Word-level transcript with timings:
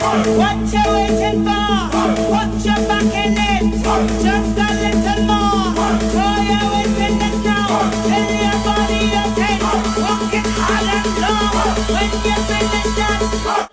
What 0.00 0.56
you 0.72 0.84
waiting 0.92 1.44
for? 1.44 1.68
Put 2.30 2.52
your 2.64 2.80
back 2.88 3.10
in 3.14 3.36
it. 3.36 3.64
Just 4.24 4.56
a 4.56 4.68
little 4.80 5.22
more. 5.28 5.68
Throw 6.10 6.34
your 6.50 6.64
weight 6.72 6.98
in 7.04 7.20
it 7.20 7.36
now. 7.44 7.68
Tell 8.08 8.28
your 8.40 8.58
body 8.64 9.00
you're 9.12 9.30
ten. 9.36 9.58
Walk 10.00 10.32
it 10.32 10.46
hard 10.56 10.88
and 10.96 11.10
long. 11.20 11.76
When 11.92 12.10
you 12.24 12.36
finish 12.48 12.90
that 12.96 13.20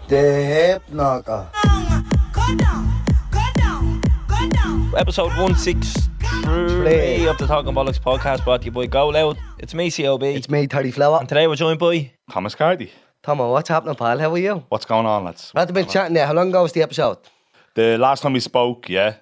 The 0.07 0.21
hip 0.45 0.81
knocker. 0.91 1.43
song, 1.63 2.05
go 2.33 2.45
down, 2.57 2.83
go 3.31 3.45
down, 3.55 3.83
go 4.27 4.39
down. 4.49 4.75
Episode 4.97 5.29
163 5.37 7.27
of 7.27 7.37
the 7.37 7.47
Talking 7.47 7.73
Bollocks 7.73 7.99
podcast 8.01 8.43
brought 8.43 8.61
to 8.61 8.65
you 8.65 8.71
by 8.71 8.85
Go 8.85 9.07
Loud. 9.09 9.37
It's 9.59 9.73
me, 9.73 9.89
COB. 9.91 10.23
It's 10.23 10.49
me, 10.49 10.67
Terry 10.67 10.91
Flower. 10.91 11.19
and 11.19 11.29
today 11.29 11.47
we're 11.47 11.55
joined 11.55 11.79
by 11.79 12.11
Thomas 12.29 12.53
Carty. 12.55 12.91
Tomo, 13.27 13.51
what's 13.51 13.67
happening, 13.67 13.93
pal? 13.93 14.17
How 14.17 14.31
are 14.33 14.37
you? 14.37 14.63
What's 14.69 14.85
going 14.85 15.05
on, 15.05 15.25
lads? 15.25 15.51
We've 15.53 15.73
been 15.73 15.85
chatting 15.85 16.13
there. 16.13 16.25
How 16.25 16.31
long 16.31 16.47
ago 16.47 16.63
was 16.63 16.71
the 16.71 16.81
episode? 16.81 17.17
The 17.73 17.97
last 17.97 18.21
time 18.23 18.31
we 18.31 18.39
spoke, 18.39 18.87
yeah, 18.87 19.15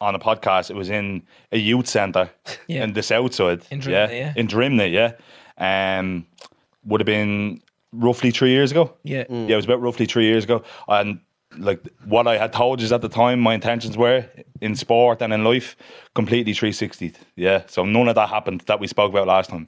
on 0.00 0.14
a 0.14 0.18
podcast, 0.20 0.70
it 0.70 0.76
was 0.76 0.90
in 0.90 1.24
a 1.50 1.58
youth 1.58 1.88
centre 1.88 2.30
Yeah. 2.68 2.84
in 2.84 2.92
the 2.92 3.02
south 3.02 3.34
side. 3.34 3.62
In 3.72 3.80
Drimnagh, 3.80 4.10
yeah. 4.10 4.32
In 4.36 4.46
Drimnagh, 4.46 4.92
yeah. 4.92 5.98
Um, 5.98 6.24
would 6.84 7.00
have 7.00 7.06
been 7.06 7.60
roughly 7.92 8.30
three 8.30 8.50
years 8.50 8.70
ago. 8.70 8.94
Yeah. 9.02 9.24
Yeah, 9.28 9.54
it 9.54 9.56
was 9.56 9.64
about 9.64 9.80
roughly 9.82 10.06
three 10.06 10.26
years 10.26 10.44
ago. 10.44 10.62
And 10.86 11.18
like 11.56 11.80
what 12.04 12.28
I 12.28 12.38
had 12.38 12.52
told 12.52 12.80
you 12.80 12.94
at 12.94 13.00
the 13.00 13.08
time, 13.08 13.40
my 13.40 13.54
intentions 13.54 13.96
were 13.96 14.24
in 14.60 14.76
sport 14.76 15.20
and 15.20 15.32
in 15.32 15.42
life, 15.42 15.74
completely 16.14 16.52
360. 16.52 17.12
Yeah. 17.34 17.64
So 17.66 17.84
none 17.84 18.06
of 18.06 18.14
that 18.14 18.28
happened 18.28 18.60
that 18.68 18.78
we 18.78 18.86
spoke 18.86 19.10
about 19.10 19.26
last 19.26 19.50
time. 19.50 19.66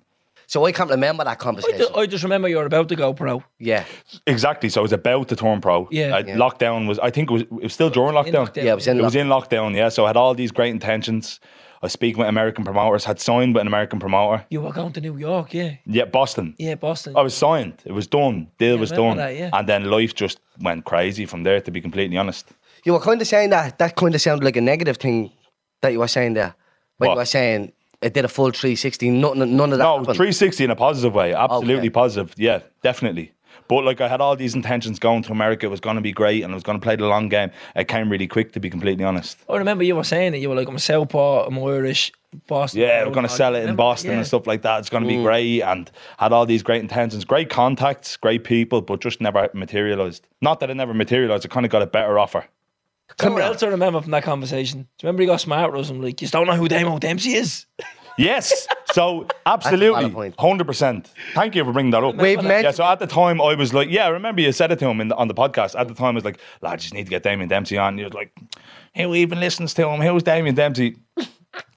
So 0.50 0.64
I 0.66 0.72
can't 0.72 0.90
remember 0.90 1.22
that 1.22 1.30
I, 1.30 1.34
conversation. 1.36 1.78
ju- 1.78 1.94
I 1.94 2.06
just 2.06 2.24
remember 2.24 2.48
you 2.48 2.56
were 2.56 2.66
about 2.66 2.88
to 2.88 2.96
go 2.96 3.14
pro. 3.14 3.44
yeah. 3.60 3.84
Exactly. 4.26 4.68
So 4.68 4.80
I 4.80 4.82
was 4.82 4.92
about 4.92 5.28
to 5.28 5.36
turn 5.36 5.60
pro. 5.60 5.86
Yeah. 5.92 6.16
Uh, 6.16 6.24
Yeah. 6.26 6.36
Lockdown 6.36 6.88
was, 6.88 6.98
I 6.98 7.10
think 7.10 7.30
it 7.30 7.32
was, 7.34 7.42
it 7.42 7.62
was 7.62 7.72
still 7.72 7.88
during 7.88 8.14
lockdown. 8.14 8.46
lockdown. 8.48 8.64
Yeah, 8.64 8.72
it 8.72 8.74
was 8.74 8.86
in 8.88 8.98
It 8.98 9.02
was 9.04 9.14
in 9.14 9.28
lockdown, 9.28 9.76
yeah. 9.76 9.90
So 9.90 10.04
I 10.04 10.08
had 10.08 10.16
all 10.16 10.34
these 10.34 10.50
great 10.50 10.70
intentions. 10.70 11.38
I 11.82 11.86
was 11.86 11.92
speaking 11.92 12.18
with 12.18 12.28
American 12.28 12.64
promoters, 12.64 13.04
had 13.04 13.20
signed 13.20 13.54
with 13.54 13.60
an 13.60 13.68
American 13.68 14.00
promoter. 14.00 14.44
You 14.50 14.60
were 14.60 14.72
going 14.72 14.92
to 14.94 15.00
New 15.00 15.16
York, 15.16 15.54
yeah. 15.54 15.76
Yeah, 15.86 16.06
Boston. 16.06 16.54
Yeah, 16.58 16.74
Boston. 16.74 17.14
I 17.16 17.22
was 17.22 17.32
signed. 17.34 17.74
It 17.84 17.92
was 17.92 18.08
done. 18.08 18.48
Deal 18.58 18.74
Yeah, 18.74 18.80
was 18.80 18.90
done. 18.90 19.16
that, 19.18 19.36
yeah. 19.36 19.50
And 19.52 19.68
then 19.68 19.84
life 19.84 20.14
just 20.16 20.40
went 20.60 20.84
crazy 20.84 21.26
from 21.26 21.44
there, 21.44 21.60
to 21.60 21.70
be 21.70 21.80
completely 21.80 22.16
honest. 22.18 22.48
You 22.84 22.92
were 22.94 23.00
kind 23.00 23.20
of 23.22 23.28
saying 23.28 23.50
that. 23.50 23.78
That 23.78 23.94
kind 23.94 24.14
of 24.16 24.20
sounded 24.20 24.44
like 24.44 24.56
a 24.56 24.60
negative 24.60 24.96
thing 24.96 25.30
that 25.82 25.92
you 25.92 26.00
were 26.00 26.08
saying 26.08 26.34
there. 26.34 26.54
When 26.98 27.08
What? 27.08 27.14
you 27.14 27.18
were 27.20 27.24
saying 27.24 27.72
it 28.02 28.14
did 28.14 28.24
a 28.24 28.28
full 28.28 28.50
360, 28.50 29.10
nothing, 29.10 29.56
none 29.56 29.72
of 29.72 29.78
that 29.78 29.84
No, 29.84 29.98
happened. 29.98 30.16
360 30.16 30.64
in 30.64 30.70
a 30.70 30.76
positive 30.76 31.14
way. 31.14 31.34
Absolutely 31.34 31.74
Okay. 31.76 31.90
positive. 31.90 32.34
Yeah, 32.36 32.60
definitely. 32.82 33.32
But 33.68 33.84
like 33.84 34.00
I 34.00 34.08
had 34.08 34.20
all 34.20 34.34
these 34.34 34.54
intentions 34.56 34.98
going 34.98 35.22
to 35.24 35.32
America. 35.32 35.66
It 35.66 35.68
was 35.70 35.80
going 35.80 35.94
to 35.96 36.02
be 36.02 36.10
great 36.12 36.42
and 36.42 36.52
I 36.52 36.54
was 36.54 36.62
going 36.64 36.78
to 36.80 36.82
play 36.82 36.96
the 36.96 37.06
long 37.06 37.28
game. 37.28 37.50
It 37.76 37.86
came 37.88 38.10
really 38.10 38.26
quick, 38.26 38.52
to 38.54 38.60
be 38.60 38.68
completely 38.70 39.04
honest. 39.04 39.38
I 39.48 39.56
remember 39.58 39.84
you 39.84 39.94
were 39.94 40.02
saying 40.04 40.32
that 40.32 40.38
you 40.38 40.48
were 40.48 40.56
like, 40.56 40.66
I'm 40.66 40.74
a 40.74 40.80
Southpaw, 40.80 41.46
I'm 41.46 41.58
Irish, 41.58 42.10
Boston. 42.48 42.80
Yeah, 42.80 43.04
we're 43.04 43.12
going 43.12 43.26
to 43.28 43.32
sell 43.32 43.54
it 43.54 43.58
in 43.58 43.62
Remember? 43.62 43.76
Boston 43.78 44.10
Yeah. 44.12 44.16
and 44.18 44.26
stuff 44.26 44.46
like 44.46 44.62
that. 44.62 44.80
It's 44.80 44.88
going 44.90 45.04
to 45.04 45.08
Mm. 45.10 45.18
be 45.18 45.22
great 45.22 45.60
and 45.62 45.90
had 46.18 46.32
all 46.32 46.46
these 46.46 46.62
great 46.64 46.80
intentions, 46.80 47.24
great 47.24 47.48
contacts, 47.48 48.16
great 48.16 48.42
people, 48.44 48.80
but 48.82 49.00
just 49.00 49.20
never 49.20 49.48
materialized. 49.54 50.26
Not 50.40 50.58
that 50.60 50.70
it 50.70 50.74
never 50.74 50.94
materialized, 50.94 51.44
I 51.44 51.48
kind 51.48 51.66
of 51.66 51.70
got 51.70 51.82
a 51.82 51.86
better 51.86 52.18
offer. 52.18 52.46
Come 53.18 53.34
What 53.34 53.42
here. 53.42 53.52
else 53.52 53.62
I 53.62 53.66
remember 53.68 54.00
from 54.00 54.10
that 54.12 54.22
conversation? 54.22 54.80
Do 54.82 54.86
you 55.02 55.06
remember 55.06 55.22
you 55.22 55.28
got 55.28 55.40
smart 55.40 55.72
with 55.72 55.82
us 55.82 55.90
and 55.90 56.02
like, 56.02 56.20
you 56.22 56.28
don't 56.28 56.46
know 56.46 56.54
who 56.54 56.68
Damo 56.68 56.98
Dempsey 56.98 57.34
is? 57.34 57.66
Yes, 58.18 58.66
so 58.92 59.26
absolutely, 59.46 60.10
point. 60.10 60.36
100%. 60.36 61.06
Thank 61.34 61.54
you 61.54 61.64
for 61.64 61.72
bringing 61.72 61.90
that 61.92 62.02
up. 62.04 62.16
We've 62.16 62.42
met. 62.42 62.64
Yeah, 62.64 62.70
so 62.70 62.84
at 62.84 62.98
the 62.98 63.06
time 63.06 63.40
I 63.40 63.54
was 63.54 63.72
like, 63.72 63.88
yeah, 63.90 64.04
I 64.06 64.08
remember 64.08 64.40
you 64.42 64.52
said 64.52 64.72
it 64.72 64.78
to 64.80 64.88
him 64.88 65.00
in 65.00 65.08
the, 65.08 65.16
on 65.16 65.28
the 65.28 65.34
podcast. 65.34 65.78
At 65.78 65.88
the 65.88 65.94
time 65.94 66.08
I 66.08 66.16
was 66.16 66.24
like, 66.24 66.38
lad, 66.60 66.80
just 66.80 66.92
need 66.92 67.04
to 67.04 67.10
get 67.10 67.22
Damien 67.22 67.48
Dempsey 67.48 67.78
on. 67.78 67.96
You're 67.98 68.10
like, 68.10 68.32
who 68.94 69.14
even 69.14 69.40
listens 69.40 69.72
to 69.74 69.88
him? 69.88 70.00
Who's 70.00 70.22
Damien 70.22 70.54
Dempsey? 70.54 70.96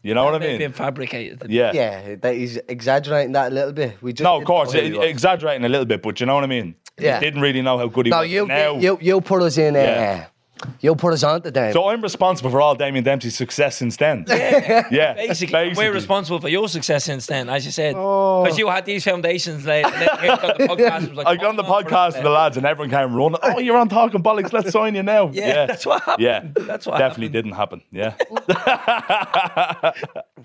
You 0.02 0.14
know 0.14 0.25
what 0.25 0.36
I 0.36 0.40
mean? 0.40 0.50
Being 0.58 0.59
mean? 0.59 0.72
fabricated. 0.73 1.45
Yeah. 1.50 1.72
yeah, 1.73 2.16
that 2.16 2.36
he's 2.36 2.58
exaggerating 2.68 3.31
that 3.34 3.52
a 3.52 3.56
little 3.56 3.72
bit. 3.72 4.02
We 4.02 4.12
just 4.13 4.24
No, 4.24 4.38
of 4.38 4.44
course, 4.46 4.74
know 4.74 4.81
who 4.81 4.85
he 4.85 4.97
was. 4.97 5.08
exaggerating 5.09 5.66
a 5.66 5.69
little 5.69 5.85
bit, 5.85 6.02
but 6.02 6.19
you 6.19 6.25
know 6.25 6.35
what 6.35 6.44
I 6.44 6.47
mean? 6.47 6.75
Yeah. 7.00 7.19
Didn't 7.19 7.41
really 7.41 7.62
know 7.62 7.78
how 7.78 7.88
good 7.88 8.06
he 8.08 8.09
No, 8.12 8.19
was. 8.19 8.29
you, 8.29 8.46
now, 8.46 8.78
you 8.78 8.97
you 9.02 9.22
put 9.22 9.41
us 9.41 9.58
in. 9.58 9.75
Uh, 9.75 10.25
Yeah. 10.66 10.72
You 10.81 10.96
put 10.96 11.13
us 11.13 11.24
on 11.24 11.41
to 11.44 11.51
them. 11.51 11.74
So 11.74 11.88
I'm 11.90 12.01
responsible 12.01 12.50
for 12.51 12.62
all 12.62 12.75
Damien 12.75 13.03
Dempsey's 13.03 13.35
success 13.35 13.78
since 13.78 13.97
then. 13.97 14.25
Yeah, 14.28 14.88
yeah. 14.91 15.13
Basically, 15.28 15.74
we're 15.75 15.94
responsible 15.94 16.40
for 16.40 16.50
your 16.50 16.68
success 16.68 17.03
since 17.06 17.25
then, 17.28 17.50
as 17.50 17.66
you 17.66 17.72
said. 17.72 17.96
Oh. 17.97 18.44
Because 18.44 18.57
you 18.57 18.68
had 18.69 18.85
these 18.85 19.03
foundations 19.03 19.66
laid. 19.66 19.85
And 19.85 19.94
then 19.96 20.09
you 20.22 20.28
got 20.28 20.57
the 20.57 20.68
podcast. 20.68 20.97
and 20.97 21.07
was 21.09 21.18
like, 21.18 21.28
I 21.28 21.35
got 21.35 21.46
on 21.46 21.56
the 21.56 21.63
podcast 21.63 22.13
with 22.13 22.23
the 22.23 22.29
lads, 22.29 22.57
and 22.57 22.66
everyone 22.66 22.90
came 22.91 23.16
running. 23.16 23.38
Oh, 23.44 23.59
you're 23.59 23.78
on 23.78 23.90
talking 23.90 24.22
bollocks. 24.23 24.53
Let's 24.53 24.72
sign 24.78 24.96
you 24.96 25.03
now. 25.03 25.29
Yeah, 25.31 25.66
that's 25.66 25.85
what 25.85 26.02
happened. 26.03 26.23
Yeah, 26.23 26.44
That's 26.66 26.85
what 26.85 26.97
definitely 26.97 27.28
happened. 27.28 27.34
didn't 27.34 27.53
happen. 27.53 27.81
Yeah, 27.91 28.13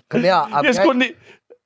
Come 0.09 0.21
here. 0.23 0.33
Have 0.45 0.63
just 0.65 0.79
we- 0.79 0.85
couldn't. 0.85 1.03
e- 1.03 1.15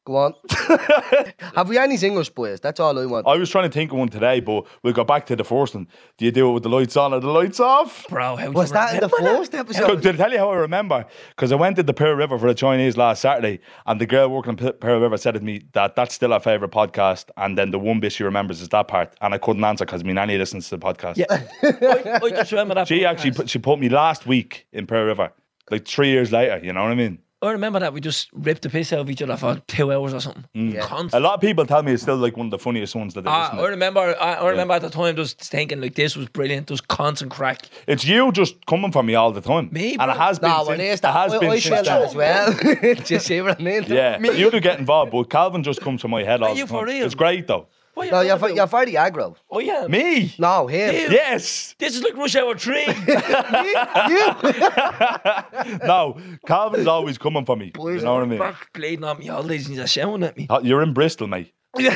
Go 0.05 0.17
on. 0.17 0.33
Have 1.55 1.69
we 1.69 1.77
any 1.77 1.95
English 1.95 2.29
boys? 2.31 2.59
That's 2.59 2.79
all 2.81 2.97
I 2.99 3.05
want. 3.05 3.25
I 3.25 3.37
was 3.37 3.49
trying 3.49 3.69
to 3.69 3.73
think 3.73 3.93
of 3.93 3.97
one 3.97 4.09
today, 4.09 4.41
but 4.41 4.65
we 4.83 4.91
got 4.91 5.07
back 5.07 5.25
to 5.27 5.35
the 5.35 5.45
first 5.45 5.75
one. 5.75 5.87
Do 6.17 6.25
you 6.25 6.31
do 6.31 6.49
it 6.49 6.51
with 6.51 6.63
the 6.63 6.69
lights 6.69 6.97
on 6.97 7.13
or 7.13 7.21
the 7.21 7.29
lights 7.29 7.61
off? 7.61 8.05
Bro, 8.09 8.35
how 8.35 8.51
was 8.51 8.73
that 8.73 8.95
in 8.95 8.99
the 8.99 9.07
first 9.07 9.55
episode? 9.55 10.01
Did 10.01 10.15
I 10.15 10.17
tell 10.17 10.31
you 10.33 10.39
how 10.39 10.51
I 10.51 10.57
remember? 10.57 11.05
Because 11.29 11.53
I 11.53 11.55
went 11.55 11.77
to 11.77 11.83
the 11.83 11.93
Pearl 11.93 12.15
River 12.15 12.37
for 12.37 12.47
the 12.47 12.53
Chinese 12.53 12.97
last 12.97 13.21
Saturday, 13.21 13.61
and 13.85 14.01
the 14.01 14.05
girl 14.05 14.27
working 14.27 14.57
in 14.59 14.73
Pearl 14.73 14.99
River 14.99 15.15
said 15.15 15.35
to 15.35 15.39
me 15.39 15.63
that 15.71 15.95
that's 15.95 16.13
still 16.13 16.31
her 16.31 16.39
favourite 16.41 16.73
podcast, 16.73 17.29
and 17.37 17.57
then 17.57 17.71
the 17.71 17.79
one 17.79 18.01
bit 18.01 18.11
she 18.11 18.25
remembers 18.25 18.59
is 18.59 18.67
that 18.69 18.89
part, 18.89 19.15
and 19.21 19.33
I 19.33 19.37
couldn't 19.37 19.63
answer 19.63 19.85
because 19.85 20.03
my 20.03 20.11
nanny 20.11 20.37
listens 20.37 20.67
to 20.67 20.75
the 20.75 20.85
podcast. 20.85 21.15
Yeah. 21.15 21.47
I, 21.63 22.19
I 22.25 22.29
just 22.29 22.51
remember 22.51 22.75
that. 22.75 22.89
She 22.89 23.05
actually 23.05 23.31
put, 23.31 23.49
she 23.49 23.57
put 23.57 23.79
me 23.79 23.87
last 23.87 24.25
week 24.25 24.67
in 24.73 24.85
Pearl 24.85 25.05
River, 25.05 25.31
like 25.71 25.87
three 25.87 26.09
years 26.09 26.33
later. 26.33 26.59
You 26.61 26.73
know 26.73 26.83
what 26.83 26.91
I 26.91 26.95
mean? 26.95 27.19
I 27.43 27.51
remember 27.51 27.79
that 27.79 27.93
we 27.93 28.01
just 28.01 28.29
ripped 28.33 28.61
the 28.63 28.69
piss 28.69 28.93
out 28.93 28.99
of 28.99 29.09
each 29.09 29.21
other 29.21 29.35
for 29.37 29.61
two 29.67 29.91
hours 29.91 30.13
or 30.13 30.19
something. 30.21 30.45
Mm. 30.55 30.73
Yeah. 30.73 31.07
A 31.13 31.19
lot 31.19 31.33
of 31.35 31.41
people 31.41 31.65
tell 31.65 31.83
me 31.83 31.91
it's 31.91 32.01
still 32.01 32.15
like 32.15 32.37
one 32.37 32.47
of 32.47 32.51
the 32.51 32.57
funniest 32.59 32.95
ones 32.95 33.13
that 33.15 33.23
they 33.23 33.29
Ah, 33.29 33.53
I 33.53 33.57
to. 33.57 33.63
remember. 33.67 33.99
I, 34.19 34.33
I 34.35 34.49
remember 34.49 34.73
at 34.75 34.81
the 34.81 34.89
time 34.89 35.15
just 35.15 35.39
thinking 35.41 35.81
like 35.81 35.95
this 35.95 36.15
was 36.15 36.27
brilliant. 36.29 36.67
There 36.67 36.73
was 36.73 36.81
constant 36.81 37.31
crack. 37.31 37.67
It's 37.87 38.05
you 38.05 38.31
just 38.31 38.65
coming 38.65 38.91
for 38.91 39.03
me 39.03 39.15
all 39.15 39.31
the 39.31 39.41
time, 39.41 39.69
Me, 39.71 39.93
and 39.93 40.01
it 40.09 40.15
bro? 40.15 40.23
has 40.25 40.39
been. 40.39 40.49
No, 40.49 40.55
well, 40.57 40.65
since, 40.67 40.77
there's 40.79 40.99
it 40.99 41.01
that. 41.03 41.13
has 41.13 41.33
I, 41.33 41.39
been 41.39 41.49
I 41.51 41.59
since 41.59 41.87
that 41.87 42.01
as 42.01 42.15
well. 42.15 42.53
Do 43.03 43.13
you 43.13 43.19
see 43.19 43.41
what 43.41 43.59
I 43.59 43.63
mean? 43.63 43.83
Yeah, 43.87 44.19
you 44.19 44.49
do 44.49 44.59
get 44.59 44.79
involved, 44.79 45.11
but 45.11 45.29
Calvin 45.29 45.63
just 45.63 45.81
comes 45.81 46.01
to 46.01 46.07
my 46.07 46.23
head 46.23 46.41
all 46.41 46.55
you 46.55 46.63
the 46.63 46.67
for 46.69 46.79
time. 46.85 46.95
real? 46.95 47.05
It's 47.05 47.15
great 47.15 47.47
though. 47.47 47.67
What 47.95 48.09
No, 48.11 48.21
you're, 48.21 48.35
about? 48.35 48.49
ve- 48.49 48.55
you're 48.55 48.67
very 48.67 48.93
aggro. 48.93 49.35
Oh 49.51 49.59
yeah, 49.59 49.85
Me? 49.87 50.33
No, 50.39 50.65
him. 50.67 50.93
You. 50.95 51.15
Yes. 51.15 51.75
This 51.77 51.95
is 51.95 52.03
like 52.03 52.15
Rush 52.17 52.35
Hour 52.35 52.57
Three. 52.57 52.85
No, 55.85 56.17
Calvin's 56.45 56.87
always 56.87 57.17
coming 57.17 57.45
for 57.45 57.55
me. 57.55 57.71
You 57.77 58.01
know 58.01 58.13
what 58.15 58.23
I 58.23 58.25
mean? 58.25 58.39
Back 58.39 58.71
bleeding 58.73 59.03
on 59.03 59.19
me 59.19 59.27
holidays 59.27 59.67
and 59.67 59.77
he's 59.77 59.91
shouting 59.91 60.23
at 60.23 60.37
me. 60.37 60.47
Uh, 60.49 60.59
You're 60.63 60.81
in 60.81 60.93
Bristol, 60.93 61.27
mate. 61.27 61.53
Your 61.79 61.91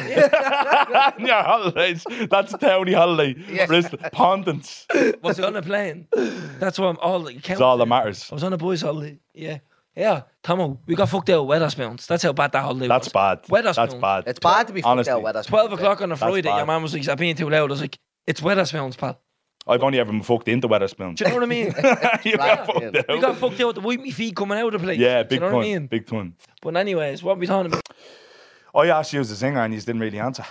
holidays. 1.44 2.04
That's 2.30 2.54
a 2.54 2.58
towny 2.58 2.94
holiday. 2.94 3.36
Yeah. 3.50 3.66
Bristol. 3.68 4.00
Pondants. 4.14 4.86
Was 5.24 5.40
I 5.40 5.48
on 5.48 5.56
a 5.56 5.62
plane? 5.62 6.08
That's 6.60 6.80
what 6.80 6.88
I'm 6.88 6.98
all 7.00 7.20
like. 7.20 7.48
It's 7.50 7.62
all 7.62 7.78
that 7.78 7.86
matters. 7.86 8.28
I 8.32 8.36
was 8.36 8.44
on 8.44 8.54
a 8.54 8.58
boys' 8.58 8.82
holiday. 8.82 9.20
Yeah. 9.34 9.60
Yeah, 9.96 10.24
Tomo, 10.48 10.80
we 10.86 10.96
got 10.96 11.10
fucked 11.10 11.30
out 11.30 11.46
with 11.46 11.62
Wetherspoons. 11.62 12.08
That's 12.08 12.24
how 12.24 12.32
bad 12.32 12.54
that 12.54 12.64
holiday 12.64 12.88
That's 12.88 13.08
was. 13.08 13.12
That's 13.12 13.50
bad. 13.50 13.66
Wetherspoons. 13.66 13.76
That's 13.76 13.94
bad. 13.96 14.24
It's 14.28 14.40
bad 14.40 14.68
to 14.68 14.74
be 14.74 14.82
fucked 14.82 14.92
Honestly. 14.92 15.12
out 15.12 15.22
with 15.22 15.36
us. 15.36 15.46
12 15.46 15.72
eh? 15.72 15.76
o'clock 15.76 16.02
on 16.02 16.14
a 16.14 16.16
Friday, 16.16 16.44
bad. 16.44 16.56
your 16.56 16.66
man 16.66 16.82
was 16.82 16.94
like, 16.94 17.02
"Is 17.02 17.08
that 17.08 17.18
being 17.18 17.36
too 17.36 17.50
loud?" 17.50 17.70
I 17.70 17.74
was 17.74 17.82
like, 17.82 18.00
it's 18.26 18.40
Wetherspoons, 18.40 18.98
pal. 18.98 19.20
I've 19.68 19.84
only 19.84 20.00
ever 20.00 20.10
been 20.10 20.24
fucked 20.24 20.48
into 20.48 20.70
Wetherspoons. 20.70 21.18
Do 21.18 21.26
you 21.26 21.32
know 21.32 21.36
what 21.36 21.44
I 21.44 21.48
mean? 21.48 21.66
you 22.24 22.38
got 22.38 22.66
fucked 22.66 22.82
yeah. 22.82 23.02
we 23.10 23.20
got 23.20 23.36
fucked 23.36 23.60
out 23.60 23.76
to 23.76 23.82
wipe 23.82 24.00
me 24.00 24.12
feet 24.12 24.38
coming 24.38 24.58
out 24.58 24.74
of 24.74 24.80
the 24.80 24.86
place. 24.86 24.98
Yeah, 24.98 25.24
Do 25.24 25.28
big 25.28 25.36
you 25.36 25.40
know 25.42 25.48
time. 25.48 25.56
what 25.58 25.66
I 25.66 25.68
mean? 25.68 25.88
Big 25.88 26.08
time. 26.08 26.36
But 26.62 26.78
anyways, 26.78 27.24
what 27.24 27.36
are 27.36 27.40
we 27.40 27.48
talking 27.48 27.74
about? 27.74 27.84
I 28.74 28.88
asked 28.88 29.12
you 29.12 29.20
as 29.20 29.30
a 29.30 29.36
singer 29.36 29.60
and 29.60 29.74
you 29.74 29.82
didn't 29.82 30.00
really 30.00 30.20
answer. 30.20 30.46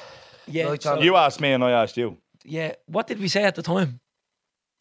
Yeah, 0.47 0.65
Right, 0.65 0.83
so- 0.83 1.01
You 1.01 1.17
asked 1.17 1.41
me 1.41 1.53
and 1.53 1.65
I 1.65 1.71
asked 1.71 1.97
you. 1.97 2.19
yeah. 2.45 2.73
What 2.85 3.07
did 3.07 3.19
we 3.19 3.29
say 3.29 3.45
at 3.45 3.55
the 3.55 3.63
time? 3.63 4.01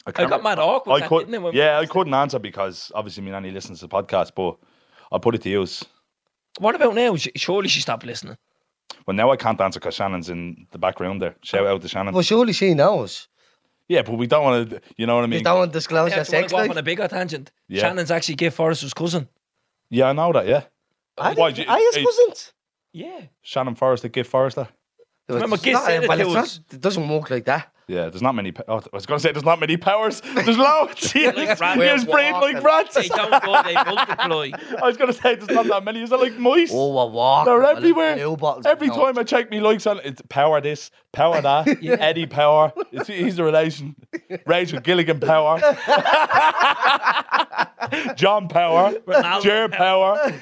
I 0.06 0.12
can't 0.12 0.30
got 0.30 0.42
re- 0.42 0.44
mad 0.44 0.60
awkward. 0.60 0.94
I 0.94 1.00
then, 1.00 1.10
could, 1.10 1.32
didn't 1.32 1.46
I, 1.46 1.50
yeah, 1.52 1.80
I 1.80 1.86
couldn't 1.86 2.14
answer 2.14 2.38
because 2.38 2.92
obviously 2.94 3.24
me 3.24 3.32
nanny 3.32 3.52
listens 3.52 3.80
to 3.80 3.88
the 3.88 3.96
podcast, 3.96 4.34
but 4.36 4.58
I'll 5.16 5.20
put 5.22 5.34
it 5.34 5.42
to 5.44 5.50
use. 5.50 5.82
What 6.60 6.76
about 6.76 6.94
now? 6.94 7.16
Surely 7.16 7.70
she 7.70 7.80
stopped 7.80 8.06
listening. 8.06 8.36
Well, 9.08 9.16
now 9.16 9.32
I 9.32 9.38
can't 9.38 9.60
answer 9.62 9.80
because 9.80 9.96
Shannon's 9.96 10.28
in 10.30 10.68
the 10.72 10.78
background 10.78 11.22
there. 11.22 11.36
Shout 11.42 11.66
out 11.66 11.82
to 11.84 11.88
Shannon. 11.88 12.14
Well, 12.14 12.22
surely 12.22 12.52
she 12.52 12.74
knows. 12.74 13.30
Yeah, 13.88 14.02
but 14.02 14.18
we 14.18 14.28
don't 14.28 14.44
want 14.44 14.70
to, 14.72 14.82
you 14.98 15.06
know 15.08 15.16
what 15.16 15.22
I 15.22 15.28
You 15.28 15.30
mean? 15.30 15.44
don't 15.44 15.60
want 15.60 15.72
to 15.72 15.78
disclose 15.78 16.10
Yeah, 16.10 16.18
your 16.18 16.26
do 16.26 16.32
you 16.32 16.36
wanna 16.36 16.44
sex 16.44 16.52
go 16.52 16.58
life. 16.58 16.70
on 16.72 16.78
a 16.78 16.84
bigger 16.84 17.08
tangent. 17.08 17.52
Yeah. 17.70 17.82
Shannon's 17.84 18.12
actually 18.12 18.36
Gift 18.36 18.58
Forrester's 18.58 18.94
cousin. 18.94 19.30
Yeah, 19.90 20.10
I 20.10 20.14
know 20.14 20.34
that, 20.34 20.48
yeah. 20.48 20.64
I 21.18 21.34
Why, 21.34 21.52
didn't- 21.52 21.68
you- 21.70 21.74
I 21.74 21.80
his 21.80 21.96
hey, 21.96 22.04
cousins. 22.04 22.52
Yeah. 22.92 23.22
Shannon 23.42 23.76
Forrester, 23.76 24.10
Gift 24.10 24.30
Forrester. 24.30 24.68
Remember, 25.28 25.56
It's 25.56 25.64
Giz 25.64 25.74
not- 25.74 25.86
said 25.86 26.04
it 26.04 26.10
well, 26.10 26.22
it's 26.22 26.34
not- 26.34 26.60
it 26.74 26.82
doesn't 26.82 27.08
work 27.10 27.30
like 27.30 27.46
that. 27.46 27.70
Yeah, 27.88 28.10
there's 28.10 28.22
not 28.24 28.34
many. 28.34 28.52
pa- 28.52 28.64
Oh, 28.68 28.78
I 28.78 28.84
was 28.94 29.06
going 29.06 29.20
to 29.20 29.22
say 29.22 29.32
there's 29.32 29.46
not 29.46 29.60
many 29.60 29.78
powers. 29.78 30.20
There's 30.34 30.58
loads. 30.58 31.14
Like 31.16 31.36
Yes, 31.38 31.60
rats. 31.60 31.78
yes, 31.80 32.06
like 32.08 32.64
rats. 32.64 32.96
They 32.96 33.08
don't 33.08 33.44
go, 33.44 33.62
they 33.62 33.74
multiply. 33.76 34.50
I 34.82 34.86
was 34.88 34.98
going 34.98 35.12
to 35.12 35.14
say 35.14 35.36
there's 35.36 35.52
not 35.52 35.68
that 35.68 35.84
many. 35.84 36.02
Is 36.02 36.12
it 36.12 36.20
like 36.20 36.34
mice? 36.40 36.72
Oh, 36.74 36.98
a 36.98 37.06
walk. 37.06 37.46
They're 37.46 37.62
everywhere. 37.64 38.14
Every 38.66 38.88
no. 38.88 38.96
time 38.96 39.20
I 39.20 39.24
check 39.24 39.52
me 39.52 39.60
likes 39.60 39.86
on 39.86 40.00
it's 40.04 40.20
power 40.30 40.62
this, 40.62 40.90
power 41.12 41.40
that, 41.42 41.68
Eddie 41.84 42.26
Power. 42.26 42.74
It's, 42.92 43.08
he's 43.08 43.38
a 43.38 43.44
relation. 43.44 43.96
Rachel 44.48 44.80
Gilligan 44.80 45.20
Power. 45.20 45.60
John 48.16 48.48
Power. 48.48 48.94
Jer 49.42 49.68
Power. 49.70 50.32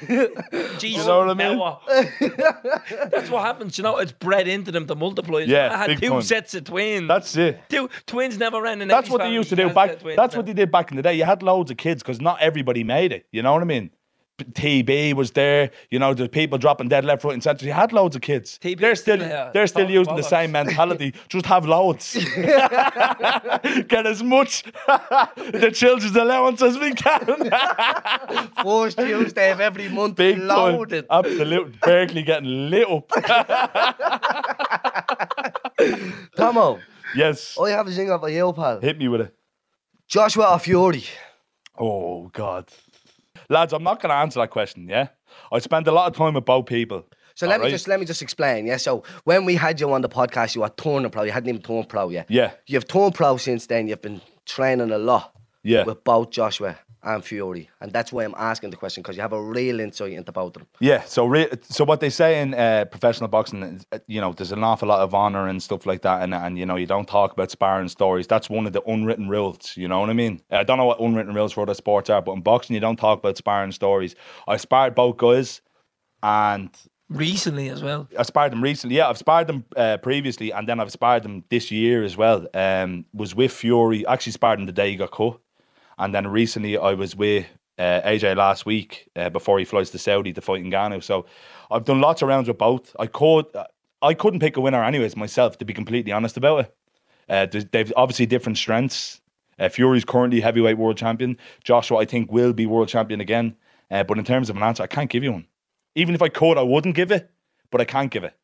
Jesus, 0.78 0.82
You 0.82 1.08
know 1.08 1.26
what 1.26 1.30
I 1.30 1.34
mean? 1.34 1.58
power. 1.58 3.08
That's 3.10 3.30
what 3.30 3.44
happens. 3.44 3.78
You 3.78 3.84
know, 3.84 3.98
it's 3.98 4.12
bred 4.12 4.48
into 4.48 4.70
them 4.72 4.86
to 4.86 4.94
multiply. 4.94 5.40
Yeah, 5.40 5.72
I 5.72 5.76
had 5.88 5.98
two 6.00 6.08
time. 6.10 6.22
sets 6.22 6.54
of 6.54 6.64
twins. 6.64 7.08
That's 7.08 7.36
it. 7.36 7.60
two 7.68 7.88
twins 8.06 8.38
never 8.38 8.60
ran 8.60 8.80
in. 8.82 8.88
That's 8.88 9.10
what 9.10 9.20
they 9.22 9.32
used 9.32 9.50
to 9.50 9.56
do 9.56 9.70
back. 9.70 10.00
That's 10.16 10.36
what 10.36 10.46
they 10.46 10.52
did 10.52 10.70
back 10.70 10.90
in 10.90 10.96
the 10.96 11.02
day. 11.02 11.14
You 11.14 11.24
had 11.24 11.42
loads 11.42 11.70
of 11.70 11.76
kids 11.76 12.02
because 12.02 12.20
not 12.20 12.40
everybody 12.40 12.84
made 12.84 13.12
it. 13.12 13.26
You 13.32 13.42
know 13.42 13.52
what 13.52 13.62
I 13.62 13.66
mean? 13.66 13.90
TB 14.38 15.14
was 15.14 15.30
there. 15.32 15.70
You 15.90 15.98
know, 15.98 16.12
the 16.12 16.28
people 16.28 16.58
dropping 16.58 16.88
dead 16.88 17.04
left, 17.04 17.22
right, 17.24 17.34
and 17.34 17.42
centre. 17.42 17.64
You 17.64 17.72
had 17.72 17.92
loads 17.92 18.16
of 18.16 18.22
kids. 18.22 18.58
TB 18.60 18.80
they're 18.80 18.96
still 18.96 19.18
they're 19.18 19.66
still 19.66 19.88
using 19.88 20.16
the 20.16 20.22
same 20.22 20.50
mentality. 20.52 21.14
Just 21.28 21.46
have 21.46 21.66
loads. 21.66 22.14
Get 22.34 24.06
as 24.06 24.22
much 24.22 24.64
the 24.86 25.70
children's 25.72 26.16
allowance 26.16 26.62
as 26.62 26.78
we 26.78 26.92
can. 26.94 27.50
First 28.62 28.98
Tuesday 28.98 29.52
of 29.52 29.60
every 29.60 29.88
month, 29.88 30.16
Big 30.16 30.36
time. 30.36 30.46
loaded. 30.46 31.06
Absolute. 31.10 31.80
Berkeley 31.80 32.22
getting 32.22 32.70
lit 32.70 32.88
up. 32.90 33.08
Tomo, 36.36 36.80
yes. 37.14 37.56
I 37.60 37.70
have 37.70 37.86
a 37.86 37.90
thing 37.92 38.10
of 38.10 38.24
a 38.24 38.32
you, 38.32 38.52
pal. 38.52 38.80
Hit 38.80 38.98
me 38.98 39.08
with 39.08 39.20
it. 39.22 39.34
Joshua 40.08 40.58
Fury? 40.58 41.04
Oh 41.78 42.28
God, 42.32 42.68
lads, 43.48 43.72
I'm 43.72 43.82
not 43.82 44.00
going 44.00 44.10
to 44.10 44.16
answer 44.16 44.40
that 44.40 44.50
question. 44.50 44.88
Yeah, 44.88 45.08
I 45.52 45.58
spend 45.58 45.86
a 45.86 45.92
lot 45.92 46.10
of 46.10 46.16
time 46.16 46.34
with 46.34 46.44
both 46.44 46.66
people. 46.66 47.04
So 47.34 47.48
let 47.48 47.60
me 47.60 47.68
just 47.68 47.88
let 47.88 47.98
me 47.98 48.06
just 48.06 48.22
explain. 48.22 48.66
Yeah. 48.66 48.76
So 48.76 49.02
when 49.24 49.44
we 49.44 49.56
had 49.56 49.80
you 49.80 49.92
on 49.92 50.02
the 50.02 50.08
podcast, 50.08 50.54
you 50.54 50.60
were 50.60 50.68
turning 50.76 51.10
pro. 51.10 51.24
You 51.24 51.32
hadn't 51.32 51.48
even 51.48 51.62
turned 51.62 51.88
pro 51.88 52.08
yet. 52.08 52.26
Yeah, 52.30 52.52
You've 52.66 52.86
turned 52.86 53.14
pro 53.14 53.36
since 53.36 53.66
then. 53.66 53.88
You've 53.88 54.02
been 54.02 54.20
training 54.46 54.92
a 54.92 54.98
lot 54.98 55.34
yeah, 55.62 55.84
with 55.84 56.04
both 56.04 56.30
Joshua 56.30 56.78
and 57.04 57.24
Fury, 57.24 57.68
and 57.80 57.92
that's 57.92 58.12
why 58.12 58.24
I'm 58.24 58.34
asking 58.36 58.70
the 58.70 58.76
question 58.76 59.02
because 59.02 59.16
you 59.16 59.22
have 59.22 59.32
a 59.32 59.42
real 59.42 59.80
insight 59.80 60.12
into 60.12 60.32
both 60.32 60.56
of 60.56 60.62
them. 60.62 60.68
yeah. 60.80 61.02
So, 61.04 61.26
re- 61.26 61.50
so 61.62 61.84
what 61.84 62.00
they 62.00 62.10
say 62.10 62.40
in 62.40 62.54
uh, 62.54 62.86
professional 62.86 63.28
boxing, 63.28 63.84
uh, 63.92 63.98
you 64.06 64.20
know, 64.20 64.32
there's 64.32 64.52
an 64.52 64.64
awful 64.64 64.88
lot 64.88 65.00
of 65.00 65.14
honor 65.14 65.48
and 65.48 65.62
stuff 65.62 65.86
like 65.86 66.02
that, 66.02 66.22
and 66.22 66.34
and 66.34 66.58
you 66.58 66.66
know, 66.66 66.76
you 66.76 66.86
don't 66.86 67.08
talk 67.08 67.32
about 67.32 67.50
sparring 67.50 67.88
stories. 67.88 68.26
That's 68.26 68.50
one 68.50 68.66
of 68.66 68.72
the 68.72 68.82
unwritten 68.82 69.28
rules. 69.28 69.76
You 69.76 69.88
know 69.88 70.00
what 70.00 70.10
I 70.10 70.14
mean? 70.14 70.40
I 70.50 70.64
don't 70.64 70.78
know 70.78 70.86
what 70.86 71.00
unwritten 71.00 71.34
rules 71.34 71.52
for 71.52 71.62
other 71.62 71.74
sports 71.74 72.10
are, 72.10 72.22
but 72.22 72.32
in 72.32 72.40
boxing, 72.40 72.74
you 72.74 72.80
don't 72.80 72.96
talk 72.96 73.18
about 73.18 73.36
sparring 73.36 73.72
stories. 73.72 74.14
I 74.48 74.56
sparred 74.56 74.94
both 74.94 75.16
guys, 75.16 75.60
and 76.22 76.70
recently 77.10 77.68
as 77.68 77.82
well. 77.82 78.08
I 78.18 78.22
sparred 78.22 78.52
them 78.52 78.62
recently. 78.62 78.96
Yeah, 78.96 79.08
I've 79.08 79.18
sparred 79.18 79.46
them 79.46 79.64
uh, 79.76 79.98
previously, 79.98 80.52
and 80.52 80.68
then 80.68 80.80
I've 80.80 80.92
sparred 80.92 81.22
them 81.22 81.44
this 81.50 81.70
year 81.70 82.02
as 82.02 82.16
well. 82.16 82.46
Um, 82.54 83.04
was 83.12 83.34
with 83.34 83.52
Fury. 83.52 84.06
Actually, 84.06 84.32
sparred 84.32 84.60
him 84.60 84.66
the 84.66 84.72
day 84.72 84.90
he 84.90 84.96
got 84.96 85.12
cut, 85.12 85.38
and 85.98 86.14
then 86.14 86.26
recently 86.26 86.76
I 86.76 86.94
was 86.94 87.16
with 87.16 87.46
uh, 87.78 88.00
AJ 88.02 88.36
last 88.36 88.66
week 88.66 89.10
uh, 89.16 89.30
before 89.30 89.58
he 89.58 89.64
flies 89.64 89.90
to 89.90 89.98
Saudi 89.98 90.32
to 90.32 90.40
fight 90.40 90.60
in 90.60 90.70
Ngannou. 90.70 91.02
So 91.02 91.26
I've 91.70 91.84
done 91.84 92.00
lots 92.00 92.22
of 92.22 92.28
rounds 92.28 92.48
with 92.48 92.58
both. 92.58 92.94
I 92.98 93.06
could, 93.06 93.46
I 94.02 94.14
couldn't 94.14 94.40
pick 94.40 94.56
a 94.56 94.60
winner 94.60 94.82
anyways 94.84 95.16
myself, 95.16 95.58
to 95.58 95.64
be 95.64 95.72
completely 95.72 96.12
honest 96.12 96.36
about 96.36 96.60
it. 96.60 96.76
Uh, 97.28 97.60
they've 97.72 97.92
obviously 97.96 98.26
different 98.26 98.58
strengths. 98.58 99.20
Uh, 99.58 99.68
Fury's 99.68 100.04
currently 100.04 100.40
heavyweight 100.40 100.78
world 100.78 100.96
champion. 100.96 101.38
Joshua, 101.62 101.98
I 101.98 102.04
think, 102.04 102.30
will 102.30 102.52
be 102.52 102.66
world 102.66 102.88
champion 102.88 103.20
again. 103.20 103.56
Uh, 103.90 104.02
but 104.02 104.18
in 104.18 104.24
terms 104.24 104.50
of 104.50 104.56
an 104.56 104.62
answer, 104.62 104.82
I 104.82 104.86
can't 104.86 105.10
give 105.10 105.22
you 105.22 105.32
one. 105.32 105.46
Even 105.94 106.14
if 106.14 106.22
I 106.22 106.28
could, 106.28 106.58
I 106.58 106.62
wouldn't 106.62 106.96
give 106.96 107.12
it, 107.12 107.30
but 107.70 107.80
I 107.80 107.84
can't 107.84 108.10
give 108.10 108.24
it. 108.24 108.34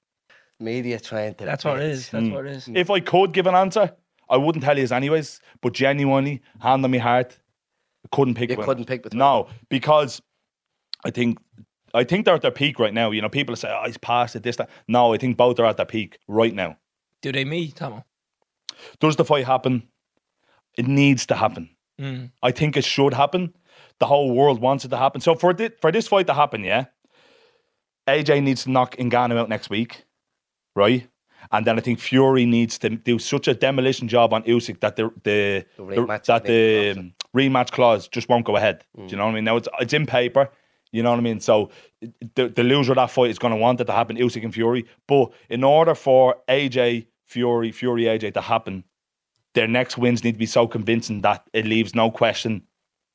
Media 0.61 1.01
trying 1.01 1.35
to. 1.35 1.45
That's 1.45 1.65
what 1.65 1.79
it 1.81 1.91
is. 1.91 2.11
That's 2.11 2.29
what 2.29 2.47
it 2.47 2.53
is. 2.53 2.69
If 2.73 2.91
I 2.91 3.01
could 3.01 3.33
give 3.33 3.47
an 3.47 3.55
answer, 3.55 3.93
I 4.29 4.37
wouldn't 4.37 4.63
tell 4.63 4.79
you 4.79 4.87
anyways. 4.87 5.41
But 5.61 5.73
genuinely, 5.73 6.43
hand 6.61 6.85
on 6.85 6.91
my 6.91 6.99
heart, 6.99 7.37
I 7.37 7.40
couldn't 8.13 8.35
pick. 8.35 8.51
You 8.51 8.57
one. 8.57 8.67
couldn't 8.67 8.85
pick 8.87 9.03
between 9.03 9.19
No, 9.19 9.49
because 9.69 10.21
I 11.05 11.11
think 11.11 11.39
I 11.95 12.05
think 12.05 12.25
they're 12.25 12.35
at 12.35 12.43
their 12.43 12.51
peak 12.51 12.79
right 12.79 12.95
now. 12.95 13.11
You 13.11 13.21
know, 13.23 13.29
people 13.29 13.57
say, 13.57 13.69
"Oh, 13.71 13.83
he's 13.87 13.99
past 13.99 14.37
it." 14.37 14.43
This, 14.43 14.57
that. 14.57 14.71
No, 14.89 15.13
I 15.13 15.19
think 15.19 15.37
both 15.37 15.59
are 15.59 15.67
at 15.67 15.77
their 15.77 15.87
peak 15.87 16.19
right 16.29 16.55
now. 16.55 16.77
Do 17.23 17.33
they 17.33 17.45
meet, 17.45 17.77
Tomo? 17.77 18.05
Does 19.01 19.17
the 19.17 19.25
fight 19.25 19.45
happen? 19.47 19.89
It 20.79 20.87
needs 20.87 21.27
to 21.27 21.35
happen. 21.35 21.69
Mm. 22.01 22.31
I 22.43 22.51
think 22.51 22.77
it 22.77 22.85
should 22.85 23.13
happen. 23.13 23.55
The 23.99 24.07
whole 24.07 24.33
world 24.35 24.61
wants 24.61 24.85
it 24.85 24.89
to 24.89 24.97
happen. 24.97 25.21
So 25.21 25.35
for 25.35 25.53
thi- 25.53 25.71
for 25.81 25.93
this 25.93 26.09
fight 26.09 26.27
to 26.29 26.35
happen, 26.35 26.65
yeah, 26.65 26.87
AJ 28.09 28.43
needs 28.43 28.65
to 28.65 28.71
knock 28.71 28.97
Ngannou 28.97 29.37
out 29.39 29.49
next 29.49 29.69
week, 29.69 30.05
right? 30.75 31.07
And 31.53 31.67
then 31.67 31.79
I 31.79 31.81
think 31.81 31.99
Fury 32.01 32.47
needs 32.47 32.79
to 32.79 32.91
do 32.91 33.19
such 33.19 33.49
a 33.49 33.55
demolition 33.55 34.09
job 34.09 34.33
on 34.33 34.43
Usyk 34.45 34.81
that 34.81 34.97
the 34.97 35.11
the, 35.23 35.65
The 35.77 35.85
the- 35.85 35.97
rematch 35.97 36.25
that 36.27 36.45
the 36.45 36.91
um, 36.97 37.13
rematch 37.35 37.71
clause 37.73 38.09
just 38.09 38.29
won't 38.29 38.45
go 38.45 38.57
ahead. 38.57 38.85
Do 38.97 39.05
you 39.07 39.17
know 39.17 39.25
what 39.25 39.33
I 39.33 39.35
mean? 39.35 39.45
Now 39.45 39.57
it's 39.57 39.69
it's 39.81 39.93
in 39.93 40.07
paper. 40.07 40.51
You 40.93 41.03
know 41.05 41.11
what 41.11 41.19
I 41.19 41.23
mean? 41.23 41.41
So 41.41 41.71
the 42.35 42.49
the 42.49 42.63
loser 42.65 42.93
of 42.93 42.97
that 42.97 43.11
fight 43.11 43.31
is 43.31 43.39
going 43.39 43.53
to 43.55 43.61
want 43.61 43.81
it 43.81 43.85
to 43.85 43.93
happen, 43.93 44.17
Usyk 44.17 44.43
and 44.45 44.53
Fury. 44.53 44.87
But 45.07 45.33
in 45.49 45.63
order 45.65 45.95
for 45.95 46.37
AJ 46.49 47.07
Fury 47.27 47.71
Fury 47.73 48.05
AJ 48.05 48.35
to 48.35 48.41
happen, 48.41 48.85
their 49.55 49.69
next 49.69 49.99
wins 49.99 50.25
need 50.25 50.33
to 50.33 50.39
be 50.39 50.47
so 50.47 50.67
convincing 50.67 51.21
that 51.23 51.49
it 51.53 51.65
leaves 51.67 51.95
no 51.95 52.11
question. 52.11 52.63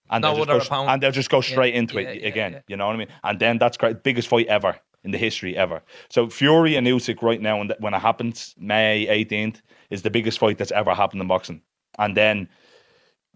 And, 0.09 0.21
No 0.21 0.35
they'll, 0.35 0.59
just 0.59 0.69
go, 0.69 0.87
and 0.87 1.01
they'll 1.01 1.11
just 1.11 1.31
go 1.31 1.41
straight 1.41 1.73
into 1.73 1.99
yeah, 1.99 2.09
it 2.09 2.21
yeah, 2.21 2.27
again. 2.27 2.51
yeah. 2.53 2.61
You 2.67 2.77
know 2.77 2.85
what 2.85 2.95
I 2.95 2.99
mean? 2.99 3.07
And 3.23 3.39
then 3.39 3.57
that's 3.57 3.75
great. 3.75 4.03
Biggest 4.03 4.27
fight 4.27 4.45
ever 4.47 4.79
in 5.05 5.11
the 5.11 5.17
history 5.17 5.55
ever. 5.55 5.81
So 6.09 6.29
Fury 6.29 6.75
and 6.75 6.85
Usyk 6.85 7.21
right 7.21 7.39
now, 7.39 7.59
when, 7.59 7.71
when 7.79 7.93
it 7.93 8.01
happens, 8.01 8.55
May 8.57 9.05
18th, 9.07 9.61
is 9.89 10.01
the 10.01 10.09
biggest 10.09 10.39
fight 10.39 10.57
that's 10.57 10.71
ever 10.71 10.93
happened 10.93 11.21
in 11.21 11.27
boxing. 11.27 11.61
And 11.97 12.17
then, 12.17 12.49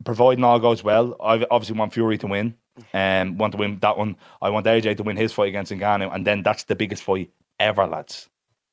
providing 0.04 0.44
all 0.44 0.60
goes 0.60 0.84
well, 0.84 1.16
I 1.24 1.46
obviously 1.50 1.78
want 1.78 1.94
Fury 1.94 2.18
to 2.18 2.28
win. 2.28 2.56
Um, 2.94 3.38
want 3.38 3.52
to 3.52 3.58
win 3.58 3.80
that 3.80 3.98
one. 3.98 4.18
I 4.42 4.50
want 4.50 4.66
AJ 4.66 4.98
to 4.98 5.04
win 5.04 5.16
his 5.16 5.32
fight 5.32 5.50
against 5.50 5.72
Ngannou, 5.72 6.14
and 6.14 6.26
then 6.26 6.44
that's 6.44 6.64
the 6.64 6.76
biggest 6.76 7.04
fight 7.04 7.30
ever, 7.60 7.86
lads. 7.86 8.30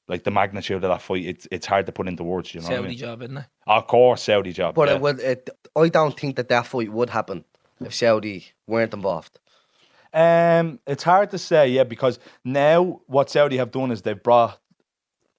Like 0.08 0.22
the 0.22 0.30
magnitude 0.30 0.76
of 0.76 0.82
that 0.82 1.02
fight, 1.02 1.26
it's 1.26 1.48
it's 1.50 1.66
hard 1.66 1.86
to 1.86 1.92
put 1.92 2.06
into 2.06 2.22
words. 2.22 2.54
You 2.54 2.60
know 2.60 2.68
what 2.68 2.72
I 2.72 2.76
Saudi 2.76 2.88
mean? 2.90 2.98
job, 2.98 3.22
isn't 3.22 3.36
it? 3.38 3.46
Of 3.66 3.88
course, 3.88 4.22
Saudi 4.22 4.52
job. 4.52 4.76
But 4.76 4.88
yeah. 4.88 4.94
it 4.94 5.00
would. 5.00 5.18
It, 5.18 5.50
I 5.74 5.88
don't 5.88 6.18
think 6.18 6.36
that 6.36 6.48
that 6.48 6.66
fight 6.68 6.92
would 6.92 7.10
happen 7.10 7.44
if 7.80 7.92
Saudi 7.92 8.46
weren't 8.68 8.94
involved. 8.94 9.40
Um, 10.16 10.80
it's 10.86 11.02
hard 11.02 11.30
to 11.30 11.38
say, 11.38 11.68
yeah, 11.68 11.84
because 11.84 12.18
now 12.42 13.02
what 13.06 13.28
Saudi 13.28 13.58
have 13.58 13.70
done 13.70 13.92
is 13.92 14.02
they've 14.02 14.22
brought. 14.22 14.58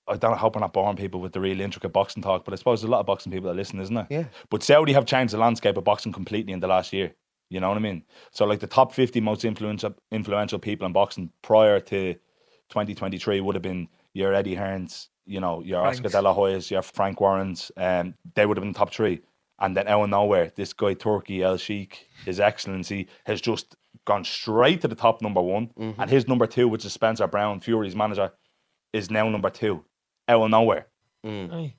I 0.10 0.16
don't 0.16 0.32
know, 0.32 0.38
hope 0.38 0.56
I'm 0.56 0.62
not 0.62 0.72
boring 0.72 0.96
people 0.96 1.20
with 1.20 1.34
the 1.34 1.42
real 1.42 1.60
intricate 1.60 1.92
boxing 1.92 2.24
talk, 2.24 2.46
but 2.46 2.54
I 2.54 2.58
suppose 2.58 2.80
there's 2.80 2.88
a 2.88 2.92
lot 2.92 3.02
of 3.02 3.06
boxing 3.06 3.30
people 3.30 3.50
that 3.50 3.56
listen, 3.56 3.82
isn't 3.82 3.94
there? 3.94 4.08
Yeah. 4.10 4.24
But 4.50 4.64
Saudi 4.64 4.94
have 4.94 5.06
changed 5.06 5.34
the 5.34 5.38
landscape 5.38 5.76
of 5.76 5.84
boxing 5.84 6.14
completely 6.14 6.54
in 6.54 6.62
the 6.62 6.68
last 6.68 6.94
year. 6.94 7.14
You 7.50 7.60
know 7.60 7.68
what 7.70 7.78
I 7.78 7.82
mean? 7.82 8.04
So, 8.32 8.46
like 8.46 8.60
the 8.60 8.68
top 8.68 8.94
50 8.94 9.20
most 9.22 9.46
influential 9.46 9.96
influential 10.12 10.60
people 10.60 10.86
in 10.86 10.94
boxing 10.94 11.32
prior 11.42 11.80
to 11.80 12.14
2023 12.70 13.42
would 13.42 13.56
have 13.56 13.62
been 13.62 13.88
your 14.14 14.34
Eddie 14.34 14.56
Hearns, 14.56 15.08
you 15.26 15.40
know, 15.40 15.62
your 15.62 15.82
Oscar 15.82 16.10
De 16.10 16.22
La 16.22 16.36
Hoyas, 16.36 16.70
your 16.70 16.82
Frank 16.82 17.20
Warrens, 17.22 17.72
um, 17.78 18.14
they 18.36 18.46
would 18.46 18.58
have 18.58 18.64
been 18.64 18.74
the 18.74 18.80
top 18.80 18.94
three. 18.94 19.22
And 19.60 19.76
then 19.76 19.88
out 19.88 20.04
of 20.04 20.10
nowhere, 20.10 20.52
this 20.56 20.74
guy 20.74 20.94
Turki 20.94 21.40
Alalshikh, 21.40 21.94
His 22.26 22.40
Excellency, 22.40 23.08
has 23.26 23.42
just 23.42 23.76
gone 24.08 24.24
straight 24.24 24.82
to 24.82 24.88
the 24.88 24.96
top 24.96 25.22
number 25.22 25.42
one. 25.42 25.70
And 25.78 25.96
mm-hmm. 25.96 26.10
his 26.10 26.28
number 26.28 26.48
two, 26.48 26.68
which 26.68 26.86
is 26.86 26.94
Spencer 26.94 27.28
Brown, 27.28 27.60
Fury's 27.60 27.96
manager, 27.96 28.32
is 28.94 29.12
now 29.12 29.30
number 29.30 29.52
two. 29.52 29.84
Out 30.28 30.42
of 30.42 30.50
nowhere. 30.50 30.88
Mm. 31.26 31.54
Aye. 31.54 31.76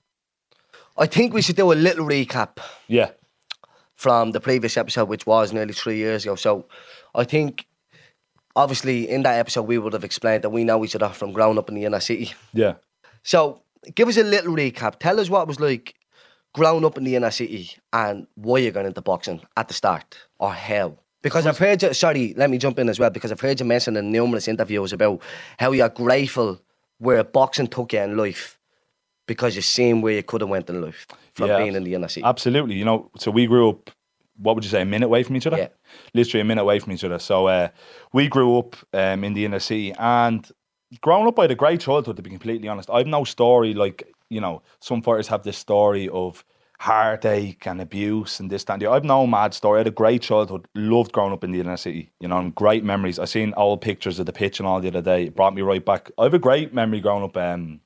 I 0.96 1.06
think 1.06 1.34
we 1.34 1.42
should 1.42 1.56
do 1.56 1.72
a 1.72 1.74
little 1.74 2.06
recap 2.06 2.58
Yeah. 2.86 3.10
from 3.94 4.30
the 4.32 4.40
previous 4.40 4.76
episode, 4.76 5.08
which 5.08 5.26
was 5.26 5.52
nearly 5.52 5.72
three 5.72 5.96
years 5.96 6.24
ago. 6.24 6.34
So 6.34 6.66
I 7.14 7.24
think, 7.24 7.66
obviously, 8.56 9.08
in 9.08 9.22
that 9.24 9.38
episode, 9.38 9.62
we 9.62 9.78
would 9.78 9.92
have 9.92 10.04
explained 10.04 10.44
that 10.44 10.50
we 10.50 10.64
know 10.64 10.84
each 10.84 10.96
other 10.96 11.08
from 11.08 11.32
growing 11.32 11.58
up 11.58 11.68
in 11.68 11.74
the 11.74 11.84
inner 11.84 12.00
city. 12.00 12.32
Yeah. 12.52 12.74
So 13.22 13.62
give 13.94 14.08
us 14.08 14.16
a 14.16 14.24
little 14.24 14.54
recap. 14.54 14.98
Tell 14.98 15.20
us 15.20 15.28
what 15.28 15.42
it 15.42 15.48
was 15.48 15.60
like 15.60 15.94
growing 16.54 16.84
up 16.84 16.98
in 16.98 17.04
the 17.04 17.16
inner 17.16 17.30
city 17.30 17.70
and 17.92 18.26
why 18.34 18.58
you 18.58 18.70
got 18.70 18.86
into 18.86 19.02
boxing 19.02 19.40
at 19.56 19.68
the 19.68 19.74
start 19.74 20.18
or 20.38 20.52
how. 20.52 20.98
Because 21.22 21.46
I've 21.46 21.58
heard 21.58 21.82
you, 21.82 21.92
sorry, 21.94 22.34
let 22.36 22.48
me 22.48 22.58
jump 22.58 22.78
in 22.78 22.88
as 22.88 22.98
well, 22.98 23.10
because 23.10 23.32
I've 23.32 23.40
heard 23.40 23.58
you 23.58 23.66
mention 23.66 23.96
in 23.96 24.12
numerous 24.12 24.46
interviews 24.46 24.92
about 24.92 25.20
how 25.58 25.72
you're 25.72 25.88
grateful 25.88 26.60
where 26.98 27.22
boxing 27.24 27.66
took 27.66 27.92
you 27.92 28.00
in 28.00 28.16
life 28.16 28.58
because 29.26 29.56
you've 29.56 29.64
seen 29.64 30.00
where 30.00 30.14
you 30.14 30.22
could 30.22 30.40
have 30.40 30.50
went 30.50 30.70
in 30.70 30.80
life 30.80 31.06
from 31.34 31.48
Yeah, 31.48 31.58
being 31.58 31.74
in 31.74 31.84
the 31.84 31.94
inner 31.94 32.08
city. 32.08 32.24
Absolutely. 32.24 32.76
You 32.76 32.84
know, 32.84 33.10
so 33.18 33.30
we 33.30 33.46
grew 33.46 33.70
up, 33.70 33.90
what 34.36 34.54
would 34.54 34.64
you 34.64 34.70
say, 34.70 34.82
a 34.82 34.84
minute 34.84 35.06
away 35.06 35.22
from 35.22 35.36
each 35.36 35.46
other? 35.46 35.58
Yeah. 35.58 35.68
Literally 36.14 36.40
a 36.40 36.44
minute 36.44 36.62
away 36.62 36.78
from 36.78 36.92
each 36.92 37.04
other. 37.04 37.18
So 37.18 37.46
uh, 37.46 37.68
we 38.12 38.28
grew 38.28 38.58
up 38.58 38.76
um, 38.92 39.24
in 39.24 39.34
the 39.34 39.44
inner 39.44 39.60
city 39.60 39.92
and 39.98 40.50
growing 41.00 41.26
up, 41.26 41.38
I 41.38 41.42
had 41.42 41.50
a 41.50 41.56
great 41.56 41.80
childhood. 41.80 42.16
To 42.16 42.22
be 42.22 42.30
completely 42.30 42.68
honest, 42.68 42.90
I've 42.90 43.06
no 43.06 43.24
story 43.24 43.74
like 43.74 44.12
you 44.30 44.40
know 44.40 44.62
some 44.80 45.02
fighters 45.02 45.28
have 45.28 45.42
this 45.42 45.58
story 45.58 46.08
of 46.08 46.44
heartache 46.78 47.66
and 47.66 47.80
abuse 47.80 48.40
and 48.40 48.50
this 48.50 48.64
that, 48.64 48.74
and 48.74 48.82
the. 48.82 48.90
I've 48.90 49.04
no 49.04 49.26
mad 49.26 49.52
story. 49.54 49.78
I 49.78 49.80
had 49.80 49.86
a 49.88 49.90
great 49.92 50.22
childhood. 50.22 50.66
Loved 50.74 51.12
growing 51.12 51.32
up 51.32 51.44
in 51.44 51.50
the 51.52 51.60
inner 51.60 51.76
city. 51.76 52.10
You 52.20 52.28
know, 52.28 52.38
and 52.38 52.54
great 52.54 52.84
memories. 52.84 53.18
I 53.18 53.24
seen 53.24 53.52
old 53.56 53.80
pictures 53.80 54.18
of 54.18 54.26
the 54.26 54.32
pitch 54.32 54.58
and 54.60 54.66
all 54.66 54.80
the 54.80 54.88
other 54.88 55.02
day. 55.02 55.24
It 55.24 55.36
brought 55.36 55.54
me 55.54 55.62
right 55.62 55.84
back. 55.84 56.10
I 56.18 56.24
have 56.24 56.34
a 56.34 56.38
great 56.38 56.72
memory 56.72 57.00
growing 57.00 57.24
up 57.24 57.36
um, 57.36 57.80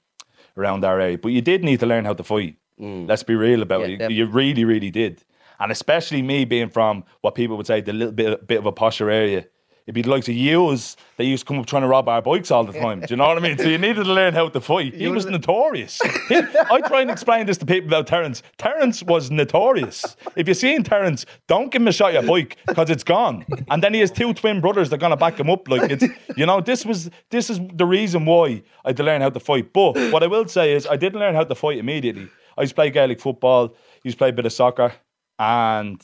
around 0.56 0.84
our 0.84 1.00
area. 1.00 1.18
But 1.18 1.32
you 1.32 1.40
did 1.40 1.64
need 1.64 1.80
to 1.80 1.86
learn 1.86 2.04
how 2.04 2.14
to 2.14 2.22
fight. 2.24 2.56
Let's 2.78 3.22
be 3.22 3.36
real 3.36 3.62
about 3.62 3.80
Yeah, 3.82 3.86
it. 3.86 3.90
Definitely. 3.98 4.16
you 4.16 4.26
really, 4.26 4.64
really 4.64 4.90
did. 4.90 5.22
And 5.60 5.70
especially 5.70 6.20
me 6.20 6.44
being 6.44 6.68
from 6.68 7.04
what 7.20 7.36
people 7.36 7.56
would 7.56 7.66
say 7.66 7.80
the 7.80 7.92
little 7.92 8.12
bit 8.12 8.46
bit 8.48 8.58
of 8.58 8.66
a 8.66 8.72
posher 8.72 9.12
area. 9.12 9.46
It'd 9.86 9.94
be 9.96 10.02
the 10.02 10.10
likes 10.10 10.28
of 10.28 10.34
yous 10.34 10.96
that 11.16 11.24
used 11.24 11.42
to 11.44 11.48
come 11.48 11.58
up 11.58 11.66
trying 11.66 11.82
to 11.82 11.88
rob 11.88 12.08
our 12.08 12.22
bikes 12.22 12.50
all 12.52 12.62
the 12.64 12.72
time. 12.72 13.00
Do 13.00 13.06
you 13.10 13.16
know 13.16 13.26
what 13.26 13.36
I 13.36 13.40
mean? 13.40 13.58
So 13.58 13.64
you 13.64 13.78
needed 13.78 14.04
to 14.04 14.12
learn 14.12 14.32
how 14.32 14.48
to 14.48 14.60
fight. 14.60 14.94
He 14.94 15.08
was 15.08 15.26
notorious. 15.26 16.00
He- 16.28 16.36
I 16.36 16.80
try 16.86 17.00
and 17.02 17.10
explain 17.10 17.46
this 17.46 17.58
to 17.58 17.66
people 17.66 17.88
about 17.88 18.06
Terence. 18.06 18.42
Terence 18.58 19.02
was 19.02 19.30
notorious. 19.30 20.16
If 20.36 20.46
you're 20.46 20.54
seeing 20.54 20.84
Terence, 20.84 21.26
don't 21.48 21.72
give 21.72 21.82
him 21.82 21.88
a 21.88 21.92
shot 21.92 22.14
at 22.14 22.22
your 22.22 22.32
bike 22.32 22.58
because 22.66 22.90
it's 22.90 23.02
gone. 23.04 23.44
And 23.70 23.82
then 23.82 23.92
he 23.92 24.00
has 24.00 24.10
two 24.12 24.32
twin 24.34 24.60
brothers 24.60 24.90
that 24.90 24.96
are 24.96 24.98
gonna 25.00 25.16
back 25.16 25.38
him 25.40 25.50
up. 25.50 25.66
Like 25.68 25.90
it's 25.90 26.04
you 26.36 26.46
know, 26.46 26.60
this 26.60 26.86
was 26.86 27.10
this 27.30 27.50
is 27.50 27.60
the 27.74 27.84
reason 27.86 28.24
why 28.24 28.62
I 28.84 28.90
had 28.90 28.96
to 28.98 29.02
learn 29.02 29.20
how 29.20 29.30
to 29.30 29.40
fight. 29.40 29.72
But 29.72 29.94
what 30.12 30.22
I 30.22 30.28
will 30.28 30.46
say 30.46 30.74
is 30.74 30.86
I 30.86 30.96
didn't 30.96 31.18
learn 31.18 31.34
how 31.34 31.44
to 31.44 31.54
fight 31.56 31.78
immediately. 31.78 32.28
I 32.56 32.62
used 32.62 32.70
to 32.72 32.74
play 32.76 32.90
Gaelic 32.90 33.20
football, 33.20 33.74
used 34.04 34.14
to 34.16 34.18
play 34.18 34.28
a 34.28 34.32
bit 34.32 34.46
of 34.46 34.52
soccer, 34.52 34.92
and 35.38 36.00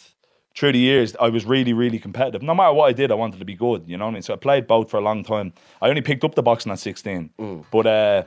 through 0.56 0.72
the 0.72 0.78
years, 0.78 1.14
I 1.20 1.28
was 1.28 1.44
really, 1.44 1.72
really 1.72 1.98
competitive. 1.98 2.42
No 2.42 2.54
matter 2.54 2.72
what 2.72 2.86
I 2.88 2.92
did, 2.92 3.12
I 3.12 3.14
wanted 3.14 3.38
to 3.38 3.44
be 3.44 3.54
good. 3.54 3.84
You 3.86 3.96
know 3.96 4.06
what 4.06 4.10
I 4.10 4.14
mean? 4.14 4.22
So 4.22 4.34
I 4.34 4.36
played 4.36 4.66
both 4.66 4.90
for 4.90 4.96
a 4.96 5.00
long 5.00 5.22
time. 5.22 5.52
I 5.80 5.88
only 5.88 6.00
picked 6.02 6.24
up 6.24 6.34
the 6.34 6.42
boxing 6.42 6.72
at 6.72 6.78
16. 6.78 7.30
But 7.70 7.86
uh, 7.86 8.22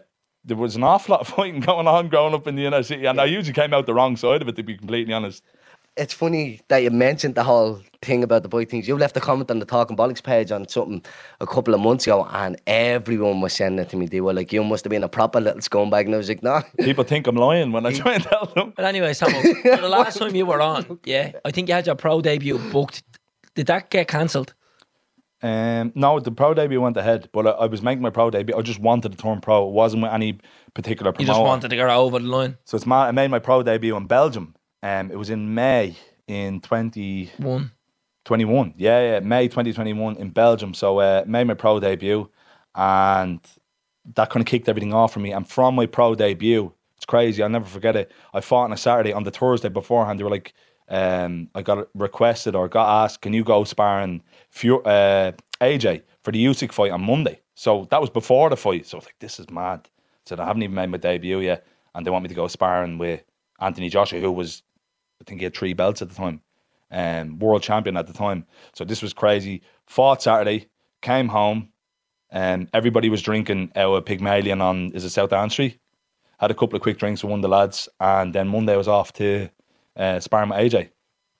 there 0.46 0.58
was 0.58 0.75
an 0.75 0.84
awful 0.84 1.13
lot 1.13 1.22
of 1.22 1.28
fighting 1.36 1.60
going 1.60 1.88
on 1.88 2.08
growing 2.08 2.34
up 2.34 2.48
in 2.48 2.56
the 2.56 2.66
inner 2.66 2.84
city. 2.84 3.06
And 3.06 3.20
I 3.20 3.25
usually 3.25 3.54
came 3.54 3.74
out 3.74 3.86
the 3.86 3.94
wrong 3.94 4.16
side 4.16 4.42
of 4.42 4.48
it, 4.48 4.56
to 4.56 4.63
be 4.63 4.78
completely 4.78 5.13
honest. 5.13 5.44
It's 5.98 6.14
funny 6.14 6.62
that 6.70 6.78
you 6.78 6.90
mentioned 6.90 7.36
the 7.36 7.44
whole 7.44 7.82
thing 8.02 8.24
about 8.24 8.44
the 8.44 8.50
boy 8.50 8.64
things. 8.64 8.88
You 8.88 8.98
left 8.98 9.18
a 9.18 9.20
comment 9.20 9.52
on 9.52 9.60
the 9.60 9.66
Talking 9.66 9.98
Bollocks 9.98 10.24
page 10.24 10.50
on 10.50 10.66
something 10.70 11.04
a 11.42 11.46
couple 11.46 11.74
of 11.74 11.82
months 11.82 12.08
ago, 12.08 12.26
and 12.32 12.60
everyone 12.66 13.42
was 13.42 13.52
sending 13.54 13.84
it 13.84 13.90
to 13.90 13.98
me. 13.98 14.06
They 14.06 14.22
were 14.22 14.34
like, 14.34 14.54
"You 14.54 14.64
must 14.64 14.86
have 14.86 14.90
been 14.90 15.04
a 15.04 15.10
proper 15.10 15.42
little 15.42 15.60
scumbag," 15.60 16.06
and 16.06 16.14
I 16.14 16.18
was 16.18 16.30
like, 16.30 16.42
"No." 16.44 16.62
People 16.80 17.04
think 17.04 17.28
I'm 17.28 17.36
lying 17.36 17.74
when 17.74 17.86
I 17.86 17.92
try 17.92 18.14
and 18.14 18.24
tell 18.24 18.46
them. 18.46 18.72
But 18.76 18.86
anyway, 18.86 19.14
Samuel, 19.14 19.42
the 19.64 19.90
last 19.90 20.18
time 20.18 20.34
you 20.34 20.46
were 20.46 20.62
on, 20.62 20.98
yeah, 21.06 21.34
I 21.44 21.52
think 21.52 21.68
you 21.68 21.76
had 21.76 21.86
your 21.86 21.96
pro 21.96 22.22
debut 22.22 22.58
booked. 22.72 23.04
Did 23.56 23.68
that 23.68 23.90
get 23.90 24.08
cancelled? 24.08 24.54
Um, 25.44 25.92
no, 25.96 26.20
the 26.20 26.32
pro 26.32 26.54
debut 26.54 26.80
went 26.80 26.96
ahead, 26.96 27.28
but 27.34 27.48
I, 27.48 27.50
I 27.52 27.66
was 27.66 27.82
making 27.82 28.02
my 28.02 28.12
pro 28.12 28.30
debut. 28.30 28.56
I 28.56 28.62
just 28.62 28.80
wanted 28.80 29.12
to 29.12 29.18
turn 29.18 29.42
pro. 29.42 29.68
It 29.68 29.72
wasn't 29.74 30.04
with 30.04 30.14
any 30.14 30.40
particular 30.74 31.10
You 31.10 31.14
promoter. 31.26 31.32
just 31.34 31.42
wanted 31.42 31.70
to 31.70 31.76
get 31.76 31.90
over 31.90 32.20
the 32.20 32.26
line. 32.26 32.58
So 32.64 32.78
it's 32.78 32.86
ma- 32.86 33.08
I 33.08 33.12
made 33.12 33.30
my 33.30 33.40
pro 33.40 33.62
debut 33.62 33.98
in 33.98 34.06
Belgium. 34.06 34.56
Um, 34.84 35.12
it 35.12 35.18
was 35.18 35.30
in 35.30 35.54
May 35.54 35.96
in 36.28 36.62
20, 36.62 37.32
21. 38.26 38.74
Yeah, 38.78 39.14
yeah, 39.14 39.20
May 39.20 39.48
2021 39.48 40.18
in 40.18 40.30
Belgium. 40.30 40.74
So 40.74 41.00
uh, 41.00 41.24
made 41.28 41.46
my 41.46 41.54
pro 41.54 41.80
debut, 41.80 42.30
and 42.76 43.40
that 44.16 44.30
kind 44.30 44.42
of 44.42 44.48
kicked 44.48 44.70
everything 44.70 44.94
off 44.94 45.14
for 45.14 45.20
me. 45.20 45.32
And 45.32 45.48
from 45.48 45.76
my 45.76 45.86
pro 45.86 46.16
debut, 46.16 46.72
it's 46.98 47.06
crazy. 47.06 47.42
I'll 47.44 47.50
never 47.50 47.66
forget 47.66 47.96
it. 47.96 48.12
I 48.34 48.42
fought 48.42 48.66
on 48.66 48.74
a 48.74 48.78
Saturday. 48.78 49.14
On 49.14 49.24
the 49.24 49.32
Thursday 49.32 49.70
beforehand, 49.70 50.20
they 50.20 50.24
were 50.24 50.30
like, 50.30 50.54
um, 50.90 51.50
I 51.56 51.62
got 51.62 51.88
requested 51.96 52.56
or 52.56 52.68
got 52.68 53.04
asked, 53.06 53.22
can 53.22 53.34
you 53.34 53.44
go 53.44 53.64
sparring 53.64 54.22
Fu- 54.50 54.82
uh, 54.82 55.32
AJ 55.62 56.04
for 56.22 56.32
the 56.32 56.46
Usyk 56.46 56.72
fight 56.72 56.92
on 56.92 57.02
Monday? 57.02 57.40
So 57.56 57.88
that 57.92 58.02
was 58.02 58.10
before 58.10 58.50
the 58.50 58.58
fight. 58.58 58.86
So 58.86 58.98
I 58.98 59.00
was 59.00 59.06
like, 59.06 59.20
this 59.20 59.40
is 59.40 59.50
mad. 59.50 59.88
So 60.26 60.36
I 60.38 60.46
haven't 60.46 60.64
even 60.64 60.76
made 60.76 60.88
my 60.88 60.98
debut 60.98 61.40
yet, 61.40 61.66
and 61.96 62.06
they 62.06 62.12
want 62.12 62.24
me 62.24 62.30
to 62.30 62.36
go 62.36 62.48
sparring 62.48 62.98
with 62.98 63.24
Anthony 63.60 63.90
Joshua, 63.90 64.20
who 64.20 64.32
was, 64.32 64.64
I 65.22 65.24
think 65.24 65.40
he 65.40 65.46
had 65.46 65.56
three 65.56 65.74
belts 65.74 66.01
at 66.01 66.10
the 66.10 66.16
time 66.16 66.42
um, 66.92 67.40
world 67.40 67.63
champion 67.63 67.98
at 67.98 68.08
the 68.08 68.13
time. 68.13 68.46
So 68.74 68.84
this 68.84 69.01
was 69.01 69.13
crazy. 69.13 69.62
Fought 69.88 70.22
Saturday, 70.22 70.68
came 71.01 71.28
home, 71.28 71.70
and 72.30 72.70
everybody 72.74 73.10
was 73.10 73.22
drinking 73.22 73.72
our 73.75 74.01
Pygmalion 74.01 74.62
on 74.62 74.92
is 74.92 75.04
it 75.04 75.10
South 75.10 75.34
Ann 75.34 75.50
Street. 75.50 75.80
Had 76.40 76.51
a 76.51 76.56
couple 76.56 76.75
of 76.75 76.82
quick 76.82 76.98
drinks 76.98 77.24
with 77.24 77.30
one 77.30 77.40
of 77.40 77.44
the 77.44 77.50
lads, 77.50 77.88
and 78.00 78.34
then 78.34 78.48
Monday 78.48 78.74
I 78.74 78.78
was 78.78 78.88
off 78.88 79.13
to 79.13 79.50
uh, 79.96 80.20
sparring 80.20 80.50
with 80.50 80.60
AJ. 80.60 80.90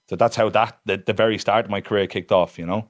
So 0.10 0.16
that's 0.16 0.36
how 0.36 0.50
that 0.50 0.78
the, 0.86 0.98
the 0.98 1.14
very 1.14 1.38
start 1.38 1.66
of 1.66 1.72
my 1.72 1.82
career 1.82 2.08
kicked 2.08 2.32
off. 2.32 2.60
You 2.60 2.66
know, 2.66 2.88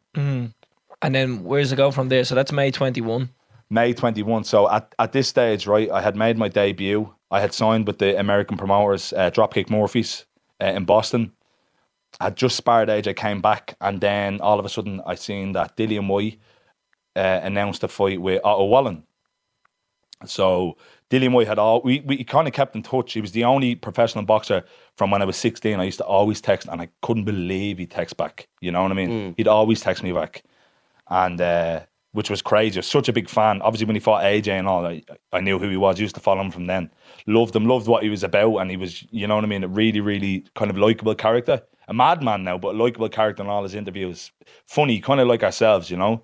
And 1.03 1.15
then 1.15 1.43
where's 1.43 1.71
it 1.71 1.77
go 1.77 1.91
from 1.91 2.09
there? 2.09 2.23
So 2.25 2.35
that's 2.35 2.51
May 2.51 2.69
21. 2.69 3.29
May 3.69 3.93
twenty 3.93 4.21
one. 4.21 4.43
So 4.43 4.69
at, 4.69 4.93
at 4.99 5.13
this 5.13 5.29
stage, 5.29 5.65
right, 5.65 5.89
I 5.89 6.01
had 6.01 6.17
made 6.17 6.37
my 6.37 6.49
debut. 6.49 7.13
I 7.31 7.39
had 7.39 7.53
signed 7.53 7.87
with 7.87 7.99
the 7.99 8.19
American 8.19 8.57
promoters, 8.57 9.13
uh, 9.13 9.31
Dropkick 9.31 9.69
Murphys, 9.69 10.25
uh, 10.61 10.65
in 10.65 10.85
Boston. 10.85 11.31
I 12.19 12.25
had 12.25 12.35
just 12.35 12.55
sparred 12.55 12.89
AJ, 12.89 13.15
came 13.15 13.41
back, 13.41 13.75
and 13.81 14.01
then 14.01 14.41
all 14.41 14.59
of 14.59 14.65
a 14.65 14.69
sudden 14.69 15.01
I 15.05 15.15
seen 15.15 15.53
that 15.53 15.77
Dillian 15.77 16.07
Whyte 16.07 16.39
uh, 17.15 17.39
announced 17.43 17.83
a 17.83 17.87
fight 17.87 18.21
with 18.21 18.41
Otto 18.43 18.65
Wallin. 18.65 19.03
So 20.25 20.77
Dillian 21.09 21.33
Whyte 21.33 21.47
had 21.47 21.59
all 21.59 21.81
we, 21.81 22.01
we 22.01 22.23
kind 22.23 22.47
of 22.47 22.53
kept 22.53 22.75
in 22.75 22.83
touch. 22.83 23.13
He 23.13 23.21
was 23.21 23.31
the 23.31 23.43
only 23.43 23.75
professional 23.75 24.23
boxer 24.23 24.63
from 24.95 25.09
when 25.09 25.21
I 25.21 25.25
was 25.25 25.37
16. 25.37 25.79
I 25.79 25.83
used 25.83 25.97
to 25.97 26.05
always 26.05 26.41
text 26.41 26.67
and 26.71 26.81
I 26.81 26.89
couldn't 27.01 27.25
believe 27.25 27.77
he 27.77 27.85
text 27.85 28.17
back. 28.17 28.47
You 28.59 28.71
know 28.71 28.83
what 28.83 28.91
I 28.91 28.95
mean? 28.95 29.33
He'd 29.37 29.47
always 29.47 29.81
text 29.81 30.03
me 30.03 30.11
back. 30.11 30.43
And 31.09 31.41
uh, 31.41 31.81
which 32.13 32.29
was 32.29 32.41
crazy. 32.41 32.77
I 32.77 32.79
was 32.79 32.87
such 32.87 33.09
a 33.09 33.13
big 33.13 33.29
fan. 33.29 33.61
Obviously 33.61 33.87
when 33.87 33.95
he 33.95 33.99
fought 33.99 34.23
AJ 34.23 34.49
and 34.49 34.67
all, 34.67 34.85
I, 34.85 35.03
I 35.33 35.39
knew 35.41 35.57
who 35.59 35.69
he 35.69 35.77
was, 35.77 35.99
used 35.99 36.15
to 36.15 36.21
follow 36.21 36.41
him 36.41 36.51
from 36.51 36.67
then. 36.67 36.91
Loved 37.27 37.55
him, 37.55 37.65
loved 37.65 37.87
what 37.87 38.03
he 38.03 38.09
was 38.09 38.23
about, 38.23 38.57
and 38.57 38.69
he 38.71 38.77
was, 38.77 39.05
you 39.11 39.27
know 39.27 39.35
what 39.35 39.43
I 39.43 39.47
mean, 39.47 39.63
a 39.63 39.67
really, 39.67 40.01
really 40.01 40.45
kind 40.55 40.71
of 40.71 40.77
likable 40.77 41.15
character. 41.15 41.61
A 41.87 41.93
madman 41.93 42.43
now, 42.43 42.57
but 42.57 42.75
a 42.75 42.77
likable 42.77 43.09
character 43.09 43.43
in 43.43 43.49
all 43.49 43.63
his 43.63 43.75
interviews. 43.75 44.31
Funny, 44.65 44.99
kind 44.99 45.19
of 45.19 45.27
like 45.27 45.43
ourselves, 45.43 45.89
you 45.89 45.97
know? 45.97 46.21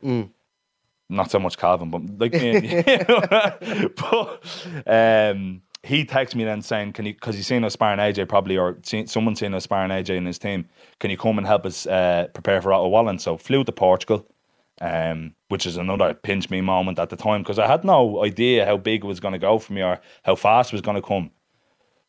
not 1.10 1.32
so 1.32 1.40
much 1.40 1.58
Calvin, 1.58 1.90
but 1.90 2.02
like 2.20 2.34
me. 2.34 2.84
but 3.96 4.46
um, 4.86 5.62
he 5.84 6.06
texted 6.06 6.36
me 6.36 6.44
then 6.44 6.62
saying, 6.62 6.94
"Can 6.94 7.06
you?" 7.06 7.14
Because 7.14 7.36
he's 7.36 7.48
seen 7.48 7.64
us 7.64 7.74
sparring 7.74 8.00
AJ 8.00 8.28
probably, 8.28 8.58
or 8.58 8.78
seen, 8.84 9.08
someone 9.08 9.36
seen 9.36 9.54
us 9.54 9.64
sparring 9.64 9.92
AJ 9.92 10.18
in 10.18 10.26
his 10.26 10.40
team. 10.40 10.68
Can 11.00 11.12
you 11.12 11.18
come 11.18 11.38
and 11.38 11.48
help 11.48 11.66
us 11.66 11.88
uh, 11.88 12.28
prepare 12.34 12.62
for 12.62 12.74
Otto 12.74 12.90
Wallin? 12.90 13.20
So 13.20 13.38
flew 13.38 13.64
to 13.64 13.72
Portugal, 13.72 14.28
um, 14.82 15.34
which 15.50 15.66
is 15.66 15.78
another 15.78 16.14
pinch 16.14 16.50
me 16.50 16.62
moment 16.62 17.00
at 17.00 17.10
the 17.10 17.16
time 17.16 17.42
because 17.42 17.60
I 17.60 17.68
had 17.68 17.84
no 17.84 18.24
idea 18.24 18.66
how 18.66 18.78
big 18.78 19.04
it 19.04 19.08
was 19.08 19.20
going 19.20 19.34
to 19.34 19.40
go 19.40 19.60
for 19.60 19.74
me 19.74 19.82
or 19.82 20.00
how 20.24 20.36
fast 20.36 20.72
it 20.72 20.76
was 20.76 20.82
going 20.82 20.96
to 20.96 21.08
come. 21.08 21.32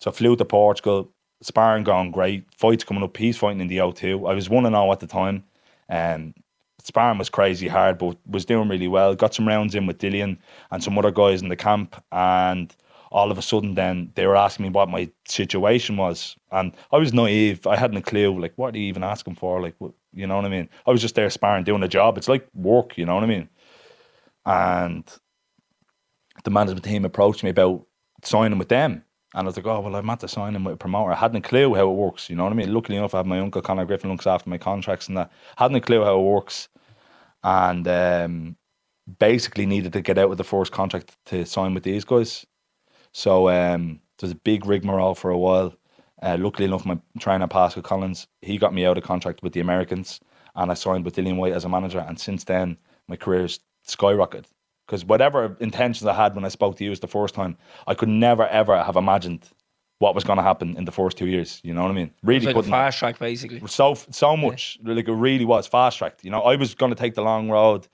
So 0.01 0.13
flew 0.13 0.37
to 0.37 0.45
Portugal, 0.45 1.11
sparring 1.43 1.85
going 1.85 2.11
great, 2.11 2.45
fights 2.55 2.85
coming 2.85 3.03
up. 3.03 3.17
He's 3.17 3.37
fighting 3.37 3.61
in 3.61 3.69
the 3.69 3.79
O2. 3.79 4.31
I 4.31 4.35
was 4.35 4.49
one 4.49 4.67
and 4.67 4.75
zero 4.75 4.93
at 4.93 5.01
the 5.01 5.07
time. 5.07 5.45
Um, 5.89 6.35
sparring 6.83 7.19
was 7.19 7.31
crazy 7.31 7.69
hard, 7.69 7.99
but 7.99 8.17
was 8.27 8.45
doing 8.45 8.69
really 8.69 8.89
well. 8.89 9.15
Got 9.15 9.35
some 9.35 9.49
rounds 9.49 9.75
in 9.75 9.87
with 9.87 9.99
Dillian 9.99 10.39
and 10.71 10.83
some 10.85 10.99
other 10.99 11.11
guys 11.11 11.43
in 11.43 11.49
the 11.49 11.57
camp, 11.57 12.03
and 12.13 12.75
all 13.11 13.31
of 13.31 13.38
a 13.38 13.43
sudden, 13.43 13.75
then 13.75 14.11
they 14.15 14.27
were 14.27 14.37
asking 14.37 14.65
me 14.65 14.71
what 14.71 14.88
my 14.88 15.11
situation 15.27 15.97
was, 15.97 16.37
and 16.53 16.75
I 16.93 16.99
was 16.99 17.12
naive. 17.12 17.67
I 17.67 17.77
hadn't 17.77 17.97
a 17.97 18.03
clue. 18.03 18.38
Like, 18.38 18.53
what 18.57 18.75
are 18.75 18.79
you 18.79 18.87
even 18.87 19.03
asking 19.03 19.37
for? 19.37 19.61
Like, 19.61 19.75
what, 19.79 19.93
you 20.12 20.27
know 20.27 20.37
what 20.37 20.45
I 20.45 20.49
mean? 20.49 20.69
I 20.87 20.91
was 20.91 21.00
just 21.00 21.15
there 21.15 21.31
sparring, 21.31 21.65
doing 21.65 21.83
a 21.83 21.88
job. 21.88 22.19
It's 22.19 22.29
like 22.29 22.47
work, 22.55 22.99
you 22.99 23.07
know 23.07 23.15
what 23.15 23.25
I 23.25 23.29
mean? 23.29 23.49
And 24.45 25.05
the 26.45 26.50
management 26.50 26.85
team 26.85 27.05
approached 27.05 27.43
me 27.43 27.50
about 27.50 27.87
signing 28.23 28.59
with 28.59 28.69
them. 28.69 29.05
And 29.35 29.43
I 29.43 29.49
was 29.49 29.57
like, 29.57 29.67
oh, 29.67 29.81
well, 29.81 29.95
I'm 29.95 30.09
at 30.09 30.21
the 30.21 30.29
signing 30.29 30.65
with 30.65 30.75
a 30.75 30.79
promoter. 30.79 31.12
I 31.12 31.17
hadn't 31.17 31.45
a 31.45 31.49
clue 31.49 31.75
how 31.75 31.91
it 31.91 31.95
works, 31.95 32.31
you 32.31 32.37
know 32.37 32.45
what 32.45 32.53
I 32.53 32.57
mean? 32.57 32.73
Luckily 32.73 32.97
enough, 32.97 33.15
I 33.15 33.19
have 33.19 33.27
my 33.27 33.41
uncle, 33.41 33.61
Conor 33.61 33.85
Griffin, 33.85 34.11
looks 34.11 34.27
after 34.27 34.49
my 34.49 34.59
contracts 34.59 35.09
and 35.09 35.17
that. 35.17 35.31
Hadn't 35.57 35.77
a 35.77 35.81
clue 35.81 36.03
how 36.03 36.19
it 36.19 36.25
works. 36.25 36.69
And 37.45 37.87
um, 37.87 38.57
basically 39.19 39.67
needed 39.67 39.93
to 39.93 40.00
get 40.00 40.19
out 40.19 40.29
with 40.29 40.38
the 40.38 40.45
first 40.45 40.73
contract 40.73 41.17
to 41.27 41.45
sign 41.45 41.75
with 41.75 41.83
these 41.83 42.05
guys. 42.05 42.47
So 43.12 43.49
um, 43.49 44.00
there 44.19 44.27
was 44.27 44.33
a 44.33 44.37
big 44.37 44.67
rigmarole 44.67 45.15
for 45.15 45.31
a 45.31 45.38
while. 45.38 45.75
Uh, 46.23 46.37
luckily 46.38 46.65
enough, 46.65 46.85
my 46.85 46.99
trainer, 47.19 47.47
Pascal 47.47 47.83
Collins, 47.83 48.27
he 48.43 48.59
got 48.59 48.75
me 48.75 48.85
out 48.85 48.99
of 48.99 49.05
contract 49.05 49.43
with 49.43 49.53
the 49.53 49.61
Americans. 49.61 50.21
And 50.57 50.71
I 50.71 50.75
signed 50.75 51.05
with 51.05 51.15
Dillian 51.15 51.37
Whyte 51.37 51.53
as 51.53 51.65
a 51.65 51.69
manager. 51.69 52.05
And 52.07 52.19
since 52.19 52.45
then, 52.45 52.77
my 53.07 53.17
career's 53.17 53.61
skyrocketed 53.87 54.47
because 54.87 55.05
whatever 55.05 55.57
intentions 55.61 56.07
I 56.07 56.15
had 56.15 56.35
when 56.35 56.45
I 56.45 56.49
spoke 56.49 56.77
to 56.77 56.85
you 56.85 56.91
was 56.91 57.00
the 57.00 57.09
first 57.09 57.35
time, 57.35 57.57
I 57.87 57.95
could 57.95 58.09
never 58.09 58.47
ever 58.49 58.83
have 58.83 58.97
imagined 58.97 59.49
what 59.99 60.15
was 60.15 60.25
going 60.25 60.38
to 60.38 60.43
happen 60.43 60.77
in 60.77 60.85
the 60.85 60.93
first 60.93 61.19
two 61.19 61.27
years. 61.27 61.61
You 61.62 61.75
know 61.75 61.83
what 61.83 61.91
I 61.91 61.95
mean? 61.95 62.11
Really 62.23 62.47
like 62.47 62.55
couldn't. 62.55 62.71
fast 62.71 62.99
track, 62.99 63.19
basically. 63.19 63.61
So 63.67 63.95
so 64.11 64.37
much, 64.37 64.79
like 64.83 65.09
it 65.09 65.12
really 65.12 65.45
was 65.45 65.67
fast 65.67 65.99
tracked. 65.99 66.25
You 66.25 66.31
know, 66.31 66.43
I 66.43 66.57
was 66.57 66.75
going 66.75 66.91
to 66.91 66.97
take 66.97 67.15
the 67.15 67.23
long 67.23 67.50
road, 67.50 67.87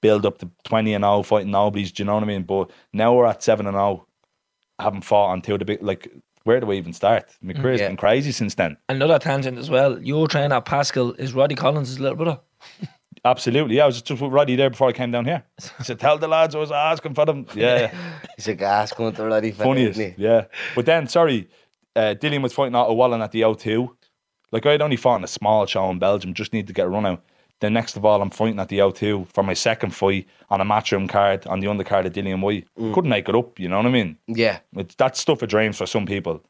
build 0.00 0.24
up 0.24 0.38
to 0.38 0.50
twenty 0.64 0.94
and 0.94 1.04
zero, 1.04 1.22
fighting 1.22 1.50
nobodies. 1.50 1.92
Do 1.92 2.02
you 2.02 2.06
know 2.06 2.14
what 2.14 2.22
I 2.22 2.26
mean? 2.26 2.42
But 2.42 2.70
now 2.92 3.14
we're 3.14 3.26
at 3.26 3.42
seven 3.42 3.66
and 3.66 3.74
zero, 3.74 4.06
haven't 4.78 5.02
fought 5.02 5.32
until 5.34 5.58
the 5.58 5.64
big. 5.64 5.82
Like, 5.82 6.10
where 6.44 6.60
do 6.60 6.66
we 6.66 6.76
even 6.76 6.92
start? 6.92 7.24
My 7.42 7.52
career's 7.54 7.80
Yeah. 7.80 7.88
been 7.88 7.96
crazy 7.96 8.32
since 8.32 8.54
then. 8.54 8.76
Another 8.88 9.18
tangent 9.18 9.58
as 9.58 9.70
well. 9.70 9.98
Your 10.02 10.28
trainer, 10.28 10.60
Pascal, 10.60 11.12
is 11.12 11.32
Roddy 11.32 11.54
Collins' 11.54 11.98
little 12.00 12.16
brother. 12.16 12.40
Absolutely. 13.26 13.76
Yeah, 13.76 13.84
I 13.84 13.86
was 13.86 14.02
just 14.02 14.20
with 14.20 14.30
Roddy 14.32 14.54
there 14.54 14.68
before 14.68 14.88
I 14.88 14.92
came 14.92 15.10
down 15.10 15.24
here. 15.24 15.42
He 15.78 15.84
said, 15.84 15.98
"Tell 15.98 16.18
the 16.18 16.28
lads 16.28 16.54
I 16.54 16.58
was 16.58 16.70
asking 16.72 17.14
for 17.14 17.24
them." 17.24 17.46
Yeah, 17.54 17.90
He's 18.36 18.48
a 18.48 18.54
gas 18.54 18.92
cunt 18.92 19.18
already. 19.18 19.50
for 19.52 19.64
funniest. 19.64 19.98
isn't 19.98 20.16
he? 20.18 20.22
Yeah, 20.22 20.44
but 20.74 20.84
then 20.84 21.08
sorry, 21.08 21.48
uh, 21.96 22.14
Dillian 22.18 22.42
was 22.42 22.52
fighting 22.52 22.74
Otto 22.74 22.92
Wallin 22.92 23.22
at 23.22 23.32
the 23.32 23.40
O2. 23.42 23.88
Like 24.52 24.66
I'd 24.66 24.82
only 24.82 24.96
fought 24.96 25.16
in 25.16 25.24
a 25.24 25.28
small 25.28 25.64
show 25.66 25.88
in 25.90 25.98
Belgium, 25.98 26.34
just 26.34 26.52
need 26.52 26.66
to 26.66 26.72
get 26.74 26.86
a 26.86 26.88
run 26.90 27.06
out. 27.06 27.22
Then 27.64 27.72
next 27.72 27.96
of 27.96 28.04
all, 28.04 28.20
I'm 28.20 28.28
fighting 28.28 28.60
at 28.60 28.68
the 28.68 28.80
O2 28.80 29.28
for 29.28 29.42
my 29.42 29.54
second 29.54 29.94
fight 29.94 30.28
on 30.50 30.60
a 30.60 30.66
matchroom 30.66 31.08
card 31.08 31.46
on 31.46 31.60
the 31.60 31.66
undercard 31.66 32.04
of 32.04 32.12
Dillian 32.12 32.42
Whyte. 32.42 32.66
Mm. 32.78 32.92
Couldn't 32.92 33.08
make 33.08 33.26
it 33.26 33.34
up, 33.34 33.58
you 33.58 33.70
know 33.70 33.78
what 33.78 33.86
I 33.86 33.88
mean? 33.88 34.18
Yeah. 34.26 34.58
It's, 34.76 34.94
that's 34.96 35.18
stuff 35.18 35.40
of 35.40 35.48
dreams 35.48 35.78
for 35.78 35.86
some 35.86 36.04
people. 36.04 36.42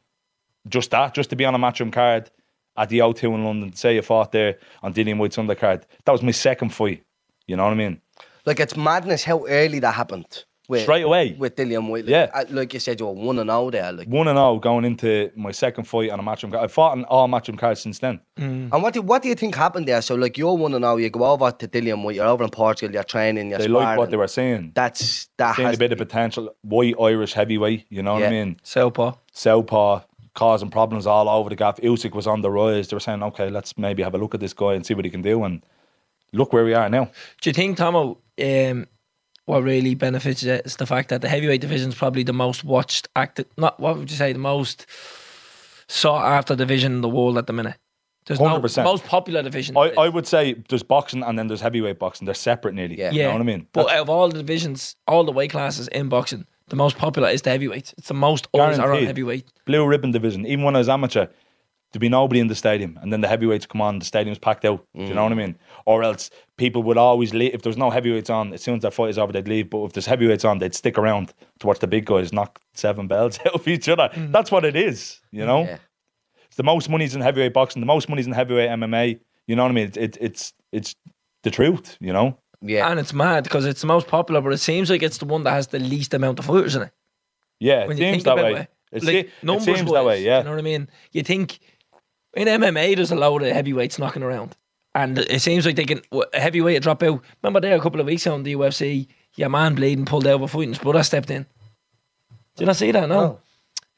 Just 0.69 0.91
that, 0.91 1.15
just 1.15 1.31
to 1.31 1.37
be 1.37 1.45
on 1.45 1.55
a 1.55 1.59
matchroom 1.59 1.93
card 1.93 2.33
at 2.77 2.89
the 2.89 2.99
O2 2.99 3.33
in 3.33 3.45
London, 3.45 3.73
say 3.75 3.95
you 3.95 4.03
fought 4.03 4.33
there 4.33 4.59
on 4.83 4.93
Dillian 4.93 5.19
Whyte's 5.19 5.37
undercard. 5.37 5.85
That 6.05 6.11
was 6.11 6.23
my 6.23 6.33
second 6.33 6.71
fight. 6.71 7.05
You 7.47 7.55
know 7.55 7.63
what 7.63 7.71
I 7.71 7.77
mean? 7.77 8.01
Like 8.45 8.59
it's 8.59 8.77
madness 8.77 9.23
how 9.23 9.47
early 9.47 9.79
that 9.79 9.95
happened. 9.95 10.45
With, 10.67 10.83
Straight 10.83 11.03
away. 11.03 11.37
with 11.39 11.57
Dillian 11.57 11.89
Whyte. 11.91 12.07
Like, 12.07 12.11
Yeah. 12.11 12.45
like 12.51 12.73
you 12.73 12.81
said, 12.81 12.99
you 12.99 13.05
were 13.05 13.13
one 13.13 13.39
and 13.39 13.51
all 13.51 13.71
there. 13.71 13.93
Like, 13.93 14.09
One 14.09 14.29
and 14.29 14.39
all 14.39 14.59
going 14.59 14.87
into 14.87 15.31
my 15.37 15.51
second 15.51 15.85
fight 15.85 16.09
on 16.09 16.19
a 16.19 16.23
matchroom 16.23 16.53
card. 16.53 16.65
I've 16.65 16.73
fought 16.73 16.93
on 16.93 17.05
all 17.05 17.29
matchroom 17.29 17.59
cards 17.59 17.81
since 17.83 17.99
then. 17.99 18.21
and 18.39 18.71
what 18.73 18.95
do 18.95 19.03
what 19.03 19.21
do 19.23 19.29
you 19.29 19.35
think 19.35 19.55
happened 19.55 19.87
there? 19.87 20.01
So 20.01 20.15
like 20.15 20.39
you're 20.39 20.55
one 20.57 20.73
and 20.73 20.83
all. 20.83 20.99
You 20.99 21.11
go 21.11 21.25
over 21.25 21.51
to 21.51 21.69
Dillian 21.69 22.03
White. 22.03 22.17
You're 22.17 22.27
over 22.27 22.45
in 22.45 22.51
Portugal. 22.51 22.95
You're 22.95 23.03
training. 23.05 23.51
You're 23.51 23.59
They 23.59 23.65
sparring. 23.65 23.85
liked 23.89 23.99
what 23.99 24.11
they 24.11 24.17
were 24.17 24.27
saying. 24.27 24.73
That's 24.75 25.29
that 25.37 25.57
Seeing 25.57 25.67
has 25.67 25.77
a 25.77 25.79
bit 25.79 25.93
of 25.93 25.99
potential. 25.99 26.55
White 26.63 26.95
Irish 26.99 27.35
heavyweight, 27.35 27.85
you 27.91 28.03
know 28.03 28.15
what 28.15 28.23
I 28.23 28.27
Yeah. 28.27 28.45
mean? 28.45 28.57
Southpaw. 28.63 29.13
Southpaw 29.33 30.01
causing 30.35 30.71
problems 30.71 31.07
all 31.07 31.29
over 31.29 31.51
the 31.51 31.57
gap. 31.57 31.77
Usyk 31.83 32.15
was 32.15 32.27
on 32.27 32.41
the 32.41 32.51
rise. 32.51 32.89
They 32.89 32.97
were 32.97 33.01
saying, 33.01 33.23
okay, 33.23 33.51
let's 33.51 33.77
maybe 33.77 34.03
have 34.03 34.15
a 34.15 34.19
look 34.19 34.35
at 34.35 34.41
this 34.41 34.55
guy 34.55 34.73
and 34.73 34.85
see 34.87 34.95
what 34.95 35.05
he 35.05 35.11
can 35.11 35.21
do. 35.23 35.45
And 35.45 35.63
look 36.33 36.55
where 36.55 36.65
we 36.65 36.73
are 36.73 36.89
now. 36.89 37.11
Do 37.43 37.51
you 37.51 37.53
think, 37.53 37.77
Tomo, 37.77 38.19
um, 38.43 38.87
what 39.47 39.63
really 39.63 39.95
benefits 39.95 40.43
it 40.43 40.65
is 40.65 40.77
the 40.77 40.87
fact 40.87 41.11
that 41.11 41.21
the 41.21 41.29
heavyweight 41.29 41.61
division 41.61 41.91
is 41.91 41.95
probably 41.95 42.23
the 42.23 42.33
most 42.33 42.65
watched, 42.65 43.09
active, 43.15 43.47
not 43.57 43.79
what 43.79 43.99
would 43.99 44.11
you 44.11 44.17
say, 44.17 44.33
the 44.33 44.39
most 44.39 44.87
sought 45.89 46.25
after 46.25 46.57
division 46.57 46.93
in 46.93 47.01
the 47.03 47.09
world 47.09 47.37
at 47.37 47.47
the 47.47 47.53
minute? 47.53 47.77
There's 48.27 48.41
no 48.41 48.59
100%. 48.59 48.85
most 48.85 49.05
popular 49.05 49.43
division. 49.43 49.77
I, 49.77 49.91
I 49.99 50.09
would 50.09 50.27
say 50.27 50.55
there's 50.71 50.83
boxing 50.83 51.23
and 51.23 51.39
then 51.39 51.47
there's 51.47 51.61
heavyweight 51.61 51.99
boxing. 51.99 52.25
They're 52.25 52.35
separate 52.35 52.75
nearly. 52.75 52.99
Yeah. 52.99 53.11
You 53.11 53.23
know 53.25 53.33
what 53.33 53.41
I 53.43 53.45
mean? 53.45 53.67
But 53.73 53.83
That's 53.83 53.97
out 53.97 54.03
of 54.03 54.11
all 54.11 54.29
the 54.31 54.39
divisions, 54.39 54.97
all 55.07 55.25
the 55.25 55.33
weight 55.33 55.51
classes 55.51 55.89
in 55.89 56.09
boxing, 56.09 56.47
the 56.69 56.77
most 56.77 56.97
popular 56.97 57.29
is 57.29 57.43
the 57.43 57.51
heavyweight. 57.51 57.93
It's 57.99 58.09
the 58.09 58.15
most 58.15 58.49
always 58.53 58.79
are 58.79 58.95
on 58.95 59.05
heavyweight. 59.05 59.53
blue 59.67 59.87
ribbon 59.87 60.13
division. 60.13 60.47
Even 60.47 60.65
when 60.65 60.75
I 60.75 60.79
was 60.79 60.89
amateur, 60.89 61.27
there'd 61.95 62.01
be 62.01 62.09
nobody 62.09 62.41
in 62.41 62.49
the 62.49 62.57
stadium. 62.57 62.99
And 63.01 63.13
then 63.13 63.21
the 63.21 63.29
heavyweights 63.29 63.67
come 63.67 63.81
on, 63.81 64.01
the 64.01 64.05
stadium's 64.05 64.39
packed 64.39 64.65
out. 64.65 64.85
Do 64.97 65.05
you 65.05 65.15
know 65.15 65.21
mm. 65.21 65.31
what 65.31 65.33
I 65.33 65.37
mean? 65.37 65.57
Or 65.87 66.03
else 66.03 66.29
people 66.57 66.83
would 66.83 66.99
always 66.99 67.33
leave. 67.33 67.55
If 67.55 67.63
there's 67.63 67.77
no 67.77 67.89
heavyweights 67.89 68.31
on, 68.31 68.53
as 68.53 68.63
soon 68.63 68.75
as 68.75 68.83
that 68.83 68.93
fight 68.93 69.11
is 69.11 69.19
over, 69.19 69.33
they'd 69.33 69.47
leave. 69.47 69.71
But 69.71 69.85
if 69.85 69.93
there's 69.93 70.07
heavyweights 70.07 70.45
on, 70.45 70.59
they'd 70.59 70.75
stick 70.75 70.99
around 70.99 71.33
to 71.61 71.67
watch 71.69 71.79
the 71.79 71.87
big 71.87 72.05
guys 72.05 72.33
knock 72.33 72.61
seven 72.75 73.07
belts 73.07 73.39
out 73.47 73.55
of 73.55 73.69
each 73.69 73.89
other. 73.89 74.11
Mm. 74.13 74.33
That's 74.33 74.51
what 74.51 74.65
it 74.65 74.75
is, 74.75 75.21
you 75.31 75.47
know? 75.47 75.63
Yeah. 75.63 75.79
It's 76.47 76.57
the 76.57 76.65
most 76.65 76.89
money's 76.91 77.15
in 77.15 77.21
heavyweight 77.21 77.53
boxing, 77.53 77.81
the 77.81 77.87
most 77.87 78.09
money's 78.09 78.27
in 78.27 78.33
heavyweight 78.33 78.71
MMA. 78.71 79.21
You 79.47 79.55
know 79.55 79.63
what 79.63 79.71
I 79.71 79.75
mean? 79.75 79.87
It, 79.87 79.97
it, 79.97 80.19
it's 80.21 80.53
it's 80.73 80.97
the 81.45 81.51
truth, 81.51 81.97
you 82.01 82.13
know? 82.13 82.39
yeah. 82.61 82.91
And 82.91 82.99
it's 82.99 83.13
mad 83.13 83.45
because 83.45 83.67
it's 83.67 83.83
the 83.83 83.87
most 83.87 84.09
popular, 84.09 84.41
but 84.41 84.53
it 84.53 84.59
seems 84.59 84.91
like 84.91 85.03
it's 85.03 85.19
the 85.19 85.27
one 85.27 85.45
that 85.45 85.53
has 85.53 85.69
the 85.69 85.79
least 85.79 86.15
amount 86.15 86.39
of 86.39 86.47
fighters 86.47 86.75
in 86.75 86.83
it. 86.83 86.93
Yeah, 87.61 87.83
it 87.83 87.89
When 87.89 87.99
you 87.99 88.13
seems 88.13 88.25
that 88.25 88.37
way. 88.37 88.53
it, 88.53 88.71
It, 88.93 89.03
like 89.03 89.13
se- 89.13 89.19
it 89.21 89.31
numbers 89.43 89.65
seems 89.65 89.93
that 89.93 90.05
way, 90.05 90.23
yeah. 90.23 90.39
You 90.39 90.45
know 90.45 90.51
what 90.51 90.59
I 90.59 90.63
mean? 90.63 90.89
You 91.13 91.23
think 91.23 91.61
in 92.37 92.49
MMA 92.49 92.97
there's 92.97 93.11
a 93.13 93.17
load 93.17 93.43
of 93.43 93.53
heavyweights 93.53 93.99
knocking 93.99 94.23
around, 94.23 94.57
and 94.95 95.19
it 95.19 95.41
seems 95.41 95.67
like 95.67 95.77
they 95.77 95.85
can 95.85 96.03
a 96.13 96.41
heavyweight 96.41 96.83
drop 96.83 97.03
out. 97.03 97.23
Remember 97.43 97.61
there 97.61 97.77
a 97.77 97.81
couple 97.81 98.01
of 98.01 98.07
weeks 98.07 98.27
ago 98.27 98.35
on 98.35 98.43
the 98.43 98.55
UFC, 98.55 99.07
your 99.37 99.49
man 99.49 99.75
bleeding 99.75 100.05
pulled 100.05 100.27
out 100.27 100.35
of 100.35 100.43
a 100.43 100.49
fight 100.49 100.63
and 100.65 100.75
his 100.75 100.83
brother 100.83 101.03
stepped 101.03 101.31
in. 101.31 101.47
Did 102.57 102.69
I 102.69 102.73
see 102.73 102.93
that? 102.93 103.09
No, 103.09 103.21
No. 103.21 103.41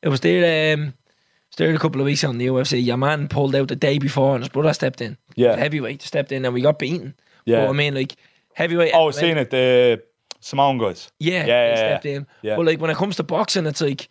it 0.03 0.09
was 0.09 0.21
there. 0.21 0.75
Um, 0.75 0.81
it 0.89 0.95
was 1.51 1.57
there 1.59 1.75
a 1.75 1.79
couple 1.79 2.01
of 2.01 2.07
weeks 2.07 2.25
on 2.25 2.39
the 2.39 2.47
UFC. 2.47 2.83
Your 2.83 2.97
man 2.97 3.29
pulled 3.29 3.55
out 3.55 3.69
the 3.69 3.77
day 3.77 3.99
before 3.99 4.35
and 4.35 4.43
his 4.43 4.49
brother 4.49 4.73
stepped 4.73 5.01
in. 5.01 5.17
Yeah. 5.35 5.57
Heavyweight 5.57 6.03
stepped 6.03 6.33
in 6.33 6.45
and 6.45 6.55
we 6.55 6.63
got 6.63 6.79
beaten. 6.79 7.15
Yeah. 7.45 7.65
But 7.67 7.71
I 7.71 7.73
mean, 7.75 7.95
like 7.95 8.17
heavyweight. 8.55 8.93
Oh, 8.95 9.09
MMA 9.09 9.15
seeing 9.15 9.37
it, 9.37 9.51
the 9.51 10.03
Simone 10.41 10.79
guys. 10.79 11.11
yeah, 11.19 11.45
Yeah, 11.47 11.69
yeah, 11.69 11.77
stepped 11.77 12.05
yeah. 12.07 12.13
in. 12.17 12.27
Yeah. 12.43 12.57
But 12.57 12.67
like 12.67 12.81
when 12.81 12.91
it 12.91 12.97
comes 12.97 13.17
to 13.17 13.23
boxing, 13.23 13.67
it's 13.67 13.81
like 13.83 14.09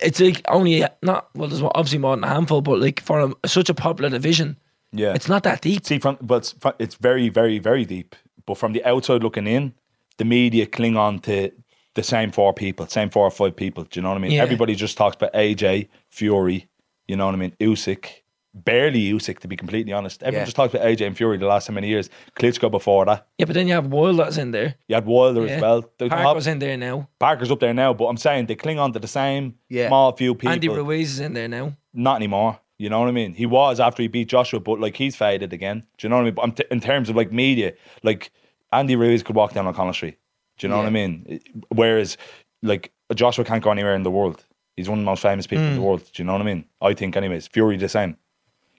it's 0.00 0.20
like 0.20 0.42
only 0.48 0.84
not 1.02 1.28
well. 1.34 1.48
There's 1.48 1.62
obviously 1.62 1.98
more 1.98 2.14
than 2.16 2.24
a 2.24 2.28
handful, 2.28 2.60
but 2.60 2.80
like 2.80 3.00
for 3.00 3.20
a, 3.42 3.48
such 3.48 3.68
a 3.68 3.74
popular 3.74 4.10
division, 4.10 4.56
Yeah. 4.92 5.14
it's 5.14 5.28
not 5.28 5.42
that 5.44 5.60
deep. 5.62 5.84
See, 5.86 5.98
from 5.98 6.18
but 6.20 6.36
it's, 6.38 6.54
it's 6.78 6.94
very, 6.96 7.28
very, 7.28 7.58
very 7.58 7.84
deep. 7.84 8.14
But 8.46 8.58
from 8.58 8.72
the 8.72 8.84
outside 8.84 9.22
looking 9.22 9.46
in, 9.46 9.74
the 10.18 10.24
media 10.24 10.66
cling 10.66 10.96
on 10.96 11.18
to 11.20 11.50
the 11.94 12.02
same 12.02 12.30
four 12.30 12.52
people, 12.52 12.86
same 12.86 13.08
four 13.10 13.24
or 13.26 13.30
five 13.30 13.56
people. 13.56 13.84
Do 13.84 13.98
you 13.98 14.02
know 14.02 14.10
what 14.10 14.18
I 14.18 14.20
mean? 14.20 14.32
Yeah. 14.32 14.42
Everybody 14.42 14.74
just 14.74 14.96
talks 14.96 15.16
about 15.16 15.32
AJ, 15.32 15.88
Fury. 16.10 16.68
You 17.08 17.16
know 17.16 17.26
what 17.26 17.34
I 17.34 17.38
mean? 17.38 17.52
Usyk, 17.60 18.06
barely 18.54 19.12
Usyk 19.12 19.40
to 19.40 19.48
be 19.48 19.56
completely 19.56 19.92
honest. 19.92 20.22
Everyone 20.22 20.42
Yeah. 20.42 20.44
just 20.44 20.56
talks 20.56 20.72
about 20.72 20.86
AJ 20.86 21.06
and 21.06 21.16
Fury 21.16 21.36
the 21.36 21.46
last 21.46 21.66
so 21.66 21.72
many 21.72 21.88
years. 21.88 22.08
Klitschko 22.36 22.70
before 22.70 23.04
that. 23.06 23.26
Yeah, 23.38 23.46
but 23.46 23.54
then 23.54 23.66
you 23.66 23.74
have 23.74 23.88
Wilder's 23.88 24.38
in 24.38 24.52
there. 24.52 24.76
You 24.88 24.94
had 24.94 25.06
Wilder 25.06 25.44
Yeah. 25.46 25.54
as 25.54 25.62
well. 25.62 25.82
Parker's 26.08 26.46
in 26.46 26.60
there 26.60 26.76
now. 26.76 27.08
Parker's 27.18 27.50
up 27.50 27.60
there 27.60 27.74
now, 27.74 27.92
but 27.92 28.06
I'm 28.06 28.16
saying 28.16 28.46
they 28.46 28.54
cling 28.54 28.78
on 28.78 28.92
to 28.92 28.98
the 28.98 29.08
same 29.08 29.54
Yeah. 29.68 29.88
small 29.88 30.12
few 30.12 30.34
people. 30.34 30.52
Andy 30.52 30.68
Ruiz 30.68 31.14
is 31.14 31.20
in 31.20 31.34
there 31.34 31.48
now. 31.48 31.72
Not 31.92 32.16
anymore. 32.16 32.60
You 32.78 32.90
know 32.90 33.00
what 33.00 33.08
I 33.08 33.12
mean? 33.12 33.34
He 33.34 33.46
was 33.46 33.80
after 33.80 34.02
he 34.02 34.08
beat 34.08 34.28
Joshua, 34.28 34.60
but 34.60 34.80
like 34.80 34.96
he's 34.96 35.16
faded 35.16 35.52
again. 35.52 35.84
Do 35.98 36.06
you 36.06 36.08
know 36.08 36.16
what 36.16 36.22
I 36.22 36.24
mean? 36.24 36.34
But 36.34 36.42
I'm 36.42 36.52
t- 36.52 36.64
in 36.70 36.80
terms 36.80 37.08
of 37.08 37.16
like 37.16 37.32
media, 37.32 37.72
like 38.02 38.30
Andy 38.72 38.96
Ruiz 38.96 39.22
could 39.22 39.36
walk 39.36 39.52
down 39.52 39.66
O'Connell 39.66 39.94
Street. 39.94 40.18
Do 40.58 40.66
you 40.66 40.70
know 40.70 40.78
what 40.78 40.86
I 40.86 40.90
mean? 40.90 41.40
Whereas 41.68 42.16
like 42.62 42.92
Joshua 43.14 43.44
can't 43.44 43.62
go 43.62 43.70
anywhere 43.70 43.94
in 43.94 44.02
the 44.02 44.10
world. 44.10 44.44
He's 44.76 44.88
one 44.88 44.98
of 44.98 45.04
the 45.04 45.10
most 45.10 45.22
famous 45.22 45.46
people 45.46 45.64
in 45.64 45.74
the 45.74 45.80
mm. 45.80 45.84
world. 45.84 46.02
Do 46.12 46.22
you 46.22 46.26
know 46.26 46.32
what 46.32 46.42
I 46.42 46.44
mean? 46.44 46.64
I 46.80 46.94
think, 46.94 47.16
anyways. 47.16 47.46
Fury 47.46 47.76
the 47.76 47.88
same. 47.88 48.16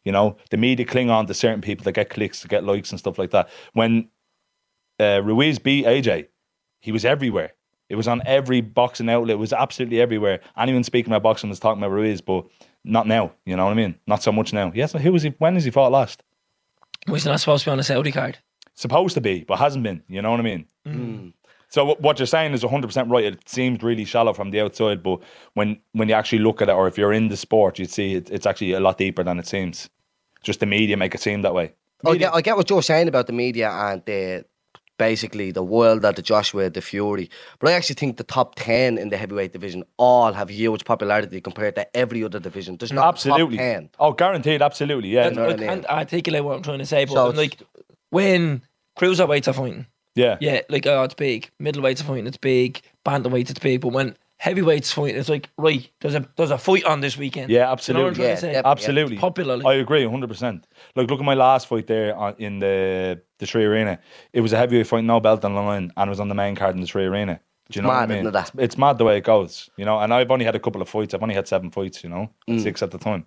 You 0.05 0.11
know, 0.11 0.37
the 0.51 0.57
media 0.57 0.85
cling 0.85 1.09
on 1.09 1.25
to 1.27 1.33
certain 1.33 1.61
people 1.61 1.83
that 1.83 1.93
get 1.93 2.09
clicks, 2.09 2.41
to 2.41 2.47
get 2.47 2.63
likes 2.63 2.91
and 2.91 2.99
stuff 2.99 3.19
like 3.19 3.31
that. 3.31 3.49
When 3.73 4.07
uh, 4.99 5.21
Ruiz 5.23 5.59
beat 5.59 5.85
AJ, 5.85 6.27
he 6.79 6.91
was 6.91 7.03
everywhere. 7.03 7.53
It 7.89 7.95
was 7.95 8.07
on 8.07 8.21
every 8.25 8.61
boxing 8.61 9.09
outlet. 9.09 9.35
It 9.35 9.39
was 9.39 9.53
absolutely 9.53 9.99
everywhere. 10.01 10.39
Anyone 10.57 10.83
speaking 10.83 11.11
about 11.11 11.23
boxing 11.23 11.49
was 11.49 11.59
talking 11.59 11.81
about 11.81 11.91
Ruiz, 11.91 12.21
but 12.21 12.45
not 12.83 13.07
now. 13.07 13.33
You 13.45 13.55
know 13.55 13.65
what 13.65 13.71
I 13.71 13.75
mean? 13.75 13.95
Not 14.07 14.23
so 14.23 14.31
much 14.31 14.53
now. 14.53 14.71
Yes, 14.73 14.93
who 14.93 15.11
was 15.11 15.23
he? 15.23 15.33
When 15.39 15.55
has 15.55 15.65
he 15.65 15.71
fought 15.71 15.91
last? 15.91 16.23
Was 17.07 17.23
he 17.23 17.29
not 17.29 17.39
supposed 17.39 17.63
to 17.63 17.69
be 17.69 17.73
on 17.73 17.79
a 17.79 17.83
Saudi 17.83 18.11
card? 18.11 18.37
Supposed 18.73 19.13
to 19.15 19.21
be, 19.21 19.43
but 19.43 19.57
hasn't 19.57 19.83
been. 19.83 20.03
You 20.07 20.21
know 20.21 20.31
what 20.31 20.39
I 20.39 20.43
mean? 20.43 21.33
So 21.75 21.93
what 21.95 22.19
you're 22.19 22.25
saying 22.25 22.53
is 22.53 22.63
100 22.63 22.87
percent 22.87 23.09
right. 23.09 23.25
It 23.25 23.49
seems 23.49 23.83
really 23.83 24.05
shallow 24.05 24.31
from 24.31 24.51
the 24.51 24.61
outside, 24.61 25.03
but 25.03 25.19
when 25.55 25.77
when 25.91 26.07
you 26.07 26.15
actually 26.15 26.39
look 26.39 26.61
at 26.61 26.69
it, 26.69 26.71
or 26.71 26.87
if 26.87 26.97
you're 26.97 27.11
in 27.11 27.27
the 27.27 27.35
sport, 27.35 27.79
you'd 27.79 27.91
see 27.91 28.13
it, 28.13 28.29
it's 28.31 28.45
actually 28.45 28.71
a 28.71 28.79
lot 28.79 28.97
deeper 28.97 29.25
than 29.25 29.39
it 29.39 29.45
seems. 29.45 29.89
Just 30.41 30.61
the 30.61 30.65
media 30.65 30.95
make 30.95 31.13
it 31.13 31.19
seem 31.19 31.41
that 31.41 31.53
way. 31.53 31.73
I 32.07 32.15
get, 32.15 32.33
I 32.33 32.39
get 32.39 32.55
what 32.55 32.69
you're 32.69 32.81
saying 32.81 33.09
about 33.09 33.27
the 33.27 33.33
media 33.33 33.69
and 33.69 34.01
the 34.05 34.45
basically 34.97 35.51
the 35.51 35.63
Wilder, 35.63 36.13
the 36.13 36.21
Joshua, 36.21 36.69
the 36.69 36.79
Fury. 36.79 37.29
But 37.59 37.71
I 37.71 37.73
actually 37.73 37.95
think 37.95 38.15
the 38.15 38.23
top 38.23 38.55
ten 38.55 38.97
in 38.97 39.09
the 39.09 39.17
heavyweight 39.17 39.51
division 39.51 39.83
all 39.97 40.31
have 40.31 40.47
huge 40.47 40.85
popularity 40.85 41.41
compared 41.41 41.75
to 41.75 41.97
every 41.97 42.23
other 42.23 42.39
division. 42.39 42.77
There's 42.77 42.93
not 42.93 43.05
absolutely. 43.05 43.57
top 43.57 43.65
ten. 43.65 43.89
Oh, 43.99 44.13
guaranteed. 44.13 44.61
Absolutely. 44.61 45.09
Yeah. 45.09 45.27
And 45.27 45.35
know 45.35 45.47
what 45.47 45.49
I 45.49 45.53
I 45.55 45.57
mean? 45.57 45.67
can't 45.67 45.85
articulate 45.87 46.45
what 46.45 46.55
I'm 46.55 46.63
trying 46.63 46.79
to 46.79 46.85
say, 46.85 47.03
but 47.03 47.15
So 47.15 47.29
like 47.31 47.57
when 48.11 48.61
cruiserweights 48.97 49.49
are 49.49 49.53
fighting, 49.53 49.87
yeah. 50.15 50.37
yeah, 50.41 50.61
like 50.69 50.85
oh, 50.87 51.03
it's 51.03 51.13
big. 51.13 51.49
Middleweights 51.61 52.01
are 52.01 52.05
fighting, 52.05 52.27
it's 52.27 52.37
big. 52.37 52.81
Bantamweights, 53.05 53.49
it's 53.51 53.59
big. 53.59 53.81
But 53.81 53.89
when 53.89 54.17
heavyweights 54.37 54.91
fighting, 54.91 55.15
it's 55.17 55.29
like 55.29 55.49
right, 55.57 55.89
there's 56.01 56.15
a 56.15 56.27
there's 56.35 56.51
a 56.51 56.57
fight 56.57 56.83
on 56.85 57.01
this 57.01 57.17
weekend. 57.17 57.49
Yeah, 57.51 57.75
You 57.87 57.93
know 57.93 58.03
what 58.03 58.17
I'm 58.17 58.21
absolutely. 58.21 58.23
Yeah, 58.25 58.35
to 58.35 58.41
say? 58.41 58.61
Absolutely. 58.63 59.15
It's 59.15 59.21
popular. 59.21 59.57
Like, 59.57 59.65
I 59.65 59.73
agree, 59.75 60.05
hundred 60.05 60.27
percent. 60.29 60.67
Like, 60.95 61.09
look 61.09 61.19
at 61.19 61.25
my 61.25 61.33
last 61.35 61.67
fight 61.67 61.87
there 61.87 62.15
on, 62.15 62.35
in 62.39 62.59
the 62.59 63.21
the 63.39 63.45
3Arena. 63.45 63.97
It 64.33 64.41
was 64.41 64.53
a 64.53 64.57
heavyweight 64.57 64.87
fight, 64.87 65.03
no 65.03 65.19
belt 65.19 65.43
on 65.43 65.53
the 65.53 65.61
line, 65.61 65.91
and 65.97 66.07
it 66.07 66.09
was 66.09 66.19
on 66.21 66.29
the 66.29 66.35
main 66.35 66.55
card 66.55 66.75
in 66.75 66.81
the 66.81 66.87
3Arena. 66.87 67.39
Do 67.69 67.77
you 67.79 67.81
know 67.81 67.87
mad, 67.89 68.09
what 68.09 68.17
I 68.17 68.21
mean? 68.21 68.31
that? 68.31 68.47
It's, 68.49 68.51
it's 68.57 68.77
mad 68.77 68.97
the 68.99 69.03
way 69.05 69.17
it 69.17 69.23
goes, 69.23 69.69
you 69.75 69.83
know. 69.85 69.99
And 69.99 70.13
I've 70.13 70.29
only 70.31 70.45
had 70.45 70.55
a 70.55 70.59
couple 70.59 70.81
of 70.81 70.87
fights. 70.87 71.13
I've 71.13 71.23
only 71.23 71.33
had 71.35 71.47
seven 71.47 71.71
fights, 71.71 72.03
you 72.03 72.09
know, 72.09 72.29
Mm. 72.47 72.61
six 72.61 72.81
at 72.83 72.91
the 72.91 72.97
time. 72.99 73.25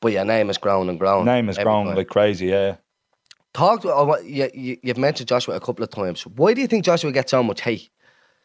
But 0.00 0.12
your 0.12 0.24
name 0.24 0.48
is 0.50 0.58
grown 0.58 0.88
and 0.88 0.98
grown. 0.98 1.24
Name 1.26 1.46
has 1.48 1.56
every 1.58 1.64
grown 1.64 1.86
time. 1.86 1.96
like 1.96 2.08
crazy. 2.08 2.46
Yeah, 2.46 2.76
Talk 3.54 3.82
to 3.82 3.92
oh, 3.94 4.18
you, 4.18 4.50
you, 4.52 4.76
you've 4.82 4.98
mentioned 4.98 5.28
Joshua 5.28 5.54
a 5.54 5.60
couple 5.60 5.84
of 5.84 5.90
times. 5.90 6.26
Why 6.26 6.54
do 6.54 6.60
you 6.60 6.66
think 6.66 6.84
Joshua 6.84 7.12
gets 7.12 7.30
so 7.30 7.42
much 7.42 7.60
hate? 7.60 7.88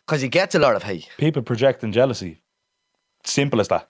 Because 0.05 0.21
he 0.21 0.29
gets 0.29 0.55
a 0.55 0.59
lot 0.59 0.75
of 0.75 0.83
hate. 0.83 1.09
people 1.17 1.41
projecting 1.41 1.91
jealousy. 1.91 2.41
Simple 3.23 3.59
as 3.59 3.67
that. 3.69 3.89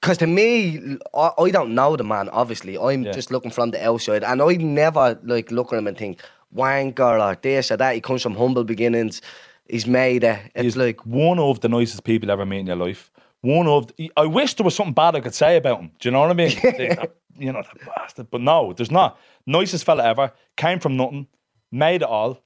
Because 0.00 0.18
to 0.18 0.26
me, 0.26 0.98
I, 1.14 1.30
I 1.38 1.50
don't 1.50 1.74
know 1.74 1.96
the 1.96 2.04
man. 2.04 2.28
Obviously, 2.28 2.78
I'm 2.78 3.02
Yeah. 3.02 3.12
just 3.12 3.30
looking 3.30 3.50
from 3.50 3.70
the 3.70 3.84
outside, 3.84 4.22
and 4.22 4.40
I 4.40 4.54
never 4.54 5.18
like 5.24 5.50
look 5.50 5.72
at 5.72 5.78
him 5.78 5.86
and 5.86 5.96
think 5.96 6.20
wanker 6.54 7.18
or 7.20 7.36
this 7.42 7.70
or 7.72 7.76
that. 7.78 7.94
He 7.94 8.00
comes 8.00 8.22
from 8.22 8.36
humble 8.36 8.64
beginnings. 8.64 9.20
He's 9.68 9.86
made 9.86 10.22
it. 10.24 10.38
It's 10.54 10.62
He's 10.62 10.76
like 10.76 11.04
one 11.04 11.38
of 11.38 11.60
the 11.60 11.68
nicest 11.68 12.04
people 12.04 12.28
you 12.28 12.32
ever 12.32 12.46
meet 12.46 12.60
in 12.60 12.66
your 12.66 12.76
life. 12.76 13.10
One 13.42 13.66
of 13.68 13.94
the, 13.96 14.10
I 14.16 14.26
wish 14.26 14.54
there 14.54 14.64
was 14.64 14.74
something 14.74 14.94
bad 14.94 15.14
I 15.14 15.20
could 15.20 15.34
say 15.34 15.56
about 15.56 15.80
him. 15.80 15.92
Do 15.98 16.08
you 16.08 16.12
know 16.12 16.20
what 16.20 16.30
I 16.30 16.34
mean? 16.34 16.50
That- 16.62 17.14
you 17.40 17.52
know 17.52 17.62
that 17.62 17.86
bastard. 17.96 18.30
But 18.32 18.40
no, 18.40 18.72
there's 18.72 18.90
not. 18.90 19.16
Nicest 19.46 19.84
fella 19.84 20.04
ever. 20.04 20.32
Came 20.56 20.80
from 20.80 20.96
nothing. 20.96 21.28
made 21.70 22.02
it 22.02 22.08
all. 22.08 22.42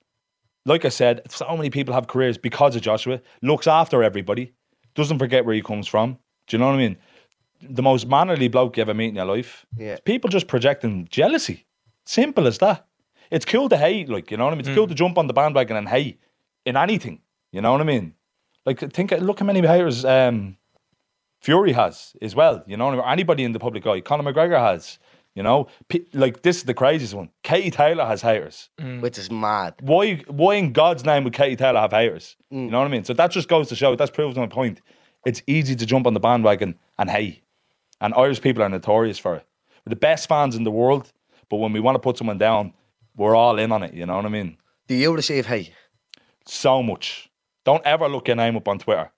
Like 0.67 0.85
I 0.85 0.91
said, 0.91 1.23
so 1.33 1.57
many 1.57 1.71
people 1.71 1.95
have 1.95 2.09
careers 2.09 2.37
because 2.37 2.77
of 2.77 2.83
Joshua. 2.83 3.23
Looks 3.41 3.67
after 3.67 4.03
everybody, 4.03 4.53
doesn't 4.95 5.19
forget 5.19 5.47
where 5.47 5.55
he 5.55 5.63
comes 5.63 5.89
from. 5.89 6.19
Do 6.47 6.55
you 6.57 6.59
know 6.59 6.67
what 6.67 6.75
I 6.75 6.79
mean? 6.79 6.99
The 7.63 7.81
most 7.83 8.07
mannerly 8.07 8.49
bloke 8.49 8.77
you 8.77 8.83
ever 8.83 8.93
meet 8.93 9.09
in 9.09 9.15
your 9.17 9.25
life. 9.25 9.65
Yeah. 9.79 9.97
People 10.05 10.29
just 10.29 10.47
projecting 10.47 11.09
jealousy. 11.11 11.65
Simple 12.05 12.47
as 12.47 12.59
that. 12.59 12.87
It's 13.31 13.47
cool 13.47 13.71
to 13.71 13.79
hate, 13.79 14.11
like, 14.11 14.31
you 14.31 14.37
know 14.37 14.45
what 14.45 14.53
I 14.53 14.57
mean? 14.57 14.67
It's 14.67 14.77
cool 14.77 14.89
to 14.89 14.95
jump 14.95 15.17
on 15.17 15.27
the 15.27 15.33
bandwagon 15.33 15.79
and 15.79 15.89
hate 15.89 16.21
in 16.67 16.77
anything. 16.77 17.21
You 17.51 17.63
know 17.63 17.73
what 17.73 17.81
I 17.81 17.85
mean? 17.85 18.13
Like, 18.67 18.81
think, 18.93 19.11
look 19.13 19.41
how 19.41 19.47
many 19.47 19.67
haters 19.67 20.05
um, 20.05 20.59
Fury 21.43 21.73
has 21.73 22.15
as 22.23 22.37
well. 22.37 22.63
You 22.67 22.77
know, 22.77 22.87
what 22.87 22.95
I 22.95 22.97
mean? 22.99 23.09
anybody 23.09 23.45
in 23.45 23.53
the 23.53 23.59
public 23.59 23.85
eye. 23.87 24.01
Conor 24.01 24.33
McGregor 24.33 24.59
has. 24.59 24.99
You 25.35 25.43
know, 25.43 25.67
P- 25.89 26.07
like 26.13 26.43
this 26.43 26.59
is 26.59 26.65
the 26.65 26.75
craziest 26.75 27.15
one. 27.15 27.31
Katie 27.43 27.71
Taylor 27.71 28.05
has 28.05 28.21
haters. 28.21 28.69
Mm. 28.79 29.01
which 29.01 29.17
is 29.17 29.31
mad. 29.31 29.75
Why? 29.81 30.17
Why 30.29 30.57
in 30.57 30.73
God's 30.73 31.05
name 31.05 31.25
would 31.25 31.33
Katie 31.33 31.57
Taylor 31.57 31.81
have 31.81 31.93
haters? 31.93 32.37
Mm. 32.53 32.67
You 32.67 32.71
know 32.71 32.79
what 32.79 32.87
I 32.87 32.91
mean? 32.91 33.05
So 33.05 33.15
that 33.15 33.31
just 33.31 33.49
goes 33.49 33.69
to 33.71 33.75
show. 33.75 33.97
That's 33.97 34.11
proves 34.11 34.37
my 34.37 34.47
point. 34.47 34.83
It's 35.25 35.43
easy 35.47 35.75
to 35.75 35.87
jump 35.87 36.07
on 36.07 36.15
the 36.15 36.21
bandwagon 36.21 36.79
and 36.99 37.09
hate, 37.09 37.43
and 38.01 38.13
Irish 38.15 38.41
people 38.43 38.63
are 38.63 38.69
notorious 38.69 39.19
for 39.19 39.37
it. 39.37 39.47
We're 39.87 39.91
the 39.91 39.97
best 39.97 40.29
fans 40.29 40.55
in 40.55 40.65
the 40.65 40.71
world, 40.71 41.11
but 41.49 41.57
when 41.57 41.73
we 41.73 41.81
want 41.81 41.95
to 41.95 42.01
put 42.01 42.19
someone 42.19 42.39
down, 42.39 42.75
we're 43.17 43.35
all 43.35 43.59
in 43.59 43.73
on 43.73 43.83
it. 43.83 43.95
You 43.95 44.05
know 44.05 44.17
what 44.17 44.27
I 44.27 44.29
mean? 44.29 44.59
Do 44.87 44.95
you 44.95 45.15
receive 45.15 45.47
hate? 45.47 45.73
so 46.47 46.83
much. 46.83 47.31
Don't 47.65 47.85
ever 47.87 48.09
look 48.09 48.27
your 48.29 48.37
name 48.37 48.57
up 48.57 48.69
on 48.69 48.79
Twitter 48.79 49.11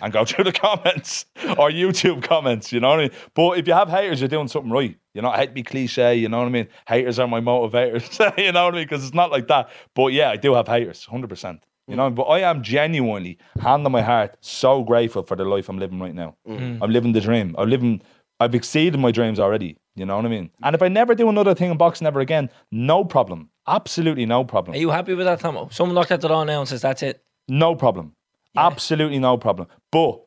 and 0.00 0.12
go 0.12 0.24
through 0.26 0.44
the 0.44 0.52
comments 0.52 1.26
or 1.58 1.70
YouTube 1.70 2.22
comments, 2.22 2.72
you 2.72 2.80
know 2.80 2.88
what 2.90 3.00
I 3.00 3.02
mean? 3.02 3.12
But 3.34 3.58
if 3.58 3.66
you 3.66 3.74
have 3.74 3.88
haters, 3.88 4.20
you're 4.20 4.28
doing 4.28 4.48
something 4.48 4.70
right. 4.70 4.96
You 5.14 5.22
know, 5.22 5.30
I 5.30 5.38
hate 5.38 5.46
to 5.46 5.52
be 5.52 5.62
cliche, 5.62 6.14
you 6.14 6.28
know 6.28 6.38
what 6.38 6.46
I 6.46 6.50
mean? 6.50 6.68
Haters 6.88 7.18
are 7.18 7.28
my 7.28 7.40
motivators, 7.40 8.18
you 8.38 8.52
know 8.52 8.64
what 8.64 8.74
I 8.74 8.78
mean? 8.78 8.86
Because 8.86 9.04
it's 9.04 9.14
not 9.14 9.30
like 9.30 9.48
that. 9.48 9.70
But 9.94 10.12
yeah, 10.12 10.30
I 10.30 10.36
do 10.36 10.54
have 10.54 10.68
haters, 10.68 11.06
100%. 11.10 11.60
You 11.88 11.96
know, 11.96 12.10
but 12.10 12.22
I 12.22 12.40
am 12.48 12.62
genuinely, 12.62 13.38
hand 13.60 13.84
on 13.84 13.92
my 13.92 14.02
heart, 14.02 14.36
so 14.40 14.82
grateful 14.84 15.24
for 15.24 15.36
the 15.36 15.44
life 15.44 15.68
I'm 15.68 15.78
living 15.78 15.98
right 15.98 16.14
now. 16.14 16.36
Mm. 16.48 16.78
I'm 16.80 16.90
living 16.90 17.12
the 17.12 17.20
dream. 17.20 17.54
I'm 17.58 17.68
living, 17.68 18.00
I've 18.38 18.54
exceeded 18.54 18.98
my 19.00 19.10
dreams 19.10 19.40
already. 19.40 19.76
You 19.94 20.06
know 20.06 20.16
what 20.16 20.24
I 20.24 20.28
mean? 20.28 20.50
And 20.62 20.74
if 20.74 20.80
I 20.80 20.88
never 20.88 21.14
do 21.14 21.28
another 21.28 21.54
thing 21.54 21.70
in 21.70 21.76
boxing 21.76 22.06
ever 22.06 22.20
again, 22.20 22.50
no 22.70 23.04
problem. 23.04 23.50
Absolutely 23.66 24.26
no 24.26 24.44
problem. 24.44 24.74
Are 24.74 24.78
you 24.78 24.90
happy 24.90 25.14
with 25.14 25.26
that, 25.26 25.40
Tomo? 25.40 25.68
Someone 25.70 25.94
looked 25.94 26.10
at 26.12 26.20
the 26.20 26.28
door 26.28 26.44
now 26.44 26.60
and 26.60 26.68
says 26.68 26.82
that's 26.82 27.02
it. 27.02 27.22
No 27.48 27.74
problem. 27.74 28.14
Absolutely 28.56 29.18
no 29.18 29.36
problem. 29.36 29.68
But 29.90 30.20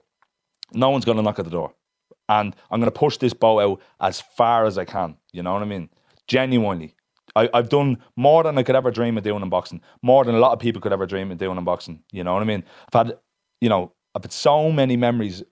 no 0.73 0.89
one's 0.89 1.05
going 1.05 1.17
to 1.17 1.23
knock 1.23 1.39
at 1.39 1.45
the 1.45 1.51
door. 1.51 1.73
And 2.27 2.55
I'm 2.71 2.79
going 2.79 2.91
to 2.91 2.99
push 2.99 3.17
this 3.17 3.33
boat 3.33 3.59
out 3.59 3.81
as 3.99 4.21
far 4.21 4.65
as 4.65 4.77
I 4.77 4.85
can. 4.85 5.15
You 5.31 5.43
know 5.43 5.53
what 5.53 5.61
I 5.61 5.65
mean? 5.65 5.89
Genuinely. 6.27 6.95
I, 7.35 7.49
I've 7.53 7.69
done 7.69 7.97
more 8.15 8.43
than 8.43 8.57
I 8.57 8.63
could 8.63 8.75
ever 8.75 8.91
dream 8.91 9.17
of 9.17 9.23
doing 9.23 9.43
in 9.43 9.49
boxing. 9.49 9.81
More 10.01 10.23
than 10.23 10.35
a 10.35 10.39
lot 10.39 10.53
of 10.53 10.59
people 10.59 10.81
could 10.81 10.93
ever 10.93 11.05
dream 11.05 11.31
of 11.31 11.37
doing 11.37 11.57
in 11.57 11.63
boxing. 11.63 12.01
You 12.11 12.23
know 12.23 12.33
what 12.33 12.41
I 12.41 12.45
mean? 12.45 12.63
I've 12.91 13.07
had, 13.07 13.17
you 13.61 13.69
know, 13.69 13.93
I've 14.15 14.23
had 14.23 14.31
so 14.31 14.71
many 14.71 14.97
memories, 14.97 15.43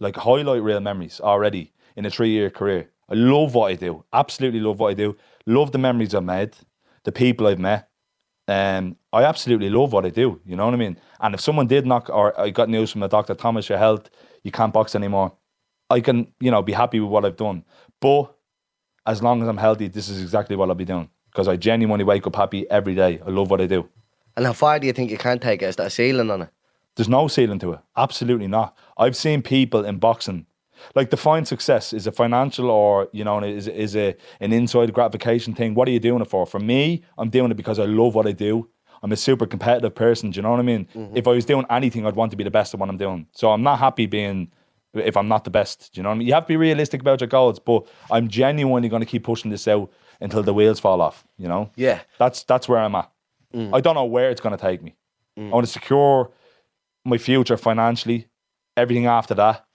like 0.00 0.16
highlight 0.16 0.62
reel 0.62 0.80
memories 0.80 1.20
already 1.20 1.72
in 1.96 2.06
a 2.06 2.10
three 2.10 2.30
year 2.30 2.50
career. 2.50 2.90
I 3.08 3.14
love 3.14 3.54
what 3.54 3.70
I 3.70 3.74
do. 3.74 4.04
Absolutely 4.12 4.60
love 4.60 4.80
what 4.80 4.88
I 4.88 4.94
do. 4.94 5.16
Love 5.46 5.70
the 5.70 5.78
memories 5.78 6.14
I've 6.14 6.24
made, 6.24 6.56
the 7.04 7.12
people 7.12 7.46
I've 7.46 7.58
met. 7.60 7.88
Um, 8.48 8.96
I 9.12 9.24
absolutely 9.24 9.70
love 9.70 9.92
what 9.92 10.06
I 10.06 10.10
do. 10.10 10.40
You 10.46 10.56
know 10.56 10.64
what 10.66 10.74
I 10.74 10.76
mean? 10.76 10.98
And 11.20 11.34
if 11.34 11.40
someone 11.40 11.66
did 11.66 11.86
knock, 11.86 12.08
or 12.10 12.38
I 12.40 12.50
got 12.50 12.68
news 12.68 12.90
from 12.92 13.02
a 13.02 13.08
doctor, 13.08 13.34
Thomas, 13.34 13.68
your 13.68 13.78
health, 13.78 14.08
you 14.44 14.52
can't 14.52 14.72
box 14.72 14.94
anymore. 14.94 15.32
I 15.90 16.00
can, 16.00 16.32
you 16.40 16.50
know, 16.50 16.62
be 16.62 16.72
happy 16.72 17.00
with 17.00 17.10
what 17.10 17.24
I've 17.24 17.36
done. 17.36 17.64
But 18.00 18.34
as 19.06 19.22
long 19.22 19.42
as 19.42 19.48
I'm 19.48 19.56
healthy, 19.56 19.88
this 19.88 20.08
is 20.08 20.22
exactly 20.22 20.56
what 20.56 20.68
I'll 20.68 20.74
be 20.74 20.84
doing 20.84 21.08
because 21.30 21.48
I 21.48 21.56
genuinely 21.56 22.04
wake 22.04 22.26
up 22.26 22.36
happy 22.36 22.68
every 22.70 22.94
day. 22.94 23.20
I 23.24 23.30
love 23.30 23.50
what 23.50 23.60
I 23.60 23.66
do. 23.66 23.88
And 24.36 24.46
how 24.46 24.52
far 24.52 24.78
do 24.78 24.86
you 24.86 24.92
think 24.92 25.10
you 25.10 25.18
can 25.18 25.38
take 25.38 25.62
it? 25.62 25.66
Is 25.66 25.76
that 25.76 25.86
a 25.86 25.90
ceiling 25.90 26.30
on 26.30 26.42
it? 26.42 26.48
There's 26.94 27.08
no 27.08 27.28
ceiling 27.28 27.58
to 27.60 27.72
it. 27.72 27.80
Absolutely 27.96 28.46
not. 28.46 28.76
I've 28.96 29.16
seen 29.16 29.42
people 29.42 29.84
in 29.84 29.98
boxing 29.98 30.46
like 30.94 31.10
define 31.10 31.44
success 31.44 31.92
is 31.92 32.06
a 32.06 32.12
financial 32.12 32.70
or 32.70 33.08
you 33.12 33.24
know 33.24 33.42
is 33.42 33.68
is 33.68 33.96
a 33.96 34.16
an 34.40 34.52
inside 34.52 34.92
gratification 34.92 35.54
thing. 35.54 35.74
What 35.74 35.88
are 35.88 35.92
you 35.92 36.00
doing 36.00 36.22
it 36.22 36.28
for? 36.28 36.46
For 36.46 36.58
me, 36.58 37.02
I'm 37.18 37.30
doing 37.30 37.50
it 37.50 37.56
because 37.56 37.78
I 37.78 37.84
love 37.84 38.14
what 38.14 38.26
I 38.26 38.32
do. 38.32 38.68
I'm 39.02 39.12
a 39.12 39.16
super 39.16 39.46
competitive 39.46 39.94
person. 39.94 40.30
Do 40.30 40.38
you 40.38 40.42
know 40.42 40.50
what 40.50 40.60
I 40.60 40.64
mean? 40.64 40.88
Mm-hmm. 40.94 41.16
If 41.16 41.26
I 41.28 41.30
was 41.30 41.44
doing 41.44 41.66
anything, 41.70 42.06
I'd 42.06 42.16
want 42.16 42.30
to 42.30 42.36
be 42.36 42.44
the 42.44 42.50
best 42.50 42.74
at 42.74 42.80
what 42.80 42.88
I'm 42.88 42.96
doing. 42.96 43.26
So 43.32 43.52
I'm 43.52 43.62
not 43.62 43.78
happy 43.78 44.06
being 44.06 44.50
if 44.94 45.16
I'm 45.16 45.28
not 45.28 45.44
the 45.44 45.50
best. 45.50 45.92
Do 45.92 45.98
you 45.98 46.02
know 46.02 46.08
what 46.08 46.14
I 46.14 46.18
mean? 46.18 46.28
You 46.28 46.34
have 46.34 46.44
to 46.44 46.48
be 46.48 46.56
realistic 46.56 47.00
about 47.00 47.20
your 47.20 47.28
goals, 47.28 47.58
but 47.58 47.86
I'm 48.10 48.28
genuinely 48.28 48.88
going 48.88 49.00
to 49.00 49.06
keep 49.06 49.24
pushing 49.24 49.50
this 49.50 49.68
out 49.68 49.92
until 50.20 50.42
the 50.42 50.54
wheels 50.54 50.80
fall 50.80 51.00
off. 51.00 51.26
You 51.36 51.48
know? 51.48 51.70
Yeah. 51.76 52.00
That's 52.18 52.44
that's 52.44 52.68
where 52.68 52.78
I'm 52.78 52.94
at. 52.94 53.10
Mm. 53.54 53.74
I 53.74 53.80
don't 53.80 53.94
know 53.94 54.04
where 54.04 54.30
it's 54.30 54.40
going 54.40 54.56
to 54.56 54.60
take 54.60 54.82
me. 54.82 54.96
Mm. 55.38 55.48
I 55.48 55.54
want 55.54 55.66
to 55.66 55.72
secure 55.72 56.32
my 57.04 57.18
future 57.18 57.56
financially. 57.56 58.28
Everything 58.76 59.06
after 59.06 59.34
that 59.34 59.65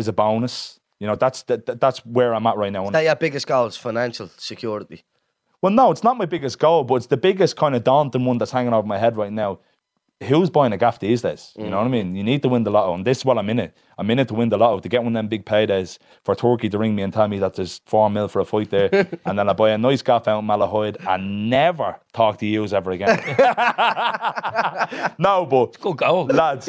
is 0.00 0.08
a 0.08 0.12
bonus. 0.12 0.80
You 0.98 1.06
know, 1.06 1.14
that's 1.14 1.44
that, 1.44 1.66
that- 1.66 1.80
that's 1.80 2.04
where 2.04 2.34
I'm 2.34 2.46
at 2.46 2.56
right 2.56 2.72
now. 2.72 2.86
Is 2.86 2.90
that 2.90 3.04
your 3.04 3.16
biggest 3.16 3.46
goal 3.46 3.66
is 3.66 3.76
financial 3.76 4.28
security? 4.36 5.04
Well, 5.62 5.72
no, 5.72 5.90
it's 5.90 6.02
not 6.02 6.16
my 6.16 6.26
biggest 6.26 6.58
goal, 6.58 6.84
but 6.84 6.96
it's 6.96 7.06
the 7.06 7.16
biggest 7.16 7.56
kind 7.56 7.74
of 7.74 7.84
daunting 7.84 8.24
one 8.24 8.38
that's 8.38 8.50
hanging 8.50 8.72
over 8.72 8.86
my 8.86 8.98
head 8.98 9.16
right 9.16 9.32
now. 9.32 9.60
Who's 10.24 10.50
buying 10.50 10.72
a 10.74 10.76
gaff 10.76 10.98
these 10.98 11.22
days? 11.22 11.52
You 11.56 11.70
know 11.70 11.78
what 11.78 11.84
I 11.84 11.88
mm. 11.88 11.92
mean? 11.92 12.14
You 12.14 12.22
need 12.22 12.42
to 12.42 12.48
win 12.50 12.62
the 12.62 12.70
lotto, 12.70 12.92
and 12.92 13.06
this 13.06 13.18
is 13.18 13.24
what 13.24 13.38
I'm 13.38 13.48
in 13.48 13.58
it. 13.58 13.74
I'm 13.96 14.10
in 14.10 14.18
it 14.18 14.28
to 14.28 14.34
win 14.34 14.50
the 14.50 14.58
lotto, 14.58 14.80
to 14.80 14.88
get 14.88 15.02
one 15.02 15.16
of 15.16 15.18
them 15.18 15.28
big 15.28 15.46
paydays 15.46 15.96
for 16.24 16.34
Turki 16.34 16.68
to 16.68 16.76
ring 16.76 16.94
me 16.94 17.02
and 17.02 17.10
tell 17.10 17.26
me 17.26 17.38
that 17.38 17.54
there's 17.54 17.80
four 17.86 18.10
mil 18.10 18.28
for 18.28 18.40
a 18.40 18.44
fight 18.44 18.68
there, 18.68 18.90
and 19.24 19.38
then 19.38 19.48
I 19.48 19.54
buy 19.54 19.70
a 19.70 19.78
nice 19.78 20.02
gaff 20.02 20.28
out 20.28 20.40
in 20.40 20.46
Malahide 20.46 20.98
and 21.06 21.48
never 21.48 21.98
talk 22.12 22.36
to 22.38 22.46
yous 22.46 22.74
ever 22.74 22.90
again. 22.90 23.18
no, 25.18 25.46
but 25.46 25.80
Good 25.80 25.96
goal. 25.96 26.26
lads, 26.26 26.68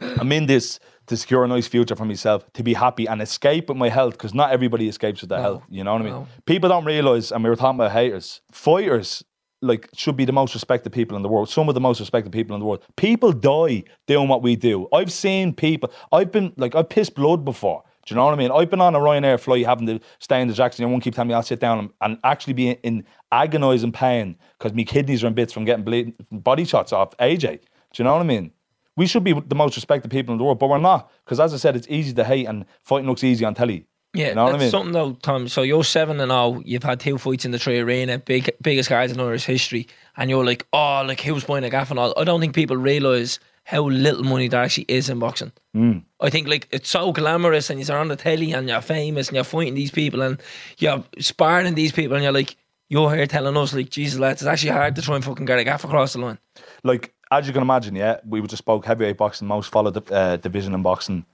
I'm 0.00 0.30
in 0.30 0.46
this 0.46 0.78
to 1.10 1.16
secure 1.16 1.44
a 1.44 1.48
nice 1.48 1.66
future 1.66 1.96
for 1.96 2.04
myself, 2.04 2.50
to 2.52 2.62
be 2.62 2.72
happy 2.72 3.06
and 3.06 3.20
escape 3.20 3.68
with 3.68 3.76
my 3.76 3.88
health, 3.88 4.12
because 4.14 4.32
not 4.32 4.52
everybody 4.52 4.88
escapes 4.88 5.20
with 5.20 5.28
their 5.30 5.40
health. 5.40 5.62
You 5.68 5.84
know 5.84 5.92
what 5.92 6.02
I 6.02 6.04
mean? 6.04 6.14
no. 6.14 6.28
People 6.46 6.68
don't 6.68 6.84
realize, 6.84 7.32
and 7.32 7.42
we 7.42 7.50
were 7.50 7.56
talking 7.56 7.78
about 7.78 7.90
haters, 7.90 8.40
fighters 8.52 9.22
like 9.60 9.88
should 9.92 10.16
be 10.16 10.24
the 10.24 10.32
most 10.32 10.54
respected 10.54 10.90
people 10.90 11.16
in 11.16 11.22
the 11.22 11.28
world. 11.28 11.50
Some 11.50 11.68
of 11.68 11.74
the 11.74 11.80
most 11.80 12.00
respected 12.00 12.32
people 12.32 12.54
in 12.54 12.60
the 12.60 12.66
world. 12.66 12.82
People 12.96 13.32
die 13.32 13.82
doing 14.06 14.28
what 14.28 14.42
we 14.42 14.56
do. 14.56 14.88
I've 14.92 15.12
seen 15.12 15.52
people. 15.52 15.92
I've 16.12 16.32
been 16.32 16.54
like 16.56 16.74
I've 16.74 16.88
pissed 16.88 17.14
blood 17.14 17.44
before. 17.44 17.82
Do 18.06 18.14
you 18.14 18.16
know 18.16 18.24
what 18.24 18.32
I 18.32 18.36
mean? 18.36 18.50
I've 18.50 18.70
been 18.70 18.80
on 18.80 18.94
a 18.94 18.98
Ryanair 18.98 19.38
flight 19.38 19.66
having 19.66 19.86
to 19.88 20.00
stay 20.18 20.40
in 20.40 20.48
the 20.48 20.54
Jackson. 20.54 20.84
And 20.84 20.92
one 20.92 21.02
keep 21.02 21.14
telling 21.14 21.28
me 21.28 21.34
I'll 21.34 21.42
sit 21.42 21.60
down 21.60 21.78
and, 21.78 21.90
and 22.00 22.18
actually 22.24 22.54
be 22.54 22.68
in, 22.68 22.76
in 22.82 23.04
agonising 23.32 23.92
pain 23.92 24.38
because 24.58 24.72
my 24.72 24.84
kidneys 24.84 25.22
are 25.22 25.26
in 25.26 25.34
bits 25.34 25.52
from 25.52 25.66
getting 25.66 26.14
body 26.32 26.64
shots 26.64 26.94
off 26.94 27.14
AJ. 27.18 27.60
Do 27.60 28.02
you 28.02 28.04
know 28.04 28.14
what 28.14 28.22
I 28.22 28.24
mean? 28.24 28.52
We 29.00 29.06
should 29.06 29.24
be 29.24 29.32
the 29.32 29.54
most 29.54 29.76
respected 29.76 30.10
people 30.10 30.32
in 30.34 30.38
the 30.38 30.44
world, 30.44 30.58
but 30.58 30.68
we're 30.68 30.78
not. 30.92 31.10
Because 31.24 31.40
as 31.40 31.54
I 31.54 31.56
said, 31.56 31.74
it's 31.74 31.88
easy 31.88 32.12
to 32.12 32.24
hate 32.24 32.46
and 32.46 32.66
fighting 32.84 33.08
looks 33.08 33.24
easy 33.24 33.46
on 33.46 33.54
telly. 33.54 33.86
Yeah, 34.12 34.28
you 34.28 34.34
know 34.34 34.44
what 34.44 34.48
I 34.48 34.52
that's 34.52 34.62
mean? 34.62 34.70
something 34.70 34.92
though, 34.92 35.12
Tom. 35.22 35.48
So 35.48 35.62
you're 35.62 35.84
seven 35.84 36.20
and 36.20 36.30
oh, 36.30 36.60
you've 36.66 36.82
had 36.82 37.00
two 37.00 37.16
fights 37.16 37.44
in 37.46 37.52
the 37.52 37.58
three 37.58 37.78
arena, 37.78 38.18
big 38.18 38.50
biggest 38.60 38.88
guys 38.90 39.10
in 39.12 39.20
Irish 39.20 39.44
history, 39.44 39.86
and 40.16 40.28
you're 40.28 40.44
like, 40.44 40.66
oh, 40.72 41.02
like 41.06 41.20
who's 41.20 41.44
buying 41.44 41.64
a 41.64 41.70
gaff 41.70 41.90
and 41.90 41.98
all. 41.98 42.12
I 42.16 42.24
don't 42.24 42.40
think 42.40 42.54
people 42.54 42.76
realise 42.76 43.38
how 43.64 43.82
little 43.88 44.24
money 44.24 44.48
there 44.48 44.62
actually 44.62 44.86
is 44.88 45.08
in 45.08 45.18
boxing. 45.20 45.52
Mm. 45.76 46.02
I 46.20 46.28
think 46.28 46.48
like 46.48 46.68
it's 46.70 46.90
so 46.90 47.12
glamorous, 47.12 47.70
and 47.70 47.80
you're 47.80 47.96
on 47.96 48.08
the 48.08 48.16
telly, 48.16 48.52
and 48.52 48.68
you're 48.68 48.80
famous, 48.82 49.28
and 49.28 49.36
you're 49.36 49.44
fighting 49.44 49.74
these 49.74 49.92
people, 49.92 50.20
and 50.22 50.42
you're 50.78 51.04
sparring 51.20 51.74
these 51.74 51.92
people, 51.92 52.16
and 52.16 52.24
you're 52.24 52.32
like, 52.40 52.56
you're 52.90 53.14
here 53.14 53.26
telling 53.26 53.56
us 53.56 53.72
like, 53.72 53.88
Jesus, 53.90 54.18
lads, 54.18 54.42
it's 54.42 54.48
actually 54.48 54.72
hard 54.72 54.96
to 54.96 55.02
try 55.02 55.14
and 55.14 55.24
fucking 55.24 55.46
get 55.46 55.58
a 55.60 55.64
gaff 55.64 55.84
across 55.84 56.12
the 56.12 56.18
line. 56.18 56.38
like 56.82 57.14
as 57.30 57.46
you 57.46 57.52
can 57.52 57.62
imagine, 57.62 57.94
yeah, 57.94 58.18
we 58.26 58.40
just 58.42 58.58
spoke 58.58 58.84
heavyweight 58.84 59.16
boxing, 59.16 59.46
most 59.46 59.70
followed 59.70 60.10
uh, 60.10 60.36
division 60.36 60.74
in 60.74 60.82
boxing. 60.82 61.24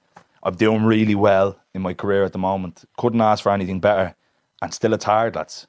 I'm 0.43 0.55
doing 0.55 0.85
really 0.85 1.15
well 1.15 1.59
in 1.75 1.83
my 1.83 1.95
career 1.95 2.25
at 2.25 2.33
the 2.33 2.39
moment. 2.39 2.85
Couldn't 2.97 3.21
ask 3.21 3.43
for 3.43 3.51
anything 3.51 3.81
better, 3.81 4.15
and 4.63 4.73
still 4.73 4.93
it's 4.93 5.05
hard, 5.05 5.35
lads. 5.35 5.67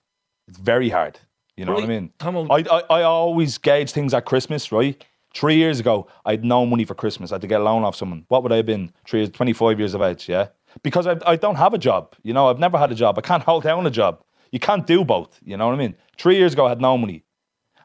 It's 0.48 0.58
very 0.60 0.90
hard. 0.90 1.20
You 1.56 1.66
know 1.66 1.74
what 1.74 1.84
I 1.84 1.88
mean? 1.88 2.14
I, 2.52 2.64
I 2.70 3.00
I 3.00 3.04
always 3.04 3.58
gauge 3.58 3.92
things 3.92 4.14
at 4.14 4.26
Christmas, 4.26 4.72
right? 4.72 5.04
Three 5.34 5.56
years 5.56 5.80
ago, 5.80 6.08
I 6.26 6.32
had 6.32 6.46
no 6.46 6.66
money 6.66 6.86
for 6.86 6.94
Christmas. 6.94 7.32
I 7.32 7.36
had 7.36 7.42
to 7.42 7.48
get 7.48 7.62
a 7.62 7.64
loan 7.64 7.84
off 7.84 7.96
someone. 7.96 8.26
What 8.28 8.44
would 8.44 8.52
I 8.52 8.58
have 8.58 8.66
been? 8.66 8.92
Three 9.08 9.22
years, 9.22 9.30
25 9.32 9.80
years 9.80 9.94
of 9.94 10.02
age, 10.02 10.30
yeah? 10.30 10.48
Because 10.84 11.08
I, 11.08 11.18
I 11.26 11.36
don't 11.36 11.56
have 11.56 11.74
a 11.74 11.78
job. 11.78 12.16
You 12.24 12.34
know, 12.34 12.48
I've 12.48 12.60
never 12.60 12.78
had 12.78 12.92
a 12.92 12.96
job. 12.96 13.18
I 13.18 13.22
can't 13.22 13.44
hold 13.44 13.64
down 13.64 13.86
a 13.86 13.92
job. 13.92 14.24
You 14.52 14.60
can't 14.60 14.86
do 14.88 15.04
both. 15.04 15.40
You 15.44 15.58
know 15.58 15.68
what 15.68 15.74
I 15.74 15.78
mean? 15.78 15.96
Three 16.18 16.38
years 16.38 16.54
ago, 16.54 16.66
I 16.66 16.70
had 16.70 16.82
no 16.82 16.98
money. 16.98 17.24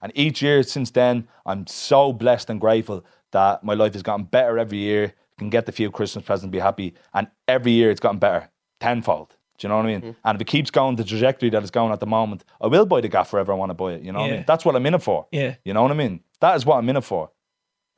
And 0.03 0.12
each 0.15 0.43
year 0.43 0.62
since 0.62 0.91
then, 0.91 1.29
I'm 1.47 1.67
so 1.67 2.12
blessed 2.12 2.51
and 2.51 2.61
grateful 2.61 3.05
that 3.31 3.65
my 3.65 3.75
life 3.75 3.95
has 3.95 4.03
gotten 4.03 4.27
better 4.27 4.59
every 4.59 4.79
year. 4.79 5.15
Can 5.38 5.49
get 5.49 5.65
the 5.67 5.73
few 5.73 5.91
Christmas 5.91 6.25
presents, 6.25 6.45
and 6.45 6.53
be 6.53 6.59
happy, 6.59 6.95
and 7.15 7.27
every 7.49 7.73
year 7.73 7.91
it's 7.91 8.01
gotten 8.01 8.19
better 8.19 8.51
tenfold. 8.81 9.35
Do 9.59 9.67
you 9.67 9.69
know 9.71 9.77
what 9.79 9.87
I 9.87 9.88
mean? 9.88 10.01
Mm-hmm. 10.01 10.11
And 10.25 10.37
if 10.37 10.43
it 10.43 10.47
keeps 10.47 10.71
going 10.71 10.97
the 10.97 11.05
trajectory 11.05 11.49
that 11.51 11.62
it's 11.62 11.71
going 11.71 11.91
at 11.91 12.01
the 12.01 12.07
moment, 12.07 12.45
I 12.61 12.67
will 12.67 12.85
buy 12.85 13.01
the 13.01 13.09
gaff 13.09 13.31
forever 13.31 13.53
I 13.53 13.57
want 13.57 13.71
to 13.71 13.75
buy 13.75 13.95
it. 13.95 14.03
You 14.03 14.12
know 14.12 14.21
what 14.21 14.31
I 14.31 14.35
mean? 14.35 14.45
That's 14.47 14.65
what 14.65 14.77
I'm 14.77 14.85
in 14.85 14.95
it 14.95 15.03
for. 15.03 15.27
Yeah. 15.33 15.55
You 15.65 15.73
know 15.73 15.83
what 15.83 15.91
I 15.91 15.95
mean? 15.95 16.21
That 16.41 16.55
is 16.57 16.67
what 16.67 16.77
I'm 16.77 16.88
in 16.88 16.97
it 16.97 17.05
for. 17.05 17.31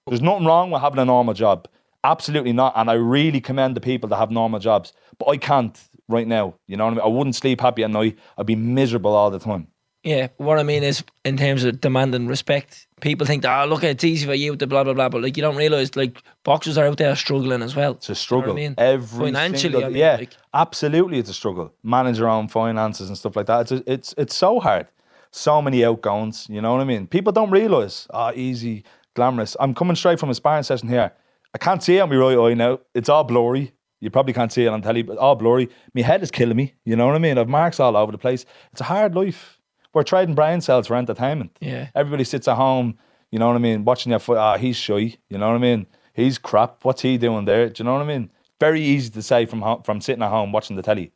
There's 0.07 0.23
nothing 0.23 0.47
wrong 0.47 0.71
with 0.71 0.81
having 0.81 1.01
a 1.01 1.05
normal 1.05 1.35
job. 1.35 1.69
Absolutely 2.05 2.53
not. 2.53 2.73
And 2.77 2.89
I 2.89 2.95
really 2.95 3.41
commend 3.41 3.77
the 3.77 3.81
people 3.81 4.09
that 4.11 4.17
have 4.17 4.31
normal 4.31 4.61
jobs. 4.61 4.93
But 5.19 5.29
I 5.29 5.37
can't 5.37 5.79
right 6.09 6.27
now. 6.27 6.55
You 6.67 6.77
know 6.77 6.85
what 6.85 6.93
I 6.93 6.97
mean? 6.97 7.05
I 7.05 7.09
wouldn't 7.09 7.35
sleep 7.35 7.61
happy 7.61 7.83
at 7.83 7.91
night. 7.91 8.19
I'd 8.39 8.47
be 8.47 8.57
miserable 8.57 9.15
all 9.15 9.31
the 9.31 9.39
time. 9.39 9.69
Yeah, 10.05 10.29
what 10.37 10.59
I 10.59 10.63
mean 10.63 10.83
is 10.83 11.03
in 11.25 11.39
terms 11.39 11.65
of 11.65 11.81
demand 11.81 12.15
and 12.15 12.29
respect. 12.29 12.87
People 13.01 13.27
think, 13.27 13.45
oh, 13.47 13.65
look, 13.67 13.83
it's 13.83 14.05
easy 14.05 14.27
for 14.27 14.35
you 14.35 14.55
to 14.55 14.67
blah 14.67 14.85
blah 14.85 14.93
blah, 14.93 15.09
but 15.09 15.23
like 15.23 15.37
you 15.37 15.43
don't 15.43 15.57
realize, 15.57 15.97
like 15.97 16.23
boxers 16.43 16.77
are 16.77 16.87
out 16.87 16.99
there 16.99 17.17
struggling 17.17 17.63
as 17.63 17.75
well. 17.75 17.93
It's 17.93 18.11
a 18.11 18.15
struggle. 18.15 18.53
I 18.53 18.57
mean? 18.57 18.75
Every 18.77 19.27
Financially, 19.33 19.59
single- 19.59 19.85
I 19.85 19.89
mean, 19.89 19.97
yeah, 19.97 20.17
like- 20.17 20.37
absolutely, 20.53 21.19
it's 21.19 21.31
a 21.31 21.35
struggle. 21.35 21.73
Manage 21.83 22.19
your 22.19 22.29
own 22.29 22.49
finances 22.49 23.09
and 23.09 23.17
stuff 23.17 23.35
like 23.35 23.47
that. 23.47 23.63
It's 23.63 23.73
a, 23.73 23.93
it's 23.93 24.15
it's 24.19 24.37
so 24.37 24.61
hard. 24.61 24.89
So 25.31 25.61
many 25.63 25.85
outgoings. 25.85 26.47
You 26.51 26.61
know 26.61 26.73
what 26.73 26.83
I 26.83 26.85
mean? 26.85 27.07
People 27.07 27.33
don't 27.33 27.51
realize. 27.51 28.07
Ah, 28.13 28.33
easy, 28.35 28.85
glamorous. 29.15 29.57
I'm 29.59 29.75
coming 29.75 29.97
straight 29.97 30.21
from 30.21 30.29
a 30.31 30.35
sparring 30.35 30.63
session 30.65 30.89
here. 30.89 31.13
I 31.55 31.59
can't 31.59 31.83
see 31.83 31.97
it 31.97 32.01
on 32.01 32.11
my 32.11 32.17
right 32.17 32.37
eye 32.39 32.55
now. 32.55 32.81
It's 32.95 33.09
all 33.09 33.25
blurry. 33.25 33.73
You 34.01 34.11
probably 34.11 34.35
can't 34.35 34.53
see 34.53 34.65
it 34.65 34.69
on 34.69 34.83
telly, 34.83 35.03
but 35.03 35.17
all 35.17 35.35
blurry. 35.35 35.71
My 35.95 36.03
head 36.03 36.23
is 36.23 36.31
killing 36.31 36.57
me. 36.57 36.75
You 36.85 36.95
know 36.95 37.07
what 37.07 37.15
I 37.15 37.19
mean? 37.19 37.39
I've 37.39 37.49
marks 37.49 37.81
all 37.81 37.97
over 37.97 38.13
the 38.13 38.19
place. 38.19 38.45
It's 38.73 38.83
a 38.83 38.85
hard 38.85 39.15
life. 39.15 39.54
We're 39.95 40.03
trading 40.03 40.35
brain 40.35 40.61
cells 40.61 40.89
for 40.89 40.97
entertainment. 40.97 41.57
Yeah. 41.61 41.89
Everybody 41.95 42.25
sits 42.25 42.49
at 42.49 42.57
home, 42.57 42.99
you 43.31 43.39
know 43.39 43.47
what 43.47 43.57
I 43.57 43.61
mean, 43.61 43.85
watching 43.85 44.11
your 44.11 44.19
foot. 44.19 44.39
Ah, 44.39 44.57
he's 44.59 44.77
shy. 44.77 45.17
You 45.31 45.39
know 45.39 45.49
what 45.49 45.55
I 45.55 45.59
mean? 45.59 45.87
He's 46.13 46.39
crap. 46.39 46.85
What's 46.85 47.03
he 47.03 47.17
doing 47.17 47.45
there? 47.45 47.69
Do 47.69 47.83
you 47.83 47.85
know 47.85 47.95
what 47.95 48.03
I 48.03 48.07
mean? 48.07 48.31
Very 48.61 48.81
easy 48.81 49.11
to 49.11 49.23
say 49.23 49.47
from 49.47 49.63
home, 49.63 49.83
from 49.83 50.01
sitting 50.01 50.23
at 50.23 50.31
home 50.31 50.53
watching 50.53 50.77
the 50.77 50.83
telly. 50.83 51.13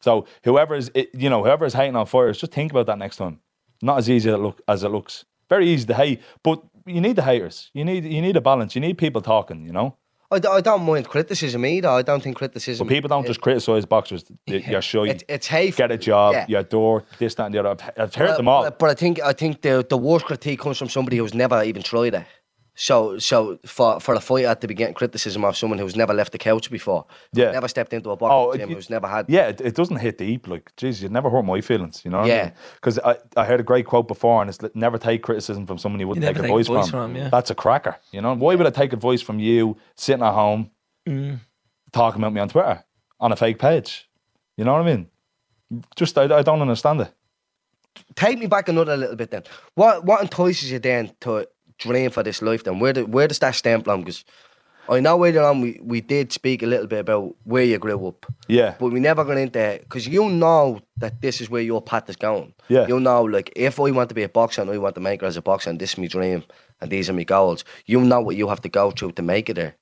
So 0.00 0.26
whoever 0.44 0.74
is, 0.74 0.90
you 1.14 1.30
know, 1.30 1.42
whoever 1.42 1.64
is 1.64 1.74
hating 1.74 1.96
on 1.96 2.06
fires, 2.06 2.38
just 2.38 2.52
think 2.52 2.70
about 2.72 2.86
that 2.86 2.98
next 2.98 3.16
time. 3.16 3.40
Not 3.82 3.98
as 3.98 4.10
easy 4.10 4.28
as 4.28 4.34
it, 4.34 4.38
look, 4.38 4.60
as 4.68 4.82
it 4.82 4.90
looks. 4.90 5.24
Very 5.48 5.68
easy 5.68 5.86
to 5.86 5.94
hate, 5.94 6.20
but 6.42 6.62
you 6.86 7.00
need 7.00 7.16
the 7.16 7.22
haters. 7.22 7.70
You 7.74 7.84
need 7.84 8.04
you 8.04 8.22
need 8.22 8.36
a 8.36 8.40
balance. 8.40 8.74
You 8.74 8.80
need 8.80 8.98
people 8.98 9.20
talking. 9.20 9.66
You 9.66 9.72
know, 9.72 9.96
I, 10.32 10.36
I 10.48 10.60
don't 10.60 10.84
mind 10.84 11.08
criticism 11.08 11.64
either. 11.66 11.88
I 11.88 12.02
don't 12.02 12.22
think 12.22 12.36
criticism. 12.36 12.86
but 12.86 12.92
people 12.94 13.08
don't 13.08 13.26
just 13.26 13.40
criticize 13.40 13.84
boxers. 13.84 14.24
You- 14.46 14.58
You're 14.58 14.82
shy. 14.82 15.06
It's, 15.08 15.24
it's 15.28 15.46
hateful. 15.48 15.78
Get 15.82 15.90
a 15.92 15.98
job. 15.98 16.32
Yeah. 16.34 16.46
You're 16.48 16.62
door. 16.62 17.04
This, 17.18 17.34
that, 17.34 17.46
and 17.46 17.54
the 17.54 17.58
other. 17.60 17.70
I've, 17.70 17.90
I've 18.02 18.14
heard 18.14 18.28
But- 18.28 18.36
them 18.36 18.48
all. 18.48 18.62
But, 18.64 18.78
but 18.78 18.90
I 18.90 18.94
think 18.94 19.20
I 19.22 19.32
think 19.32 19.62
the 19.62 19.84
the 19.88 19.96
worst 19.98 20.24
critique 20.26 20.60
comes 20.60 20.78
from 20.78 20.88
somebody 20.88 21.16
who's 21.16 21.34
never 21.34 21.62
even 21.64 21.82
tried 21.82 22.14
it. 22.14 22.24
So 22.74 23.18
so 23.18 23.58
for 23.66 24.00
for 24.00 24.14
a 24.14 24.20
fighter 24.20 24.54
to 24.54 24.66
be 24.66 24.74
getting 24.74 24.94
criticism 24.94 25.44
of 25.44 25.56
someone 25.56 25.78
who's 25.78 25.96
never 25.96 26.14
left 26.14 26.32
the 26.32 26.38
couch 26.38 26.70
before, 26.70 27.04
Yeah. 27.32 27.50
never 27.50 27.68
stepped 27.68 27.92
into 27.92 28.08
a 28.10 28.12
Oh, 28.12 28.16
boxing 28.16 28.60
gym, 28.60 28.70
it- 28.70 28.74
who's 28.74 28.88
never 28.90 29.06
had. 29.06 29.26
Yeah, 29.28 29.48
it, 29.48 29.60
it 29.60 29.74
doesn't 29.74 29.96
hit 29.96 30.18
deep. 30.18 30.46
Like, 30.48 30.72
geez, 30.76 31.02
you'd 31.02 31.12
never 31.12 31.28
hurt 31.28 31.44
my 31.44 31.60
feelings, 31.60 32.02
you 32.04 32.10
know? 32.10 32.24
Yeah. 32.24 32.52
Because 32.76 32.98
I, 33.00 33.16
I 33.36 33.44
heard 33.44 33.60
a 33.60 33.64
great 33.64 33.86
quote 33.86 34.08
before, 34.08 34.40
and 34.40 34.48
it's 34.48 34.58
never 34.74 34.98
take 34.98 35.22
criticism 35.22 35.66
from 35.66 35.78
someone 35.78 36.00
you 36.00 36.08
wouldn't 36.08 36.22
You 36.24 36.28
take 36.28 36.36
never 36.36 36.48
take 36.48 36.56
advice, 36.56 36.68
advice 36.68 36.90
from. 36.90 37.12
from, 37.14 37.16
yeah. 37.16 37.28
That's 37.28 37.50
a 37.50 37.54
cracker, 37.54 37.96
you 38.12 38.20
know? 38.22 38.34
Why 38.34 38.54
would 38.54 38.66
I 38.66 38.70
take 38.70 38.92
advice 38.92 39.20
from 39.20 39.38
you 39.40 39.76
sitting 39.96 40.24
at 40.24 40.32
home 40.32 40.70
Mm. 41.08 41.40
talking 41.92 42.20
about 42.20 42.32
me 42.32 42.40
on 42.40 42.48
Twitter 42.48 42.84
on 43.18 43.32
a 43.32 43.36
fake 43.36 43.58
page? 43.58 44.08
You 44.56 44.64
know 44.64 44.72
what 44.72 44.82
I 44.82 44.84
mean? 44.96 45.08
Just, 45.96 46.16
I, 46.18 46.24
I 46.24 46.42
don't 46.42 46.60
understand 46.62 47.00
it. 47.02 47.12
Take 48.14 48.38
me 48.38 48.46
back 48.46 48.68
another 48.68 48.96
little 48.96 49.16
bit 49.16 49.30
then. 49.30 49.42
What 49.74 50.04
what 50.04 50.20
entices 50.22 50.70
you 50.70 50.78
then 50.78 51.12
to 51.20 51.46
dream 51.80 52.10
for 52.10 52.22
this 52.22 52.40
life 52.40 52.64
then? 52.64 52.78
Where 52.78 52.92
do, 52.92 53.06
where 53.06 53.28
does 53.28 53.38
that 53.40 53.54
stem 53.54 53.82
from? 53.82 54.00
Because 54.00 54.24
I 54.88 55.00
know 55.00 55.24
earlier 55.24 55.42
on 55.42 55.60
we, 55.60 55.78
we 55.82 56.00
did 56.00 56.32
speak 56.32 56.62
a 56.62 56.66
little 56.66 56.86
bit 56.86 57.00
about 57.00 57.34
where 57.44 57.64
you 57.64 57.78
grew 57.78 58.08
up. 58.08 58.26
Yeah. 58.48 58.74
But 58.78 58.92
we 58.92 59.00
never 59.00 59.24
got 59.24 59.36
into 59.36 59.58
it 59.58 59.82
because 59.82 60.06
you 60.08 60.28
know 60.28 60.80
that 60.96 61.20
this 61.20 61.40
is 61.40 61.48
where 61.48 61.62
your 61.62 61.80
path 61.80 62.08
is 62.08 62.16
going. 62.16 62.54
Yeah. 62.68 62.86
You 62.86 62.98
know, 62.98 63.22
like 63.22 63.52
if 63.56 63.78
I 63.78 63.90
want 63.90 64.08
to 64.08 64.14
be 64.14 64.22
a 64.22 64.28
boxer 64.28 64.62
and 64.62 64.70
I 64.70 64.78
want 64.78 64.94
to 64.96 65.00
make 65.00 65.22
it 65.22 65.26
as 65.26 65.36
a 65.36 65.42
boxer 65.42 65.70
and 65.70 65.78
this 65.78 65.92
is 65.92 65.98
my 65.98 66.06
dream 66.06 66.44
and 66.80 66.90
these 66.90 67.08
are 67.08 67.12
my 67.12 67.24
goals, 67.24 67.64
you 67.86 68.00
know 68.00 68.20
what 68.20 68.36
you 68.36 68.48
have 68.48 68.60
to 68.62 68.68
go 68.68 68.90
through 68.90 69.12
to 69.12 69.22
make 69.22 69.48
it 69.48 69.54
there. 69.54 69.76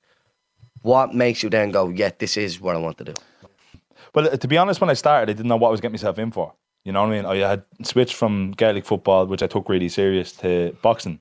What 0.81 1.13
makes 1.13 1.43
you 1.43 1.49
then 1.49 1.71
go, 1.71 1.89
yeah, 1.89 2.11
this 2.17 2.37
is 2.37 2.61
what 2.61 2.75
I 2.75 2.79
want 2.79 2.97
to 2.99 3.03
do? 3.03 3.13
Well, 4.13 4.37
to 4.37 4.47
be 4.47 4.57
honest, 4.57 4.79
when 4.79 4.89
I 4.89 4.93
started, 4.93 5.29
I 5.29 5.33
didn't 5.33 5.49
know 5.49 5.57
what 5.57 5.69
I 5.69 5.71
was 5.71 5.81
getting 5.81 5.93
myself 5.93 6.17
in 6.19 6.31
for. 6.31 6.53
You 6.85 6.93
know 6.93 7.01
what 7.01 7.11
I 7.11 7.15
mean? 7.15 7.25
I 7.25 7.35
had 7.47 7.63
switched 7.83 8.15
from 8.15 8.51
Gaelic 8.51 8.85
football, 8.85 9.25
which 9.27 9.43
I 9.43 9.47
took 9.47 9.69
really 9.69 9.89
serious, 9.89 10.31
to 10.37 10.75
boxing. 10.81 11.19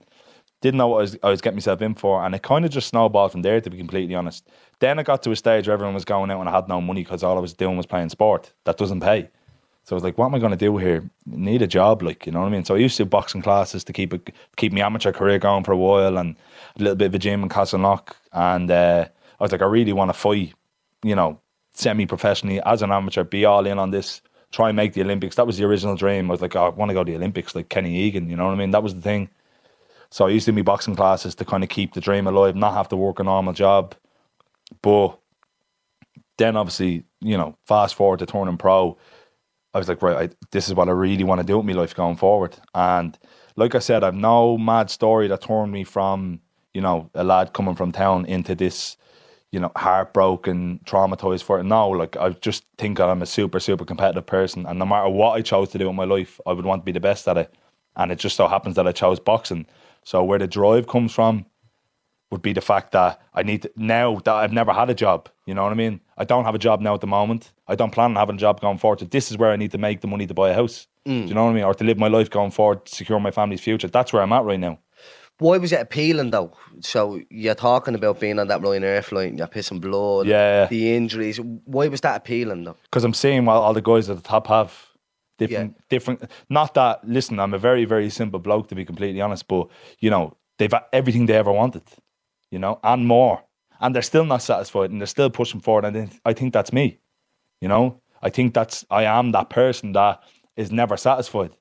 Didn't 0.60 0.78
know 0.78 0.88
what 0.88 0.98
I 0.98 1.00
was, 1.00 1.18
I 1.22 1.30
was 1.30 1.40
getting 1.40 1.56
myself 1.56 1.82
in 1.82 1.94
for, 1.94 2.24
and 2.24 2.34
it 2.34 2.42
kind 2.42 2.64
of 2.64 2.70
just 2.70 2.88
snowballed 2.88 3.32
from 3.32 3.42
there, 3.42 3.60
to 3.60 3.70
be 3.70 3.78
completely 3.78 4.14
honest. 4.14 4.48
Then 4.80 4.98
I 4.98 5.02
got 5.04 5.22
to 5.22 5.30
a 5.30 5.36
stage 5.36 5.68
where 5.68 5.74
everyone 5.74 5.94
was 5.94 6.04
going 6.04 6.30
out 6.30 6.40
and 6.40 6.48
I 6.48 6.52
had 6.52 6.68
no 6.68 6.80
money 6.80 7.04
because 7.04 7.22
all 7.22 7.36
I 7.36 7.40
was 7.40 7.52
doing 7.52 7.76
was 7.76 7.86
playing 7.86 8.08
sport. 8.08 8.52
That 8.64 8.76
doesn't 8.76 9.00
pay. 9.00 9.28
So 9.84 9.94
I 9.94 9.96
was 9.96 10.04
like, 10.04 10.18
what 10.18 10.26
am 10.26 10.34
I 10.34 10.38
going 10.38 10.50
to 10.50 10.56
do 10.56 10.76
here? 10.76 11.08
Need 11.24 11.62
a 11.62 11.66
job, 11.66 12.02
like, 12.02 12.26
you 12.26 12.32
know 12.32 12.40
what 12.40 12.46
I 12.46 12.50
mean? 12.50 12.64
So 12.64 12.74
I 12.74 12.78
used 12.78 12.98
to 12.98 13.06
boxing 13.06 13.40
classes 13.40 13.84
to 13.84 13.92
keep 13.92 14.12
it, 14.12 14.34
keep 14.56 14.72
my 14.72 14.80
amateur 14.80 15.12
career 15.12 15.38
going 15.38 15.64
for 15.64 15.72
a 15.72 15.78
while 15.78 16.18
and 16.18 16.36
a 16.78 16.82
little 16.82 16.94
bit 16.94 17.06
of 17.06 17.14
a 17.14 17.18
gym 17.18 17.42
in 17.42 17.48
Castleknock. 17.48 18.10
And 18.32 18.70
uh, 18.70 19.06
I 19.40 19.42
was 19.42 19.50
like, 19.50 19.62
I 19.62 19.66
really 19.66 19.94
want 19.94 20.10
to 20.10 20.12
fight, 20.12 20.52
you 21.02 21.14
know, 21.14 21.40
semi 21.72 22.04
professionally 22.04 22.60
as 22.66 22.82
an 22.82 22.92
amateur, 22.92 23.24
be 23.24 23.46
all 23.46 23.64
in 23.64 23.78
on 23.78 23.90
this, 23.90 24.20
try 24.50 24.68
and 24.68 24.76
make 24.76 24.92
the 24.92 25.00
Olympics. 25.00 25.36
That 25.36 25.46
was 25.46 25.56
the 25.56 25.64
original 25.64 25.96
dream. 25.96 26.30
I 26.30 26.32
was 26.32 26.42
like, 26.42 26.54
oh, 26.54 26.66
I 26.66 26.68
want 26.68 26.90
to 26.90 26.94
go 26.94 27.02
to 27.02 27.10
the 27.10 27.16
Olympics 27.16 27.54
like 27.54 27.70
Kenny 27.70 27.96
Egan, 27.96 28.28
you 28.28 28.36
know 28.36 28.44
what 28.44 28.52
I 28.52 28.56
mean? 28.56 28.72
That 28.72 28.82
was 28.82 28.94
the 28.94 29.00
thing. 29.00 29.30
So 30.10 30.26
I 30.26 30.30
used 30.30 30.46
to 30.46 30.52
do 30.52 30.56
my 30.56 30.62
boxing 30.62 30.96
classes 30.96 31.34
to 31.36 31.44
kind 31.44 31.62
of 31.62 31.68
keep 31.68 31.94
the 31.94 32.00
dream 32.00 32.26
alive, 32.26 32.56
not 32.56 32.74
have 32.74 32.88
to 32.88 32.96
work 32.96 33.20
a 33.20 33.24
normal 33.24 33.52
job. 33.52 33.94
But 34.82 35.18
then 36.38 36.56
obviously, 36.56 37.04
you 37.20 37.36
know, 37.36 37.56
fast 37.66 37.94
forward 37.94 38.20
to 38.20 38.26
turning 38.26 38.56
pro, 38.56 38.96
I 39.74 39.78
was 39.78 39.88
like, 39.88 40.02
right, 40.02 40.30
I, 40.30 40.34
this 40.50 40.68
is 40.68 40.74
what 40.74 40.88
I 40.88 40.92
really 40.92 41.24
want 41.24 41.40
to 41.40 41.46
do 41.46 41.58
with 41.58 41.66
my 41.66 41.72
life 41.72 41.94
going 41.94 42.16
forward. 42.16 42.56
And 42.74 43.18
like 43.56 43.74
I 43.74 43.80
said, 43.80 44.02
I've 44.02 44.14
no 44.14 44.56
mad 44.56 44.88
story 44.88 45.28
that 45.28 45.42
turned 45.42 45.72
me 45.72 45.84
from, 45.84 46.40
you 46.72 46.80
know, 46.80 47.10
a 47.14 47.24
lad 47.24 47.52
coming 47.52 47.74
from 47.74 47.92
town 47.92 48.24
into 48.24 48.54
this, 48.54 48.96
you 49.52 49.60
know, 49.60 49.70
heartbroken, 49.76 50.80
traumatized 50.84 51.42
for 51.42 51.60
it. 51.60 51.64
No, 51.64 51.90
like 51.90 52.16
I 52.16 52.30
just 52.30 52.64
think 52.78 52.98
I'm 52.98 53.20
a 53.20 53.26
super, 53.26 53.60
super 53.60 53.84
competitive 53.84 54.26
person. 54.26 54.64
And 54.64 54.78
no 54.78 54.86
matter 54.86 55.08
what 55.08 55.32
I 55.32 55.42
chose 55.42 55.68
to 55.70 55.78
do 55.78 55.88
in 55.90 55.96
my 55.96 56.04
life, 56.04 56.40
I 56.46 56.52
would 56.52 56.64
want 56.64 56.82
to 56.82 56.86
be 56.86 56.92
the 56.92 57.00
best 57.00 57.28
at 57.28 57.36
it. 57.36 57.54
And 57.96 58.10
it 58.10 58.18
just 58.18 58.36
so 58.36 58.48
happens 58.48 58.76
that 58.76 58.86
I 58.86 58.92
chose 58.92 59.20
boxing. 59.20 59.66
So 60.08 60.24
where 60.24 60.38
the 60.38 60.46
drive 60.46 60.86
comes 60.86 61.12
from, 61.12 61.44
would 62.30 62.40
be 62.40 62.54
the 62.54 62.62
fact 62.62 62.92
that 62.92 63.20
I 63.34 63.42
need 63.42 63.60
to, 63.62 63.70
now 63.76 64.16
that 64.24 64.34
I've 64.34 64.54
never 64.54 64.72
had 64.72 64.88
a 64.88 64.94
job. 64.94 65.28
You 65.44 65.52
know 65.52 65.64
what 65.64 65.72
I 65.72 65.74
mean? 65.74 66.00
I 66.16 66.24
don't 66.24 66.46
have 66.46 66.54
a 66.54 66.58
job 66.58 66.80
now 66.80 66.94
at 66.94 67.02
the 67.02 67.06
moment. 67.06 67.52
I 67.66 67.74
don't 67.74 67.90
plan 67.90 68.12
on 68.12 68.16
having 68.16 68.36
a 68.36 68.38
job 68.38 68.58
going 68.58 68.78
forward. 68.78 69.00
So 69.00 69.04
this 69.04 69.30
is 69.30 69.36
where 69.36 69.50
I 69.50 69.56
need 69.56 69.72
to 69.72 69.78
make 69.78 70.00
the 70.00 70.06
money 70.06 70.26
to 70.26 70.32
buy 70.32 70.48
a 70.48 70.54
house. 70.54 70.86
Do 71.04 71.12
mm. 71.12 71.28
you 71.28 71.34
know 71.34 71.44
what 71.44 71.50
I 71.50 71.54
mean? 71.54 71.64
Or 71.64 71.74
to 71.74 71.84
live 71.84 71.98
my 71.98 72.08
life 72.08 72.30
going 72.30 72.52
forward, 72.52 72.88
secure 72.88 73.20
my 73.20 73.30
family's 73.30 73.60
future. 73.60 73.88
That's 73.88 74.10
where 74.10 74.22
I'm 74.22 74.32
at 74.32 74.44
right 74.44 74.58
now. 74.58 74.78
Why 75.40 75.58
was 75.58 75.72
it 75.72 75.80
appealing 75.80 76.30
though? 76.30 76.56
So 76.80 77.20
you're 77.28 77.54
talking 77.54 77.94
about 77.94 78.18
being 78.18 78.38
on 78.38 78.48
that 78.48 78.62
Ryanair 78.62 79.04
flight, 79.04 79.36
you're 79.36 79.46
pissing 79.46 79.80
blood, 79.80 80.26
Yeah. 80.26 80.68
the 80.68 80.96
injuries. 80.96 81.38
Why 81.38 81.88
was 81.88 82.00
that 82.00 82.16
appealing 82.16 82.64
though? 82.64 82.76
Because 82.84 83.04
I'm 83.04 83.14
seeing 83.14 83.44
what 83.44 83.58
all 83.58 83.74
the 83.74 83.82
guys 83.82 84.08
at 84.08 84.16
the 84.16 84.22
top 84.22 84.46
have. 84.46 84.87
Different, 85.38 85.76
different. 85.88 86.30
Not 86.48 86.74
that. 86.74 87.06
Listen, 87.08 87.38
I'm 87.40 87.54
a 87.54 87.58
very, 87.58 87.84
very 87.84 88.10
simple 88.10 88.40
bloke 88.40 88.68
to 88.68 88.74
be 88.74 88.84
completely 88.84 89.20
honest, 89.20 89.46
but 89.48 89.68
you 90.00 90.10
know 90.10 90.36
they've 90.58 90.72
had 90.72 90.84
everything 90.92 91.26
they 91.26 91.36
ever 91.36 91.52
wanted, 91.52 91.82
you 92.50 92.58
know, 92.58 92.78
and 92.82 93.06
more, 93.06 93.42
and 93.80 93.94
they're 93.94 94.02
still 94.02 94.24
not 94.24 94.42
satisfied, 94.42 94.90
and 94.90 95.00
they're 95.00 95.06
still 95.06 95.30
pushing 95.30 95.60
forward. 95.60 95.84
And 95.84 96.10
I 96.24 96.32
think- 96.32 96.52
that's 96.52 96.72
me, 96.72 96.98
you 97.60 97.68
know. 97.68 98.00
I 98.20 98.30
think 98.30 98.52
that's 98.52 98.84
I 98.90 99.04
am 99.04 99.30
that 99.32 99.48
person 99.48 99.92
that 99.92 100.20
is 100.56 100.72
never 100.72 100.96
satisfied. 100.96 101.52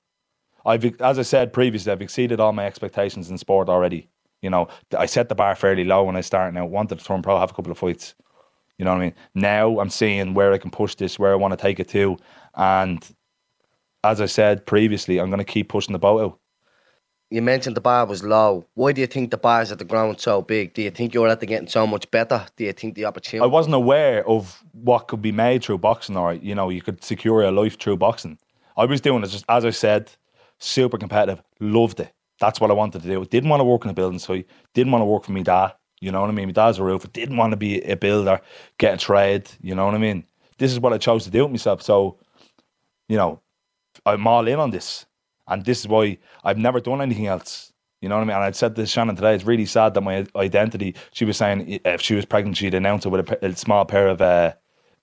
I've, 0.65 0.99
as 1.01 1.19
I 1.19 1.21
said 1.21 1.53
previously, 1.53 1.91
I've 1.91 2.01
exceeded 2.01 2.39
all 2.39 2.51
my 2.51 2.65
expectations 2.65 3.29
in 3.29 3.37
sport 3.37 3.69
already. 3.69 4.09
You 4.41 4.49
know, 4.49 4.67
I 4.97 5.05
set 5.05 5.29
the 5.29 5.35
bar 5.35 5.55
fairly 5.55 5.83
low 5.83 6.03
when 6.03 6.15
I 6.15 6.21
started 6.21 6.57
out. 6.59 6.69
Wanted 6.69 6.99
to 6.99 7.05
turn 7.05 7.21
pro, 7.21 7.39
have 7.39 7.51
a 7.51 7.53
couple 7.53 7.71
of 7.71 7.77
fights. 7.77 8.15
You 8.77 8.85
know 8.85 8.91
what 8.91 9.01
I 9.01 9.05
mean? 9.05 9.13
Now 9.33 9.79
I'm 9.79 9.89
seeing 9.89 10.33
where 10.33 10.53
I 10.53 10.57
can 10.57 10.69
push 10.71 10.95
this, 10.95 11.17
where 11.17 11.31
I 11.31 11.35
want 11.35 11.51
to 11.51 11.57
take 11.57 11.79
it 11.79 11.87
to, 11.89 12.17
and 12.55 13.03
as 14.11 14.21
I 14.21 14.25
said 14.25 14.65
previously, 14.65 15.19
I'm 15.19 15.29
going 15.29 15.39
to 15.39 15.45
keep 15.45 15.69
pushing 15.69 15.93
the 15.93 15.99
boat 15.99 16.21
out. 16.21 16.39
You 17.29 17.41
mentioned 17.41 17.75
the 17.75 17.81
bar 17.81 18.05
was 18.05 18.23
low. 18.23 18.65
Why 18.75 18.93
do 18.93 19.01
you 19.01 19.07
think 19.07 19.31
the 19.31 19.37
bars 19.37 19.69
at 19.71 19.79
the 19.79 19.85
ground 19.85 20.21
so 20.21 20.41
big? 20.41 20.73
Do 20.73 20.81
you 20.81 20.91
think 20.91 21.13
you're 21.13 21.27
at 21.27 21.41
the 21.41 21.45
getting 21.45 21.67
so 21.67 21.85
much 21.85 22.09
better? 22.09 22.45
Do 22.55 22.63
you 22.63 22.71
think 22.71 22.95
the 22.95 23.03
opportunity? 23.03 23.43
I 23.43 23.47
wasn't 23.47 23.75
aware 23.75 24.25
of 24.25 24.63
what 24.71 25.09
could 25.09 25.21
be 25.21 25.33
made 25.33 25.63
through 25.63 25.79
boxing, 25.79 26.15
or 26.15 26.33
you 26.33 26.55
know, 26.55 26.69
you 26.69 26.81
could 26.81 27.03
secure 27.03 27.41
a 27.41 27.51
life 27.51 27.77
through 27.77 27.97
boxing. 27.97 28.37
I 28.77 28.85
was 28.85 29.01
doing 29.01 29.23
it 29.23 29.27
just 29.27 29.43
as 29.49 29.65
I 29.65 29.71
said, 29.71 30.09
super 30.59 30.97
competitive, 30.97 31.43
loved 31.59 31.99
it. 31.99 32.13
That's 32.39 32.61
what 32.61 32.71
I 32.71 32.75
wanted 32.75 33.01
to 33.01 33.07
do. 33.07 33.25
Didn't 33.25 33.49
want 33.49 33.59
to 33.59 33.65
work 33.65 33.83
in 33.83 33.91
a 33.91 33.93
building 33.93 34.19
site. 34.19 34.47
Didn't 34.73 34.91
want 34.91 35.01
to 35.01 35.05
work 35.05 35.25
for 35.25 35.31
me 35.33 35.43
dad. 35.43 35.73
You 35.99 36.11
know 36.11 36.21
what 36.21 36.29
I 36.29 36.33
mean? 36.33 36.47
My 36.47 36.51
dad's 36.51 36.77
a 36.77 36.83
roofer. 36.83 37.07
Didn't 37.07 37.37
want 37.37 37.51
to 37.51 37.57
be 37.57 37.81
a 37.81 37.95
builder, 37.95 38.39
get 38.77 38.93
a 38.93 38.97
trade. 38.97 39.49
You 39.61 39.75
know 39.75 39.85
what 39.85 39.95
I 39.95 39.97
mean? 39.97 40.23
This 40.59 40.71
is 40.71 40.79
what 40.79 40.93
I 40.93 40.97
chose 40.97 41.23
to 41.25 41.31
do 41.31 41.43
with 41.43 41.51
myself. 41.51 41.81
So, 41.81 42.19
you 43.09 43.17
know, 43.17 43.41
I'm 44.07 44.25
all 44.27 44.47
in 44.47 44.59
on 44.59 44.71
this, 44.71 45.05
and 45.47 45.63
this 45.65 45.79
is 45.81 45.87
why 45.87 46.17
I've 46.43 46.57
never 46.57 46.79
done 46.79 47.01
anything 47.01 47.27
else. 47.27 47.73
You 48.01 48.09
know 48.09 48.15
what 48.15 48.21
I 48.21 48.25
mean? 48.25 48.35
And 48.35 48.43
I 48.43 48.51
said 48.51 48.75
to 48.75 48.85
Shannon 48.85 49.15
today, 49.15 49.33
it's 49.33 49.43
really 49.43 49.65
sad 49.65 49.93
that 49.95 50.01
my 50.01 50.25
identity. 50.35 50.95
She 51.13 51.25
was 51.25 51.35
saying 51.37 51.79
if 51.83 52.01
she 52.01 52.13
was 52.15 52.25
pregnant, 52.25 52.57
she'd 52.57 52.73
announce 52.75 53.05
it 53.05 53.09
with 53.09 53.29
a, 53.29 53.45
a 53.45 53.55
small 53.55 53.85
pair 53.85 54.07
of 54.07 54.21
uh, 54.21 54.53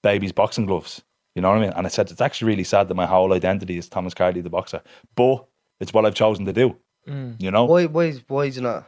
baby's 0.02 0.32
boxing 0.32 0.66
gloves. 0.66 1.02
You 1.34 1.42
know 1.42 1.48
what 1.50 1.58
I 1.58 1.62
mean? 1.62 1.72
And 1.76 1.86
I 1.86 1.90
said 1.90 2.10
it's 2.10 2.20
actually 2.20 2.48
really 2.48 2.64
sad 2.64 2.86
that 2.88 2.94
my 2.94 3.06
whole 3.06 3.32
identity 3.32 3.76
is 3.76 3.88
Thomas 3.88 4.14
Carty, 4.14 4.40
the 4.40 4.50
boxer. 4.50 4.80
But 5.16 5.44
it's 5.80 5.92
what 5.92 6.06
I've 6.06 6.14
chosen 6.14 6.44
to 6.46 6.52
do. 6.52 6.76
You 7.38 7.50
know, 7.50 7.64
Why? 7.66 7.86
Why? 7.86 8.12
Why 8.28 8.44
is 8.46 8.56
it 8.58 8.62
not? 8.62 8.86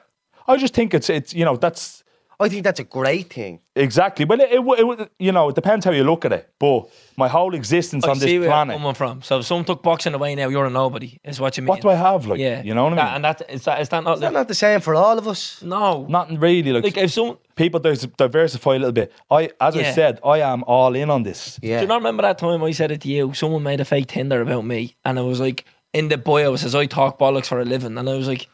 I 0.48 0.56
just 0.56 0.72
think 0.72 0.94
it's 0.94 1.10
it's 1.10 1.34
you 1.34 1.44
know 1.44 1.56
that's 1.56 2.04
I 2.38 2.48
think 2.50 2.64
that's 2.64 2.80
a 2.80 2.84
great 2.84 3.32
thing. 3.32 3.60
Exactly. 3.74 4.24
Well, 4.24 4.40
it, 4.40 4.50
it, 4.52 4.62
would- 4.64 5.00
it, 5.00 5.10
you 5.18 5.32
know, 5.32 5.48
it 5.48 5.54
depends 5.54 5.84
how 5.84 5.90
you 5.90 6.04
look 6.04 6.24
at 6.24 6.32
it. 6.32 6.48
But 6.58 6.88
my 7.16 7.28
whole 7.28 7.54
existence 7.54 8.04
I 8.04 8.10
on 8.10 8.16
see 8.16 8.26
this 8.36 8.40
where 8.40 8.48
planet. 8.50 8.74
I'm 8.74 8.80
coming 8.82 8.94
from. 8.94 9.22
So 9.22 9.38
if 9.38 9.46
someone 9.46 9.64
took 9.64 9.82
boxing 9.82 10.12
away 10.14 10.34
now, 10.34 10.48
you're 10.48 10.66
a 10.66 10.70
nobody. 10.70 11.18
Is 11.24 11.40
what 11.40 11.56
you 11.56 11.62
mean? 11.62 11.68
What 11.68 11.80
do 11.80 11.88
I 11.88 11.94
have? 11.94 12.26
Like, 12.26 12.38
Yeah, 12.40 12.62
you 12.62 12.74
know 12.74 12.84
what 12.84 12.92
I 12.92 12.96
That- 12.96 13.04
mean? 13.06 13.14
and 13.14 13.24
that 13.24 13.42
is 13.50 13.64
that 13.64 13.80
is 13.80 13.88
that 13.88 14.04
not 14.04 14.14
Is 14.16 14.20
that 14.20 14.32
not 14.32 14.48
the 14.48 14.54
same 14.54 14.80
for 14.80 14.94
all 14.94 15.18
of 15.18 15.26
us? 15.26 15.62
no? 15.62 16.06
not 16.08 16.30
really. 16.38 16.72
Like, 16.72 16.84
like 16.84 16.96
if 16.98 17.12
someone. 17.12 17.38
people 17.56 17.80
dis- 17.80 18.06
diversify 18.18 18.72
a 18.74 18.78
little 18.78 18.92
bit. 18.92 19.12
I, 19.30 19.50
as 19.60 19.76
I 19.76 19.84
said, 19.92 20.20
I 20.24 20.40
am 20.40 20.62
all 20.64 20.94
in 20.94 21.08
on 21.10 21.22
this. 21.22 21.58
Yeah. 21.62 21.78
Do 21.78 21.82
you 21.82 21.88
not 21.88 21.96
remember 21.96 22.22
that 22.22 22.38
time 22.38 22.62
I 22.62 22.72
said 22.72 22.90
it 22.90 23.00
to 23.02 23.08
you? 23.08 23.32
Someone 23.34 23.62
made 23.62 23.80
a 23.80 23.84
fake 23.84 24.08
Tinder 24.08 24.40
about 24.42 24.64
me, 24.66 24.94
and 25.04 25.18
I 25.18 25.22
was 25.22 25.40
like, 25.40 25.64
in 25.94 26.08
the 26.08 26.18
bio 26.18 26.52
it 26.52 26.58
says 26.58 26.74
I 26.74 26.84
talk 26.86 27.18
bollocks 27.18 27.46
for 27.46 27.60
a 27.60 27.64
living, 27.64 27.96
and 27.96 28.08
I 28.10 28.14
was 28.16 28.28
like, 28.28 28.46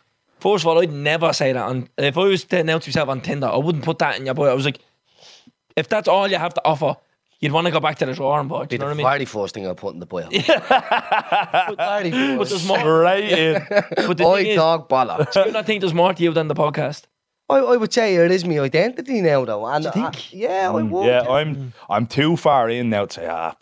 first 0.42 0.64
of 0.64 0.68
all, 0.68 0.80
I'd 0.80 0.92
never 0.92 1.32
say 1.32 1.52
that. 1.52 1.70
And 1.70 1.88
if 1.96 2.18
I 2.18 2.24
was 2.24 2.44
to 2.44 2.58
announce 2.58 2.86
myself 2.86 3.08
on 3.08 3.20
Tinder, 3.20 3.46
I 3.46 3.56
wouldn't 3.56 3.84
put 3.84 3.98
that 4.00 4.18
in 4.18 4.26
your 4.26 4.34
bio. 4.34 4.50
I 4.50 4.54
was 4.54 4.64
like, 4.64 4.80
if 5.76 5.88
that's 5.88 6.08
all 6.08 6.28
you 6.28 6.36
have 6.36 6.54
to 6.54 6.62
offer, 6.64 6.96
you'd 7.40 7.52
want 7.52 7.66
to 7.66 7.70
go 7.72 7.80
back 7.80 7.98
to 7.98 8.06
the 8.06 8.14
drawing 8.14 8.48
board. 8.48 8.68
Do 8.68 8.74
you 8.74 8.78
know 8.78 8.86
the 8.86 8.90
what 8.90 8.94
I 8.94 8.96
mean? 8.98 9.06
very 9.20 9.24
first 9.24 9.54
thing 9.54 9.66
I 9.66 9.72
put 9.74 9.94
in 9.94 10.00
the 10.00 10.06
boil. 10.06 10.28
But, 11.74 11.76
but 11.76 12.48
there's 12.48 12.66
more. 12.66 13.00
Right 13.00 13.24
in. 13.24 13.66
But 14.06 14.18
the 14.18 14.26
I 14.26 14.54
dog 14.54 14.88
bollocks. 14.88 15.32
do 15.32 15.40
you 15.46 15.52
not 15.52 15.66
think 15.66 15.80
there's 15.80 15.94
more 15.94 16.12
to 16.14 16.22
you 16.22 16.32
than 16.32 16.48
the 16.48 16.54
podcast? 16.54 17.04
I, 17.48 17.56
I 17.58 17.76
would 17.76 17.92
say 17.92 18.14
it 18.16 18.30
is 18.30 18.44
my 18.44 18.58
identity 18.60 19.20
now, 19.20 19.44
though. 19.44 19.66
And 19.66 19.86
I- 19.86 19.90
think? 19.90 20.32
yeah, 20.32 20.70
I 20.70 20.82
would. 20.82 21.06
Yeah, 21.06 21.22
I'm 21.28 21.72
I'm 21.90 22.06
too 22.06 22.36
far 22.36 22.68
in 22.70 22.90
now 22.90 23.06
to 23.06 23.12
say, 23.14 23.26
ah, 23.26 23.54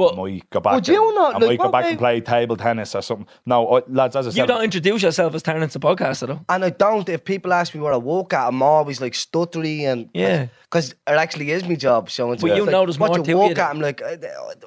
But 0.00 0.14
I 0.14 0.16
might 0.16 0.50
go 0.50 0.60
back. 0.60 0.74
Would 0.74 0.88
you 0.88 1.06
and, 1.06 1.14
not? 1.14 1.34
I 1.34 1.38
Like, 1.38 1.48
might 1.48 1.58
go 1.66 1.70
back 1.70 1.84
way- 1.84 1.90
and 1.90 1.98
play 1.98 2.20
table 2.20 2.56
tennis 2.56 2.94
or 2.94 3.02
something. 3.02 3.26
No, 3.44 3.56
I, 3.76 3.82
lads, 3.88 4.16
as 4.16 4.26
I 4.26 4.30
said, 4.30 4.38
you 4.40 4.46
don't 4.46 4.64
introduce 4.64 5.02
yourself 5.02 5.34
as 5.34 5.42
Terrence 5.42 5.74
the 5.74 5.80
podcaster, 5.80 6.26
though. 6.28 6.40
And 6.48 6.64
I 6.64 6.70
don't. 6.70 7.08
If 7.08 7.24
people 7.24 7.52
ask 7.52 7.74
me 7.74 7.80
where 7.80 7.92
I 7.92 7.98
work 7.98 8.32
at, 8.32 8.48
I'm 8.48 8.62
always 8.62 9.00
like 9.00 9.12
stuttery 9.12 9.82
and 9.82 10.08
Yeah. 10.14 10.46
because 10.64 10.92
it 10.92 10.96
actually 11.24 11.50
is 11.50 11.62
my 11.68 11.74
job. 11.74 12.10
So 12.10 12.32
it's 12.32 12.40
But 12.42 12.50
like, 12.52 12.58
you 12.60 12.66
know 12.66 12.84
there's 12.86 12.98
what 12.98 13.08
more 13.10 13.18
you 13.18 13.24
to 13.24 13.34
work 13.34 13.50
it. 13.52 13.58
at. 13.58 13.70
I'm 13.70 13.80
like 13.80 14.00
I, 14.02 14.16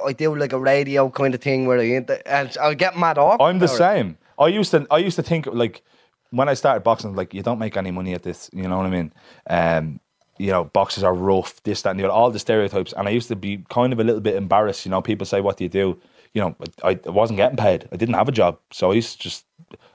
I 0.06 0.14
do 0.14 0.36
like 0.36 0.54
a 0.54 0.60
radio 0.60 1.10
kind 1.10 1.34
of 1.34 1.42
thing 1.42 1.66
where 1.68 1.80
I 1.80 1.84
inter- 2.00 2.22
and 2.26 2.56
I 2.62 2.74
get 2.76 2.98
mad 2.98 3.18
off. 3.18 3.42
I'm 3.42 3.60
the 3.60 3.68
same. 3.68 4.18
I 4.40 4.48
used 4.48 4.72
to 4.72 4.86
I 4.92 4.98
used 4.98 5.16
to 5.16 5.24
think 5.24 5.48
like 5.48 5.82
when 6.30 6.50
I 6.50 6.54
started 6.56 6.84
boxing, 6.84 7.16
like 7.16 7.34
you 7.34 7.44
don't 7.44 7.60
make 7.60 7.76
any 7.78 7.92
money 7.92 8.14
at 8.14 8.24
this. 8.24 8.50
You 8.54 8.68
know 8.68 8.78
what 8.78 8.86
I 8.86 8.90
mean? 8.90 9.14
Um, 9.50 10.00
you 10.38 10.52
know, 10.52 10.66
boxers 10.66 11.04
are 11.04 11.14
rough, 11.14 11.62
this, 11.64 11.84
that, 11.84 11.92
and 11.92 12.00
the 12.00 12.06
other, 12.06 12.14
all 12.14 12.32
the 12.32 12.40
stereotypes. 12.40 12.94
And 12.94 13.08
I 13.08 13.12
used 13.12 13.28
to 13.28 13.36
be 13.36 13.64
kind 13.70 13.94
of 13.94 14.00
a 14.00 14.04
little 14.04 14.22
bit 14.22 14.36
embarrassed. 14.36 14.86
You 14.86 14.92
know, 14.92 15.02
people 15.02 15.26
say, 15.26 15.42
"What 15.42 15.58
do 15.58 15.64
you 15.64 15.70
do?" 15.70 16.00
You 16.34 16.42
know, 16.42 16.56
I, 16.84 17.00
I 17.06 17.10
wasn't 17.10 17.38
getting 17.38 17.58
paid. 17.58 17.88
I 17.92 17.96
didn't 17.96 18.16
have 18.16 18.28
a 18.28 18.32
job, 18.32 18.58
so 18.72 18.92
I 18.92 18.96
used 18.96 19.18
to 19.18 19.20
just, 19.20 19.46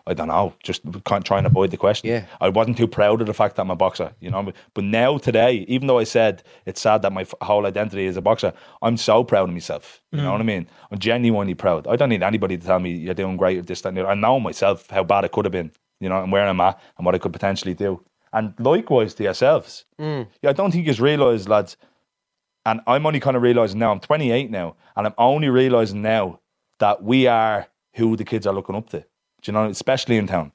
I 0.07 0.15
don't 0.15 0.29
know, 0.29 0.55
just 0.63 0.85
kind 1.05 1.21
of 1.21 1.25
try 1.25 1.39
and 1.39 1.47
avoid 1.49 1.73
the 1.73 1.77
question. 1.77 2.09
Yeah. 2.09 2.27
I 2.41 2.49
wasn't 2.49 2.77
too 2.77 2.87
proud 2.87 3.21
of 3.21 3.27
the 3.27 3.35
fact 3.35 3.57
that 3.57 3.63
I'm 3.63 3.73
a 3.73 3.77
boxer. 3.77 4.13
You 4.21 4.31
know, 4.31 4.53
but 4.73 4.85
now 4.85 5.19
today, 5.19 5.65
even 5.67 5.89
though 5.89 5.99
I 5.99 6.05
said 6.05 6.45
it's 6.65 6.81
sad 6.81 7.03
that 7.03 7.13
my 7.13 7.27
whole 7.43 7.67
identity 7.67 8.07
is 8.07 8.17
a 8.17 8.23
boxer, 8.23 8.53
I'm 8.83 8.97
so 8.97 9.25
proud 9.25 9.49
of 9.49 9.55
myself. 9.55 10.01
You 10.13 10.19
know 10.19 10.29
mm. 10.29 10.33
what 10.33 10.41
I 10.41 10.45
mean? 10.45 10.69
I'm 10.93 11.01
genuinely 11.01 11.55
proud. 11.55 11.89
I 11.89 11.97
don't 11.97 12.09
need 12.09 12.23
anybody 12.23 12.57
to 12.57 12.65
tell 12.65 12.79
me 12.79 12.93
you're 12.93 13.15
doing 13.15 13.37
great 13.37 13.59
at 13.59 13.67
this, 13.67 13.81
that, 13.81 13.89
and 13.89 13.97
the 13.97 14.03
other. 14.03 14.13
I 14.13 14.15
know 14.15 14.39
myself 14.39 14.89
how 14.91 15.03
bad 15.03 15.25
it 15.25 15.33
could 15.33 15.45
have 15.45 15.53
been. 15.53 15.73
You 15.99 16.09
know, 16.09 16.23
and 16.23 16.31
where 16.31 16.47
I'm 16.47 16.61
at 16.61 16.81
and 16.97 17.05
what 17.05 17.17
I 17.17 17.19
could 17.19 17.33
potentially 17.33 17.75
do. 17.75 18.01
And 18.33 18.55
likewise 18.59 19.15
to 19.15 19.25
yourselves. 19.25 19.85
Mm. 19.99 20.29
Yeah, 20.43 20.51
I 20.51 20.53
don't 20.53 20.71
think 20.71 20.87
you 20.87 20.93
realise, 21.03 21.49
lads, 21.49 21.77
and 22.67 22.81
I'm 22.87 23.07
only 23.07 23.21
kind 23.21 23.37
of 23.37 23.43
realizing 23.43 23.79
now, 23.79 23.93
I'm 23.93 24.01
28 24.01 24.51
now, 24.51 24.77
and 24.97 25.07
I'm 25.07 25.15
only 25.17 25.49
realizing 25.49 26.03
now 26.03 26.41
that 26.79 27.03
we 27.03 27.27
are 27.27 27.67
who 27.95 28.17
the 28.17 28.25
kids 28.25 28.47
are 28.47 28.55
looking 28.55 28.77
up 28.77 28.91
to. 28.91 29.01
Do 29.01 29.05
you 29.45 29.53
know, 29.53 29.65
especially 29.67 30.17
in 30.17 30.27
town. 30.27 30.53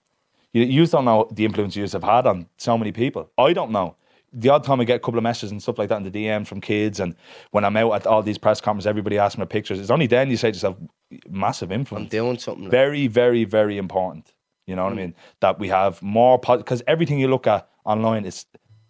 You, 0.53 0.63
you 0.63 0.85
don't 0.85 1.05
know 1.05 1.27
the 1.31 1.45
influence 1.45 1.75
you 1.75 1.83
have 1.83 2.03
had 2.03 2.27
on 2.27 2.47
so 2.57 2.77
many 2.77 2.91
people. 2.91 3.31
I 3.37 3.53
don't 3.53 3.71
know. 3.71 3.95
The 4.31 4.49
odd 4.49 4.63
time 4.63 4.79
I 4.81 4.83
get 4.83 4.95
a 4.95 4.99
couple 4.99 5.17
of 5.17 5.23
messages 5.23 5.51
and 5.51 5.61
stuff 5.61 5.77
like 5.77 5.89
that 5.89 5.97
in 5.97 6.03
the 6.03 6.11
DM 6.11 6.45
from 6.45 6.59
kids, 6.59 6.99
and 6.99 7.15
when 7.51 7.63
I'm 7.63 7.77
out 7.77 7.93
at 7.93 8.07
all 8.07 8.23
these 8.23 8.37
press 8.37 8.59
conferences, 8.61 8.87
everybody 8.87 9.17
asks 9.17 9.37
me 9.37 9.45
pictures. 9.45 9.79
It's 9.79 9.91
only 9.91 10.07
then 10.07 10.29
you 10.31 10.37
say 10.37 10.51
to 10.51 10.55
yourself, 10.55 10.77
massive 11.29 11.71
influence. 11.71 12.05
I'm 12.05 12.09
doing 12.09 12.39
something. 12.39 12.63
Like, 12.63 12.71
very, 12.71 13.07
very, 13.07 13.43
very 13.43 13.77
important. 13.77 14.33
You 14.67 14.75
know 14.75 14.83
what 14.83 14.93
I 14.93 14.95
mm. 14.95 14.99
mean? 14.99 15.15
That 15.41 15.59
we 15.59 15.67
have 15.69 16.01
more 16.01 16.39
because 16.39 16.81
everything 16.87 17.19
you 17.19 17.27
look 17.27 17.47
at 17.47 17.67
online 17.85 18.25
is 18.25 18.45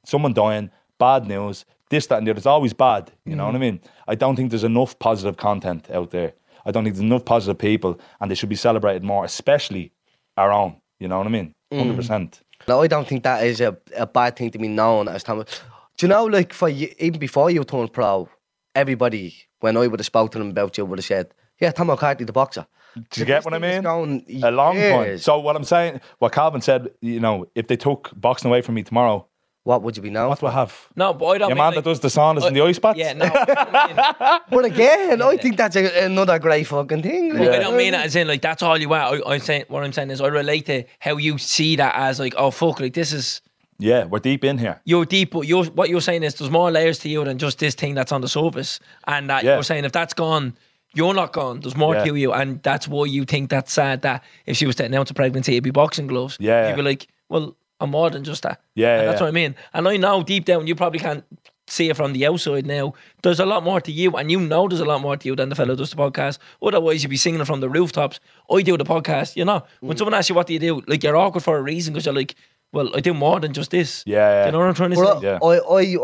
someone 0.06 0.34
dying, 0.34 0.70
bad 1.00 1.28
news, 1.28 1.66
this, 1.90 2.08
that, 2.08 2.18
and 2.18 2.28
the 2.28 2.32
other. 2.32 2.38
It's 2.38 2.46
always 2.46 2.74
bad. 2.74 3.12
You 3.26 3.36
know 3.36 3.46
what 3.46 3.56
I 3.56 3.58
mm. 3.58 3.62
mean? 3.62 3.82
I 4.08 4.16
don't 4.16 4.36
think 4.36 4.50
there's 4.50 4.64
enough 4.64 4.98
positive 5.00 5.38
content 5.38 5.90
out 5.92 6.12
there. 6.12 6.34
I 6.66 6.72
don't 6.72 6.84
think 6.84 6.96
there's 6.96 7.06
enough 7.06 7.26
positive 7.26 7.58
people, 7.58 8.00
and 8.20 8.30
they 8.30 8.36
should 8.36 8.50
be 8.50 8.56
celebrated 8.56 9.04
more, 9.04 9.26
especially 9.26 9.92
our 10.38 10.52
own. 10.52 10.78
You 11.00 11.08
know 11.08 11.18
what 11.18 11.28
I 11.28 11.32
mean? 11.32 11.54
Mm. 11.72 11.80
Hundred 11.80 11.96
percent. 11.96 12.42
no, 12.68 12.82
I 12.82 12.88
don't 12.88 13.08
think 13.08 13.24
that 13.24 13.46
is 13.46 13.60
a, 13.62 13.76
a 13.98 14.08
bad 14.08 14.36
thing 14.36 14.52
to 14.52 14.60
be 14.60 14.68
known 14.68 15.08
as 15.08 15.24
Thomas. 15.24 15.62
Do 15.98 16.06
you 16.06 16.10
know, 16.10 16.26
like 16.26 16.54
for 16.54 16.70
you, 16.70 16.90
even 17.00 17.20
before 17.20 17.52
you 17.52 17.64
turned 17.64 17.94
pro, 17.94 18.30
everybody 18.76 19.36
when 19.60 19.78
I 19.78 19.88
would 19.88 20.00
have 20.00 20.06
spoken 20.06 20.32
to 20.32 20.40
them 20.40 20.50
about 20.50 20.78
you 20.78 20.86
would 20.86 21.00
have 21.00 21.06
said, 21.06 21.34
"Yeah, 21.60 21.72
Thomas 21.72 22.00
Carty, 22.00 22.24
the 22.24 22.34
boxer." 22.34 22.66
Do 22.96 23.20
you 23.22 23.26
get 23.26 23.44
what 23.46 23.54
I 23.54 23.60
mean? 23.60 23.82
going 23.84 24.24
A 24.44 24.52
long 24.52 24.76
time. 24.76 25.04
years. 25.06 25.24
So 25.24 25.40
what 25.40 25.56
I'm 25.56 25.64
saying, 25.64 26.00
what 26.20 26.32
Calvin 26.32 26.62
said, 26.62 26.90
you 27.02 27.20
know, 27.20 27.46
if 27.56 27.68
they 27.68 27.76
took 27.78 28.12
boxing 28.16 28.50
away 28.50 28.62
from 28.62 28.76
me 28.76 28.84
tomorrow, 28.84 29.26
What 29.64 29.82
would 29.82 29.96
you 29.98 30.04
be 30.04 30.10
known? 30.10 30.28
what 30.30 30.40
do 30.42 30.48
I 30.48 30.52
have? 30.52 30.74
No, 30.96 31.14
but 31.14 31.26
I 31.26 31.38
don't. 31.38 31.50
Your 31.50 31.56
mean, 31.56 31.64
man 31.64 31.74
like, 31.76 31.84
that 31.86 31.90
does 31.90 32.00
the 32.02 32.10
saunas 32.10 32.46
and 32.46 32.56
the 32.56 32.62
ice 32.62 32.80
baths? 32.80 33.00
Yeah, 33.00 33.14
no. 33.14 33.26
But 34.50 34.66
again, 34.66 35.22
I 35.22 35.38
think 35.38 35.56
that's 35.58 35.76
a, 35.76 36.06
another 36.06 36.38
great 36.40 36.68
fucking 36.68 37.02
thing. 37.02 37.34
mean, 37.34 37.48
I 37.50 37.60
don't 37.60 37.78
mean 37.78 37.94
uh, 37.94 37.98
that 37.98 38.06
as 38.08 38.16
in 38.16 38.28
like 38.28 38.42
that's 38.42 38.62
all 38.62 38.78
you 38.78 38.90
want. 38.90 39.24
I, 39.26 39.34
I'm 39.34 39.40
saying 39.40 39.66
what 39.70 39.84
I'm 39.84 39.94
saying 39.94 40.12
is 40.12 40.22
I 40.22 40.28
relate 40.28 40.66
to 40.68 40.84
how 41.00 41.18
you 41.18 41.38
see 41.38 41.76
that 41.78 41.94
as 41.96 42.20
like 42.20 42.36
oh 42.38 42.52
fuck 42.52 42.80
like 42.80 42.94
this 42.94 43.14
is 43.14 43.42
Yeah, 43.80 44.04
we're 44.06 44.20
deep 44.20 44.44
in 44.44 44.58
here. 44.58 44.82
you're 44.86 45.06
deep, 45.06 45.32
but 45.32 45.48
you're 45.48 45.66
what 45.66 45.90
you're 45.90 46.02
saying 46.02 46.24
is 46.24 46.36
there's 46.36 46.52
more 46.52 46.70
layers 46.70 47.00
to 47.00 47.10
you 47.10 47.24
than 47.24 47.38
just 47.38 47.58
this 47.60 47.74
thing 47.76 47.96
that's 47.96 48.12
on 48.12 48.22
the 48.22 48.28
surface, 48.28 48.80
and 49.08 49.30
that 49.30 49.44
Yeah. 49.44 49.54
you're 49.56 49.64
saying 49.64 49.86
if 49.86 49.92
that's 49.94 50.14
gone. 50.14 50.54
You're 50.94 51.14
not 51.14 51.34
gone. 51.34 51.60
There's 51.62 51.76
more 51.78 51.96
Yeah. 51.96 52.04
to 52.06 52.16
you, 52.16 52.34
and 52.34 52.62
that's 52.64 52.88
why 52.88 53.06
you 53.06 53.26
think 53.26 53.50
that's 53.50 53.74
sad. 53.74 54.02
That 54.04 54.24
if 54.46 54.58
she 54.58 54.66
was 54.66 54.76
to 54.78 54.86
announce 54.86 55.10
a 55.12 55.14
pregnancy, 55.14 55.54
it'd 55.54 55.64
be 55.64 55.72
boxing 55.72 56.08
gloves. 56.08 56.38
Yeah. 56.40 56.68
you'd 56.70 56.76
be 56.76 56.82
like, 56.84 57.08
"Well, 57.30 57.56
I'm 57.80 57.92
more 57.92 58.10
than 58.10 58.24
just 58.24 58.44
that." 58.44 58.62
Yeah, 58.76 59.00
and 59.00 59.08
that's 59.10 59.20
yeah. 59.20 59.26
what 59.26 59.30
I 59.30 59.32
mean. 59.32 59.56
And 59.74 59.88
I 59.88 59.98
know 59.98 60.24
deep 60.24 60.46
down, 60.46 60.68
you 60.68 60.76
probably 60.76 61.00
can't 61.00 61.24
see 61.68 61.90
it 61.90 61.96
from 61.96 62.14
the 62.14 62.26
outside 62.28 62.66
now. 62.68 62.94
There's 63.24 63.40
a 63.40 63.46
lot 63.46 63.64
more 63.64 63.82
to 63.82 63.92
you, 63.92 64.12
and 64.12 64.30
you 64.30 64.40
know 64.40 64.68
there's 64.68 64.82
a 64.82 64.86
lot 64.86 65.02
more 65.02 65.18
to 65.18 65.28
you 65.28 65.36
than 65.36 65.50
the 65.50 65.56
fellow 65.56 65.76
does 65.76 65.90
the 65.90 65.96
podcast. 65.96 66.38
Otherwise, 66.62 67.02
you'd 67.04 67.10
be 67.10 67.18
singing 67.18 67.42
it 67.42 67.48
from 67.48 67.62
the 67.62 67.70
rooftops. 67.70 68.20
I 68.52 68.62
do 68.62 68.78
the 68.78 68.84
podcast, 68.86 69.36
you 69.36 69.46
know. 69.46 69.60
Mm. 69.82 69.88
When 69.88 69.98
someone 69.98 70.14
asks 70.14 70.30
you 70.30 70.36
what 70.36 70.46
do 70.48 70.54
you 70.54 70.60
do, 70.60 70.82
like 70.88 71.04
you're 71.04 71.16
awkward 71.18 71.44
for 71.44 71.58
a 71.58 71.62
reason 71.62 71.94
because 71.94 72.06
you're 72.06 72.14
like, 72.14 72.36
well, 72.74 72.92
I 72.96 73.00
do 73.00 73.14
more 73.14 73.40
than 73.40 73.54
just 73.54 73.72
this. 73.72 74.04
Yeah, 74.06 74.18
yeah. 74.18 74.42
Do 74.44 74.46
you 74.48 74.52
know 74.52 74.60
what 74.60 74.68
I'm 74.68 74.74
trying 74.76 74.92
to 74.92 74.98
Well, 74.98 75.22
say? 75.22 75.28
Yeah. 75.28 75.40
I, 75.42 75.58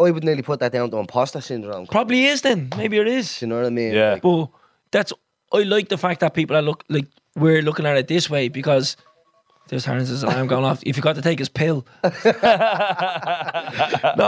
I, 0.03 0.07
I 0.07 0.11
would 0.11 0.23
nearly 0.23 0.41
put 0.43 0.59
that 0.61 0.71
down 0.71 0.89
to 0.91 0.97
imposter 0.97 1.41
syndrome. 1.41 1.87
Probably 1.87 2.25
is 2.25 2.41
then. 2.41 2.69
Maybe 2.77 2.97
it 2.97 3.07
is. 3.07 3.41
you 3.41 3.47
know 3.47 3.55
what 3.57 3.65
I 3.65 3.69
mean? 3.69 3.93
Yeah. 3.93 4.13
Like, 4.13 4.21
But 4.21 4.49
that's 4.91 5.13
I 5.51 5.63
like 5.63 5.89
the 5.89 5.97
fact 5.97 6.19
that 6.21 6.33
people 6.33 6.55
are 6.55 6.61
look 6.61 6.83
like 6.89 7.07
we're 7.35 7.61
looking 7.61 7.85
at 7.85 7.97
it 7.97 8.07
this 8.07 8.29
way 8.29 8.49
because 8.49 8.97
there's 9.69 9.85
Terrence's 9.85 10.23
alarm 10.23 10.47
going 10.47 10.65
off. 10.65 10.81
If 10.83 10.97
you 10.97 11.03
got 11.03 11.15
to 11.15 11.21
take 11.21 11.39
his 11.39 11.49
pill. 11.49 11.85
no, 12.03 12.11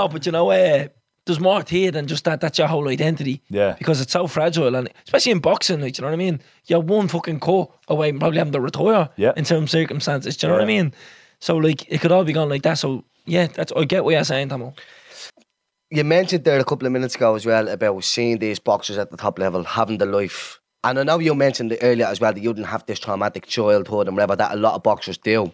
but 0.08 0.26
you 0.26 0.32
know, 0.32 0.52
uh, 0.52 0.88
there's 1.26 1.40
more 1.40 1.64
to 1.64 1.80
it 1.80 1.92
than 1.92 2.08
just 2.08 2.26
that. 2.26 2.42
That's 2.42 2.58
your 2.58 2.68
whole 2.68 2.88
identity. 2.88 3.42
Yeah. 3.50 3.76
Because 3.78 4.02
it's 4.02 4.14
so 4.14 4.28
fragile, 4.28 4.76
and 4.76 4.90
especially 5.06 5.32
in 5.32 5.40
boxing, 5.40 5.82
like, 5.82 5.98
you 5.98 6.04
know 6.04 6.10
what 6.10 6.14
I 6.14 6.18
mean. 6.18 6.42
You're 6.66 6.80
one 6.80 7.08
fucking 7.08 7.40
cut 7.40 7.70
away 7.88 8.12
from 8.12 8.20
probably 8.20 8.38
having 8.38 8.54
to 8.54 8.62
retire. 8.62 9.10
Yeah. 9.18 9.34
In 9.36 9.46
some 9.46 9.68
circumstances, 9.68 10.38
do 10.38 10.46
you 10.46 10.50
know 10.50 10.58
what 10.58 10.64
I 10.64 10.68
mean? 10.68 10.94
So 11.40 11.58
like, 11.58 11.92
it 11.92 12.02
could 12.02 12.12
all 12.12 12.24
be 12.24 12.34
gone 12.34 12.50
like 12.50 12.62
that. 12.64 12.78
So 12.78 13.04
yeah, 13.26 13.48
that's 13.48 13.72
I 13.76 13.86
get 13.86 14.04
what 14.04 14.12
you're 14.12 14.24
saying, 14.24 14.50
Tomo. 14.50 14.74
You 15.92 16.04
mentioned 16.04 16.46
there 16.46 16.60
a 16.60 16.64
couple 16.64 16.88
of 16.88 16.94
minutes 16.94 17.16
ago 17.16 17.36
as 17.36 17.46
well 17.46 17.68
about 17.68 18.04
seeing 18.04 18.40
these 18.40 18.60
boxers 18.60 18.98
at 18.98 19.12
the 19.12 19.18
top 19.18 19.38
level 19.38 19.64
having 19.64 19.98
the 19.98 20.06
life. 20.06 20.60
And 20.84 20.98
I 20.98 21.04
know 21.04 21.20
you 21.20 21.36
mentioned 21.36 21.78
earlier 21.82 22.08
as 22.08 22.20
well 22.20 22.34
that 22.34 22.42
you 22.42 22.54
didn't 22.54 22.68
have 22.68 22.86
this 22.86 23.00
traumatic 23.00 23.46
childhood 23.46 24.08
and 24.08 24.16
whatever 24.16 24.36
that 24.38 24.54
a 24.54 24.56
lot 24.56 24.74
of 24.74 24.84
boxers 24.84 25.18
do. 25.18 25.54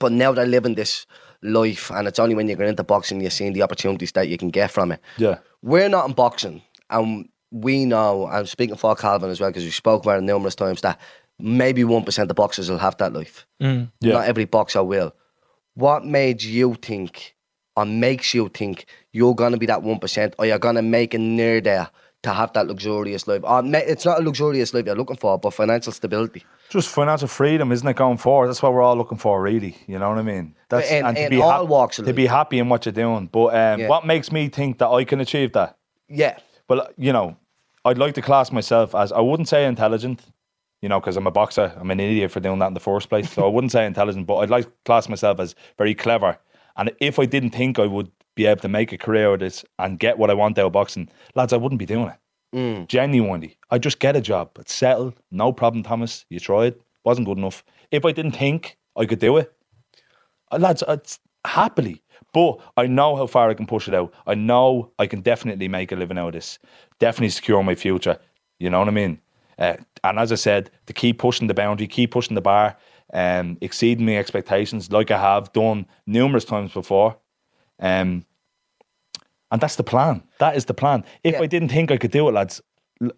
But 0.00 0.12
now 0.12 0.32
they're 0.32 0.46
living 0.46 0.74
this 0.74 1.06
life, 1.42 1.90
and 1.90 2.08
it's 2.08 2.18
only 2.18 2.34
when 2.34 2.48
you 2.48 2.56
get 2.56 2.66
into 2.66 2.82
boxing 2.82 3.20
you're 3.20 3.30
seeing 3.30 3.52
the 3.52 3.62
opportunities 3.62 4.12
that 4.12 4.28
you 4.28 4.36
can 4.36 4.50
get 4.50 4.70
from 4.70 4.92
it. 4.92 5.00
Yeah. 5.16 5.38
We're 5.62 5.88
not 5.88 6.08
in 6.08 6.14
boxing, 6.14 6.62
and 6.90 7.28
we 7.50 7.84
know, 7.84 8.26
I'm 8.26 8.46
speaking 8.46 8.76
for 8.76 8.94
Calvin 8.96 9.30
as 9.30 9.40
well, 9.40 9.50
because 9.50 9.64
we 9.64 9.70
spoke 9.70 10.02
about 10.02 10.18
it 10.18 10.22
numerous 10.22 10.54
times, 10.54 10.80
that 10.80 11.00
maybe 11.38 11.84
1% 11.84 12.28
of 12.28 12.36
boxers 12.36 12.68
will 12.68 12.78
have 12.78 12.96
that 12.98 13.12
life. 13.12 13.46
Mm. 13.62 13.90
Yeah. 14.00 14.14
Not 14.14 14.26
every 14.26 14.44
boxer 14.44 14.82
will. 14.82 15.14
What 15.74 16.04
made 16.04 16.42
you 16.42 16.74
think, 16.74 17.36
or 17.78 17.86
makes 17.86 18.34
you 18.34 18.48
think, 18.48 18.86
you're 19.12 19.34
going 19.34 19.52
to 19.52 19.58
be 19.58 19.66
that 19.66 19.80
1%, 19.80 20.34
or 20.38 20.46
you're 20.46 20.58
going 20.58 20.74
to 20.74 20.82
make 20.82 21.14
it 21.14 21.18
near 21.20 21.60
there 21.60 21.88
to 22.24 22.30
have 22.30 22.52
that 22.54 22.66
luxurious 22.66 23.28
life? 23.28 23.42
Or 23.44 23.62
ma- 23.62 23.78
it's 23.78 24.04
not 24.04 24.18
a 24.20 24.22
luxurious 24.22 24.74
life 24.74 24.84
you're 24.86 24.96
looking 24.96 25.16
for, 25.16 25.38
but 25.38 25.54
financial 25.54 25.92
stability. 25.92 26.44
Just 26.70 26.88
financial 26.88 27.28
freedom, 27.28 27.70
isn't 27.70 27.86
it? 27.86 27.94
Going 27.96 28.18
forward, 28.18 28.48
that's 28.48 28.60
what 28.60 28.72
we're 28.72 28.82
all 28.82 28.96
looking 28.96 29.18
for, 29.18 29.40
really. 29.40 29.76
You 29.86 29.98
know 30.00 30.08
what 30.08 30.18
I 30.18 30.22
mean? 30.22 30.54
That's 30.68 30.90
In- 30.90 31.04
to 31.14 31.24
in 31.24 31.30
be 31.30 31.40
all 31.40 31.66
walks 31.66 31.98
of 32.00 32.06
to 32.06 32.12
be 32.12 32.26
happy 32.26 32.58
in 32.58 32.68
what 32.68 32.84
you're 32.84 32.92
doing. 32.92 33.26
But 33.26 33.54
um, 33.54 33.80
Yeah. 33.80 33.88
what 33.88 34.04
makes 34.04 34.32
me 34.32 34.48
think 34.48 34.78
that 34.78 34.88
I 34.88 35.04
can 35.04 35.20
achieve 35.20 35.52
that? 35.52 35.76
Yeah. 36.08 36.36
Well, 36.68 36.88
you 36.96 37.12
know, 37.12 37.36
I'd 37.84 37.98
like 37.98 38.14
to 38.14 38.22
class 38.22 38.50
myself 38.52 38.94
as 38.94 39.12
I 39.12 39.20
wouldn't 39.20 39.48
say 39.48 39.64
intelligent, 39.64 40.20
you 40.82 40.88
know, 40.88 40.98
because 41.00 41.16
I'm 41.16 41.26
a 41.26 41.30
boxer. 41.30 41.72
I'm 41.80 41.90
an 41.92 42.00
idiot 42.00 42.30
for 42.32 42.40
doing 42.40 42.58
that 42.58 42.66
in 42.66 42.74
the 42.74 42.80
first 42.80 43.08
place. 43.08 43.30
So 43.32 43.44
I 43.46 43.48
wouldn't 43.48 43.70
say 43.72 43.86
intelligent, 43.86 44.26
but 44.26 44.36
I'd 44.38 44.50
like 44.50 44.64
to 44.64 44.72
class 44.84 45.08
myself 45.08 45.38
as 45.40 45.54
very 45.78 45.94
clever. 45.94 46.36
And 46.78 46.92
if 47.00 47.18
I 47.18 47.26
didn't 47.26 47.50
think 47.50 47.78
I 47.78 47.86
would 47.86 48.10
be 48.34 48.46
able 48.46 48.62
to 48.62 48.68
make 48.68 48.92
a 48.92 48.98
career 48.98 49.28
out 49.28 49.34
of 49.34 49.40
this 49.40 49.64
and 49.78 49.98
get 49.98 50.16
what 50.16 50.30
I 50.30 50.34
want 50.34 50.58
out 50.58 50.66
of 50.66 50.72
boxing, 50.72 51.08
lads, 51.34 51.52
I 51.52 51.56
wouldn't 51.56 51.80
be 51.80 51.86
doing 51.86 52.08
it. 52.08 52.18
Genuinely. 52.86 53.58
I 53.70 53.78
just 53.78 53.98
get 53.98 54.16
a 54.16 54.20
job. 54.20 54.56
It's 54.58 54.72
settled. 54.72 55.14
No 55.30 55.52
problem, 55.52 55.82
Thomas. 55.82 56.24
You 56.30 56.40
tried. 56.40 56.76
Wasn't 57.04 57.26
good 57.26 57.36
enough. 57.36 57.62
If 57.90 58.04
I 58.04 58.12
didn't 58.12 58.32
think 58.32 58.78
I 58.96 59.04
could 59.04 59.18
do 59.18 59.36
it, 59.36 59.52
uh, 60.50 60.58
lads, 60.58 60.82
it's 60.88 61.18
happily. 61.44 62.02
But 62.32 62.60
I 62.76 62.86
know 62.86 63.16
how 63.16 63.26
far 63.26 63.50
I 63.50 63.54
can 63.54 63.66
push 63.66 63.88
it 63.88 63.94
out. 63.94 64.14
I 64.26 64.34
know 64.34 64.92
I 64.98 65.06
can 65.06 65.20
definitely 65.20 65.68
make 65.68 65.92
a 65.92 65.96
living 65.96 66.18
out 66.18 66.28
of 66.28 66.32
this. 66.34 66.58
Definitely 66.98 67.30
secure 67.30 67.62
my 67.62 67.74
future. 67.74 68.18
You 68.58 68.70
know 68.70 68.78
what 68.78 68.88
I 68.88 68.92
mean? 68.92 69.20
Uh, 69.58 69.76
and 70.04 70.18
as 70.18 70.30
I 70.30 70.36
said, 70.36 70.70
to 70.86 70.92
keep 70.92 71.18
pushing 71.18 71.48
the 71.48 71.54
boundary, 71.54 71.86
keep 71.86 72.12
pushing 72.12 72.34
the 72.34 72.40
bar, 72.40 72.76
um, 73.12 73.58
exceeding 73.60 74.06
my 74.06 74.16
expectations, 74.16 74.90
like 74.92 75.10
I 75.10 75.18
have 75.18 75.52
done 75.52 75.86
numerous 76.06 76.44
times 76.44 76.72
before. 76.72 77.16
Um, 77.80 78.24
and 79.50 79.60
that's 79.60 79.76
the 79.76 79.84
plan. 79.84 80.22
That 80.38 80.56
is 80.56 80.66
the 80.66 80.74
plan. 80.74 81.04
If 81.24 81.34
Yeah. 81.34 81.40
I 81.42 81.46
didn't 81.46 81.70
think 81.70 81.90
I 81.90 81.96
could 81.96 82.10
do 82.10 82.28
it, 82.28 82.32
lads, 82.32 82.60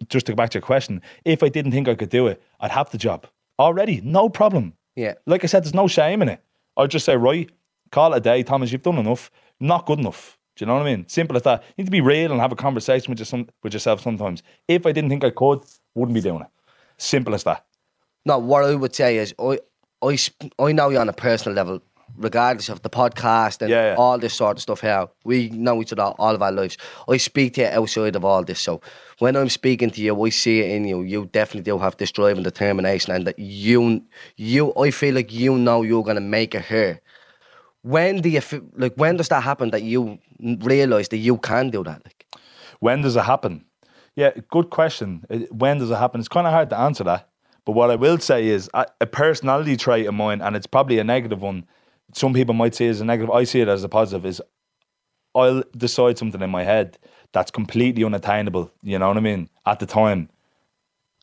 just 0.07 0.27
to 0.27 0.31
go 0.31 0.35
back 0.35 0.51
to 0.51 0.57
your 0.57 0.61
question, 0.61 1.01
if 1.25 1.43
I 1.43 1.49
didn't 1.49 1.71
think 1.71 1.87
I 1.87 1.95
could 1.95 2.09
do 2.09 2.27
it, 2.27 2.41
I'd 2.59 2.71
have 2.71 2.89
the 2.91 2.97
job 2.97 3.27
already. 3.59 3.99
No 4.01 4.29
problem. 4.29 4.73
Yeah. 4.95 5.13
Like 5.25 5.43
I 5.43 5.47
said, 5.47 5.63
there's 5.63 5.73
no 5.73 5.87
shame 5.87 6.21
in 6.21 6.29
it. 6.29 6.41
I'd 6.77 6.91
just 6.91 7.05
say, 7.05 7.17
right, 7.17 7.49
call 7.91 8.13
it 8.13 8.17
a 8.17 8.19
day, 8.21 8.43
Thomas. 8.43 8.71
You've 8.71 8.81
done 8.83 8.97
enough. 8.97 9.29
Not 9.59 9.85
good 9.85 9.99
enough. 9.99 10.37
Do 10.55 10.63
you 10.63 10.67
know 10.67 10.75
what 10.75 10.83
I 10.87 10.95
mean? 10.95 11.07
Simple 11.07 11.35
as 11.35 11.43
that. 11.43 11.63
You 11.75 11.83
need 11.83 11.85
to 11.85 11.91
be 11.91 12.01
real 12.01 12.31
and 12.31 12.39
have 12.39 12.51
a 12.51 12.55
conversation 12.55 13.11
with, 13.11 13.19
your, 13.19 13.45
with 13.63 13.73
yourself 13.73 14.01
sometimes. 14.01 14.43
If 14.67 14.85
I 14.85 14.91
didn't 14.91 15.09
think 15.09 15.23
I 15.23 15.29
could, 15.31 15.63
wouldn't 15.95 16.13
be 16.13 16.21
doing 16.21 16.41
it. 16.41 16.47
Simple 16.97 17.33
as 17.33 17.43
that. 17.43 17.65
No, 18.25 18.37
what 18.37 18.63
I 18.65 18.75
would 18.75 18.93
say 18.95 19.17
is 19.17 19.33
I 19.39 19.59
I 20.03 20.15
sp- 20.17 20.53
I 20.59 20.71
know 20.71 20.89
you 20.89 20.97
on 20.99 21.09
a 21.09 21.13
personal 21.13 21.55
level, 21.55 21.81
regardless 22.17 22.69
of 22.69 22.81
the 22.81 22.89
podcast 22.89 23.61
and 23.61 23.69
Yeah, 23.69 23.91
yeah. 23.91 23.95
all 23.97 24.17
this 24.17 24.33
sort 24.33 24.57
of 24.57 24.61
stuff 24.61 24.81
here. 24.81 25.07
We 25.25 25.49
know 25.49 25.81
each 25.81 25.91
other 25.93 26.03
all 26.17 26.35
of 26.35 26.41
our 26.41 26.51
lives. 26.51 26.77
I 27.07 27.17
speak 27.17 27.53
to 27.55 27.61
you 27.61 27.67
outside 27.67 28.15
of 28.15 28.25
all 28.25 28.43
this. 28.43 28.59
So 28.59 28.81
when 29.19 29.35
I'm 29.35 29.49
speaking 29.49 29.91
to 29.91 30.01
you, 30.01 30.25
I 30.25 30.29
see 30.29 30.59
it 30.61 30.71
in 30.71 30.85
you. 30.85 31.03
You 31.03 31.25
definitely 31.31 31.71
do 31.71 31.77
have 31.77 31.97
this 31.97 32.11
drive 32.11 32.35
and 32.37 32.43
determination 32.43 33.13
and 33.13 33.25
that 33.27 33.37
you 33.39 34.01
you 34.37 34.73
I 34.75 34.91
feel 34.91 35.15
like 35.15 35.31
you 35.31 35.57
know 35.57 35.81
you're 35.83 36.03
gonna 36.03 36.21
make 36.21 36.55
it 36.55 36.65
here. 36.65 37.01
When 37.83 38.21
do 38.21 38.29
you 38.29 38.41
like 38.75 38.93
when 38.95 39.17
does 39.17 39.29
that 39.29 39.43
happen 39.43 39.71
that 39.71 39.83
you 39.83 40.19
realise 40.39 41.07
that 41.09 41.17
you 41.17 41.37
can 41.37 41.69
do 41.69 41.83
that? 41.83 42.01
Like 42.05 42.25
When 42.79 43.01
does 43.01 43.15
it 43.15 43.23
happen? 43.23 43.65
Yeah, 44.15 44.31
good 44.49 44.69
question. 44.69 45.23
Uh, 45.29 45.37
When 45.51 45.77
does 45.79 45.89
it 45.89 45.95
happen? 45.97 46.19
It's 46.19 46.27
kind 46.27 46.45
of 46.47 46.53
hard 46.53 46.69
to 46.71 46.77
answer 46.77 47.03
that. 47.05 47.27
But 47.65 47.73
what 47.73 47.91
I 47.91 47.95
will 47.95 48.17
say 48.19 48.47
is 48.47 48.69
a 48.73 48.85
a 49.01 49.05
personality 49.05 49.77
trait 49.77 50.07
of 50.07 50.13
mine, 50.13 50.41
and 50.41 50.55
it's 50.55 50.67
probably 50.67 50.99
a 50.99 51.03
negative 51.03 51.41
one. 51.41 51.65
Some 52.13 52.33
people 52.33 52.53
might 52.53 52.75
see 52.75 52.87
it 52.87 52.89
as 52.89 53.01
a 53.01 53.05
negative. 53.05 53.31
I 53.31 53.43
see 53.43 53.61
it 53.61 53.67
as 53.67 53.83
a 53.83 53.89
positive. 53.89 54.25
Is 54.25 54.41
I'll 55.35 55.63
decide 55.77 56.17
something 56.17 56.41
in 56.41 56.49
my 56.49 56.63
head 56.63 56.97
that's 57.31 57.51
completely 57.51 58.03
unattainable. 58.03 58.71
You 58.81 58.99
know 58.99 59.07
what 59.07 59.17
I 59.17 59.21
mean? 59.21 59.49
At 59.65 59.79
the 59.79 59.85
time, 59.85 60.29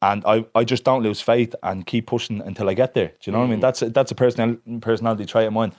and 0.01 0.25
I, 0.25 0.45
I 0.55 0.65
just 0.65 0.85
don't 0.85 1.03
lose 1.03 1.21
faith 1.21 1.55
and 1.63 1.85
keep 1.85 2.07
pushing 2.07 2.41
until 2.41 2.69
I 2.69 2.75
get 2.75 2.95
there. 2.95 3.09
Do 3.09 3.15
you 3.25 3.33
know 3.33 3.41
what 3.41 3.47
I 3.47 3.51
mean? 3.51 3.59
Mm. 3.59 3.63
That's 3.63 3.83
a, 3.83 3.91
that's 3.91 4.11
a 4.11 4.15
personal 4.15 4.57
personality 4.81 5.27
trait 5.27 5.47
of 5.47 5.53
mine. 5.53 5.73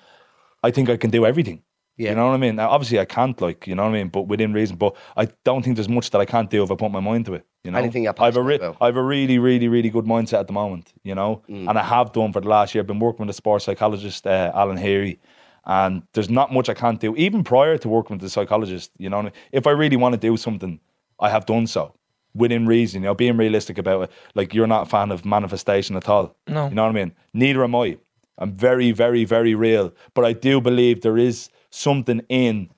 I 0.61 0.71
think 0.71 0.89
I 0.89 0.97
can 0.97 1.09
do 1.09 1.25
everything. 1.25 1.63
Yeah. 1.99 2.11
You 2.11 2.15
know 2.15 2.27
what 2.27 2.33
I 2.33 2.37
mean? 2.37 2.55
Now, 2.55 2.69
obviously, 2.69 2.97
I 2.97 3.03
can't, 3.03 3.39
like, 3.41 3.67
you 3.67 3.75
know 3.75 3.83
what 3.83 3.89
I 3.89 3.93
mean? 3.93 4.07
But 4.07 4.21
within 4.21 4.53
reason. 4.53 4.77
But 4.77 4.95
I 5.17 5.27
don't 5.43 5.63
think 5.63 5.75
there's 5.75 5.89
much 5.89 6.11
that 6.11 6.19
I 6.19 6.25
can't 6.25 6.49
do 6.49 6.63
if 6.63 6.71
I 6.71 6.75
put 6.75 6.91
my 6.91 7.01
mind 7.01 7.25
to 7.25 7.33
it. 7.33 7.45
You 7.65 7.71
know? 7.71 7.77
Anything 7.77 8.03
you're 8.03 8.15
I 8.17 8.23
have 8.23 8.37
a 8.37 8.39
passionate 8.39 8.55
about. 8.55 8.77
I 8.79 8.85
have 8.85 8.95
a 8.95 9.03
really, 9.03 9.37
really, 9.37 9.67
really 9.67 9.89
good 9.89 10.05
mindset 10.05 10.39
at 10.39 10.47
the 10.47 10.53
moment, 10.53 10.93
you 11.03 11.13
know? 11.13 11.43
Mm. 11.49 11.69
And 11.69 11.77
I 11.77 11.83
have 11.83 12.13
done 12.13 12.31
for 12.31 12.39
the 12.39 12.47
last 12.47 12.73
year. 12.73 12.81
I've 12.81 12.87
been 12.87 12.99
working 12.99 13.25
with 13.25 13.35
a 13.35 13.37
sports 13.37 13.65
psychologist, 13.65 14.25
uh, 14.25 14.53
Alan 14.55 14.77
Heary. 14.77 15.19
And 15.65 16.03
there's 16.13 16.29
not 16.29 16.53
much 16.53 16.69
I 16.69 16.73
can't 16.73 17.01
do, 17.01 17.13
even 17.17 17.43
prior 17.43 17.77
to 17.77 17.89
working 17.89 18.15
with 18.15 18.21
the 18.21 18.29
psychologist. 18.29 18.91
You 18.97 19.09
know, 19.09 19.17
what 19.17 19.23
I 19.23 19.25
mean? 19.25 19.33
if 19.51 19.67
I 19.67 19.71
really 19.71 19.97
want 19.97 20.13
to 20.13 20.19
do 20.19 20.37
something, 20.37 20.79
I 21.19 21.29
have 21.29 21.45
done 21.45 21.67
so 21.67 21.93
within 22.33 22.65
reason. 22.65 23.01
You 23.01 23.07
know, 23.09 23.13
being 23.13 23.35
realistic 23.35 23.77
about 23.77 24.03
it. 24.03 24.11
Like 24.35 24.53
you're 24.53 24.67
not 24.67 24.87
a 24.87 24.89
fan 24.89 25.11
of 25.11 25.25
manifestation 25.25 25.97
at 25.97 26.07
all. 26.07 26.37
No. 26.47 26.69
you 26.69 26.75
know 26.75 26.83
what 26.83 26.89
I 26.91 26.93
mean. 26.93 27.11
Neither 27.33 27.61
am 27.65 27.75
I. 27.75 27.97
I'm 28.37 28.53
very, 28.53 28.91
very, 28.91 29.25
very 29.25 29.53
real. 29.53 29.93
But 30.13 30.23
I 30.23 30.31
do 30.31 30.61
believe 30.61 31.01
there 31.01 31.17
is 31.17 31.49
something 31.69 32.21
in 32.29 32.69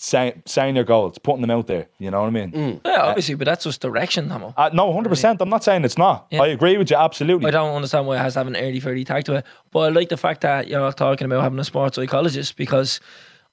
saying 0.00 0.76
your 0.76 0.84
goals, 0.84 1.18
putting 1.18 1.42
them 1.42 1.50
out 1.50 1.66
there. 1.66 1.86
You 1.98 2.10
know 2.10 2.22
what 2.22 2.28
I 2.28 2.30
mean? 2.30 2.52
Mm. 2.52 2.80
Yeah, 2.86 3.02
obviously, 3.02 3.34
but 3.34 3.44
that's 3.44 3.64
just 3.64 3.82
direction, 3.82 4.30
Hamo. 4.30 4.54
Uh, 4.56 4.70
no, 4.72 4.92
hundred 4.92 5.10
percent. 5.10 5.42
I'm 5.42 5.50
not 5.50 5.62
saying 5.62 5.84
it's 5.84 5.98
not. 5.98 6.26
Yeah. 6.30 6.42
I 6.42 6.46
agree 6.48 6.78
with 6.78 6.90
you 6.90 6.96
absolutely. 6.96 7.48
I 7.48 7.50
don't 7.50 7.74
understand 7.74 8.06
why 8.06 8.16
it 8.16 8.20
has 8.20 8.32
to 8.34 8.40
have 8.40 8.46
an 8.46 8.56
early 8.56 8.80
30 8.80 9.04
tag 9.04 9.24
to 9.24 9.34
it. 9.36 9.46
But 9.72 9.80
I 9.80 9.88
like 9.88 10.08
the 10.08 10.16
fact 10.16 10.40
that 10.40 10.68
you're 10.68 10.92
talking 10.92 11.26
about 11.26 11.42
having 11.42 11.58
a 11.58 11.64
sports 11.64 11.96
psychologist 11.96 12.56
because 12.56 12.98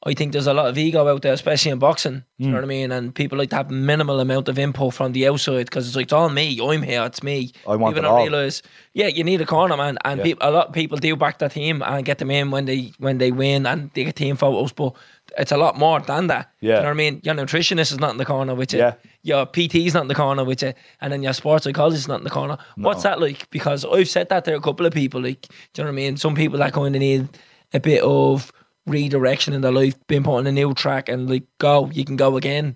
I 0.05 0.13
think 0.13 0.31
there's 0.31 0.45
a 0.47 0.53
lot 0.53 0.67
of 0.67 0.77
ego 0.77 1.07
out 1.07 1.23
there, 1.23 1.33
especially 1.33 1.71
in 1.71 1.79
boxing. 1.79 2.13
Do 2.13 2.23
you 2.37 2.45
hmm. 2.45 2.51
know 2.51 2.57
what 2.59 2.63
I 2.65 2.67
mean? 2.67 2.91
And 2.91 3.15
people 3.15 3.37
like 3.37 3.49
to 3.49 3.55
have 3.55 3.71
minimal 3.71 4.19
amount 4.19 4.47
of 4.47 4.59
input 4.59 4.93
from 4.93 5.11
the 5.11 5.27
outside 5.27 5.65
because 5.65 5.87
it's 5.87 5.95
like, 5.95 6.03
it's 6.03 6.13
all 6.13 6.29
me. 6.29 6.59
I'm 6.61 6.83
here. 6.83 7.03
It's 7.03 7.23
me. 7.23 7.51
I 7.67 7.75
want 7.75 7.95
People 7.95 8.09
it 8.09 8.13
don't 8.13 8.21
realize, 8.21 8.61
yeah, 8.93 9.07
you 9.07 9.23
need 9.23 9.41
a 9.41 9.45
corner, 9.45 9.75
man. 9.75 9.97
And 10.05 10.23
Yeah. 10.23 10.35
a 10.41 10.51
lot 10.51 10.67
of 10.67 10.73
people 10.73 10.99
do 10.99 11.15
back 11.15 11.39
their 11.39 11.49
team 11.49 11.81
and 11.81 12.05
get 12.05 12.19
them 12.19 12.29
in 12.29 12.51
when 12.51 12.65
they 12.65 12.91
when 12.99 13.17
they 13.17 13.31
win 13.31 13.65
and 13.65 13.89
they 13.95 14.03
get 14.03 14.15
team 14.15 14.35
photos. 14.35 14.71
But 14.71 14.93
it's 15.35 15.51
a 15.51 15.57
lot 15.57 15.79
more 15.79 15.99
than 15.99 16.27
that. 16.27 16.51
Yeah. 16.61 16.75
You 16.75 16.81
know 16.81 16.85
what 16.85 16.91
I 16.91 16.93
mean? 16.93 17.21
Your 17.23 17.33
nutritionist 17.33 17.91
is 17.91 17.99
not 17.99 18.11
in 18.11 18.17
the 18.17 18.25
corner 18.25 18.53
with 18.53 18.73
you. 18.73 18.79
Yeah. 18.79 18.93
Your 19.23 19.47
PT's 19.47 19.95
not 19.95 20.01
in 20.01 20.09
the 20.09 20.15
corner 20.15 20.43
with 20.43 20.61
you. 20.61 20.73
And 21.01 21.11
then 21.11 21.23
your 21.23 21.33
sports 21.33 21.63
psychologist 21.63 22.03
is 22.03 22.07
not 22.07 22.19
in 22.19 22.23
the 22.23 22.29
corner. 22.29 22.59
What's 22.75 23.01
that 23.01 23.19
like? 23.19 23.49
Because 23.49 23.83
I've 23.83 24.07
said 24.07 24.29
that 24.29 24.45
to 24.45 24.55
a 24.55 24.61
couple 24.61 24.85
of 24.85 24.93
people. 24.93 25.21
Like, 25.21 25.41
do 25.73 25.81
you 25.81 25.83
know 25.83 25.87
what 25.89 25.93
I 25.93 25.95
mean? 25.95 26.17
Some 26.17 26.35
people 26.35 26.59
that 26.59 26.73
kind 26.73 26.95
of 26.95 26.99
need 26.99 27.27
a 27.73 27.79
bit 27.79 28.03
of 28.03 28.53
redirection 28.88 29.53
in 29.53 29.61
their 29.61 29.71
life, 29.71 29.95
being 30.07 30.23
put 30.23 30.38
on 30.38 30.47
a 30.47 30.51
new 30.51 30.73
track 30.73 31.09
and 31.09 31.29
like, 31.29 31.43
go, 31.59 31.89
you 31.91 32.05
can 32.05 32.15
go 32.15 32.38
again. 32.38 32.75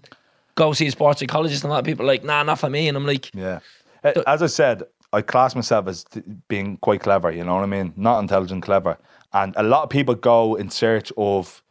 Go 0.55 0.73
see 0.73 0.87
a 0.87 0.91
sports 0.91 1.19
psychologist. 1.19 1.63
And 1.63 1.71
a 1.71 1.73
lot 1.73 1.79
of 1.79 1.85
people 1.85 2.05
are 2.05 2.07
like, 2.07 2.23
nah, 2.23 2.43
not 2.43 2.59
for 2.59 2.69
me. 2.69 2.87
And 2.87 2.97
I'm 2.97 3.05
like, 3.05 3.33
Yeah. 3.33 3.59
As 4.03 4.41
I 4.41 4.47
said, 4.47 4.83
I 5.13 5.21
class 5.21 5.55
myself 5.55 5.87
as 5.87 6.05
being 6.47 6.77
quite 6.77 7.01
clever, 7.01 7.31
you 7.31 7.43
know 7.43 7.55
what 7.55 7.63
I 7.63 7.67
mean? 7.67 7.93
Not 7.95 8.19
intelligent, 8.19 8.63
clever. 8.63 8.97
And 9.33 9.53
a 9.57 9.63
lot 9.63 9.83
of 9.83 9.89
people 9.89 10.15
go 10.15 10.55
in 10.55 10.69
search 10.69 11.11
of 11.17 11.61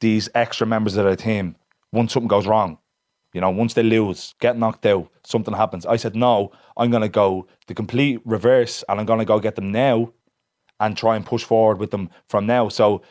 these 0.00 0.28
extra 0.34 0.66
members 0.66 0.96
of 0.96 1.04
their 1.04 1.16
team 1.16 1.56
once 1.92 2.12
something 2.12 2.28
goes 2.28 2.46
wrong. 2.46 2.78
You 3.34 3.40
know, 3.40 3.50
once 3.50 3.74
they 3.74 3.82
lose, 3.82 4.34
get 4.40 4.58
knocked 4.58 4.86
out, 4.86 5.10
something 5.24 5.54
happens. 5.54 5.84
I 5.84 5.96
said, 5.96 6.16
no, 6.16 6.52
I'm 6.76 6.90
going 6.90 7.02
to 7.02 7.08
go 7.08 7.46
the 7.66 7.74
complete 7.74 8.20
reverse 8.24 8.84
and 8.88 8.98
I'm 8.98 9.06
going 9.06 9.18
to 9.18 9.24
go 9.24 9.38
get 9.38 9.54
them 9.54 9.70
now 9.70 10.12
and 10.80 10.96
try 10.96 11.16
and 11.16 11.26
push 11.26 11.44
forward 11.44 11.78
with 11.78 11.90
them 11.90 12.08
from 12.28 12.46
now. 12.46 12.68
So 12.68 13.02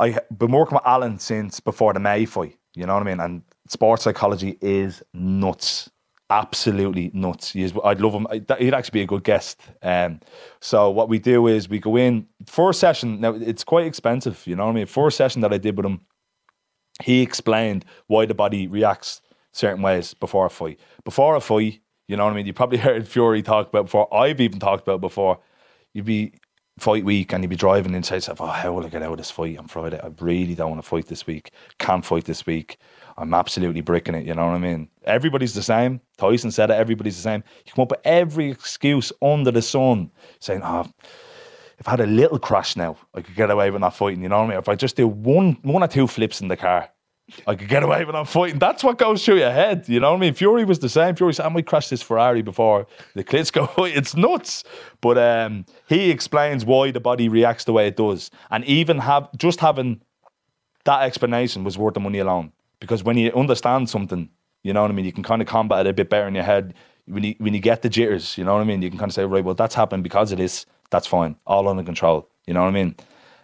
I've 0.00 0.18
been 0.38 0.50
working 0.50 0.76
with 0.76 0.86
Alan 0.86 1.18
since 1.18 1.60
before 1.60 1.92
the 1.92 2.00
May 2.00 2.24
fight. 2.24 2.56
You 2.74 2.86
know 2.86 2.94
what 2.94 3.02
I 3.02 3.06
mean? 3.06 3.20
And 3.20 3.42
sports 3.68 4.02
psychology 4.04 4.56
is 4.60 5.02
nuts, 5.12 5.90
absolutely 6.30 7.10
nuts. 7.12 7.54
Is, 7.54 7.74
I'd 7.84 8.00
love 8.00 8.14
him. 8.14 8.26
I- 8.30 8.42
He'd 8.58 8.74
actually 8.74 9.00
be 9.00 9.02
a 9.02 9.06
good 9.06 9.24
guest. 9.24 9.60
Um, 9.82 10.20
so 10.60 10.90
what 10.90 11.08
we 11.08 11.18
do 11.18 11.46
is 11.46 11.68
we 11.68 11.78
go 11.80 11.96
in 11.96 12.26
first 12.46 12.80
session. 12.80 13.20
Now 13.20 13.34
it's 13.34 13.62
quite 13.62 13.86
expensive. 13.86 14.42
You 14.46 14.56
know 14.56 14.64
what 14.64 14.72
I 14.72 14.74
mean? 14.76 14.86
First 14.86 15.16
session 15.18 15.42
that 15.42 15.52
I 15.52 15.58
did 15.58 15.76
with 15.76 15.84
him, 15.84 16.00
he 17.02 17.20
explained 17.22 17.84
why 18.06 18.24
the 18.26 18.34
body 18.34 18.66
reacts 18.68 19.20
certain 19.52 19.82
ways 19.82 20.14
before 20.14 20.46
a 20.46 20.50
fight. 20.50 20.80
Before 21.04 21.36
a 21.36 21.40
fight, 21.40 21.80
you 22.08 22.16
know 22.16 22.24
what 22.24 22.32
I 22.32 22.36
mean? 22.36 22.46
You 22.46 22.52
probably 22.54 22.78
heard 22.88 23.06
Fury 23.06 23.42
talk 23.42 23.68
about 23.68 23.84
before. 23.86 24.12
I've 24.14 24.40
even 24.40 24.60
talked 24.60 24.82
about 24.82 25.00
before. 25.00 25.40
You'd 25.92 26.04
be 26.04 26.32
fight 26.80 27.04
week 27.04 27.32
and 27.32 27.42
you'd 27.42 27.50
be 27.50 27.56
driving 27.56 27.94
and 27.94 28.04
say 28.04 28.16
yourself, 28.16 28.40
oh, 28.40 28.46
how 28.46 28.72
will 28.72 28.84
I 28.84 28.88
get 28.88 29.02
out 29.02 29.12
of 29.12 29.18
this 29.18 29.30
fight 29.30 29.58
on 29.58 29.66
Friday? 29.66 30.00
I 30.02 30.10
really 30.20 30.54
don't 30.54 30.70
want 30.70 30.82
to 30.82 30.88
fight 30.88 31.06
this 31.06 31.26
week. 31.26 31.52
Can't 31.78 32.04
fight 32.04 32.24
this 32.24 32.46
week. 32.46 32.78
I'm 33.18 33.34
absolutely 33.34 33.80
bricking 33.82 34.14
it. 34.14 34.26
You 34.26 34.34
know 34.34 34.46
what 34.46 34.54
I 34.54 34.58
mean? 34.58 34.88
Everybody's 35.04 35.54
the 35.54 35.62
same. 35.62 36.00
Tyson 36.16 36.50
said 36.50 36.70
it. 36.70 36.74
Everybody's 36.74 37.16
the 37.16 37.22
same. 37.22 37.44
You 37.66 37.72
come 37.72 37.82
up 37.82 37.90
with 37.90 38.00
every 38.04 38.50
excuse 38.50 39.12
under 39.20 39.50
the 39.50 39.62
sun 39.62 40.10
saying, 40.38 40.62
oh, 40.64 40.86
if 41.78 41.88
I 41.88 41.92
had 41.92 42.00
a 42.00 42.06
little 42.06 42.38
crash 42.38 42.76
now, 42.76 42.96
I 43.14 43.22
could 43.22 43.34
get 43.34 43.50
away 43.50 43.70
with 43.70 43.80
not 43.80 43.96
fighting. 43.96 44.22
You 44.22 44.28
know 44.28 44.38
what 44.38 44.44
I 44.44 44.48
mean? 44.48 44.58
If 44.58 44.68
I 44.68 44.74
just 44.74 44.96
do 44.96 45.06
one, 45.08 45.58
one 45.62 45.82
or 45.82 45.88
two 45.88 46.06
flips 46.06 46.40
in 46.40 46.48
the 46.48 46.56
car, 46.56 46.90
I 47.46 47.54
could 47.54 47.68
get 47.68 47.82
away 47.82 48.04
with 48.04 48.14
not 48.14 48.28
fighting. 48.28 48.58
That's 48.58 48.82
what 48.82 48.98
goes 48.98 49.24
through 49.24 49.38
your 49.38 49.50
head. 49.50 49.88
You 49.88 50.00
know 50.00 50.10
what 50.10 50.18
I 50.18 50.20
mean? 50.20 50.34
Fury 50.34 50.64
was 50.64 50.78
the 50.78 50.88
same. 50.88 51.14
Fury 51.14 51.34
said, 51.34 51.46
I 51.46 51.48
might 51.48 51.66
crash 51.66 51.88
this 51.88 52.02
Ferrari 52.02 52.42
before 52.42 52.86
the 53.14 53.24
Klitschko. 53.24 53.94
It's 53.96 54.14
nuts. 54.14 54.64
But 55.00 55.18
um, 55.18 55.64
he 55.88 56.10
explains 56.10 56.64
why 56.64 56.90
the 56.90 57.00
body 57.00 57.28
reacts 57.28 57.64
the 57.64 57.72
way 57.72 57.86
it 57.86 57.96
does. 57.96 58.30
And 58.50 58.64
even 58.64 58.98
have 58.98 59.28
just 59.36 59.60
having 59.60 60.00
that 60.84 61.02
explanation 61.02 61.64
was 61.64 61.76
worth 61.78 61.94
the 61.94 62.00
money 62.00 62.18
alone. 62.18 62.52
Because 62.80 63.04
when 63.04 63.18
you 63.18 63.32
understand 63.32 63.90
something, 63.90 64.28
you 64.62 64.72
know 64.72 64.82
what 64.82 64.90
I 64.90 64.94
mean, 64.94 65.04
you 65.04 65.12
can 65.12 65.22
kind 65.22 65.42
of 65.42 65.48
combat 65.48 65.86
it 65.86 65.90
a 65.90 65.92
bit 65.92 66.10
better 66.10 66.28
in 66.28 66.34
your 66.34 66.44
head. 66.44 66.74
When 67.06 67.24
you 67.24 67.34
when 67.38 67.54
you 67.54 67.60
get 67.60 67.82
the 67.82 67.88
jitters, 67.88 68.38
you 68.38 68.44
know 68.44 68.54
what 68.54 68.60
I 68.60 68.64
mean, 68.64 68.82
you 68.82 68.90
can 68.90 68.98
kind 68.98 69.10
of 69.10 69.14
say, 69.14 69.24
right, 69.24 69.44
well, 69.44 69.54
that's 69.54 69.74
happened 69.74 70.02
because 70.02 70.32
of 70.32 70.38
this. 70.38 70.66
That's 70.90 71.06
fine, 71.06 71.36
all 71.46 71.68
under 71.68 71.82
control. 71.82 72.28
You 72.46 72.54
know 72.54 72.60
what 72.62 72.68
I 72.68 72.72
mean? 72.72 72.94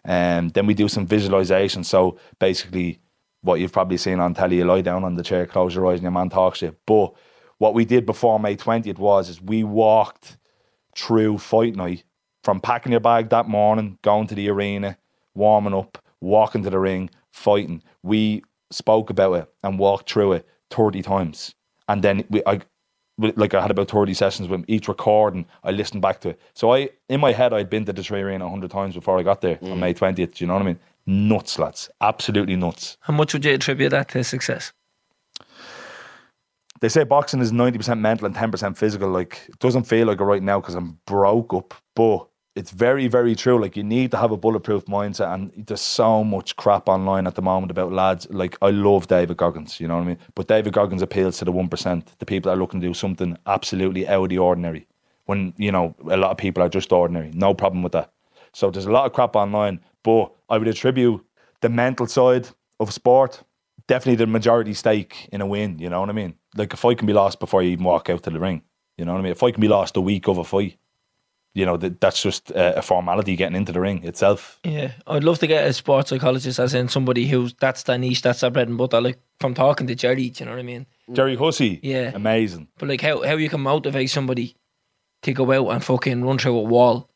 And 0.05 0.53
then 0.55 0.67
we 0.67 0.75
do 0.75 0.89
some 0.89 1.07
visualization. 1.07 1.83
So 1.85 2.19
basically, 2.39 3.01
what 3.47 3.61
you've 3.61 3.73
probably 3.73 3.97
seen 3.97 4.21
on 4.21 4.35
telly, 4.35 4.59
you 4.59 4.65
lie 4.65 4.83
down 4.83 5.05
on 5.05 5.15
the 5.15 5.23
chair, 5.23 5.47
close 5.47 5.75
your 5.75 5.87
eyes, 5.87 5.95
and 5.95 6.03
your 6.03 6.13
man 6.13 6.29
talks 6.29 6.59
to 6.59 6.67
you. 6.67 6.77
But 6.87 7.15
what 7.59 7.75
we 7.75 7.85
did 7.85 8.05
before 8.05 8.39
May 8.39 8.57
twentieth 8.57 8.99
was 8.99 9.29
is 9.29 9.41
we 9.41 9.65
walked 9.65 10.37
through 10.95 11.39
fight 11.39 11.75
night 11.75 12.05
from 12.47 12.61
packing 12.61 12.93
your 12.93 13.01
bag 13.01 13.31
that 13.31 13.49
morning, 13.49 13.99
going 14.03 14.29
to 14.29 14.35
the 14.35 14.49
arena, 14.49 14.97
warming 15.35 15.75
up, 15.75 15.99
walking 16.21 16.63
to 16.63 16.71
the 16.71 16.79
ring, 16.79 17.11
fighting, 17.33 17.83
we 18.05 18.43
spoke 18.71 19.11
about 19.11 19.33
it 19.35 19.53
and 19.65 19.79
walked 19.81 20.11
through 20.11 20.33
it 20.33 20.49
30 20.71 21.03
times. 21.03 21.55
And 21.89 22.03
then 22.03 22.25
we, 22.31 22.43
I, 22.47 22.61
like 23.19 23.55
I 23.55 23.63
had 23.63 23.73
about 23.73 23.91
30 23.91 24.15
sessions 24.15 24.49
with 24.49 24.61
him, 24.61 24.65
each 24.69 24.87
recording, 24.87 25.47
I 25.65 25.71
listened 25.71 26.03
back 26.03 26.21
to 26.21 26.31
it. 26.31 26.41
So 26.55 26.73
I, 26.73 26.91
in 27.09 27.21
my 27.21 27.33
head, 27.33 27.53
I'd 27.53 27.69
been 27.69 27.85
to 27.87 27.93
the 27.93 28.03
3Arena 28.03 28.43
100 28.43 28.71
times 28.71 28.95
before 28.95 29.19
I 29.19 29.23
got 29.25 29.41
there 29.41 29.59
on 29.63 29.71
mm. 29.71 29.79
May 29.79 29.95
20th. 29.95 30.15
Do 30.15 30.31
you 30.37 30.47
know 30.47 30.55
what 30.55 30.63
I 30.63 30.67
mean? 30.67 30.79
Nuts, 31.07 31.59
lads. 31.59 31.89
Absolutely 32.01 32.57
nuts. 32.57 32.97
How 33.01 33.13
much 33.13 33.33
would 33.33 33.45
you 33.45 33.55
attribute 33.55 33.91
that 33.91 34.09
to 34.11 34.25
success? 34.25 34.73
They 36.81 36.89
say 36.89 37.05
boxing 37.05 37.41
is 37.41 37.53
90% 37.53 38.01
mental 38.01 38.27
and 38.27 38.35
10% 38.35 38.77
physical. 38.77 39.09
Like, 39.09 39.41
it 39.49 39.59
doesn't 39.61 39.85
feel 39.85 40.07
like 40.09 40.21
it 40.21 40.25
right 40.25 40.43
now 40.43 40.61
because 40.61 40.75
I'm 40.75 40.99
broke 41.07 41.55
up, 41.55 41.75
but 41.95 42.29
it's 42.55 42.71
very, 42.71 43.07
very 43.07 43.35
true. 43.35 43.61
Like, 43.61 43.77
you 43.77 43.83
need 43.83 44.11
to 44.11 44.17
have 44.17 44.31
a 44.33 44.37
bulletproof 44.37 44.85
mindset, 44.87 45.33
and 45.33 45.53
there's 45.67 45.81
so 45.81 46.25
much 46.25 46.57
crap 46.57 46.89
online 46.89 47.27
at 47.27 47.35
the 47.35 47.43
moment 47.43 47.71
about 47.71 47.93
lads. 47.93 48.27
Like, 48.31 48.59
I 48.61 48.71
love 48.71 49.07
David 49.07 49.37
Goggins, 49.37 49.79
you 49.81 49.89
know 49.89 49.97
what 49.97 50.03
I 50.03 50.07
mean? 50.07 50.19
But 50.35 50.49
David 50.49 50.73
Goggins 50.73 51.03
appeals 51.03 51.39
to 51.39 51.45
the 51.45 51.53
1%, 51.53 52.07
the 52.19 52.27
people 52.27 52.51
that 52.51 52.57
are 52.57 52.61
looking 52.61 52.81
to 52.81 52.87
do 52.87 52.95
something 52.95 53.39
absolutely 53.47 54.09
out 54.09 54.25
of 54.25 54.29
the 54.31 54.39
ordinary. 54.39 54.87
When, 55.27 55.55
you 55.57 55.73
know, 55.73 55.95
a 56.11 56.17
lot 56.17 56.31
of 56.31 56.37
people 56.37 56.63
are 56.63 56.69
just 56.69 56.93
ordinary. 56.93 57.31
No 57.35 57.55
problem 57.55 57.83
with 57.83 57.93
that. 57.93 58.13
So 58.53 58.71
there's 58.71 58.87
a 58.87 58.93
lot 58.93 59.07
of 59.07 59.13
crap 59.13 59.37
online, 59.37 59.81
but 60.07 60.27
I 60.49 60.57
would 60.59 60.69
attribute 60.69 61.21
the 61.61 61.69
mental 61.69 62.07
side 62.07 62.47
of 62.81 62.93
sport 62.93 63.43
definitely 63.89 64.17
the 64.17 64.27
majority 64.27 64.75
stake 64.75 65.29
in 65.33 65.41
a 65.41 65.47
win. 65.47 65.79
You 65.79 65.89
know 65.89 66.01
what 66.01 66.09
I 66.11 66.13
mean? 66.13 66.35
Like 66.57 66.73
a 66.73 66.77
fight 66.77 66.99
can 66.99 67.07
be 67.07 67.13
lost 67.13 67.39
before 67.39 67.63
you 67.63 67.71
even 67.71 67.85
walk 67.85 68.11
out 68.11 68.23
to 68.25 68.31
the 68.31 68.41
ring. 68.41 68.63
You 68.99 69.05
know 69.05 69.13
what 69.13 69.21
I 69.21 69.23
mean? 69.23 69.33
A 69.33 69.37
fight 69.37 69.55
can 69.55 69.61
be 69.61 69.69
lost 69.69 69.97
a 69.97 70.01
week 70.01 70.27
of 70.29 70.39
a 70.39 70.45
fight. 70.45 70.77
You 71.55 71.65
know 71.67 71.77
that 71.79 72.01
that's 72.01 72.21
just 72.23 72.51
a, 72.51 72.79
a 72.79 72.83
formality 72.83 73.37
getting 73.37 73.57
into 73.57 73.73
the 73.73 73.81
ring 73.81 74.05
itself. 74.05 74.59
Yeah, 74.65 74.91
I'd 75.07 75.25
love 75.25 75.39
to 75.39 75.47
get 75.47 75.67
a 75.67 75.73
sports 75.73 76.11
psychologist, 76.11 76.59
as 76.59 76.75
in 76.75 76.89
somebody 76.89 77.27
who's 77.29 77.55
that's 77.61 77.85
their 77.85 77.97
niche, 77.99 78.23
that's 78.23 78.41
their 78.41 78.51
bread 78.51 78.69
and 78.69 78.77
butter. 78.77 79.01
Like 79.01 79.19
from 79.41 79.55
talking 79.55 79.87
to 79.87 79.95
Jerry, 79.95 80.29
do 80.31 80.43
you 80.43 80.47
know 80.47 80.53
what 80.53 80.61
I 80.61 80.65
mean? 80.65 80.85
Jerry 81.13 81.37
Hussey, 81.37 81.81
Yeah. 81.83 82.11
amazing. 82.15 82.69
But 82.79 82.89
like 82.89 83.01
how 83.01 83.23
how 83.23 83.37
you 83.37 83.49
can 83.49 83.61
motivate 83.63 84.11
somebody 84.11 84.55
to 85.23 85.33
go 85.33 85.51
out 85.53 85.71
and 85.73 85.83
fucking 85.85 86.25
run 86.25 86.39
through 86.39 86.59
a 86.59 86.63
wall. 86.63 87.09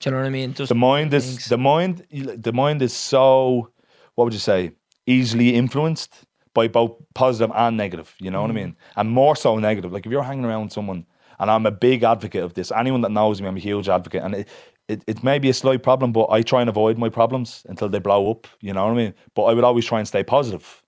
Do 0.00 0.08
you 0.08 0.10
know 0.12 0.22
what 0.22 0.26
I 0.26 0.30
mean? 0.30 0.54
Just 0.54 0.70
The 0.70 0.74
mind 0.74 1.12
is 1.14 1.26
things. 1.26 1.46
the 1.46 1.58
mind. 1.58 2.06
The 2.10 2.52
mind 2.52 2.82
is 2.82 2.92
so. 2.92 3.70
What 4.14 4.24
would 4.24 4.32
you 4.32 4.40
say? 4.40 4.72
Easily 5.06 5.54
influenced 5.54 6.24
by 6.54 6.68
both 6.68 6.92
positive 7.14 7.54
and 7.54 7.76
negative. 7.76 8.14
You 8.18 8.30
know 8.30 8.40
what 8.42 8.50
I 8.50 8.54
mm. 8.54 8.56
mean? 8.56 8.76
And 8.96 9.10
more 9.10 9.36
so 9.36 9.56
negative. 9.58 9.92
Like 9.92 10.06
if 10.06 10.12
you're 10.12 10.22
hanging 10.22 10.44
around 10.44 10.72
someone, 10.72 11.06
and 11.38 11.50
I'm 11.50 11.66
a 11.66 11.70
big 11.70 12.02
advocate 12.02 12.42
of 12.42 12.54
this. 12.54 12.72
Anyone 12.72 13.02
that 13.02 13.12
knows 13.12 13.40
me, 13.40 13.48
I'm 13.48 13.56
a 13.56 13.60
huge 13.60 13.88
advocate, 13.88 14.22
and 14.22 14.34
it. 14.34 14.48
It, 14.88 15.04
it 15.06 15.22
may 15.22 15.38
be 15.38 15.48
a 15.48 15.54
slight 15.54 15.84
problem, 15.84 16.10
but 16.10 16.26
I 16.32 16.42
try 16.42 16.60
and 16.60 16.68
avoid 16.68 16.98
my 16.98 17.08
problems 17.08 17.64
until 17.68 17.88
they 17.88 18.00
blow 18.00 18.28
up. 18.28 18.48
You 18.60 18.72
know 18.72 18.84
what 18.86 18.90
I 18.90 18.96
mean? 18.96 19.14
But 19.36 19.44
I 19.44 19.54
would 19.54 19.62
always 19.62 19.86
try 19.86 20.00
and 20.00 20.08
stay 20.08 20.24
positive. 20.24 20.82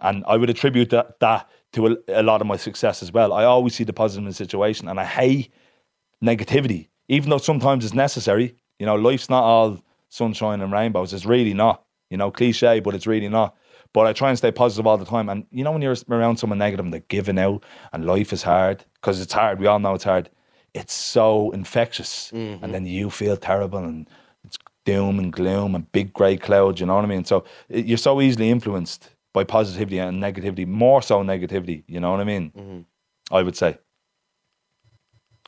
And 0.00 0.24
I 0.26 0.36
would 0.36 0.50
attribute 0.50 0.90
that, 0.90 1.20
that 1.20 1.48
to 1.74 1.86
a, 1.86 1.96
a 2.08 2.22
lot 2.24 2.40
of 2.40 2.48
my 2.48 2.56
success 2.56 3.04
as 3.04 3.12
well. 3.12 3.32
I 3.32 3.44
always 3.44 3.76
see 3.76 3.84
the 3.84 3.92
positive 3.92 4.24
in 4.24 4.28
the 4.28 4.34
situation, 4.34 4.88
and 4.88 4.98
I 4.98 5.04
hate 5.04 5.52
negativity, 6.20 6.88
even 7.10 7.28
though 7.28 7.38
sometimes 7.38 7.84
it's 7.84 7.92
necessary. 7.92 8.54
You 8.78 8.86
know, 8.86 8.94
life's 8.94 9.28
not 9.28 9.42
all 9.42 9.82
sunshine 10.08 10.60
and 10.60 10.72
rainbows. 10.72 11.12
It's 11.12 11.26
really 11.26 11.52
not. 11.52 11.84
You 12.08 12.16
know, 12.16 12.30
cliche, 12.30 12.80
but 12.80 12.94
it's 12.94 13.06
really 13.06 13.28
not. 13.28 13.56
But 13.92 14.06
I 14.06 14.12
try 14.12 14.28
and 14.28 14.38
stay 14.38 14.52
positive 14.52 14.86
all 14.86 14.96
the 14.96 15.04
time. 15.04 15.28
And 15.28 15.44
you 15.50 15.64
know, 15.64 15.72
when 15.72 15.82
you're 15.82 15.96
around 16.08 16.36
someone 16.36 16.58
negative 16.58 16.84
and 16.84 16.92
they're 16.92 17.00
giving 17.08 17.38
out 17.38 17.64
and 17.92 18.06
life 18.06 18.32
is 18.32 18.42
hard, 18.42 18.84
because 18.94 19.20
it's 19.20 19.32
hard, 19.32 19.58
we 19.58 19.66
all 19.66 19.80
know 19.80 19.94
it's 19.94 20.04
hard, 20.04 20.30
it's 20.72 20.94
so 20.94 21.50
infectious. 21.50 22.30
Mm-hmm. 22.32 22.64
And 22.64 22.72
then 22.72 22.86
you 22.86 23.10
feel 23.10 23.36
terrible 23.36 23.78
and 23.78 24.08
it's 24.44 24.56
doom 24.84 25.18
and 25.18 25.32
gloom 25.32 25.74
and 25.74 25.90
big 25.90 26.12
grey 26.12 26.36
clouds, 26.36 26.80
you 26.80 26.86
know 26.86 26.94
what 26.94 27.04
I 27.04 27.08
mean? 27.08 27.24
So 27.24 27.44
it, 27.68 27.86
you're 27.86 27.98
so 27.98 28.20
easily 28.20 28.50
influenced 28.50 29.10
by 29.32 29.42
positivity 29.42 29.98
and 29.98 30.22
negativity, 30.22 30.66
more 30.66 31.02
so 31.02 31.22
negativity, 31.22 31.82
you 31.88 31.98
know 31.98 32.12
what 32.12 32.20
I 32.20 32.24
mean? 32.24 32.52
Mm-hmm. 32.56 32.80
I 33.34 33.42
would 33.42 33.56
say. 33.56 33.78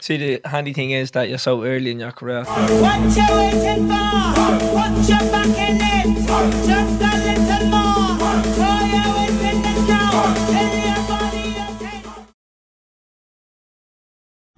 See 0.03 0.17
the 0.17 0.41
handy 0.49 0.73
thing 0.73 0.91
is 0.91 1.13
that 1.13 1.29
you're 1.29 1.39
so 1.39 1.63
early 1.63 1.93
in 1.93 2.01
your 2.01 2.11
career. 2.11 2.43
What 2.43 2.99
you 3.15 3.23
waiting 3.37 3.87
for? 3.87 4.35
Put 4.75 5.09
your 5.09 5.23
back 5.31 5.47
in 5.47 5.79
it. 5.79 6.27
Just 6.67 7.01
a 7.01 7.13
little 7.23 7.67
more. 7.71 8.43
Throw 8.51 8.83
your 8.83 9.09
weight 9.15 9.43
in 9.47 9.63
it 9.63 9.87
now. 9.87 10.35
Tell 10.51 10.75
your 10.75 11.03
body 11.07 11.55
okay. 11.71 12.03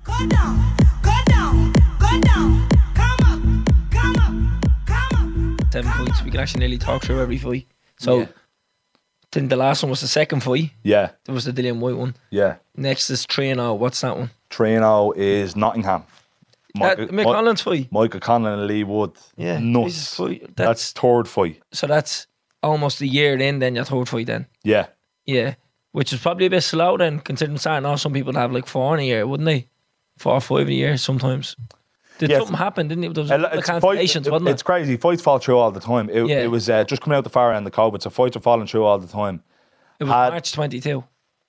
Go 0.02 0.26
down, 0.28 0.54
go 1.02 1.14
down, 1.26 1.72
go 1.98 2.20
down. 2.22 2.66
Come 2.94 3.20
up, 3.28 3.40
come 3.90 4.16
up, 4.16 4.34
come 4.86 5.58
up. 5.60 5.72
Seven 5.74 5.92
fights. 5.92 6.22
We 6.24 6.30
can 6.30 6.40
actually 6.40 6.60
nearly 6.60 6.78
talk 6.78 7.02
through 7.04 7.20
every 7.20 7.36
fight. 7.36 7.66
So 7.98 8.20
Yeah. 8.20 8.26
then 9.32 9.48
the 9.48 9.56
last 9.56 9.82
one 9.82 9.90
was 9.90 10.00
the 10.00 10.08
second 10.08 10.40
fight. 10.42 10.70
Yeah, 10.82 11.10
There 11.26 11.34
was 11.34 11.44
the 11.44 11.52
Dillian 11.52 11.80
Whyte 11.80 11.96
one. 11.98 12.16
yeah. 12.30 12.56
Next 12.76 13.10
is 13.10 13.26
Trino. 13.26 13.76
What's 13.76 14.00
that 14.00 14.16
one? 14.16 14.30
Trino 14.54 15.12
is 15.16 15.56
Nottingham. 15.56 16.04
That 16.74 16.98
Michael, 16.98 17.06
Mick 17.06 17.12
Mi- 17.12 17.22
Holland's 17.24 17.62
fight. 17.62 17.92
Michael 17.92 18.20
Conlan 18.20 18.54
and 18.54 18.66
Lee 18.66 18.84
Wood. 18.84 19.12
Yeah, 19.36 19.58
Nuts. 19.58 20.16
That's, 20.16 20.40
That's, 20.56 20.92
third 20.92 21.28
fight. 21.28 21.60
so 21.72 21.86
that's 21.86 22.26
almost 22.62 23.00
a 23.00 23.06
year 23.06 23.36
in. 23.38 23.58
Then 23.60 23.74
your 23.76 23.84
third 23.84 24.08
fight. 24.08 24.26
Then 24.26 24.46
Yeah. 24.64 24.86
yeah, 25.26 25.54
which 25.92 26.12
is 26.12 26.20
probably 26.20 26.46
a 26.46 26.50
bit 26.50 26.62
slow. 26.62 26.96
Then 26.96 27.20
considering 27.20 27.58
starting 27.58 27.86
off, 27.86 28.00
some 28.00 28.12
people 28.12 28.32
have 28.34 28.52
like 28.52 28.66
four 28.66 28.94
in 28.94 29.00
a 29.00 29.04
year, 29.06 29.26
wouldn't 29.26 29.46
they? 29.46 29.68
Four 30.18 30.34
or 30.34 30.40
five 30.40 30.68
a 30.68 30.72
year 30.72 30.96
sometimes. 30.96 31.56
Did 32.18 32.30
Yeah, 32.30 32.38
something 32.38 32.56
happen? 32.56 32.86
Didn't 32.88 33.04
it? 33.04 33.14
There 33.14 33.22
was 33.22 33.30
A 33.32 33.34
a 33.34 33.38
lo- 33.38 33.42
lot 33.44 33.52
of 33.52 33.58
It's, 33.58 33.68
fight- 33.68 33.82
cancellations, 33.82 34.30
wasn't 34.30 34.48
it's 34.50 34.62
crazy. 34.62 34.96
Fights 34.96 35.22
fall 35.22 35.38
through 35.38 35.58
all 35.58 35.70
the 35.72 35.80
time. 35.80 36.08
It, 36.10 36.26
Yeah. 36.26 36.42
it 36.42 36.50
was 36.50 36.70
uh, 36.70 36.84
just 36.84 37.02
coming 37.02 37.16
out 37.16 37.24
the 37.24 37.30
far 37.30 37.52
end 37.52 37.66
of 37.66 37.72
COVID, 37.72 38.02
so 38.02 38.10
fights 38.10 38.36
are 38.36 38.40
falling 38.40 38.66
through 38.68 38.84
all 38.84 38.98
the 38.98 39.08
time. 39.08 39.42
It 40.00 40.04
was 40.04 40.12
had- 40.12 40.30
March 40.32 40.52
twenty 40.52 40.80
two. 40.80 41.02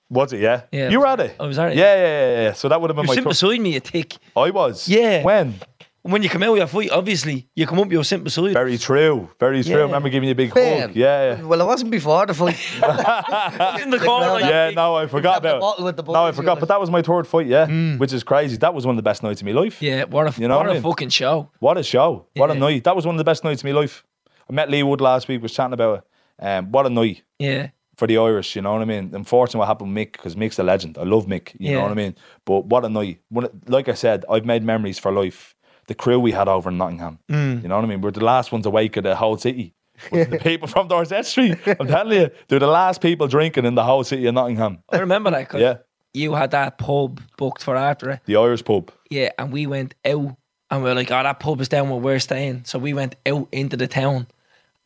Was 0.08 0.32
it? 0.32 0.40
Yeah. 0.40 0.62
Yeah. 0.72 0.88
You 0.90 1.00
were 1.00 1.06
at 1.06 1.20
it. 1.20 1.34
I 1.40 1.46
was 1.46 1.58
at 1.58 1.72
it. 1.72 1.76
Yeah, 1.78 1.94
yeah, 1.94 2.02
yeah. 2.36 2.42
yeah. 2.44 2.52
So 2.52 2.68
that 2.68 2.80
would 2.80 2.90
have 2.90 2.96
You 2.96 3.02
been 3.02 3.08
were 3.08 3.08
my. 3.08 3.14
sitting 3.14 3.24
Th- 3.24 3.56
beside 3.56 3.60
me, 3.60 3.74
you 3.74 3.80
tick. 3.80 4.16
I 4.36 4.50
was. 4.50 4.88
Yeah. 4.88 5.22
When? 5.24 5.54
When 6.02 6.22
you 6.22 6.28
come 6.28 6.44
out 6.44 6.52
with 6.52 6.58
your 6.60 6.68
fight, 6.68 6.90
obviously 6.92 7.48
you 7.56 7.66
come 7.66 7.80
up, 7.80 7.90
you're 7.90 8.04
sitting 8.04 8.22
beside. 8.22 8.52
Very 8.52 8.78
true. 8.78 9.28
Very 9.40 9.64
true. 9.64 9.72
Yeah. 9.72 9.78
I 9.78 9.82
remember 9.82 10.08
giving 10.08 10.28
you 10.28 10.32
a 10.34 10.36
big 10.36 10.54
Ben. 10.54 10.80
hug. 10.82 10.94
Yeah, 10.94 11.34
yeah. 11.38 11.42
Well, 11.42 11.60
it 11.60 11.64
wasn't 11.64 11.90
before 11.90 12.24
the 12.26 12.34
fight. 12.34 12.56
in 13.82 13.90
the 13.90 13.98
corner. 14.04 14.28
like, 14.34 14.44
Yeah, 14.44 14.70
no, 14.70 14.94
I 14.94 15.08
forgot 15.08 15.42
Grab 15.42 15.42
the 15.42 15.48
about. 15.56 15.60
bottle 15.60 15.84
with 15.84 15.96
the 15.96 16.04
no, 16.04 16.12
I 16.14 16.30
boys, 16.30 16.36
forgot. 16.36 16.54
you 16.58 16.60
But 16.60 16.68
that 16.68 16.78
was 16.80 16.90
my 16.92 17.02
third 17.02 17.26
fight. 17.26 17.48
Yeah, 17.48 17.96
which 17.96 18.12
is 18.12 18.22
crazy. 18.22 18.56
That 18.58 18.72
was 18.72 18.86
one 18.86 18.94
of 18.94 18.98
the 18.98 19.02
best 19.10 19.24
nights 19.24 19.40
of 19.40 19.46
my 19.46 19.52
life. 19.52 19.82
Yeah, 19.82 20.04
what 20.04 20.28
a 20.38 20.40
You 20.40 20.46
know 20.46 20.56
what 20.58 20.66
what 20.66 20.68
I 20.68 20.78
a 20.78 20.80
mean? 20.80 20.82
fucking 20.84 21.08
show. 21.08 21.50
What 21.58 21.76
a 21.76 21.82
show! 21.82 22.26
What 22.36 22.50
a 22.50 22.54
Yeah. 22.54 22.60
night! 22.60 22.84
That 22.84 22.94
was 22.94 23.04
one 23.04 23.16
of 23.16 23.18
the 23.18 23.24
best 23.24 23.42
nights 23.42 23.62
of 23.62 23.64
my 23.64 23.72
life. 23.72 24.04
I 24.48 24.52
met 24.52 24.70
Lee 24.70 24.84
Wood 24.84 25.00
last 25.00 25.26
week. 25.26 25.42
Was 25.42 25.52
chatting 25.52 25.72
about 25.72 25.98
it. 26.38 26.44
Um, 26.46 26.70
what 26.70 26.86
a 26.86 26.90
night 26.90 27.22
Yeah, 27.40 27.70
for 27.96 28.06
the 28.06 28.18
Irish. 28.18 28.56
You 28.56 28.62
know 28.62 28.72
what 28.72 28.82
I 28.82 28.84
mean? 28.84 29.10
Unfortunately, 29.14 29.58
what 29.60 29.68
happened 29.68 29.94
with 29.94 30.08
Mick 30.08 30.12
because 30.12 30.34
Mick's 30.34 30.58
a 30.58 30.62
legend. 30.62 30.98
I 30.98 31.02
love 31.02 31.26
Mick. 31.26 31.54
You 31.58 31.74
know 31.74 31.82
what 31.82 31.90
I 31.90 31.94
mean? 31.94 32.14
But 32.44 32.66
what 32.66 32.84
a 32.84 32.88
night! 32.88 33.20
When, 33.28 33.48
like 33.66 33.88
I 33.88 33.94
said, 33.94 34.24
I've 34.30 34.44
made 34.44 34.62
memories 34.62 34.98
for 34.98 35.12
life. 35.12 35.54
The 35.88 35.94
crew 35.94 36.18
we 36.18 36.32
had 36.32 36.48
over 36.48 36.68
in 36.68 36.78
Nottingham. 36.78 37.20
Mm. 37.30 37.62
You 37.62 37.68
know 37.68 37.76
what 37.76 37.84
I 37.84 37.88
mean? 37.88 38.00
We're 38.00 38.10
the 38.10 38.24
last 38.24 38.50
ones 38.50 38.66
awake 38.66 38.96
of 38.96 39.04
the 39.04 39.14
whole 39.14 39.36
city. 39.36 39.72
the 40.10 40.38
people 40.42 40.68
from 40.68 40.88
Dorset 40.88 41.24
Street. 41.24 41.56
I'm 41.66 41.86
telling 41.86 42.20
you, 42.20 42.30
they're 42.48 42.58
the 42.58 42.66
last 42.66 43.00
people 43.00 43.28
drinking 43.28 43.64
in 43.64 43.76
the 43.76 43.84
whole 43.84 44.04
city 44.04 44.26
of 44.26 44.34
Nottingham. 44.34 44.82
I 44.90 44.98
remember 44.98 45.30
that. 45.30 45.54
Yeah, 45.54 45.78
you 46.12 46.34
had 46.34 46.50
that 46.50 46.78
pub 46.78 47.20
booked 47.38 47.62
for 47.62 47.76
after 47.76 48.10
it. 48.10 48.20
the 48.26 48.36
Irish 48.36 48.64
pub. 48.64 48.90
Yeah, 49.10 49.30
and 49.38 49.52
we 49.52 49.66
went 49.66 49.94
out 50.04 50.36
and 50.70 50.82
we 50.82 50.90
are 50.90 50.94
like, 50.94 51.10
oh, 51.10 51.22
that 51.22 51.40
pub 51.40 51.60
is 51.60 51.68
down 51.68 51.90
where 51.90 52.00
we're 52.00 52.18
staying. 52.18 52.64
So 52.64 52.78
we 52.78 52.92
went 52.92 53.16
out 53.26 53.48
into 53.52 53.76
the 53.76 53.86
town. 53.86 54.26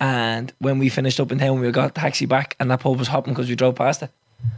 And 0.00 0.52
when 0.58 0.78
we 0.78 0.88
finished 0.88 1.20
up 1.20 1.30
in 1.30 1.38
town, 1.38 1.60
we 1.60 1.70
got 1.70 1.90
a 1.90 1.92
taxi 1.92 2.26
back 2.26 2.56
and 2.58 2.70
that 2.70 2.80
pub 2.80 2.98
was 2.98 3.08
hopping 3.08 3.34
because 3.34 3.48
we 3.48 3.54
drove 3.54 3.74
past 3.76 4.02
it. 4.02 4.10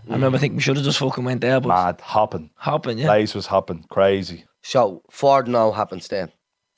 I 0.08 0.12
remember 0.12 0.38
thinking 0.38 0.56
we 0.56 0.62
should 0.62 0.76
have 0.76 0.84
just 0.84 0.98
fucking 0.98 1.24
went 1.24 1.40
there, 1.40 1.60
but 1.60 1.68
Mad, 1.68 2.00
hopping. 2.00 2.50
hopping, 2.54 2.98
yeah. 2.98 3.06
Place 3.06 3.34
was 3.34 3.46
hopping. 3.46 3.84
Crazy. 3.90 4.44
so 4.62 5.02
Ford 5.10 5.48
now 5.48 5.72
happens 5.72 6.06
then. 6.06 6.30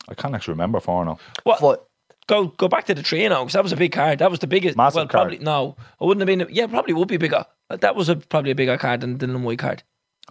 I 0.08 0.14
can't 0.14 0.34
actually 0.34 0.52
remember 0.52 0.80
for 0.80 1.04
now. 1.04 1.18
what? 1.44 1.60
But 1.60 1.86
Go 2.26 2.46
go 2.46 2.68
back 2.68 2.86
to 2.86 2.94
the 2.94 3.02
train 3.02 3.28
now 3.28 3.42
because 3.44 3.52
that 3.52 3.62
was 3.62 3.72
a 3.72 3.76
big 3.76 3.92
card. 3.92 4.20
That 4.20 4.30
was 4.30 4.40
the 4.40 4.46
biggest. 4.46 4.78
Massive 4.78 4.96
well, 4.96 5.08
card. 5.08 5.28
probably 5.28 5.38
no, 5.44 5.76
it 6.00 6.04
wouldn't 6.04 6.26
have 6.26 6.38
been. 6.38 6.54
Yeah, 6.54 6.66
probably 6.66 6.94
would 6.94 7.08
be 7.08 7.18
bigger. 7.18 7.44
That 7.68 7.96
was 7.96 8.08
a, 8.08 8.16
probably 8.16 8.50
a 8.50 8.54
bigger 8.54 8.78
card 8.78 9.02
than 9.02 9.18
the 9.18 9.38
Whyte 9.38 9.58
card. 9.58 9.82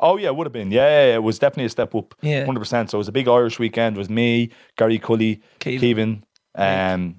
Oh 0.01 0.17
yeah, 0.17 0.29
it 0.29 0.35
would 0.35 0.47
have 0.47 0.53
been. 0.53 0.71
Yeah, 0.71 0.87
yeah, 0.87 1.07
yeah, 1.09 1.15
it 1.15 1.23
was 1.23 1.37
definitely 1.37 1.65
a 1.65 1.69
step 1.69 1.93
up. 1.93 2.15
Yeah. 2.21 2.45
hundred 2.45 2.61
percent. 2.61 2.89
So 2.89 2.97
it 2.97 2.99
was 2.99 3.07
a 3.09 3.11
big 3.11 3.27
Irish 3.27 3.59
weekend. 3.59 3.95
It 3.95 3.99
was 3.99 4.09
me, 4.09 4.49
Gary 4.75 4.97
Cully, 4.97 5.43
Keevan. 5.59 5.79
Kevin. 5.81 6.23
Um, 6.55 7.15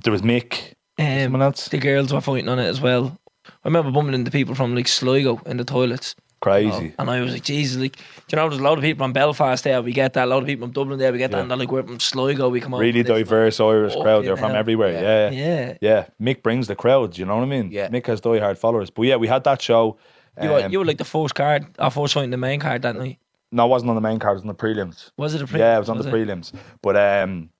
there 0.00 0.12
was 0.12 0.22
Mick. 0.22 0.74
Um, 0.98 1.22
Someone 1.24 1.42
else. 1.42 1.68
The 1.68 1.78
girls 1.78 2.12
were 2.12 2.20
fighting 2.20 2.48
on 2.48 2.58
it 2.58 2.66
as 2.66 2.80
well. 2.80 3.18
I 3.46 3.50
remember 3.68 3.90
bumping 3.90 4.14
into 4.14 4.30
people 4.30 4.54
from 4.54 4.74
like 4.74 4.88
Sligo 4.88 5.40
in 5.46 5.56
the 5.56 5.64
toilets. 5.64 6.14
Crazy. 6.40 6.92
And 6.98 7.08
I 7.08 7.20
was 7.20 7.32
like, 7.32 7.44
Jesus, 7.44 7.80
like, 7.80 7.96
do 7.96 8.02
you 8.32 8.36
know, 8.36 8.48
there's 8.48 8.60
a 8.60 8.64
lot 8.64 8.76
of 8.76 8.82
people 8.82 9.04
from 9.04 9.12
Belfast 9.12 9.62
there, 9.62 9.80
we 9.80 9.92
get 9.92 10.14
that. 10.14 10.24
A 10.24 10.26
lot 10.26 10.38
of 10.42 10.46
people 10.46 10.66
from 10.66 10.72
Dublin 10.72 10.98
there, 10.98 11.12
we 11.12 11.18
get 11.18 11.30
that. 11.30 11.36
Yeah. 11.36 11.42
And 11.42 11.50
they're 11.50 11.58
like, 11.58 11.70
we're 11.70 11.84
from 11.84 12.00
Sligo, 12.00 12.48
we 12.48 12.60
come 12.60 12.74
over. 12.74 12.82
really 12.82 13.04
diverse 13.04 13.60
Irish 13.60 13.92
Fucking 13.92 14.02
crowd. 14.02 14.24
They're 14.24 14.36
from 14.36 14.50
hell. 14.50 14.58
everywhere. 14.58 14.92
Yeah. 14.92 15.30
Yeah. 15.30 15.76
yeah, 15.80 16.06
Mick 16.20 16.42
brings 16.42 16.66
the 16.66 16.74
crowd. 16.74 17.16
You 17.16 17.26
know 17.26 17.36
what 17.36 17.42
I 17.44 17.46
mean? 17.46 17.70
Yeah. 17.70 17.88
Mick 17.90 18.06
has 18.06 18.20
diehard 18.20 18.58
followers. 18.58 18.90
But 18.90 19.02
yeah, 19.02 19.16
we 19.16 19.28
had 19.28 19.44
that 19.44 19.62
show. 19.62 19.98
You, 20.42 20.48
were, 20.50 20.64
Um, 20.64 20.72
you 20.72 20.78
were 20.80 20.84
like 20.84 20.98
the 20.98 21.04
first 21.04 21.36
card, 21.36 21.64
our 21.78 21.90
first 21.92 22.14
fight 22.14 22.24
in 22.24 22.30
the 22.30 22.36
main 22.38 22.58
card 22.58 22.82
that 22.82 22.96
night. 22.96 23.18
no, 23.52 23.66
it 23.66 23.68
wasn't 23.68 23.90
on 23.90 23.94
the 23.94 24.00
main 24.00 24.18
card. 24.18 24.32
It 24.32 24.36
was 24.38 24.42
on 24.42 24.48
the 24.48 24.54
prelims. 24.54 25.12
Was 25.18 25.34
it 25.34 25.42
a 25.42 25.46
pre? 25.46 25.60
Yeah, 25.60 25.76
it 25.76 25.78
was 25.78 25.88
on 25.90 25.96
was 25.98 26.06
the 26.06 26.12
prelims. 26.12 26.52
But 26.82 26.96
um, 26.96 27.50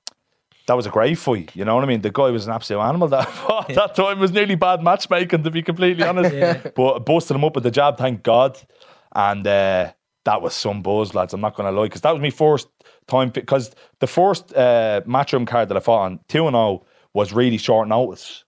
that 0.67 0.75
was 0.75 0.87
a 0.87 0.91
great 0.91 1.19
fight. 1.19 1.55
You 1.55 1.65
know 1.65 1.75
what 1.75 1.85
I 1.85 1.87
mean? 1.87 2.01
The 2.01 2.11
guy 2.11 2.31
was 2.31 2.47
an 2.47 2.53
absolute 2.53 2.81
animal. 2.81 3.09
That 3.09 3.29
fought. 3.33 3.69
that 3.69 3.95
time 3.95 4.19
was 4.19 4.33
nearly 4.33 4.55
bad 4.55 4.83
matchmaking, 4.83 5.43
to 5.43 5.51
be 5.51 5.63
completely 5.63 6.05
honest. 6.05 6.33
But 6.75 6.95
I 6.95 6.99
busted 6.99 7.37
him 7.37 7.45
up 7.45 7.55
with 7.55 7.65
the 7.65 7.71
jab, 7.71 7.99
thank 7.99 8.23
God. 8.23 8.59
And 9.15 9.47
uh, 9.47 9.93
that 10.25 10.43
was 10.43 10.55
some 10.55 10.83
buzz, 10.83 11.15
lads. 11.15 11.35
I'm 11.35 11.41
not 11.41 11.57
going 11.57 11.73
to 11.73 11.79
lie, 11.79 11.87
because 11.87 12.01
that 12.03 12.13
was 12.13 12.23
my 12.23 12.31
first 12.31 12.69
time. 13.07 13.31
Because 13.31 13.75
the 13.99 14.07
first 14.07 14.55
uh, 14.55 15.03
matchroom 15.07 15.47
card 15.47 15.69
that 15.69 15.77
I 15.77 15.81
fought 15.81 16.05
on, 16.05 16.21
2 16.29 16.39
0, 16.45 16.87
was 17.15 17.33
really 17.33 17.59
short 17.59 17.89
notice. 17.89 18.45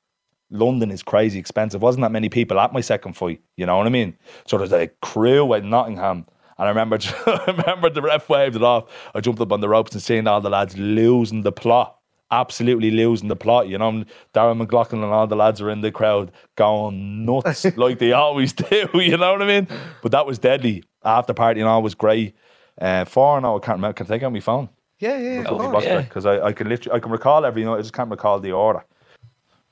London 0.51 0.91
is 0.91 1.03
crazy 1.03 1.39
expensive. 1.39 1.83
Wasn't 1.83 2.03
that 2.03 2.13
many 2.13 2.29
people 2.29 2.61
at 2.61 2.73
my 2.73 2.81
second 2.81 3.15
fight? 3.15 3.41
You 3.57 3.67
know 3.67 3.77
what 3.77 3.87
I 3.87 3.91
mean? 3.91 4.17
So 4.47 4.57
there's 4.59 4.73
a 4.73 4.89
crew 5.03 5.53
at 5.55 5.65
Nottingham. 5.65 6.27
And 6.59 6.67
I 6.67 6.69
remember, 6.69 6.99
I 7.27 7.45
remember 7.47 7.91
the 7.91 8.03
ref 8.03 8.29
waved 8.29 8.57
it 8.57 8.63
off. 8.63 8.85
I 9.15 9.21
jumped 9.21 9.41
up 9.41 9.53
on 9.53 9.61
the 9.61 9.69
ropes 9.69 9.93
and 9.93 10.03
seeing 10.03 10.27
all 10.27 10.41
the 10.41 10.51
lads 10.51 10.77
losing 10.77 11.43
the 11.43 11.53
plot, 11.53 11.97
absolutely 12.41 12.91
losing 12.91 13.29
the 13.29 13.37
plot. 13.37 13.69
You 13.69 13.79
know, 13.79 14.05
Darren 14.35 14.57
McLaughlin 14.59 15.03
and 15.03 15.13
all 15.13 15.27
the 15.27 15.37
lads 15.37 15.61
are 15.61 15.71
in 15.71 15.81
the 15.81 15.93
crowd 15.93 16.33
going 16.57 17.25
nuts 17.25 17.65
like 17.77 17.99
they 17.99 18.13
always 18.13 18.53
do. 18.71 18.89
You 18.95 19.17
know 19.17 19.33
what 19.33 19.43
I 19.43 19.47
mean? 19.47 19.69
But 20.03 20.13
that 20.13 20.27
was 20.27 20.39
deadly. 20.39 20.85
After 21.05 21.35
party 21.35 21.61
and 21.61 21.69
all 21.69 21.83
was 21.83 21.95
great. 21.95 22.35
Uh, 22.81 23.05
four 23.05 23.37
and 23.37 23.47
all, 23.47 23.57
I 23.57 23.61
can't 23.65 23.77
remember. 23.77 23.93
Can 23.95 24.07
I 24.07 24.09
take 24.09 24.23
out 24.23 24.33
my 24.33 24.41
phone? 24.41 24.69
Yeah, 24.99 25.19
yeah, 25.19 25.41
of 25.43 25.61
Oh, 25.61 25.81
yeah. 25.81 26.01
Because 26.01 26.25
I, 26.25 26.41
I 26.41 26.53
can 26.53 26.69
literally, 26.69 26.97
I 26.97 27.01
can 27.01 27.13
recall 27.13 27.45
every 27.45 27.65
night. 27.65 27.77
I 27.77 27.81
just 27.83 27.93
can't 27.93 28.11
recall 28.11 28.41
the 28.41 28.53
order. 28.53 28.85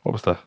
What 0.03 0.13
was 0.13 0.23
that? 0.23 0.39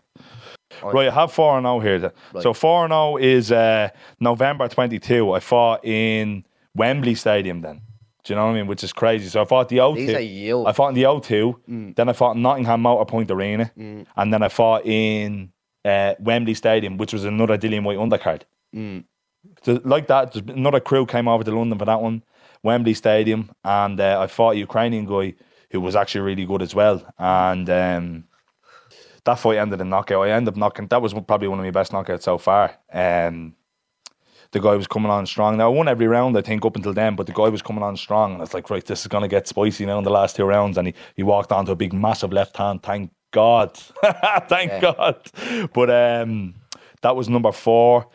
Right, 0.84 1.08
I 1.08 1.12
have 1.12 1.32
4 1.32 1.58
and 1.58 1.66
0 1.66 1.80
here. 1.80 2.00
then. 2.00 2.12
So 2.42 2.54
4 2.54 2.86
and 2.86 2.92
0 2.92 3.18
is 3.18 3.52
uh, 3.52 3.90
November 4.20 4.68
22. 4.68 5.32
I 5.32 5.40
fought 5.40 5.86
in 5.86 6.46
Wembley 6.76 7.16
Stadium 7.16 7.62
then. 7.62 7.82
Do 8.26 8.34
you 8.34 8.36
know 8.38 8.46
what 8.46 8.52
I 8.52 8.56
mean? 8.56 8.68
Which 8.68 8.84
is 8.84 8.92
crazy. 8.92 9.30
So 9.30 9.42
I 9.42 9.46
fought 9.46 9.70
the 9.70 9.78
O2. 9.78 9.96
These 9.96 10.10
are. 10.16 10.20
I 10.68 10.72
fought 10.74 10.90
in 10.90 10.96
the 10.96 11.04
O2. 11.04 11.96
Then 11.96 12.10
I 12.10 12.14
fought 12.14 12.36
in 12.36 12.42
Nottingham 12.42 12.82
Motorpoint 12.84 13.30
Arena. 13.32 13.72
And 14.18 14.34
then 14.34 14.42
I 14.44 14.50
fought 14.50 14.86
in 14.86 15.52
uh, 15.86 16.16
Wembley 16.20 16.56
Stadium, 16.56 16.98
which 16.98 17.14
was 17.14 17.24
another 17.24 17.58
Dillian 17.58 17.84
Whyte 17.84 17.98
undercard. 18.00 18.42
So 19.64 19.80
like 19.86 20.08
that, 20.08 20.36
another 20.36 20.80
crew 20.80 21.06
came 21.06 21.28
over 21.28 21.44
to 21.44 21.52
London 21.56 21.78
for 21.78 21.86
that 21.86 22.02
one, 22.02 22.24
Wembley 22.64 22.96
Stadium, 22.96 23.52
and 23.64 24.00
uh, 24.00 24.20
I 24.20 24.26
fought 24.28 24.56
a 24.56 24.58
Ukrainian 24.58 25.06
guy 25.06 25.36
who 25.70 25.80
was 25.80 25.96
actually 25.96 26.22
really 26.22 26.46
good 26.46 26.64
as 26.64 26.74
well. 26.74 27.06
And 27.20 27.70
um, 27.70 28.24
that 29.26 29.38
fight 29.38 29.58
ended 29.60 29.82
in 29.82 29.90
knockout. 29.90 30.26
I 30.26 30.32
ended 30.32 30.56
up 30.56 30.58
knocking. 30.58 30.88
That 30.88 31.02
was 31.02 31.14
probably 31.14 31.48
one 31.48 31.60
of 31.60 31.66
my 31.66 31.72
best 31.72 31.92
knockouts 31.92 32.24
so 32.24 32.40
far. 32.40 32.76
Um, 32.92 33.54
the 34.56 34.62
guy 34.62 34.74
was 34.74 34.88
coming 34.88 35.12
on 35.12 35.26
strong. 35.26 35.58
Now 35.58 35.66
I 35.66 35.76
won 35.76 35.90
every 35.90 36.08
round, 36.08 36.38
I 36.38 36.42
think, 36.42 36.64
up 36.66 36.78
until 36.78 36.94
then, 36.94 37.18
but 37.18 37.28
the 37.28 37.34
guy 37.34 37.50
was 37.50 37.62
coming 37.62 37.84
on 37.84 37.98
strong, 37.98 38.34
and 38.34 38.42
it's 38.42 38.54
like, 38.54 38.70
right, 38.70 38.84
this 38.84 39.02
is 39.02 39.08
gonna 39.08 39.28
get 39.28 39.50
spicy 39.50 39.86
now 39.86 39.98
in 39.98 40.06
the 40.06 40.10
last 40.10 40.38
two 40.38 40.46
rounds. 40.46 40.78
And 40.78 40.88
he, 40.88 40.94
he 41.18 41.24
walked 41.24 41.52
onto 41.52 41.74
a 41.74 41.76
big, 41.76 41.92
massive 41.92 42.32
left 42.32 42.56
hand. 42.56 42.82
Thank 42.82 43.12
God, 43.32 43.78
thank 44.48 44.82
God. 44.82 45.20
But 45.74 45.90
um, 45.90 46.56
that 47.02 47.18
was 47.18 47.28
number 47.28 47.52
four. 47.52 48.08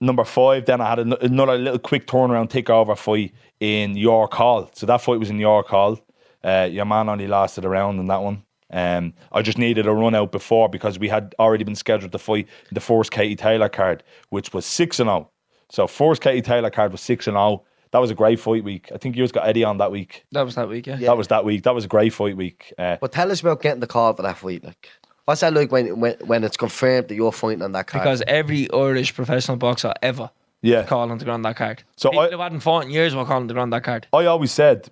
Number 0.00 0.24
five, 0.24 0.66
then 0.66 0.80
I 0.80 0.88
had 0.88 0.98
another 0.98 1.56
little 1.56 1.78
quick 1.78 2.08
turnaround 2.08 2.50
takeover 2.50 2.98
fight 2.98 3.32
in 3.60 3.96
York 3.96 4.34
Hall. 4.34 4.68
So 4.74 4.84
that 4.86 5.00
fight 5.00 5.20
was 5.20 5.30
in 5.30 5.38
York 5.38 5.68
Hall. 5.68 5.96
Uh, 6.42 6.68
your 6.68 6.86
man 6.86 7.08
only 7.08 7.28
lasted 7.28 7.64
a 7.64 7.68
round 7.68 8.00
in 8.00 8.08
that 8.08 8.20
one. 8.20 8.42
Um, 8.72 9.14
I 9.30 9.42
just 9.42 9.58
needed 9.58 9.86
a 9.86 9.92
run 9.92 10.16
out 10.16 10.32
before 10.32 10.68
because 10.68 10.98
we 10.98 11.08
had 11.08 11.36
already 11.38 11.62
been 11.62 11.76
scheduled 11.76 12.10
to 12.10 12.18
fight 12.18 12.48
the 12.72 12.80
first 12.80 13.12
Katie 13.12 13.36
Taylor 13.36 13.68
card, 13.68 14.02
which 14.30 14.52
was 14.52 14.66
6 14.66 14.98
and 14.98 15.08
0. 15.08 15.30
So, 15.72 15.86
first 15.86 16.20
Katie 16.20 16.42
Taylor 16.42 16.68
card 16.68 16.92
was 16.92 17.00
6 17.00 17.26
and 17.26 17.34
0. 17.34 17.64
That 17.92 17.98
was 17.98 18.10
a 18.10 18.14
great 18.14 18.38
fight 18.38 18.62
week. 18.62 18.90
I 18.94 18.98
think 18.98 19.16
you 19.16 19.24
just 19.24 19.32
got 19.32 19.48
Eddie 19.48 19.64
on 19.64 19.78
that 19.78 19.90
week. 19.90 20.24
That 20.32 20.42
was 20.42 20.54
that 20.54 20.68
week, 20.68 20.86
yeah. 20.86 20.96
That 20.96 21.16
was 21.16 21.28
that 21.28 21.46
week. 21.46 21.62
That 21.62 21.74
was 21.74 21.86
a 21.86 21.88
great 21.88 22.12
fight 22.12 22.36
week. 22.36 22.72
Uh, 22.78 22.98
But 23.00 23.12
tell 23.12 23.30
us 23.32 23.40
about 23.40 23.62
getting 23.62 23.80
the 23.80 23.86
card 23.86 24.16
for 24.16 24.22
that 24.22 24.36
fight. 24.36 24.62
Like, 24.62 24.88
what's 25.24 25.40
that 25.40 25.54
like 25.54 25.72
when 25.72 25.98
when, 25.98 26.14
when 26.26 26.44
it's 26.44 26.58
confirmed 26.58 27.08
that 27.08 27.14
you're 27.14 27.32
fighting 27.32 27.62
on 27.62 27.72
that 27.72 27.86
card? 27.86 28.04
Because 28.04 28.22
every 28.26 28.70
Irish 28.70 29.14
professional 29.14 29.56
boxer 29.56 29.94
ever 30.02 30.30
yeah. 30.60 30.84
calling 30.84 31.18
to 31.18 31.24
ground 31.24 31.44
that 31.46 31.56
card. 31.56 31.82
So 31.96 32.10
People 32.10 32.24
I- 32.24 32.30
who 32.30 32.38
hadn't 32.38 32.60
fought 32.60 32.84
in 32.84 32.90
years 32.90 33.14
were 33.14 33.24
calling 33.24 33.48
to 33.48 33.54
ground 33.54 33.72
that 33.72 33.84
card. 33.84 34.06
I 34.12 34.26
always 34.26 34.52
said, 34.52 34.90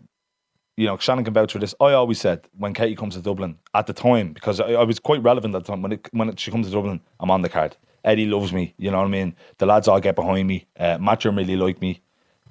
you 0.78 0.86
know, 0.86 0.96
Shannon 0.96 1.24
can 1.24 1.34
vouch 1.34 1.52
for 1.52 1.58
this. 1.58 1.74
I 1.78 1.92
always 1.92 2.18
said 2.18 2.48
when 2.56 2.72
Katie 2.72 2.96
comes 2.96 3.16
to 3.16 3.20
Dublin 3.20 3.58
at 3.74 3.86
the 3.86 3.92
time 3.92 4.32
because 4.32 4.60
I, 4.60 4.72
I 4.72 4.84
was 4.84 4.98
quite 4.98 5.22
relevant 5.22 5.54
at 5.54 5.64
the 5.64 5.72
time 5.72 5.82
when 5.82 5.92
it, 5.92 6.08
when 6.12 6.30
it, 6.30 6.40
she 6.40 6.50
comes 6.50 6.66
to 6.68 6.72
Dublin, 6.72 7.00
I'm 7.18 7.30
on 7.30 7.42
the 7.42 7.50
card. 7.50 7.76
Eddie 8.04 8.26
loves 8.26 8.52
me, 8.52 8.74
you 8.78 8.90
know 8.90 8.98
what 8.98 9.06
I 9.06 9.10
mean. 9.10 9.34
The 9.58 9.66
lads 9.66 9.88
all 9.88 10.00
get 10.00 10.16
behind 10.16 10.48
me. 10.48 10.66
Uh, 10.78 10.98
Matchroom 10.98 11.36
really 11.36 11.56
like 11.56 11.80
me. 11.80 12.00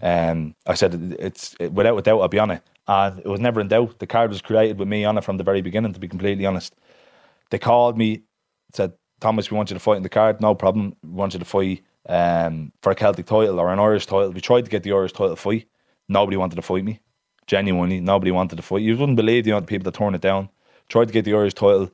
Um, 0.02 0.56
I 0.66 0.76
said 0.76 1.16
it's 1.20 1.56
it, 1.60 1.74
without 1.74 1.98
a 1.98 2.02
doubt. 2.02 2.22
I'll 2.22 2.28
be 2.28 2.40
on 2.40 2.52
it, 2.52 2.64
and 2.88 3.20
it 3.20 3.28
was 3.28 3.40
never 3.40 3.60
in 3.60 3.68
doubt. 3.68 4.00
The 4.00 4.08
card 4.08 4.30
was 4.30 4.42
created 4.42 4.80
with 4.80 4.88
me 4.88 5.04
on 5.06 5.18
it 5.18 5.24
from 5.24 5.38
the 5.38 5.44
very 5.44 5.62
beginning. 5.62 5.94
To 5.94 6.00
be 6.00 6.08
completely 6.08 6.46
honest, 6.46 6.76
they 7.50 7.60
called 7.60 7.98
me, 7.98 8.24
said 8.74 8.94
Thomas, 9.20 9.52
we 9.52 9.58
want 9.58 9.70
you 9.70 9.74
to 9.74 9.80
fight 9.80 9.98
in 9.98 10.04
the 10.04 10.10
card. 10.10 10.40
No 10.42 10.56
problem. 10.56 10.96
We 11.04 11.10
want 11.10 11.34
you 11.34 11.40
to 11.40 11.46
fight 11.46 11.82
um, 12.08 12.72
for 12.82 12.92
a 12.92 12.96
Celtic 12.96 13.26
title 13.26 13.60
or 13.60 13.74
an 13.74 13.80
Irish 13.80 14.06
title. 14.06 14.32
We 14.32 14.42
tried 14.42 14.66
to 14.66 14.72
get 14.72 14.84
the 14.84 14.94
Irish 14.94 15.14
title 15.14 15.36
fight. 15.36 15.68
Nobody 16.08 16.38
wanted 16.38 16.56
to 16.56 16.62
fight 16.62 16.84
me. 16.84 17.02
Genuinely, 17.48 18.00
nobody 18.00 18.32
wanted 18.32 18.56
to 18.58 18.62
fight. 18.62 18.84
You 18.84 18.96
wouldn't 18.96 19.16
believe 19.16 19.44
the 19.44 19.52
amount 19.52 19.64
of 19.64 19.70
people 19.70 19.86
that 19.86 19.98
turned 19.98 20.16
it 20.16 20.22
down. 20.22 20.50
Tried 20.88 21.08
to 21.08 21.14
get 21.14 21.26
the 21.26 21.34
Irish 21.34 21.56
title. 21.56 21.90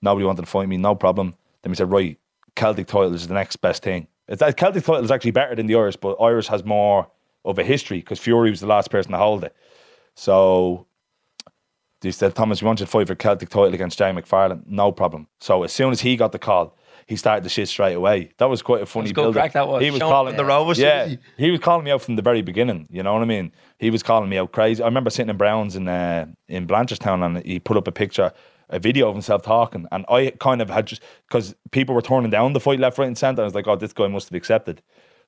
Nobody 0.00 0.24
wanted 0.24 0.42
to 0.42 0.48
fight 0.48 0.68
me. 0.68 0.76
No 0.76 0.94
problem. 0.94 1.34
Then 1.62 1.70
we 1.70 1.76
said, 1.76 1.90
right, 1.90 2.18
Celtic 2.54 2.86
title 2.86 3.14
is 3.14 3.28
the 3.28 3.34
next 3.34 3.56
best 3.56 3.82
thing. 3.82 4.06
It's, 4.28 4.40
that 4.40 4.56
Celtic 4.56 4.84
title 4.84 5.04
is 5.04 5.10
actually 5.10 5.32
better 5.32 5.54
than 5.54 5.66
the 5.66 5.74
Irish, 5.74 5.96
but 5.96 6.16
Irish 6.20 6.46
has 6.48 6.64
more 6.64 7.08
of 7.44 7.58
a 7.58 7.64
history 7.64 7.98
because 7.98 8.18
Fury 8.18 8.50
was 8.50 8.60
the 8.60 8.66
last 8.66 8.90
person 8.90 9.12
to 9.12 9.18
hold 9.18 9.44
it. 9.44 9.54
So 10.14 10.86
they 12.00 12.10
said, 12.10 12.34
Thomas, 12.34 12.62
we 12.62 12.66
want 12.66 12.80
you 12.80 12.86
to 12.86 12.90
fight 12.90 13.06
for 13.06 13.14
Celtic 13.14 13.48
title 13.48 13.74
against 13.74 13.98
Jay 13.98 14.10
McFarlane. 14.10 14.66
No 14.66 14.92
problem. 14.92 15.26
So 15.40 15.62
as 15.62 15.72
soon 15.72 15.92
as 15.92 16.00
he 16.00 16.16
got 16.16 16.32
the 16.32 16.38
call, 16.38 16.76
he 17.06 17.16
started 17.16 17.44
the 17.44 17.48
shit 17.48 17.68
straight 17.68 17.94
away. 17.94 18.30
That 18.38 18.48
was 18.48 18.62
quite 18.62 18.82
a 18.82 18.86
funny 18.86 19.12
build. 19.12 19.34
crack 19.34 19.52
that 19.54 19.66
was. 19.66 19.82
He 19.82 19.90
was 19.90 19.98
Showing 19.98 20.12
calling 20.12 20.36
the 20.36 20.44
rovers, 20.44 20.78
Yeah, 20.78 21.06
didn't 21.06 21.20
he 21.36 21.50
was 21.50 21.58
calling 21.58 21.84
me 21.84 21.90
out 21.90 22.02
from 22.02 22.14
the 22.14 22.22
very 22.22 22.40
beginning. 22.40 22.86
You 22.88 23.02
know 23.02 23.12
what 23.12 23.22
I 23.22 23.26
mean? 23.26 23.52
He 23.78 23.90
was 23.90 24.02
calling 24.02 24.28
me 24.28 24.38
out 24.38 24.52
crazy. 24.52 24.80
I 24.80 24.86
remember 24.86 25.10
sitting 25.10 25.28
in 25.28 25.36
Browns 25.36 25.74
in 25.74 25.88
uh, 25.88 26.26
in 26.48 26.68
Blanchardstown, 26.68 27.26
and 27.26 27.44
he 27.44 27.58
put 27.58 27.76
up 27.76 27.88
a 27.88 27.92
picture, 27.92 28.32
a 28.70 28.78
video 28.78 29.08
of 29.08 29.14
himself 29.14 29.42
talking, 29.42 29.86
and 29.92 30.04
I 30.08 30.30
kind 30.40 30.62
of 30.62 30.70
had 30.70 30.86
just 30.86 31.02
because 31.28 31.54
people 31.70 31.94
were 31.94 32.02
turning 32.02 32.30
down 32.30 32.52
the 32.52 32.60
fight 32.60 32.80
left, 32.80 32.98
right, 32.98 33.06
and 33.06 33.18
centre. 33.18 33.42
I 33.42 33.44
was 33.44 33.54
like, 33.54 33.66
oh, 33.68 33.76
this 33.76 33.92
guy 33.92 34.08
must 34.08 34.28
have 34.28 34.36
accepted. 34.36 34.82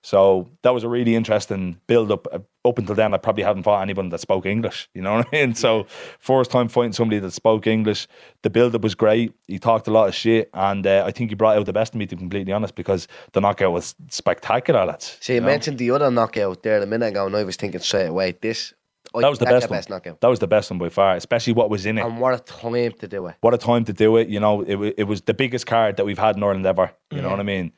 So 0.05 0.49
that 0.63 0.75
was 0.75 0.83
a 0.83 0.89
really 0.89 1.15
interesting 1.15 1.79
build 1.87 2.11
up. 2.11 2.27
Uh, 2.33 2.41
Up 2.65 2.79
until 2.79 2.95
then, 2.95 3.15
I 3.15 3.19
probably 3.19 3.45
hadn't 3.45 3.63
fought 3.63 3.83
anyone 3.83 4.09
that 4.09 4.19
spoke 4.21 4.47
English. 4.47 4.89
You 4.95 5.03
know 5.03 5.15
what 5.15 5.29
I 5.33 5.37
mean? 5.37 5.55
So 5.55 5.87
first 6.19 6.51
time 6.51 6.69
fighting 6.69 6.93
somebody 6.93 7.21
that 7.21 7.31
spoke 7.33 7.67
English. 7.67 8.09
The 8.43 8.51
build 8.51 8.75
up 8.75 8.83
was 8.83 8.97
great. 8.97 9.33
He 9.47 9.59
talked 9.59 9.87
a 9.87 9.93
lot 9.93 10.09
of 10.09 10.15
shit, 10.15 10.51
and 10.55 10.87
uh, 10.87 11.05
I 11.07 11.13
think 11.13 11.31
he 11.31 11.37
brought 11.37 11.57
out 11.57 11.67
the 11.67 11.73
best 11.73 11.95
in 11.95 11.99
me. 11.99 12.07
To 12.07 12.17
be 12.17 12.21
completely 12.21 12.53
honest, 12.53 12.75
because 12.75 13.07
the 13.33 13.41
knockout 13.41 13.73
was 13.73 13.95
spectacular. 14.09 14.85
Lads. 14.85 15.19
See, 15.21 15.35
you 15.35 15.41
know? 15.41 15.47
mentioned 15.47 15.79
the 15.79 15.91
other 15.93 16.11
knockout 16.11 16.63
there 16.65 16.83
a 16.83 16.87
minute 16.87 17.07
ago, 17.07 17.27
and 17.27 17.37
I 17.37 17.45
was 17.45 17.57
thinking 17.57 17.81
straight 17.81 18.07
away, 18.07 18.33
this 18.41 18.75
That 19.15 19.29
was 19.29 19.39
the 19.39 19.47
best, 19.47 19.69
one. 19.69 19.83
knockout. 19.89 20.21
That 20.21 20.29
was 20.29 20.39
the 20.39 20.47
best 20.47 20.71
one 20.71 20.79
by 20.79 20.89
far, 20.89 21.17
especially 21.17 21.53
what 21.53 21.71
was 21.71 21.87
in 21.87 21.99
it. 21.99 22.05
And 22.05 22.21
what 22.21 22.35
a 22.35 22.39
time 22.39 22.93
to 22.93 23.09
do 23.09 23.27
it. 23.27 23.37
what 23.41 23.55
a 23.55 23.59
time 23.59 23.85
to 23.85 23.93
do 23.93 24.17
it. 24.17 24.29
You 24.29 24.41
know, 24.41 24.63
it, 24.63 24.95
it 24.99 25.05
was 25.05 25.23
the 25.23 25.35
biggest 25.35 25.67
card 25.67 25.97
that 25.97 26.07
we've 26.07 26.19
had 26.19 26.37
in 26.37 26.43
Ireland 26.43 26.67
ever. 26.67 26.93
You 27.11 27.21
know 27.21 27.31
what 27.31 27.41
I 27.41 27.45
mean? 27.45 27.73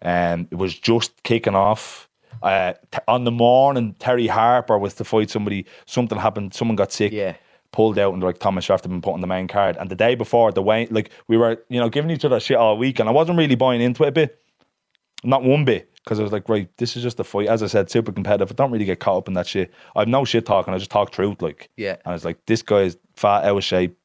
And 0.00 0.48
it 0.50 0.56
was 0.56 0.78
just 0.78 1.22
kicking 1.22 1.54
off. 1.54 2.08
Uh, 2.42 2.72
t- 2.90 2.98
on 3.06 3.24
the 3.24 3.30
morning, 3.30 3.94
Terry 3.98 4.26
Harper 4.26 4.78
was 4.78 4.94
to 4.94 5.04
fight 5.04 5.30
somebody. 5.30 5.66
Something 5.86 6.18
happened. 6.18 6.54
Someone 6.54 6.76
got 6.76 6.92
sick. 6.92 7.12
Yeah. 7.12 7.36
Pulled 7.72 7.98
out 7.98 8.14
and 8.14 8.22
like 8.22 8.38
Thomas 8.38 8.66
have 8.68 8.82
to 8.82 8.88
been 8.88 9.02
put 9.02 9.12
on 9.12 9.20
the 9.20 9.26
main 9.26 9.46
card. 9.46 9.76
And 9.76 9.90
the 9.90 9.94
day 9.94 10.14
before, 10.14 10.50
the 10.50 10.62
way 10.62 10.86
like 10.90 11.10
we 11.28 11.36
were, 11.36 11.62
you 11.68 11.78
know, 11.78 11.88
giving 11.88 12.10
each 12.10 12.24
other 12.24 12.40
shit 12.40 12.56
all 12.56 12.76
week, 12.76 12.98
and 12.98 13.08
I 13.08 13.12
wasn't 13.12 13.38
really 13.38 13.54
buying 13.54 13.80
into 13.80 14.02
it 14.04 14.08
a 14.08 14.12
bit, 14.12 14.42
not 15.22 15.44
one 15.44 15.64
bit, 15.64 15.88
because 16.04 16.18
I 16.18 16.22
was 16.22 16.32
like, 16.32 16.48
right, 16.48 16.68
this 16.78 16.96
is 16.96 17.02
just 17.02 17.20
a 17.20 17.24
fight. 17.24 17.48
As 17.48 17.62
I 17.62 17.66
said, 17.66 17.90
super 17.90 18.12
competitive. 18.12 18.50
I 18.50 18.54
don't 18.54 18.70
really 18.70 18.84
get 18.84 19.00
caught 19.00 19.18
up 19.18 19.28
in 19.28 19.34
that 19.34 19.46
shit. 19.46 19.72
I've 19.94 20.08
no 20.08 20.24
shit 20.24 20.46
talking. 20.46 20.72
I 20.72 20.78
just 20.78 20.90
talk 20.90 21.10
truth, 21.10 21.42
like. 21.42 21.70
Yeah. 21.76 21.96
And 22.04 22.06
I 22.06 22.12
was 22.12 22.24
like, 22.24 22.44
this 22.46 22.62
guy 22.62 22.82
is 22.82 22.96
fat, 23.16 23.44
out 23.44 23.56
of 23.56 23.64
shape, 23.64 23.96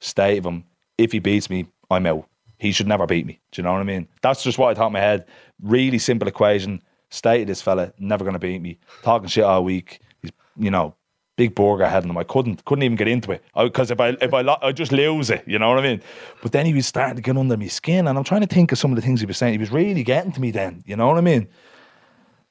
state 0.00 0.38
of 0.38 0.46
him. 0.46 0.64
If 0.98 1.12
he 1.12 1.18
beats 1.18 1.50
me, 1.50 1.66
I'm 1.90 2.06
out. 2.06 2.28
He 2.58 2.72
should 2.72 2.86
never 2.86 3.06
beat 3.06 3.26
me. 3.26 3.40
Do 3.52 3.60
you 3.60 3.64
know 3.64 3.72
what 3.72 3.80
I 3.80 3.84
mean? 3.84 4.08
That's 4.22 4.42
just 4.42 4.58
what 4.58 4.70
I 4.70 4.74
thought 4.74 4.88
in 4.88 4.92
my 4.92 5.00
head. 5.00 5.26
Really 5.62 5.98
simple 5.98 6.28
equation. 6.28 6.82
State 7.10 7.42
of 7.42 7.46
this 7.48 7.62
fella, 7.62 7.92
never 7.98 8.24
gonna 8.24 8.38
beat 8.38 8.60
me. 8.60 8.78
Talking 9.02 9.28
shit 9.28 9.44
all 9.44 9.62
week. 9.62 10.00
He's, 10.22 10.32
you 10.56 10.70
know, 10.70 10.94
big 11.36 11.54
burger 11.54 11.84
ahead 11.84 12.04
of 12.04 12.10
him. 12.10 12.16
I 12.16 12.24
couldn't, 12.24 12.64
couldn't 12.64 12.82
even 12.82 12.96
get 12.96 13.08
into 13.08 13.32
it 13.32 13.42
because 13.56 13.90
if 13.90 14.00
I, 14.00 14.10
if 14.20 14.32
I, 14.32 14.42
lo- 14.42 14.58
I 14.62 14.72
just 14.72 14.92
lose 14.92 15.30
it. 15.30 15.42
You 15.46 15.58
know 15.58 15.68
what 15.68 15.78
I 15.78 15.82
mean? 15.82 16.00
But 16.42 16.52
then 16.52 16.66
he 16.66 16.74
was 16.74 16.86
starting 16.86 17.16
to 17.16 17.22
get 17.22 17.36
under 17.36 17.56
my 17.56 17.66
skin, 17.66 18.06
and 18.06 18.16
I'm 18.16 18.24
trying 18.24 18.42
to 18.42 18.46
think 18.46 18.72
of 18.72 18.78
some 18.78 18.92
of 18.92 18.96
the 18.96 19.02
things 19.02 19.20
he 19.20 19.26
was 19.26 19.36
saying. 19.36 19.52
He 19.52 19.58
was 19.58 19.72
really 19.72 20.02
getting 20.02 20.32
to 20.32 20.40
me 20.40 20.50
then. 20.50 20.82
You 20.86 20.96
know 20.96 21.08
what 21.08 21.18
I 21.18 21.22
mean? 21.22 21.48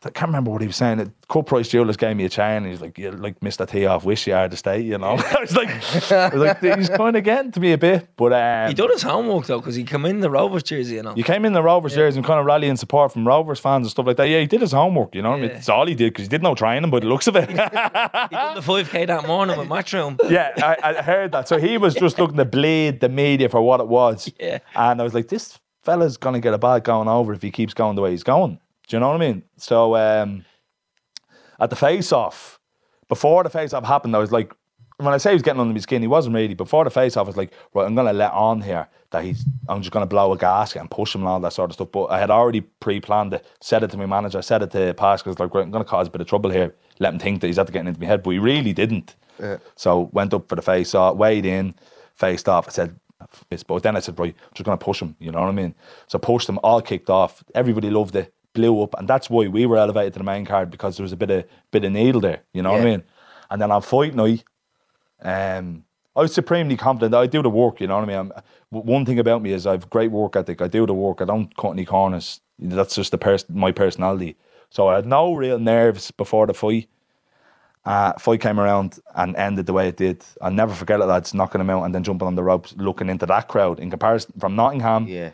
I 0.05 0.09
can't 0.09 0.29
remember 0.29 0.51
what 0.51 0.61
he 0.61 0.67
was 0.67 0.75
saying. 0.75 1.13
Cut 1.29 1.45
price 1.45 1.69
jewelers 1.69 1.97
gave 1.97 2.15
me 2.15 2.25
a 2.25 2.29
chain, 2.29 2.57
and 2.63 2.67
he's 2.67 2.81
like, 2.81 2.97
"You 2.97 3.11
like 3.11 3.39
Mr. 3.39 3.67
T 3.67 3.85
off 3.85 4.03
wish 4.03 4.27
you 4.27 4.33
had 4.33 4.51
to 4.51 4.57
stay," 4.57 4.79
you 4.81 4.97
know. 4.97 5.11
I 5.17 5.37
was 5.41 5.55
like, 5.55 5.69
I 6.11 6.29
was 6.29 6.41
like, 6.41 6.59
he's 6.61 6.89
kind 6.89 7.15
of 7.15 7.23
getting 7.23 7.51
to 7.53 7.59
me 7.59 7.71
a 7.71 7.77
bit, 7.77 8.07
but 8.17 8.33
um, 8.33 8.67
He 8.67 8.73
done 8.73 8.91
his 8.91 9.01
homework 9.01 9.45
though, 9.45 9.59
because 9.59 9.75
he 9.75 9.83
came 9.83 10.05
in 10.05 10.19
the 10.19 10.29
Rovers 10.29 10.63
jersey, 10.63 10.95
you 10.95 11.03
know. 11.03 11.13
You 11.15 11.23
came 11.23 11.45
in 11.45 11.53
the 11.53 11.63
Rovers 11.63 11.95
jersey 11.95 12.17
and 12.17 12.25
kind 12.25 12.39
of 12.39 12.45
rallying 12.45 12.75
support 12.75 13.13
from 13.13 13.27
Rovers 13.27 13.59
fans 13.59 13.85
and 13.85 13.91
stuff 13.91 14.05
like 14.05 14.17
that. 14.17 14.27
Yeah, 14.27 14.39
he 14.39 14.45
did 14.47 14.61
his 14.61 14.71
homework, 14.73 15.15
you 15.15 15.21
know. 15.21 15.31
what 15.31 15.39
I 15.39 15.41
mean, 15.43 15.51
it's 15.51 15.69
all 15.69 15.87
he 15.87 15.95
did 15.95 16.11
because 16.13 16.25
he 16.25 16.29
did 16.29 16.43
no 16.43 16.55
training, 16.55 16.89
but 16.91 17.01
the 17.03 17.07
looks 17.09 17.27
of 17.27 17.35
it. 17.35 17.49
He 17.49 17.55
done 17.55 18.55
the 18.55 18.61
five 18.63 18.89
k 18.89 19.05
that 19.05 19.25
morning 19.27 19.57
with 19.57 19.67
Matchroom. 19.69 20.19
yeah, 20.29 20.51
I, 20.57 20.97
I 20.97 21.01
heard 21.01 21.31
that. 21.31 21.47
So 21.47 21.57
he 21.57 21.77
was 21.77 21.93
just 21.95 22.19
looking 22.19 22.37
to 22.37 22.45
bleed 22.45 22.99
the 22.99 23.09
media 23.09 23.47
for 23.49 23.61
what 23.61 23.79
it 23.79 23.87
was. 23.87 24.31
Yeah. 24.39 24.59
And 24.75 24.99
I 24.99 25.03
was 25.03 25.13
like, 25.13 25.29
this 25.29 25.57
fella's 25.83 26.17
gonna 26.17 26.39
get 26.39 26.53
a 26.53 26.57
bad 26.57 26.83
going 26.83 27.07
over 27.07 27.33
if 27.33 27.41
he 27.41 27.51
keeps 27.51 27.73
going 27.73 27.95
the 27.95 28.01
way 28.01 28.11
he's 28.11 28.23
going. 28.23 28.59
Do 28.87 28.95
you 28.95 28.99
know 28.99 29.09
what 29.09 29.21
I 29.21 29.25
mean? 29.25 29.43
So 29.57 29.95
um, 29.95 30.45
at 31.59 31.69
the 31.69 31.75
face 31.75 32.11
off, 32.11 32.59
before 33.07 33.43
the 33.43 33.49
face 33.49 33.73
off 33.73 33.85
happened, 33.85 34.15
I 34.15 34.19
was 34.19 34.31
like, 34.31 34.53
when 34.97 35.13
I 35.13 35.17
say 35.17 35.31
he 35.31 35.35
was 35.35 35.41
getting 35.41 35.59
under 35.59 35.73
my 35.73 35.79
skin, 35.79 36.01
he 36.01 36.07
wasn't 36.07 36.35
really. 36.35 36.53
Before 36.53 36.83
the 36.83 36.89
face 36.89 37.17
off, 37.17 37.25
I 37.25 37.29
was 37.29 37.37
like, 37.37 37.51
right, 37.73 37.85
I'm 37.85 37.95
gonna 37.95 38.13
let 38.13 38.31
on 38.31 38.61
here 38.61 38.87
that 39.09 39.23
he's 39.23 39.43
I'm 39.67 39.81
just 39.81 39.91
gonna 39.91 40.05
blow 40.05 40.31
a 40.31 40.37
gasket 40.37 40.81
and 40.81 40.89
push 40.91 41.15
him 41.15 41.21
and 41.21 41.27
all 41.27 41.39
that 41.39 41.53
sort 41.53 41.71
of 41.71 41.75
stuff. 41.75 41.91
But 41.91 42.05
I 42.05 42.19
had 42.19 42.29
already 42.29 42.61
pre-planned 42.61 43.33
it, 43.33 43.45
said 43.59 43.83
it 43.83 43.91
to 43.91 43.97
my 43.97 44.05
manager, 44.05 44.41
said 44.41 44.61
it 44.61 44.71
to 44.71 44.93
Pascal, 44.93 45.35
like, 45.39 45.53
right, 45.53 45.63
I'm 45.63 45.71
gonna 45.71 45.83
cause 45.83 46.07
a 46.07 46.11
bit 46.11 46.21
of 46.21 46.27
trouble 46.27 46.51
here. 46.51 46.75
Let 46.99 47.13
him 47.13 47.19
think 47.19 47.41
that 47.41 47.47
he's 47.47 47.57
after 47.59 47.71
getting 47.73 47.87
into 47.87 47.99
my 47.99 48.05
head, 48.05 48.21
but 48.23 48.31
he 48.31 48.39
really 48.39 48.73
didn't. 48.73 49.15
So 49.75 50.09
went 50.13 50.33
up 50.33 50.47
for 50.47 50.55
the 50.55 50.61
face 50.61 50.93
off, 50.93 51.17
weighed 51.17 51.45
in, 51.45 51.73
faced 52.15 52.47
off. 52.47 52.67
I 52.67 52.71
said, 52.71 52.95
but 53.67 53.83
then 53.83 53.95
I 53.95 53.99
said, 53.99 54.19
right, 54.19 54.35
I'm 54.37 54.53
just 54.53 54.65
gonna 54.65 54.77
push 54.77 55.01
him. 55.01 55.15
You 55.19 55.31
know 55.31 55.41
what 55.41 55.49
I 55.49 55.53
mean? 55.53 55.73
So 56.07 56.19
pushed 56.19 56.47
him, 56.47 56.59
all 56.63 56.81
kicked 56.81 57.09
off. 57.09 57.43
Everybody 57.55 57.89
loved 57.89 58.15
it, 58.15 58.33
blew 58.53 58.81
up, 58.83 58.95
and 58.97 59.07
that's 59.07 59.29
why 59.29 59.47
we 59.47 59.65
were 59.65 59.77
elevated 59.77 60.13
to 60.13 60.19
the 60.19 60.25
main 60.25 60.45
card 60.45 60.69
because 60.71 60.97
there 60.97 61.03
was 61.03 61.11
a 61.11 61.17
bit 61.17 61.29
of 61.31 61.45
bit 61.71 61.83
of 61.83 61.91
needle 61.91 62.21
there. 62.21 62.41
You 62.53 62.61
know 62.61 62.71
what 62.71 62.81
I 62.81 62.85
mean? 62.91 63.03
And 63.49 63.61
then 63.61 63.71
on 63.71 63.81
fight 63.81 64.15
night, 64.15 64.43
um, 65.21 65.83
I 66.15 66.21
was 66.21 66.33
supremely 66.33 66.77
confident. 66.77 67.15
I 67.15 67.27
do 67.27 67.41
the 67.41 67.49
work. 67.49 67.81
You 67.81 67.87
know 67.87 67.95
what 67.95 68.03
I 68.03 68.07
mean? 68.07 68.17
I'm, 68.17 68.31
one 68.69 69.05
thing 69.05 69.19
about 69.19 69.41
me 69.41 69.51
is 69.51 69.65
I 69.67 69.71
have 69.71 69.89
great 69.89 70.11
work 70.11 70.35
ethic. 70.35 70.61
I 70.61 70.67
do 70.67 70.85
the 70.85 70.93
work. 70.93 71.21
I 71.21 71.25
don't 71.25 71.55
cut 71.57 71.71
any 71.71 71.85
corners. 71.85 72.39
That's 72.59 72.95
just 72.95 73.11
the 73.11 73.17
pers- 73.17 73.49
my 73.49 73.71
personality. 73.71 74.35
So 74.69 74.87
I 74.87 74.95
had 74.95 75.05
no 75.05 75.33
real 75.33 75.59
nerves 75.59 76.11
before 76.11 76.47
the 76.47 76.53
fight. 76.53 76.87
Uh, 77.85 78.13
fight 78.13 78.39
came 78.39 78.59
around 78.59 78.99
and 79.15 79.35
ended 79.35 79.65
the 79.65 79.73
way 79.73 79.89
it 79.89 79.97
did. 79.97 80.23
I'll 80.41 80.51
never 80.51 80.73
forget 80.73 81.01
it, 81.01 81.05
lads, 81.05 81.33
knocking 81.33 81.59
him 81.61 81.69
out 81.69 81.83
and 81.83 81.93
then 81.93 82.03
jumping 82.03 82.27
on 82.27 82.35
the 82.35 82.43
ropes, 82.43 82.73
looking 82.77 83.09
into 83.09 83.25
that 83.25 83.49
crowd 83.49 83.79
in 83.79 83.89
comparison 83.89 84.33
from 84.39 84.55
Nottingham, 84.55 85.07
Yeah. 85.07 85.31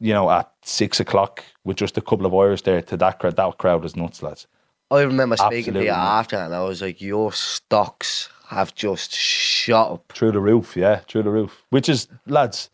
You 0.00 0.12
know, 0.12 0.30
at 0.30 0.50
six 0.62 1.00
o'clock 1.00 1.44
with 1.64 1.76
just 1.76 1.96
a 1.98 2.00
couple 2.00 2.26
of 2.26 2.34
Irish 2.34 2.62
there 2.62 2.82
to 2.82 2.96
that 2.96 3.18
crowd. 3.18 3.36
That 3.36 3.58
crowd 3.58 3.82
was 3.82 3.96
nuts, 3.96 4.22
lads. 4.22 4.46
I 4.90 5.02
remember 5.02 5.36
speaking 5.36 5.74
to 5.74 5.80
Absolutely 5.80 5.86
you 5.86 5.92
after, 5.92 6.36
and 6.36 6.54
I 6.54 6.62
was 6.64 6.80
like, 6.80 7.00
"Your 7.00 7.32
stocks 7.32 8.30
have 8.48 8.74
just 8.74 9.14
shot 9.14 9.92
up." 9.92 10.12
Through 10.12 10.32
the 10.32 10.40
roof, 10.40 10.76
yeah, 10.76 11.00
through 11.08 11.24
the 11.24 11.30
roof. 11.30 11.64
Which 11.70 11.88
is, 11.88 12.08
lads, 12.26 12.70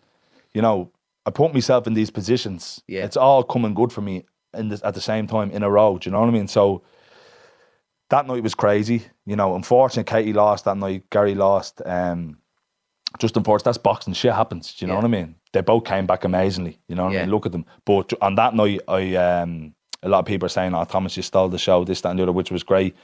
you 0.53 0.63
know, 0.63 0.91
I 1.27 1.31
put 1.31 1.53
myself 1.53 1.87
in 1.87 1.95
these 1.95 2.11
positions. 2.11 2.83
Yeah. 2.87 3.05
It's 3.05 3.17
all 3.17 3.43
coming 3.43 3.75
good 3.75 3.93
for 3.93 4.01
me 4.01 4.25
in 4.53 4.69
this, 4.69 4.83
at 4.85 4.95
the 4.95 5.01
same 5.01 5.27
time 5.27 5.51
in 5.51 5.63
a 5.63 5.71
row. 5.71 5.99
Do 5.99 6.09
you 6.09 6.13
know 6.13 6.21
what 6.21 6.29
I 6.29 6.33
mean? 6.33 6.49
So 6.49 6.83
that 8.11 8.27
night 8.27 8.43
was 8.43 8.55
crazy. 8.55 9.03
You 9.27 9.37
know, 9.37 9.55
unfortunately, 9.55 10.11
Katie 10.11 10.33
lost 10.33 10.67
that 10.67 10.77
night. 10.77 11.09
Gary 11.11 11.35
lost. 11.35 11.83
Um, 11.85 12.39
just 13.19 13.37
unfortunate. 13.37 13.65
That's 13.65 13.79
boxing. 13.79 14.13
Shit 14.15 14.33
happens. 14.33 14.75
Do 14.75 14.85
you 14.85 14.89
know 14.89 14.95
Yeah. 14.95 14.99
what 14.99 15.05
I 15.05 15.09
mean? 15.09 15.35
They 15.53 15.61
both 15.61 15.85
came 15.85 16.07
back 16.07 16.25
amazingly. 16.25 16.79
You 16.89 16.97
know 16.97 17.05
what 17.07 17.17
I 17.17 17.21
mean? 17.21 17.31
Look 17.31 17.47
at 17.47 17.53
them. 17.53 17.65
But 17.85 18.13
on 18.21 18.35
that 18.37 18.55
night, 18.55 18.81
I 18.89 19.15
um, 19.17 19.75
a 20.03 20.09
lot 20.09 20.19
of 20.21 20.25
people 20.27 20.47
are 20.47 20.51
saying, 20.51 20.75
"Oh, 20.75 20.85
Thomas, 20.85 21.17
you 21.17 21.23
stole 21.23 21.49
the 21.49 21.59
show." 21.59 21.85
This, 21.85 22.01
that, 22.03 22.11
and 22.11 22.19
the 22.19 22.25
other, 22.25 22.33
which 22.33 22.51
was 22.51 22.63
great. 22.63 22.95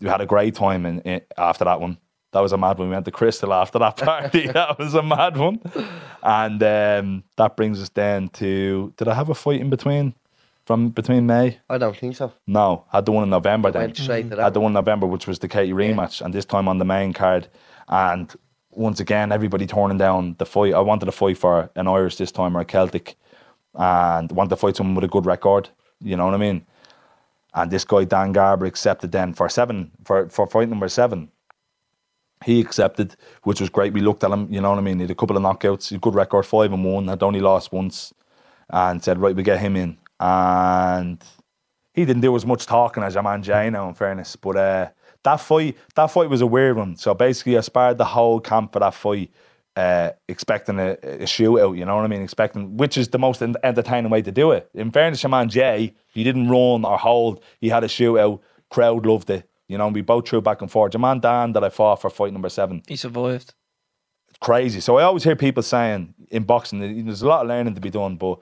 We 0.00 0.08
had 0.08 0.20
a 0.20 0.26
great 0.26 0.54
time 0.54 0.86
in, 0.86 1.00
in 1.00 1.20
after 1.36 1.64
that 1.64 1.80
one. 1.80 1.98
That 2.32 2.40
was 2.40 2.52
a 2.52 2.58
mad 2.58 2.78
one. 2.78 2.88
We 2.88 2.94
went 2.94 3.06
to 3.06 3.10
Crystal 3.10 3.52
after 3.52 3.78
that 3.80 3.96
party. 4.10 4.46
that 4.52 4.78
was 4.78 4.94
a 4.94 5.02
mad 5.02 5.36
one. 5.36 5.60
And 6.22 6.62
um, 6.62 7.24
that 7.36 7.56
brings 7.56 7.80
us 7.82 7.88
then 7.88 8.28
to. 8.34 8.92
Did 8.96 9.08
I 9.08 9.14
have 9.14 9.28
a 9.30 9.34
fight 9.34 9.60
in 9.60 9.70
between? 9.70 10.14
From 10.66 10.90
between 10.90 11.24
May? 11.24 11.58
I 11.70 11.78
don't 11.78 11.96
think 11.96 12.14
so. 12.14 12.30
No, 12.46 12.84
I 12.92 12.98
had 12.98 13.06
the 13.06 13.12
one 13.12 13.24
in 13.24 13.30
November 13.30 13.70
then. 13.70 13.82
Went 13.84 13.96
straight 13.96 14.24
to 14.24 14.36
that. 14.36 14.40
I 14.40 14.44
had 14.44 14.54
the 14.54 14.60
one 14.60 14.70
in 14.70 14.74
November, 14.74 15.06
which 15.06 15.26
was 15.26 15.38
the 15.38 15.48
Katie 15.48 15.72
rematch, 15.72 16.20
and 16.20 16.34
this 16.34 16.44
time 16.44 16.68
on 16.68 16.76
the 16.76 16.84
main 16.84 17.14
card. 17.14 17.48
And 17.88 18.30
once 18.70 19.00
again, 19.00 19.32
everybody 19.32 19.66
turning 19.66 19.98
down 19.98 20.36
the 20.38 20.46
fight. 20.46 20.74
I 20.74 20.80
wanted 20.80 21.06
to 21.06 21.12
fight 21.12 21.38
for 21.38 21.70
an 21.74 21.88
Irish 21.88 22.16
this 22.16 22.32
time 22.32 22.56
or 22.56 22.60
a 22.60 22.64
Celtic, 22.64 23.16
and 23.74 24.30
wanted 24.32 24.50
to 24.50 24.56
fight 24.56 24.76
someone 24.76 24.94
with 24.94 25.04
a 25.04 25.08
good 25.08 25.26
record. 25.26 25.68
You 26.00 26.16
know 26.16 26.26
what 26.26 26.34
I 26.34 26.38
mean? 26.38 26.66
And 27.54 27.70
this 27.70 27.84
guy 27.84 28.04
Dan 28.04 28.32
Garber 28.32 28.66
accepted 28.66 29.12
then 29.12 29.34
for 29.34 29.48
seven 29.48 29.90
for 30.04 30.28
for 30.28 30.46
fight 30.46 30.68
number 30.68 30.88
seven. 30.88 31.30
He 32.44 32.60
accepted, 32.60 33.16
which 33.42 33.60
was 33.60 33.68
great. 33.68 33.92
We 33.92 34.00
looked 34.00 34.22
at 34.22 34.30
him, 34.30 34.46
you 34.48 34.60
know 34.60 34.70
what 34.70 34.78
I 34.78 34.82
mean. 34.82 34.98
He 34.98 35.02
had 35.02 35.10
a 35.10 35.14
couple 35.16 35.36
of 35.36 35.42
knockouts, 35.42 35.90
a 35.90 35.98
good 35.98 36.14
record, 36.14 36.46
five 36.46 36.72
and 36.72 36.84
one. 36.84 37.08
Had 37.08 37.24
only 37.24 37.40
lost 37.40 37.72
once, 37.72 38.14
and 38.70 39.02
said, 39.02 39.18
right, 39.18 39.34
we 39.34 39.42
get 39.42 39.58
him 39.58 39.74
in. 39.74 39.98
And 40.20 41.22
he 41.94 42.04
didn't 42.04 42.22
do 42.22 42.36
as 42.36 42.46
much 42.46 42.66
talking 42.66 43.02
as 43.02 43.14
your 43.14 43.24
man 43.24 43.42
Jay 43.42 43.70
now, 43.70 43.88
in 43.88 43.94
fairness. 43.94 44.36
But 44.36 44.56
uh, 44.56 44.88
that 45.24 45.36
fight, 45.40 45.76
that 45.94 46.06
fight 46.10 46.30
was 46.30 46.40
a 46.40 46.46
weird 46.46 46.76
one. 46.76 46.96
So 46.96 47.14
basically, 47.14 47.56
I 47.58 47.60
sparred 47.60 47.98
the 47.98 48.04
whole 48.04 48.40
camp 48.40 48.72
for 48.72 48.78
that 48.78 48.94
fight, 48.94 49.30
uh, 49.76 50.10
expecting 50.28 50.78
a, 50.78 50.92
a 51.02 51.24
shootout. 51.24 51.76
You 51.76 51.84
know 51.84 51.96
what 51.96 52.04
I 52.04 52.08
mean? 52.08 52.22
Expecting, 52.22 52.76
which 52.76 52.96
is 52.96 53.08
the 53.08 53.18
most 53.18 53.42
en- 53.42 53.54
entertaining 53.62 54.10
way 54.10 54.22
to 54.22 54.32
do 54.32 54.52
it. 54.52 54.70
In 54.74 54.90
fairness, 54.90 55.20
to 55.22 55.28
man 55.28 55.48
Jay, 55.48 55.94
he 56.08 56.24
didn't 56.24 56.48
run 56.48 56.84
or 56.84 56.96
hold. 56.98 57.42
He 57.60 57.68
had 57.68 57.84
a 57.84 57.88
shootout. 57.88 58.40
Crowd 58.70 59.06
loved 59.06 59.30
it. 59.30 59.48
You 59.66 59.76
know, 59.76 59.88
we 59.88 60.00
both 60.00 60.28
threw 60.28 60.40
back 60.40 60.62
and 60.62 60.70
forth. 60.70 60.94
Your 60.94 61.00
man 61.00 61.20
Dan 61.20 61.52
that 61.52 61.62
I 61.64 61.68
fought 61.68 62.00
for 62.00 62.08
fight 62.10 62.32
number 62.32 62.48
seven, 62.48 62.82
He 62.86 62.96
survived. 62.96 63.54
crazy. 64.40 64.80
So 64.80 64.96
I 64.98 65.02
always 65.02 65.24
hear 65.24 65.36
people 65.36 65.62
saying 65.62 66.14
in 66.30 66.44
boxing, 66.44 67.04
there's 67.04 67.22
a 67.22 67.28
lot 67.28 67.42
of 67.42 67.48
learning 67.48 67.74
to 67.74 67.80
be 67.80 67.90
done, 67.90 68.16
but 68.16 68.38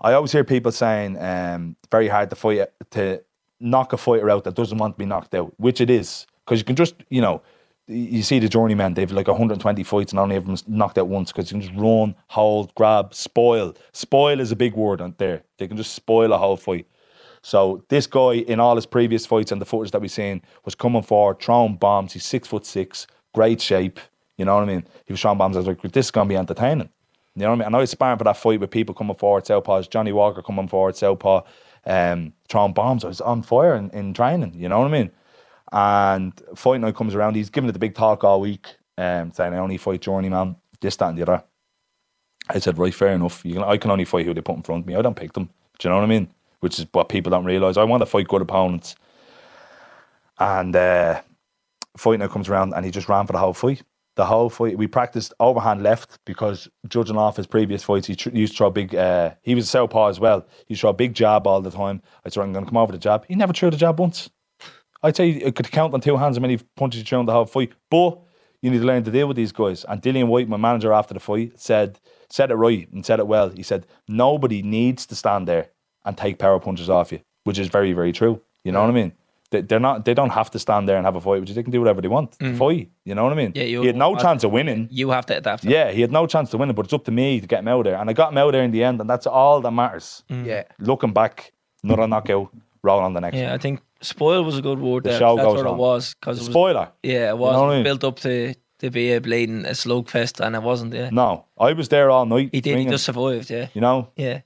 I 0.00 0.12
always 0.12 0.32
hear 0.32 0.44
people 0.44 0.72
saying 0.72 1.18
um, 1.22 1.76
very 1.90 2.08
hard 2.08 2.30
to 2.30 2.36
fight 2.36 2.68
to 2.92 3.22
knock 3.60 3.92
a 3.92 3.96
fighter 3.96 4.30
out 4.30 4.44
that 4.44 4.54
doesn't 4.54 4.78
want 4.78 4.94
to 4.94 4.98
be 4.98 5.06
knocked 5.06 5.34
out, 5.34 5.52
which 5.58 5.80
it 5.80 5.90
is 5.90 6.26
because 6.44 6.58
you 6.58 6.64
can 6.64 6.76
just 6.76 6.94
you 7.08 7.20
know. 7.20 7.42
You 7.88 8.24
see 8.24 8.40
the 8.40 8.48
journeyman, 8.48 8.94
they've 8.94 9.12
like 9.12 9.28
120 9.28 9.84
fights 9.84 10.10
and 10.10 10.18
only 10.18 10.34
ever 10.34 10.46
been 10.46 10.58
knocked 10.66 10.98
out 10.98 11.06
once 11.06 11.30
because 11.30 11.52
you 11.52 11.60
can 11.60 11.68
just 11.68 11.80
run, 11.80 12.16
hold, 12.26 12.74
grab, 12.74 13.14
spoil. 13.14 13.76
Spoil 13.92 14.40
is 14.40 14.50
a 14.50 14.56
big 14.56 14.74
word 14.74 15.00
out 15.00 15.18
there. 15.18 15.44
They 15.58 15.68
can 15.68 15.76
just 15.76 15.94
spoil 15.94 16.32
a 16.32 16.36
whole 16.36 16.56
fight. 16.56 16.88
So 17.42 17.84
this 17.88 18.08
guy, 18.08 18.32
in 18.32 18.58
all 18.58 18.74
his 18.74 18.86
previous 18.86 19.24
fights 19.24 19.52
and 19.52 19.60
the 19.60 19.64
footage 19.66 19.92
that 19.92 20.00
we've 20.00 20.10
seen, 20.10 20.42
was 20.64 20.74
coming 20.74 21.02
forward, 21.02 21.38
throwing 21.38 21.76
bombs. 21.76 22.12
He's 22.12 22.24
six 22.24 22.48
foot 22.48 22.66
six, 22.66 23.06
great 23.32 23.60
shape. 23.60 24.00
You 24.36 24.46
know 24.46 24.56
what 24.56 24.64
I 24.64 24.66
mean? 24.66 24.84
He 25.04 25.12
was 25.12 25.20
throwing 25.20 25.38
bombs. 25.38 25.54
I 25.54 25.60
was 25.60 25.68
like, 25.68 25.80
this 25.80 26.06
is 26.06 26.10
gonna 26.10 26.28
be 26.28 26.36
entertaining. 26.36 26.88
You 27.36 27.42
know 27.42 27.50
what 27.50 27.60
I 27.60 27.68
mean? 27.68 27.74
I 27.76 27.78
was 27.78 27.90
sparring 27.90 28.18
for 28.18 28.24
that 28.24 28.36
fight 28.36 28.58
with 28.58 28.70
people 28.70 28.96
coming 28.96 29.14
forward, 29.14 29.44
Southpaws, 29.44 29.88
Johnny 29.88 30.10
Walker 30.10 30.42
coming 30.42 30.66
forward, 30.66 30.96
Southpaw, 30.96 31.42
um, 31.86 32.32
throwing 32.48 32.72
bombs. 32.72 33.04
I 33.04 33.08
was 33.08 33.20
on 33.20 33.42
fire 33.42 33.74
in, 33.74 33.90
in 33.90 34.12
training. 34.12 34.54
You 34.54 34.68
know 34.68 34.78
what 34.80 34.88
I 34.88 34.90
mean? 34.90 35.10
And 35.72 36.32
fight 36.54 36.80
night 36.80 36.96
comes 36.96 37.14
around. 37.14 37.34
He's 37.34 37.50
giving 37.50 37.68
it 37.70 37.72
the 37.72 37.78
big 37.78 37.94
talk 37.94 38.24
all 38.24 38.40
week, 38.40 38.76
um, 38.98 39.32
saying 39.32 39.54
I 39.54 39.58
only 39.58 39.78
fight 39.78 40.02
journeyman, 40.02 40.56
this, 40.80 40.96
that, 40.96 41.08
and 41.08 41.18
the 41.18 41.22
other. 41.22 41.42
I 42.48 42.58
said, 42.58 42.78
right, 42.78 42.94
fair 42.94 43.12
enough. 43.12 43.44
You 43.44 43.54
can, 43.54 43.64
I 43.64 43.76
can 43.76 43.90
only 43.90 44.04
fight 44.04 44.26
who 44.26 44.34
they 44.34 44.40
put 44.40 44.56
in 44.56 44.62
front 44.62 44.84
of 44.84 44.86
me. 44.86 44.94
I 44.94 45.02
don't 45.02 45.16
pick 45.16 45.32
them. 45.32 45.50
Do 45.78 45.88
you 45.88 45.90
know 45.90 45.96
what 45.96 46.04
I 46.04 46.08
mean? 46.08 46.28
Which 46.60 46.78
is 46.78 46.86
what 46.92 47.08
people 47.08 47.30
don't 47.30 47.44
realise. 47.44 47.76
I 47.76 47.84
want 47.84 48.02
to 48.02 48.06
fight 48.06 48.28
good 48.28 48.42
opponents. 48.42 48.94
And 50.38 50.74
uh, 50.76 51.20
fight 51.96 52.18
now 52.18 52.28
comes 52.28 52.48
around 52.48 52.74
and 52.74 52.84
he 52.84 52.90
just 52.90 53.08
ran 53.08 53.26
for 53.26 53.32
the 53.32 53.38
whole 53.38 53.52
fight. 53.52 53.82
The 54.16 54.26
whole 54.26 54.48
fight. 54.48 54.78
We 54.78 54.86
practiced 54.86 55.34
overhand 55.40 55.82
left 55.82 56.18
because 56.24 56.68
judging 56.88 57.16
off 57.18 57.36
his 57.36 57.46
previous 57.46 57.82
fights, 57.82 58.06
he 58.06 58.16
tr- 58.16 58.30
used 58.30 58.54
to 58.54 58.56
throw 58.56 58.66
a 58.68 58.70
big. 58.70 58.94
Uh, 58.94 59.34
he 59.42 59.54
was 59.54 59.64
a 59.64 59.68
southpaw 59.68 60.08
as 60.08 60.18
well. 60.18 60.46
He 60.66 60.72
used 60.72 60.80
to 60.80 60.84
throw 60.84 60.90
a 60.90 60.94
big 60.94 61.14
jab 61.14 61.46
all 61.46 61.60
the 61.60 61.70
time. 61.70 62.02
I 62.24 62.30
said, 62.30 62.42
I'm 62.42 62.52
going 62.52 62.64
to 62.64 62.70
come 62.70 62.78
over 62.78 62.92
the 62.92 62.98
jab. 62.98 63.26
He 63.28 63.34
never 63.34 63.52
threw 63.52 63.70
the 63.70 63.76
jab 63.76 64.00
once. 64.00 64.30
I'd 65.02 65.16
say 65.16 65.42
I 65.44 65.50
could 65.50 65.70
count 65.70 65.94
on 65.94 66.00
two 66.00 66.16
hands 66.16 66.36
how 66.36 66.40
many 66.40 66.58
punches 66.76 67.02
he 67.02 67.06
threw 67.06 67.20
in 67.20 67.26
the 67.26 67.32
whole 67.32 67.44
fight. 67.44 67.72
But 67.90 68.18
you 68.62 68.70
need 68.70 68.80
to 68.80 68.84
learn 68.84 69.04
to 69.04 69.10
deal 69.10 69.28
with 69.28 69.36
these 69.36 69.52
guys. 69.52 69.84
And 69.84 70.00
Dillian 70.02 70.28
White, 70.28 70.48
my 70.48 70.56
manager 70.56 70.92
after 70.92 71.14
the 71.14 71.20
fight, 71.20 71.60
said 71.60 72.00
said 72.28 72.50
it 72.50 72.54
right 72.54 72.90
and 72.92 73.06
said 73.06 73.20
it 73.20 73.26
well. 73.26 73.50
He 73.50 73.62
said 73.62 73.86
nobody 74.08 74.62
needs 74.62 75.06
to 75.06 75.14
stand 75.14 75.46
there 75.46 75.68
and 76.04 76.16
take 76.16 76.38
power 76.38 76.58
punches 76.58 76.90
off 76.90 77.12
you, 77.12 77.20
which 77.44 77.58
is 77.58 77.68
very 77.68 77.92
very 77.92 78.12
true. 78.12 78.42
You 78.64 78.72
know 78.72 78.80
what 78.80 78.90
I 78.90 78.94
mean? 78.94 79.12
They, 79.50 79.60
they're 79.62 79.80
not. 79.80 80.04
They 80.04 80.14
don't 80.14 80.30
have 80.30 80.50
to 80.52 80.58
stand 80.58 80.88
there 80.88 80.96
and 80.96 81.04
have 81.06 81.16
a 81.16 81.20
fight, 81.20 81.40
which 81.40 81.50
they 81.52 81.62
can 81.62 81.70
do 81.72 81.80
whatever 81.80 82.00
they 82.00 82.08
want. 82.08 82.36
Mm-hmm. 82.38 82.56
Fight. 82.56 82.90
You 83.04 83.14
know 83.14 83.24
what 83.24 83.32
I 83.32 83.36
mean? 83.36 83.52
Yeah, 83.54 83.64
you- 83.64 83.80
he 83.82 83.86
had 83.86 83.96
no 83.96 84.16
chance 84.16 84.42
of 84.44 84.50
winning. 84.52 84.88
You 84.90 85.10
have 85.10 85.26
to 85.26 85.36
adapt. 85.36 85.64
Yeah, 85.64 85.90
he 85.92 86.00
had 86.00 86.12
no 86.12 86.26
chance 86.26 86.50
to 86.50 86.56
win 86.58 86.70
it, 86.70 86.72
but 86.76 86.86
it's 86.86 86.92
up 86.92 87.04
to 87.04 87.12
me 87.12 87.40
to 87.40 87.46
get 87.46 87.60
him 87.60 87.68
out 87.68 87.84
there. 87.84 87.96
And 87.96 88.10
I 88.10 88.12
got 88.12 88.32
him 88.32 88.38
out 88.38 88.52
there 88.52 88.62
in 88.64 88.70
the 88.72 88.82
end, 88.82 89.00
and 89.00 89.08
that's 89.08 89.26
all 89.26 89.60
that 89.60 89.70
matters. 89.70 90.22
Mm. 90.30 90.46
Yeah. 90.46 90.64
Looking 90.80 91.12
back, 91.12 91.52
another 91.84 92.06
knockout, 92.08 92.48
roll 92.82 93.00
on 93.00 93.12
the 93.14 93.20
next 93.20 93.36
Yeah, 93.36 93.46
one. 93.46 93.54
I 93.54 93.58
think 93.58 93.80
spoil 94.00 94.42
was 94.44 94.58
a 94.58 94.62
good 94.62 94.78
word. 94.80 95.04
The 95.04 95.10
there. 95.10 95.18
show 95.18 95.36
That's 95.36 95.46
goes 95.46 95.56
what 95.58 95.66
on. 95.66 95.74
it 95.74 95.78
was 95.78 96.14
because. 96.14 96.44
Spoiler. 96.44 96.88
Yeah, 97.02 97.30
it 97.30 97.38
was 97.38 97.52
know 97.54 97.62
what 97.62 97.70
I 97.70 97.74
mean? 97.76 97.84
built 97.84 98.04
up 98.04 98.18
to 98.20 98.54
to 98.80 98.90
be 98.90 99.12
a 99.12 99.20
bleeding 99.22 99.64
a 99.64 99.70
slugfest, 99.70 100.44
and 100.44 100.54
it 100.54 100.62
wasn't. 100.62 100.92
Yeah, 100.92 101.08
No, 101.10 101.46
I 101.58 101.72
was 101.72 101.88
there 101.88 102.10
all 102.10 102.26
night. 102.26 102.50
he 102.52 102.60
did. 102.60 102.64
He 102.70 102.72
swinging, 102.74 102.90
just 102.90 103.04
survived. 103.06 103.48
Yeah, 103.48 103.68
You 103.72 103.80
know, 103.80 104.10
yeah. 104.16 104.40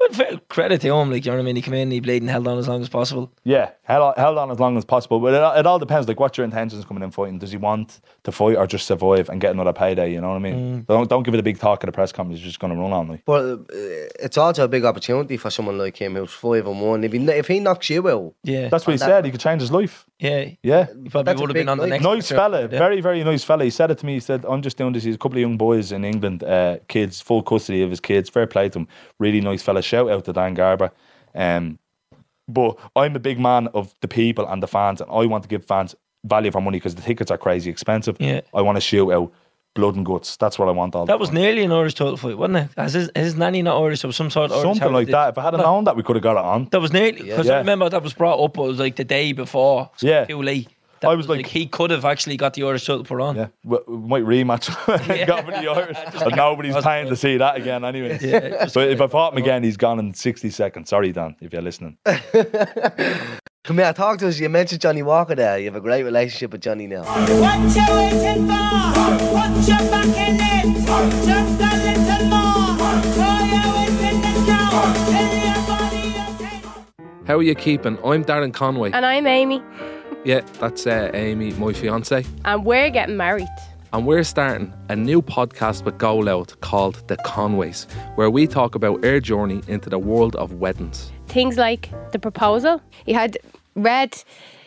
Well, 0.00 0.08
fair 0.12 0.38
credit 0.48 0.80
to 0.80 0.94
him, 0.94 1.10
like 1.10 1.24
you 1.26 1.30
know 1.30 1.36
what 1.36 1.42
I 1.42 1.44
mean. 1.44 1.56
He 1.56 1.62
came 1.62 1.74
in, 1.74 1.90
he 1.90 2.00
played 2.00 2.22
and 2.22 2.30
held 2.30 2.48
on 2.48 2.56
as 2.56 2.66
long 2.68 2.80
as 2.80 2.88
possible. 2.88 3.30
Yeah, 3.44 3.70
held 3.82 4.02
on, 4.02 4.14
held 4.16 4.38
on 4.38 4.50
as 4.50 4.58
long 4.58 4.78
as 4.78 4.84
possible. 4.86 5.20
But 5.20 5.34
it, 5.34 5.58
it 5.60 5.66
all 5.66 5.78
depends. 5.78 6.08
Like, 6.08 6.18
what's 6.18 6.38
your 6.38 6.46
intentions 6.46 6.84
coming 6.86 7.02
in 7.02 7.10
fighting? 7.10 7.38
Does 7.38 7.50
he 7.50 7.58
want 7.58 8.00
to 8.24 8.32
fight 8.32 8.56
or 8.56 8.66
just 8.66 8.86
survive 8.86 9.28
and 9.28 9.40
get 9.42 9.50
another 9.52 9.74
payday? 9.74 10.10
You 10.12 10.22
know 10.22 10.28
what 10.30 10.36
I 10.36 10.38
mean? 10.38 10.84
Don't 10.88 11.10
don't 11.10 11.22
give 11.22 11.34
it 11.34 11.40
a 11.40 11.42
big 11.42 11.58
talk 11.58 11.84
at 11.84 11.86
the 11.86 11.92
press 11.92 12.12
conference. 12.12 12.40
He's 12.40 12.48
just 12.48 12.60
going 12.60 12.74
to 12.74 12.80
run 12.80 12.92
on 12.94 13.08
me. 13.08 13.20
But 13.26 13.44
uh, 13.44 13.56
it's 14.18 14.38
also 14.38 14.64
a 14.64 14.68
big 14.68 14.84
opportunity 14.86 15.36
for 15.36 15.50
someone 15.50 15.76
like 15.76 15.96
him 15.98 16.14
who's 16.14 16.32
five 16.32 16.66
and 16.66 16.80
one. 16.80 17.04
If 17.04 17.12
he 17.12 17.18
if 17.18 17.46
he 17.48 17.60
knocks 17.60 17.90
you 17.90 18.08
out, 18.08 18.34
Yeah, 18.42 18.68
That's 18.68 18.86
what 18.86 18.92
he 18.92 18.98
that- 18.98 19.04
said. 19.06 19.24
He 19.26 19.30
could 19.30 19.40
change 19.40 19.60
his 19.60 19.70
life. 19.70 20.06
yeah. 20.18 20.46
Yeah. 20.62 20.86
He 21.02 21.10
probably 21.10 21.34
would 21.34 21.50
have 21.50 21.54
been 21.54 21.68
on 21.68 21.76
the 21.78 21.86
next. 21.86 22.04
Nice 22.04 22.30
episode. 22.32 22.36
fella, 22.36 22.60
Yeah. 22.62 22.78
very 22.78 23.02
very 23.02 23.22
nice 23.22 23.44
fella. 23.44 23.64
He 23.64 23.70
said 23.70 23.90
it 23.90 23.98
to 23.98 24.06
me. 24.06 24.14
He 24.14 24.20
said, 24.20 24.46
"I'm 24.48 24.62
just 24.62 24.78
doing 24.78 24.94
this. 24.94 25.04
He's 25.04 25.14
a 25.16 25.18
couple 25.18 25.36
of 25.36 25.42
young 25.42 25.58
boys 25.58 25.92
in 25.92 26.04
England, 26.06 26.42
uh, 26.42 26.78
kids, 26.88 27.20
full 27.20 27.42
custody 27.42 27.82
of 27.82 27.90
his 27.90 28.00
kids. 28.00 28.30
Fair 28.30 28.46
play 28.46 28.70
to 28.70 28.78
him. 28.80 28.88
Really 29.18 29.40
nice 29.42 29.62
fella. 29.62 29.82
Shout 29.90 30.08
out 30.10 30.24
to 30.26 30.32
Dan 30.32 30.54
Garber. 30.54 30.90
Um, 31.34 31.78
but 32.48 32.78
I'm 32.96 33.14
a 33.16 33.20
big 33.20 33.38
man 33.40 33.66
of 33.74 33.92
the 34.00 34.08
people 34.08 34.46
and 34.46 34.62
the 34.62 34.68
fans, 34.68 35.00
and 35.00 35.10
I 35.10 35.26
want 35.26 35.42
to 35.44 35.48
give 35.48 35.64
fans 35.64 35.94
value 36.24 36.50
for 36.52 36.60
money 36.60 36.78
because 36.78 36.94
the 36.94 37.02
tickets 37.02 37.30
are 37.30 37.38
crazy 37.38 37.70
expensive. 37.70 38.16
Yeah. 38.20 38.40
I 38.54 38.62
want 38.62 38.76
to 38.76 38.80
shoot 38.80 39.10
out 39.12 39.32
blood 39.74 39.94
and 39.96 40.04
guts. 40.06 40.36
That's 40.36 40.58
what 40.58 40.68
I 40.68 40.72
want. 40.72 40.94
All 40.94 41.06
the 41.06 41.12
That 41.12 41.18
was 41.20 41.28
time. 41.30 41.36
nearly 41.38 41.62
an 41.64 41.72
Irish 41.72 41.94
title 41.94 42.16
fight, 42.16 42.36
wasn't 42.38 42.58
it? 42.58 42.68
As 42.76 42.92
his, 42.94 43.10
his 43.16 43.36
nanny 43.36 43.62
not 43.62 43.80
Irish, 43.82 44.04
or 44.04 44.12
some 44.12 44.30
sort 44.30 44.50
of 44.50 44.58
Irish 44.58 44.62
something 44.78 44.92
like 44.92 45.08
heritage. 45.08 45.12
that. 45.12 45.28
If 45.30 45.38
I 45.38 45.42
had 45.42 45.54
No. 45.54 45.62
known 45.62 45.84
that, 45.84 45.96
we 45.96 46.02
could 46.02 46.16
have 46.16 46.22
got 46.22 46.32
it 46.36 46.44
on. 46.44 46.68
That 46.72 46.80
was 46.80 46.92
nearly 46.92 47.22
because 47.22 47.48
I 47.48 47.58
remember 47.58 47.88
that 47.88 48.02
was 48.02 48.12
brought 48.12 48.38
up. 48.42 48.56
It 48.58 48.62
was 48.62 48.78
like 48.78 48.96
the 48.96 49.04
day 49.04 49.32
before. 49.32 49.90
so 49.96 50.06
Yeah. 50.06 50.24
too 50.24 50.42
late. 50.42 50.68
That 51.00 51.08
I 51.08 51.14
was 51.14 51.28
like- 51.28 51.46
he 51.46 51.66
could 51.66 51.90
have 51.90 52.04
actually 52.04 52.36
got 52.36 52.52
the 52.54 52.62
Irish 52.64 52.84
title 52.86 53.04
put 53.04 53.20
on. 53.20 53.34
Yeah, 53.36 53.46
we, 53.64 53.78
we 53.88 53.96
might 53.96 54.24
rematch. 54.24 54.68
Got 55.26 55.44
for 55.46 55.50
the 55.52 55.68
Irish. 55.70 55.96
But 56.24 56.36
nobody's 56.36 56.76
paying 56.84 57.08
to 57.08 57.16
see 57.16 57.38
that 57.38 57.56
again, 57.56 57.84
anyway. 57.84 58.18
Yeah, 58.22 58.68
but 58.74 58.88
if 58.90 59.00
I 59.00 59.06
fought 59.06 59.32
him 59.32 59.38
again, 59.38 59.62
he's 59.64 59.76
gone 59.78 59.98
in 59.98 60.12
60 60.12 60.50
seconds. 60.50 60.90
Sorry, 60.90 61.10
Dan, 61.12 61.36
if 61.40 61.52
you're 61.52 61.62
listening. 61.62 61.96
come 63.64 63.78
here, 63.78 63.92
talk 63.94 64.18
to 64.18 64.28
us. 64.28 64.38
You 64.38 64.48
mentioned 64.50 64.80
Johnny 64.82 65.02
Walker 65.02 65.34
there. 65.34 65.58
You 65.58 65.66
have 65.66 65.76
a 65.76 65.80
great 65.80 66.02
relationship 66.02 66.52
with 66.52 66.60
Johnny 66.60 66.86
now. 66.86 67.02
What 67.04 67.74
you 67.74 67.84
waiting 67.94 68.46
for? 68.46 68.60
Put 69.32 69.68
your 69.68 69.78
back 69.90 70.04
in 70.16 70.36
it. 70.36 70.76
Just 71.24 71.60
a 71.60 71.72
little 71.86 72.26
more. 72.28 73.00
Throw 73.14 73.38
your 73.48 73.68
weight 73.74 74.00
in 74.12 74.20
the 74.20 74.32
ground. 74.44 74.96
Tell 75.08 75.28
your 75.46 75.60
body 75.66 76.04
okay. 76.34 77.24
How 77.26 77.36
are 77.38 77.42
you 77.42 77.54
keeping? 77.54 77.96
I'm 78.04 78.24
Darren 78.24 78.52
Conway. 78.52 78.90
And 78.92 79.06
I'm 79.06 79.26
Amy, 79.26 79.62
Yeah, 80.24 80.40
that's 80.58 80.86
uh, 80.86 81.10
Amy, 81.14 81.52
my 81.54 81.72
fiance. 81.72 82.24
and 82.44 82.64
we're 82.64 82.90
getting 82.90 83.16
married. 83.16 83.48
And 83.92 84.06
we're 84.06 84.22
starting 84.22 84.72
a 84.88 84.94
new 84.94 85.20
podcast 85.22 85.84
with 85.84 85.98
Go 85.98 86.16
Loud 86.16 86.60
called 86.60 87.02
The 87.08 87.16
Conways, 87.24 87.86
where 88.14 88.30
we 88.30 88.46
talk 88.46 88.74
about 88.74 89.04
our 89.04 89.18
journey 89.18 89.62
into 89.66 89.88
the 89.90 89.98
world 89.98 90.36
of 90.36 90.52
weddings. 90.54 91.10
Things 91.26 91.56
like 91.56 91.90
the 92.12 92.18
proposal. 92.18 92.80
He 93.06 93.12
had 93.12 93.38
red 93.74 94.22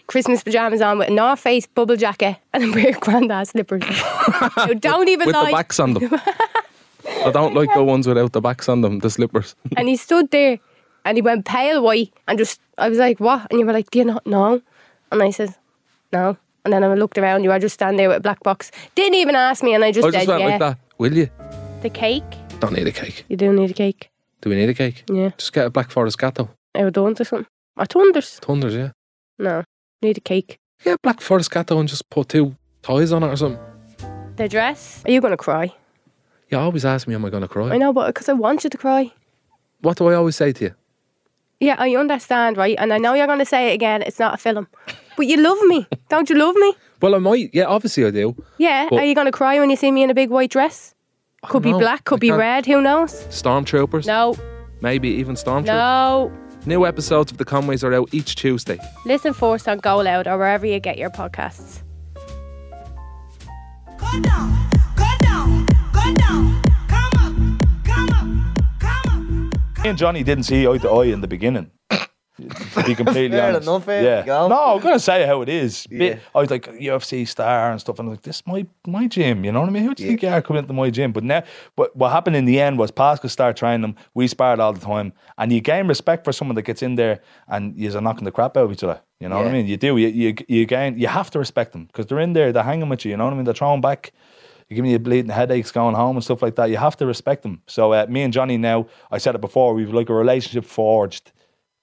Christmas 0.08 0.44
pajamas 0.44 0.82
on 0.82 0.98
with 0.98 1.08
a 1.10 1.14
North 1.14 1.40
Face 1.40 1.68
bubble 1.68 1.96
jacket 1.96 2.36
and 2.52 2.64
a 2.66 2.74
pair 2.74 2.90
of 2.90 3.00
granddad 3.00 3.48
slippers. 3.48 3.84
Now, 4.58 4.74
don't 4.74 5.08
even 5.08 5.28
With 5.28 5.36
lie. 5.36 5.46
the 5.46 5.52
backs 5.52 5.80
on 5.80 5.94
them. 5.94 6.10
I 7.26 7.32
don't 7.32 7.54
like 7.54 7.74
the 7.74 7.84
ones 7.84 8.08
without 8.08 8.34
the 8.34 8.42
backs 8.42 8.68
on 8.68 8.82
them, 8.82 9.00
the 9.00 9.10
slippers. 9.10 9.56
And 9.78 9.88
he 9.88 9.96
stood 9.98 10.32
there 10.32 10.60
and 11.06 11.18
he 11.18 11.22
went 11.22 11.46
pale 11.46 11.82
white 11.84 12.12
and 12.28 12.38
just, 12.38 12.60
I 12.78 12.90
was 12.90 12.98
like, 12.98 13.20
what? 13.20 13.48
And 13.52 13.60
you 13.60 13.66
were 13.66 13.74
like, 13.74 13.92
do 13.92 14.00
you 14.00 14.06
not 14.06 14.26
know? 14.26 14.62
And 15.14 15.22
I 15.22 15.30
said, 15.30 15.54
no. 16.12 16.36
And 16.66 16.74
then 16.74 16.84
I 16.84 16.94
looked 16.96 17.18
around, 17.18 17.44
you 17.44 17.50
were 17.50 17.60
just 17.60 17.76
standing 17.76 17.98
there 17.98 18.10
with 18.10 18.18
a 18.18 18.22
black 18.22 18.42
box. 18.42 18.72
Didn't 18.96 19.16
even 19.16 19.36
ask 19.36 19.64
me, 19.64 19.76
and 19.76 19.84
I 19.84 19.92
just 19.92 20.08
I 20.08 20.12
said, 20.12 20.18
just 20.18 20.28
went 20.28 20.42
yeah. 20.42 20.48
like 20.48 20.60
that. 20.60 20.80
Will 20.98 21.14
you? 21.14 21.30
The 21.84 21.90
cake? 21.90 22.24
Don't 22.60 22.74
need 22.74 22.88
a 22.88 22.92
cake. 22.92 23.26
You 23.30 23.38
do 23.38 23.54
need 23.54 23.70
a 23.70 23.74
cake. 23.74 24.10
Do 24.42 24.50
we 24.50 24.56
need 24.56 24.70
a 24.70 24.74
cake? 24.74 25.04
Yeah. 25.08 25.30
Just 25.38 25.54
get 25.54 25.68
a 25.68 25.70
Black 25.70 25.92
Forest 25.92 26.18
Gatto. 26.18 26.50
Or 26.76 26.90
don't 26.90 27.20
or 27.20 27.24
something. 27.24 27.48
Or 27.78 27.86
thunders. 27.86 28.40
Thunders, 28.40 28.74
yeah. 28.74 28.92
No. 29.38 29.64
Need 30.02 30.18
a 30.18 30.22
cake. 30.22 30.58
Get 30.84 30.96
a 30.96 31.00
Black 31.04 31.22
Forest 31.22 31.52
Gatto 31.52 31.80
and 31.80 31.88
just 31.88 32.10
put 32.10 32.30
two 32.30 32.56
toys 32.82 33.12
on 33.12 33.24
it 33.24 33.28
or 33.28 33.38
something. 33.38 33.62
The 34.36 34.50
dress? 34.50 35.04
Are 35.06 35.12
you 35.12 35.22
going 35.22 35.32
to 35.32 35.38
cry? 35.38 35.74
You 36.50 36.58
always 36.58 36.86
ask 36.86 37.08
me, 37.08 37.14
am 37.14 37.24
I 37.24 37.30
going 37.30 37.42
to 37.42 37.48
cry? 37.48 37.70
I 37.70 37.78
know, 37.78 37.94
but 37.94 38.08
because 38.08 38.30
I 38.30 38.34
want 38.34 38.64
you 38.64 38.70
to 38.72 38.78
cry. 38.78 39.12
What 39.82 39.98
do 39.98 40.08
I 40.08 40.16
always 40.16 40.36
say 40.36 40.54
to 40.54 40.64
you? 40.66 40.76
Yeah, 41.64 41.76
I 41.80 41.96
understand, 41.96 42.58
right? 42.58 42.76
And 42.78 42.92
I 42.94 42.98
know 42.98 43.14
you're 43.14 43.28
going 43.28 43.40
to 43.40 43.46
say 43.46 43.72
it 43.72 43.74
again. 43.76 44.02
It's 44.02 44.20
not 44.20 44.34
a 44.34 44.38
film. 44.38 44.68
But 45.16 45.28
you 45.28 45.38
love 45.38 45.62
me. 45.68 45.88
Don't 46.10 46.30
you 46.30 46.36
love 46.36 46.56
me? 46.56 46.74
Well, 47.02 47.16
I 47.16 47.20
might. 47.20 47.50
Yeah, 47.54 47.66
obviously 47.66 48.06
I 48.06 48.12
do. 48.12 48.36
Yeah. 48.58 48.88
But- 48.90 49.00
Are 49.00 49.06
you 49.06 49.16
going 49.16 49.28
to 49.28 49.32
cry 49.32 49.60
when 49.60 49.70
you 49.70 49.76
see 49.78 49.92
me 49.92 50.04
in 50.04 50.10
a 50.10 50.14
big 50.14 50.30
white 50.30 50.50
dress? 50.52 50.94
Could 51.44 51.64
be 51.64 51.72
know. 51.72 51.80
black, 51.80 52.04
could 52.06 52.18
I 52.18 52.20
be 52.20 52.28
can't- 52.30 52.40
red. 52.40 52.66
Who 52.66 52.82
knows? 52.82 53.14
Stormtroopers. 53.28 54.06
No, 54.08 54.36
Maybe 54.82 55.08
even 55.10 55.36
Stormtroopers. 55.36 55.66
no. 55.68 56.32
New 56.66 56.86
episodes 56.86 57.32
of 57.32 57.38
The 57.38 57.46
Conways 57.46 57.84
are 57.84 57.94
out 57.94 58.14
each 58.14 58.36
Tuesday. 58.36 58.80
Listen 59.06 59.34
first 59.34 59.68
on 59.68 59.78
Go 59.80 59.98
Loud 59.98 60.28
or 60.28 60.38
wherever 60.38 60.66
you 60.66 60.80
get 60.80 60.98
your 60.98 61.10
podcasts. 61.10 61.82
Go 63.98 64.20
down, 64.22 64.70
go 64.96 65.06
down, 65.20 65.66
go 65.94 66.14
down. 66.16 66.62
Me 69.84 69.90
and 69.90 69.98
Johnny 69.98 70.24
didn't 70.24 70.46
see 70.46 70.66
eye 70.66 70.78
to 70.78 70.90
eye 70.90 71.06
in 71.08 71.20
the 71.20 71.28
beginning. 71.28 71.70
To 71.92 72.84
be 72.86 72.96
completely 73.02 73.38
Fair 73.38 73.50
honest. 73.50 73.68
enough, 73.68 73.88
eh? 73.90 74.02
yeah. 74.02 74.24
No, 74.26 74.76
I'm 74.76 74.80
gonna 74.80 74.98
say 74.98 75.26
how 75.26 75.42
it 75.42 75.50
is. 75.50 75.86
Yeah. 75.92 76.20
I 76.34 76.40
was 76.40 76.50
like 76.50 76.66
UFC 76.68 77.28
star 77.28 77.70
and 77.70 77.82
stuff, 77.82 78.00
and 78.00 78.08
I'm 78.08 78.14
like, 78.14 78.22
this 78.22 78.38
is 78.38 78.44
my 78.48 78.66
my 78.88 79.08
gym. 79.08 79.44
You 79.44 79.52
know 79.52 79.60
what 79.60 79.68
I 79.68 79.74
mean? 79.74 79.84
Who 79.84 79.94
do 79.94 80.04
you 80.04 80.10
think 80.10 80.24
you 80.24 80.30
are 80.30 80.42
coming 80.42 80.64
into 80.64 80.74
my 80.74 80.90
gym? 80.90 81.12
But 81.12 81.26
now, 81.26 81.44
but 81.76 81.94
what 81.98 82.14
happened 82.14 82.38
in 82.38 82.46
the 82.46 82.62
end 82.62 82.80
was 82.80 82.92
Pascal 82.92 83.30
started 83.30 83.58
training 83.58 83.82
them. 83.82 83.96
We 84.14 84.28
sparred 84.28 84.62
all 84.62 84.72
the 84.72 84.80
time, 84.80 85.12
and 85.38 85.52
you 85.52 85.60
gain 85.60 85.88
respect 85.88 86.24
for 86.24 86.32
someone 86.32 86.56
that 86.56 86.62
gets 86.64 86.82
in 86.82 86.96
there 86.96 87.20
and 87.50 87.78
you're 87.78 88.00
knocking 88.02 88.24
the 88.24 88.32
crap 88.32 88.56
out 88.56 88.64
of 88.66 88.72
each 88.72 88.84
other. 88.86 89.02
You 89.20 89.28
know 89.30 89.38
what 89.38 89.48
I 89.48 89.52
mean? 89.52 89.68
You 89.68 89.76
do. 89.78 89.98
You 89.98 90.08
you 90.08 90.34
you 90.48 90.66
gain. 90.66 90.98
You 90.98 91.08
have 91.08 91.30
to 91.32 91.40
respect 91.40 91.74
them 91.74 91.86
because 91.88 92.06
they're 92.08 92.20
in 92.20 92.32
there. 92.34 92.54
They're 92.54 92.64
hanging 92.64 92.88
with 92.88 93.04
you. 93.04 93.12
You 93.12 93.18
know 93.18 93.26
what 93.26 93.34
I 93.34 93.36
mean? 93.36 93.46
They're 93.46 93.54
throwing 93.54 93.82
back. 93.82 94.14
You're 94.74 94.78
giving 94.78 94.92
you 94.92 94.98
bleeding 94.98 95.30
headaches 95.30 95.72
going 95.72 95.94
home 95.94 96.16
and 96.16 96.24
stuff 96.24 96.42
like 96.42 96.56
that. 96.56 96.72
You 96.72 96.78
have 96.78 96.98
to 96.98 97.06
respect 97.06 97.44
them. 97.44 97.62
So 97.68 97.94
uh, 97.94 98.08
me 98.10 98.24
and 98.24 98.34
Johnny 98.34 98.58
now, 98.58 98.88
I 99.12 99.20
said 99.20 99.36
it 99.36 99.42
before, 99.42 99.76
we've 99.76 99.94
like 99.94 100.10
a 100.10 100.16
relationship 100.16 100.66
forged 100.66 101.32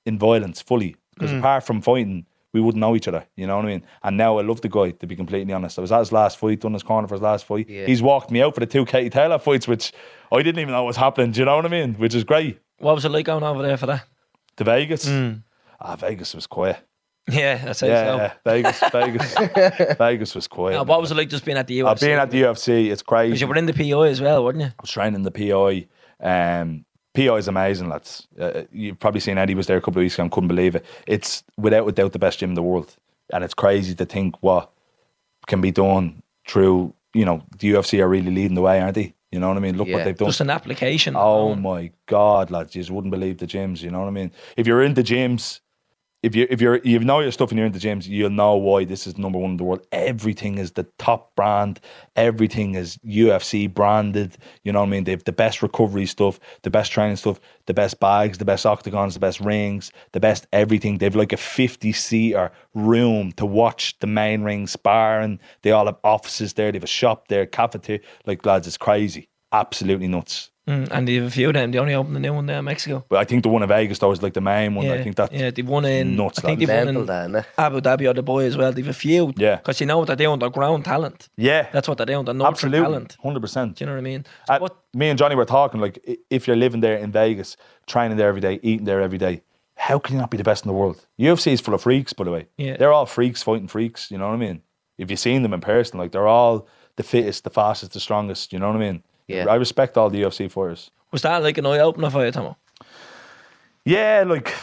in 0.07 0.19
violence 0.19 0.61
fully. 0.61 0.97
Because 1.15 1.31
apart 1.33 1.63
from 1.63 1.83
fighting, 1.83 2.27
we 2.53 2.61
wouldn't 2.61 2.81
know 2.81 2.97
each 2.97 3.07
other. 3.07 3.25
You 3.37 3.47
know 3.47 3.55
what 3.55 3.65
I 3.65 3.69
mean? 3.69 3.85
And 4.03 4.17
now 4.17 4.39
I 4.39 4.43
love 4.43 4.61
the 4.61 4.69
guy, 4.69 4.91
to 4.91 5.07
be 5.07 5.15
completely 5.15 5.53
honest. 5.53 5.79
I 5.79 5.83
was 5.83 5.93
at 5.93 6.01
his 6.01 6.11
last 6.11 6.37
fight, 6.37 6.61
done 6.61 6.73
his 6.73 6.83
corner 6.83 7.07
for 7.07 7.15
his 7.15 7.23
last 7.23 7.45
fight. 7.45 7.69
Yeah. 7.69 7.87
He's 7.87 8.03
walked 8.03 8.33
me 8.33 8.43
out 8.43 8.55
for 8.55 8.61
the 8.61 8.67
two 8.67 8.85
Katie 8.85 9.11
Taylor 9.11 9.39
fights, 9.39 9.69
which 9.69 9.93
I 10.33 10.43
didn't 10.43 10.59
even 10.61 10.73
know 10.73 10.83
was 10.83 10.97
happening. 10.97 11.31
Do 11.31 11.41
you 11.41 11.45
know 11.45 11.55
what 11.55 11.67
I 11.67 11.69
mean? 11.69 11.95
Which 11.95 12.15
is 12.17 12.25
great. 12.25 12.59
What 12.79 12.97
was 12.97 13.05
it 13.05 13.11
like 13.11 13.27
going 13.27 13.45
over 13.45 13.63
there 13.63 13.77
for 13.77 13.87
that? 13.87 14.05
To 14.57 14.65
Vegas. 14.65 15.07
Ah, 15.81 15.95
Vegas 15.95 16.35
was 16.35 16.49
quiet. 16.49 16.79
Yeah, 17.29 17.65
I 17.69 17.73
say 17.73 17.89
Yeah, 17.89 18.05
so. 18.05 18.17
yeah. 18.17 18.33
Vegas, 18.45 18.81
Vegas, 18.93 19.97
Vegas 19.99 20.35
was 20.35 20.49
quiet. 20.49 20.75
Now, 20.75 20.85
what 20.85 21.01
was 21.01 21.11
it 21.11 21.17
like 21.17 21.29
just 21.29 21.45
being 21.45 21.57
at 21.59 21.67
the 21.67 21.81
UFC? 21.81 21.87
Uh, 21.87 21.95
being 22.07 22.19
at 22.19 22.31
the 22.31 22.43
UFC, 22.43 22.91
it's 22.91 23.03
crazy. 23.03 23.29
Because 23.31 23.41
you 23.41 23.47
were 23.47 23.57
in 23.57 23.67
the 23.67 23.73
PI 23.73 24.09
as 24.09 24.21
well, 24.21 24.45
weren't 24.45 24.59
you? 24.61 24.67
I 24.67 24.73
was 24.81 24.91
training 24.91 25.23
the 25.23 25.31
PI. 25.31 25.87
Um, 26.23 26.85
PI 27.15 27.35
is 27.37 27.49
amazing, 27.49 27.89
lads. 27.89 28.27
Uh, 28.39 28.63
you've 28.73 28.99
probably 28.99 29.21
seen 29.21 29.39
Eddie 29.39 29.55
was 29.55 29.67
there 29.67 29.77
a 29.77 29.81
couple 29.81 30.01
of 30.01 30.05
weeks 30.05 30.15
ago 30.15 30.23
and 30.25 30.33
couldn't 30.33 30.49
believe 30.49 30.75
it. 30.75 30.85
It's 31.07 31.43
without 31.57 31.87
a 31.89 31.93
doubt 31.93 32.13
the 32.13 32.19
best 32.19 32.39
gym 32.41 32.51
in 32.51 32.55
the 32.55 32.63
world, 32.63 32.97
and 33.33 33.45
it's 33.45 33.55
crazy 33.55 33.95
to 33.95 34.05
think 34.05 34.37
what 34.43 34.71
can 35.47 35.61
be 35.61 35.71
done 35.71 36.23
through. 36.49 36.95
You 37.15 37.25
know, 37.25 37.43
the 37.59 37.73
UFC 37.73 38.01
are 38.01 38.09
really 38.09 38.31
leading 38.31 38.55
the 38.55 38.61
way, 38.63 38.81
aren't 38.81 38.95
they? 38.95 39.15
You 39.33 39.39
know 39.41 39.49
what 39.49 39.57
I 39.57 39.61
mean? 39.61 39.77
Look 39.77 39.89
Yeah. 39.89 39.97
what 39.97 40.05
they've 40.05 40.17
done. 40.17 40.29
Just 40.29 40.41
an 40.41 40.51
application. 40.51 41.15
Oh 41.17 41.55
my 41.55 41.91
god, 42.07 42.51
lads! 42.51 42.75
You 42.75 42.83
just 42.83 42.91
wouldn't 42.91 43.11
believe 43.13 43.39
the 43.39 43.47
gyms. 43.47 43.83
You 43.83 43.91
know 43.91 44.01
what 44.01 44.09
I 44.09 44.13
mean? 44.13 44.31
If 44.57 44.67
you're 44.67 44.83
in 44.83 44.95
the 44.95 45.03
gyms, 45.05 45.61
if 46.23 46.35
you 46.35 46.47
if 46.51 46.61
you're 46.61 46.79
you 46.85 46.99
know 46.99 47.21
your 47.21 47.33
stuff 47.33 47.51
and 47.51 47.59
you're 47.59 47.67
in 47.67 47.73
the 47.73 47.79
gyms, 47.79 48.07
you'll 48.07 48.29
know 48.31 48.55
why 48.55 48.85
this 48.85 49.07
is 49.07 49.17
number 49.17 49.39
one 49.39 49.53
in 49.53 49.57
the 49.57 49.65
world. 49.65 49.87
Everything 49.91 50.59
is 50.59 50.73
the 50.73 50.83
top 50.99 51.35
brand. 51.35 51.81
Everything 52.17 52.75
is 52.75 52.99
UFC 52.99 53.73
branded. 53.73 54.37
You 54.63 54.73
know 54.73 54.81
what 54.81 54.87
I 54.87 54.91
mean? 54.91 55.05
They've 55.05 55.25
the 55.25 55.33
best 55.33 55.63
recovery 55.63 56.07
stuff, 56.07 56.39
the 56.63 56.71
best 56.71 56.93
training 56.93 57.17
stuff, 57.17 57.41
the 57.67 57.75
best 57.75 58.01
bags, 58.01 58.37
the 58.37 58.45
best 58.45 58.67
octagons, 58.67 59.15
the 59.15 59.21
best 59.21 59.41
rings, 59.41 59.93
the 60.13 60.21
best 60.21 60.47
everything. 60.53 60.99
They've 60.99 61.17
like 61.17 61.33
a 61.33 61.39
50 61.39 61.93
seater 61.93 62.53
room 62.75 63.33
to 63.33 63.47
watch 63.47 63.99
the 64.01 64.07
main 64.07 64.43
ring 64.43 64.67
sparring. 64.67 65.41
They 65.63 65.71
all 65.71 65.87
have 65.87 65.99
offices 66.05 66.53
there. 66.53 66.71
They 66.71 66.77
have 66.77 66.85
a 66.85 66.89
shop 66.89 67.29
there, 67.29 67.47
cafeteria. 67.47 68.03
Like 68.27 68.45
lads, 68.45 68.67
it's 68.67 68.77
crazy. 68.77 69.29
Absolutely 69.53 70.09
nuts. 70.09 70.51
Mm, 70.71 70.89
and 70.91 71.09
they 71.09 71.15
have 71.17 71.25
a 71.27 71.31
few 71.31 71.49
of 71.49 71.55
them. 71.55 71.71
They 71.73 71.79
only 71.79 71.95
opened 71.95 72.15
the 72.17 72.21
new 72.21 72.33
one 72.33 72.47
there 72.47 72.59
in 72.59 72.65
Mexico. 72.65 73.05
But 73.09 73.19
I 73.19 73.25
think 73.25 73.43
the 73.43 73.49
one 73.49 73.63
in 73.63 73.69
Vegas 73.69 73.99
though 73.99 74.13
is 74.13 74.23
like 74.23 74.35
the 74.35 74.41
main 74.41 74.75
one. 74.75 74.87
Yeah, 74.87 74.95
I 74.95 75.03
think 75.03 75.17
that's 75.17 75.33
yeah, 75.33 75.51
they've 75.51 75.67
won 75.69 75.85
in. 75.85 76.17
nuts, 76.17 76.39
I 76.39 76.43
think 76.43 76.61
lads. 76.61 76.69
they've 76.71 76.87
won 76.95 76.97
in 76.97 77.07
then, 77.07 77.37
eh? 77.37 77.43
Abu 77.59 77.81
Dhabi 77.81 78.09
or 78.11 78.15
Dubai 78.15 78.47
as 78.47 78.57
well. 78.57 78.73
They've 78.73 78.87
a 78.87 78.93
few. 78.93 79.33
Yeah. 79.37 79.57
Because 79.57 79.81
you 79.81 79.87
know 79.87 79.99
what 79.99 80.07
they're 80.07 80.17
doing? 80.17 80.39
They're 80.39 80.51
ground 80.51 80.85
talent. 80.85 81.29
yeah, 81.37 81.67
That's 81.73 81.89
what 81.89 81.99
they're 81.99 82.07
doing. 82.07 82.25
They're 82.25 82.35
nurturing 82.35 82.53
absolutely, 82.53 82.81
talent. 82.83 83.17
hundred 83.23 83.41
percent. 83.41 83.77
Do 83.77 83.83
you 83.85 83.87
know 83.87 83.95
what 83.95 83.99
I 83.99 84.03
mean? 84.03 84.27
Uh, 84.49 84.59
what? 84.59 84.77
Me 84.95 85.09
and 85.09 85.19
Johnny 85.19 85.35
were 85.35 85.45
talking 85.45 85.81
like, 85.81 85.99
if 86.31 86.47
you're 86.47 86.57
living 86.57 86.81
there 86.81 86.97
in 86.97 87.11
Vegas, 87.13 87.57
training 87.87 88.17
there 88.17 88.29
every 88.29 88.41
day, 88.41 88.61
eating 88.63 88.85
there 88.85 89.01
every 89.01 89.19
day, 89.19 89.43
how 89.77 89.99
can 89.99 90.15
you 90.15 90.21
not 90.21 90.31
be 90.31 90.37
the 90.37 90.45
best 90.45 90.65
in 90.65 90.69
the 90.69 90.75
world? 90.75 91.05
UFC 91.19 91.53
is 91.53 91.61
full 91.61 91.75
of 91.75 91.83
freaks, 91.83 92.13
by 92.13 92.25
the 92.25 92.31
way. 92.31 92.47
Yeah. 92.59 92.77
they're 92.77 92.93
all 92.93 93.07
freaks 93.07 93.43
fighting 93.43 93.67
freaks. 93.69 94.11
You 94.11 94.19
know 94.19 94.27
what 94.29 94.35
I 94.35 94.39
mean? 94.39 94.63
If 94.99 95.11
you've 95.11 95.19
seen 95.21 95.43
them 95.43 95.55
in 95.55 95.61
person, 95.61 95.99
like 95.99 96.13
they're 96.13 96.27
all 96.29 96.69
the 96.97 97.03
fittest, 97.03 97.45
the 97.45 97.51
fastest, 97.51 97.93
the 97.93 98.01
strongest. 98.01 98.53
You 98.53 98.59
know 98.59 98.67
what 98.67 98.77
I 98.77 98.81
mean? 98.81 99.03
Yeah. 99.31 99.47
I 99.49 99.55
respect 99.57 99.97
all 99.97 100.11
the 100.11 100.23
UFC 100.23 100.51
fighters. 100.51 100.91
Was 101.13 101.23
that 101.23 101.43
like 101.43 101.59
an 101.59 101.67
eye 101.67 101.81
opener 101.81 102.11
for 102.11 102.25
you, 102.25 102.31
Tomo? 102.31 102.57
Yeah, 103.85 104.25
like 104.27 104.55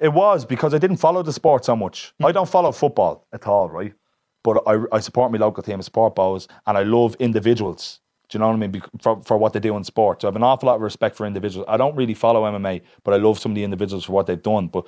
it 0.00 0.12
was 0.12 0.44
because 0.44 0.74
I 0.74 0.78
didn't 0.78 0.96
follow 0.96 1.22
the 1.22 1.32
sport 1.32 1.64
so 1.64 1.76
much. 1.76 2.12
Hmm. 2.18 2.26
I 2.26 2.32
don't 2.32 2.48
follow 2.48 2.72
football 2.72 3.26
at 3.32 3.46
all, 3.46 3.68
right? 3.68 3.94
But 4.42 4.62
I, 4.66 4.84
I 4.92 5.00
support 5.00 5.32
my 5.32 5.38
local 5.38 5.62
team, 5.62 5.78
I 5.78 5.82
support 5.82 6.14
Bohs, 6.14 6.48
and 6.66 6.76
I 6.76 6.82
love 6.82 7.16
individuals. 7.18 8.00
Do 8.28 8.36
you 8.36 8.40
know 8.40 8.48
what 8.48 8.54
I 8.54 8.66
mean? 8.66 8.82
For, 9.00 9.20
for 9.20 9.38
what 9.38 9.52
they 9.52 9.60
do 9.60 9.76
in 9.76 9.84
sport. 9.84 10.22
So 10.22 10.28
I 10.28 10.30
have 10.30 10.36
an 10.36 10.42
awful 10.42 10.66
lot 10.66 10.76
of 10.76 10.80
respect 10.80 11.16
for 11.16 11.26
individuals. 11.26 11.66
I 11.68 11.76
don't 11.76 11.94
really 11.94 12.14
follow 12.14 12.42
MMA, 12.42 12.82
but 13.04 13.14
I 13.14 13.18
love 13.18 13.38
some 13.38 13.52
of 13.52 13.56
the 13.56 13.64
individuals 13.64 14.04
for 14.04 14.12
what 14.12 14.26
they've 14.26 14.42
done. 14.42 14.68
But 14.68 14.86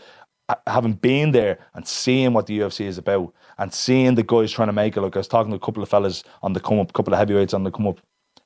having 0.67 0.95
been 0.95 1.33
there 1.33 1.59
and 1.75 1.87
seeing 1.87 2.33
what 2.33 2.47
the 2.47 2.59
UFC 2.59 2.87
is 2.87 2.99
about 2.99 3.35
and 3.59 3.73
seeing 3.73 4.15
the 4.15 4.23
guys 4.23 4.53
trying 4.53 4.69
to 4.69 4.73
make 4.73 4.97
it, 4.97 5.01
like 5.01 5.17
I 5.17 5.21
was 5.21 5.29
talking 5.29 5.51
to 5.51 5.57
a 5.57 5.61
couple 5.61 5.83
of 5.83 5.89
fellas 5.89 6.25
on 6.43 6.53
the 6.53 6.61
come 6.61 6.79
up, 6.79 6.91
a 6.91 6.93
couple 6.93 7.13
of 7.13 7.19
heavyweights 7.19 7.55
on 7.55 7.65
the 7.65 7.71
come 7.71 7.87
up. 7.87 8.01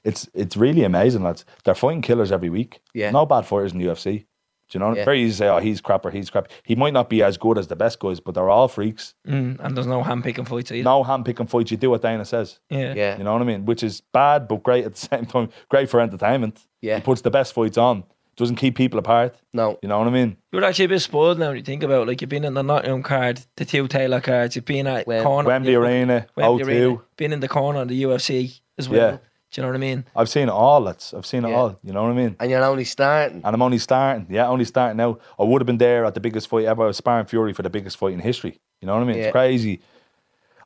It's 0.05 0.29
it's 0.35 0.57
really 0.57 0.85
amazing, 0.85 1.23
lads. 1.23 1.45
They're 1.65 1.75
fighting 1.75 2.03
killers 2.03 2.33
every 2.33 2.51
week. 2.51 2.81
Yeah. 2.95 3.11
No 3.11 3.27
bad 3.27 3.43
fighters 3.47 3.73
in 3.73 3.79
the 3.79 3.87
UFC. 3.87 4.25
Do 4.71 4.79
you 4.79 4.81
know? 4.81 4.95
Yeah. 4.95 5.05
Very 5.05 5.21
easy 5.23 5.31
to 5.33 5.37
say, 5.37 5.49
oh, 5.49 5.59
he's 5.59 5.81
crap 5.81 6.07
or 6.07 6.11
he's 6.13 6.31
crap. 6.31 6.49
He 6.63 6.77
might 6.77 6.93
not 6.93 7.11
be 7.11 7.25
as 7.25 7.37
good 7.37 7.59
as 7.59 7.67
the 7.67 7.75
best 7.75 7.99
guys, 7.99 8.21
but 8.21 8.35
they're 8.37 8.49
all 8.49 8.69
freaks. 8.69 9.15
Mm, 9.27 9.59
and 9.59 9.77
there's 9.77 9.89
no 9.89 10.03
hand 10.05 10.23
picking 10.23 10.45
fights 10.45 10.71
either. 10.71 10.85
No 10.85 11.03
hand 11.03 11.25
picking 11.25 11.49
fights. 11.49 11.73
You 11.73 11.77
do 11.77 11.91
what 11.91 12.03
Dana 12.03 12.25
says. 12.25 12.61
Yeah. 12.71 12.95
Yeah. 12.95 13.19
You 13.19 13.25
know 13.25 13.33
what 13.33 13.43
I 13.43 13.47
mean? 13.47 13.65
Which 13.67 13.83
is 13.83 14.01
bad, 14.01 14.47
but 14.47 14.63
great 14.63 14.85
at 14.85 14.95
the 14.95 15.01
same 15.11 15.27
time. 15.27 15.49
Great 15.71 15.91
for 15.91 16.01
entertainment. 16.01 16.61
Yeah. 16.83 16.97
He 16.97 17.03
puts 17.03 17.21
the 17.23 17.31
best 17.33 17.53
fights 17.53 17.77
on. 17.79 18.05
Doesn't 18.37 18.57
keep 18.57 18.77
people 18.77 18.99
apart. 19.01 19.35
No. 19.53 19.77
You 19.83 19.89
know 19.89 19.99
what 19.99 20.07
I 20.07 20.11
mean? 20.13 20.37
You're 20.53 20.65
actually 20.65 20.85
a 20.87 20.89
bit 20.89 21.01
spoiled 21.01 21.39
now 21.41 21.49
when 21.49 21.57
you 21.57 21.63
think 21.65 21.83
about 21.83 22.03
it. 22.03 22.07
Like 22.07 22.21
you've 22.21 22.31
been 22.31 22.45
in 22.45 22.55
the 22.55 22.63
Nottingham 22.63 23.03
card, 23.03 23.41
the 23.57 23.65
two 23.65 23.89
Taylor 23.89 24.21
cards, 24.21 24.55
you've 24.57 24.65
been 24.65 24.87
at 24.87 25.07
Wem- 25.07 25.25
corner 25.25 25.49
Wembley 25.49 25.75
Arena, 25.75 26.27
Wembley 26.37 26.65
O2. 26.65 26.67
Arena, 26.69 26.99
been 27.17 27.33
in 27.33 27.41
the 27.41 27.49
corner 27.49 27.81
of 27.83 27.89
the 27.89 28.03
UFC 28.05 28.61
as 28.79 28.89
well. 28.89 29.15
Yeah. 29.15 29.19
Do 29.51 29.61
you 29.61 29.63
know 29.63 29.69
what 29.71 29.77
I 29.77 29.81
mean? 29.81 30.05
I've 30.15 30.29
seen 30.29 30.45
it 30.49 30.53
all. 30.53 30.81
Lads. 30.81 31.13
I've 31.13 31.27
seen 31.27 31.45
it 31.45 31.49
Yeah. 31.51 31.57
all. 31.57 31.77
You 31.83 31.93
know 31.93 32.03
what 32.03 32.13
I 32.13 32.15
mean? 32.15 32.37
And 32.39 32.51
you're 32.51 32.63
only 32.63 32.85
starting. 32.85 33.43
And 33.45 33.55
I'm 33.55 33.63
only 33.63 33.79
starting. 33.79 34.27
Yeah, 34.31 34.47
only 34.49 34.65
starting 34.65 34.97
now. 34.97 35.19
I 35.39 35.43
would 35.43 35.61
have 35.61 35.67
been 35.67 35.79
there 35.79 36.05
at 36.05 36.15
the 36.15 36.21
biggest 36.21 36.47
fight 36.49 36.67
ever. 36.67 36.85
I 36.85 36.87
was 36.87 36.97
sparring 36.97 37.27
Fury 37.27 37.53
for 37.53 37.63
the 37.63 37.71
biggest 37.71 37.97
fight 37.97 38.13
in 38.13 38.21
history. 38.21 38.61
You 38.81 38.87
know 38.87 38.95
what 38.95 39.03
I 39.03 39.07
mean? 39.07 39.17
Yeah. 39.17 39.25
It's 39.25 39.33
crazy. 39.33 39.81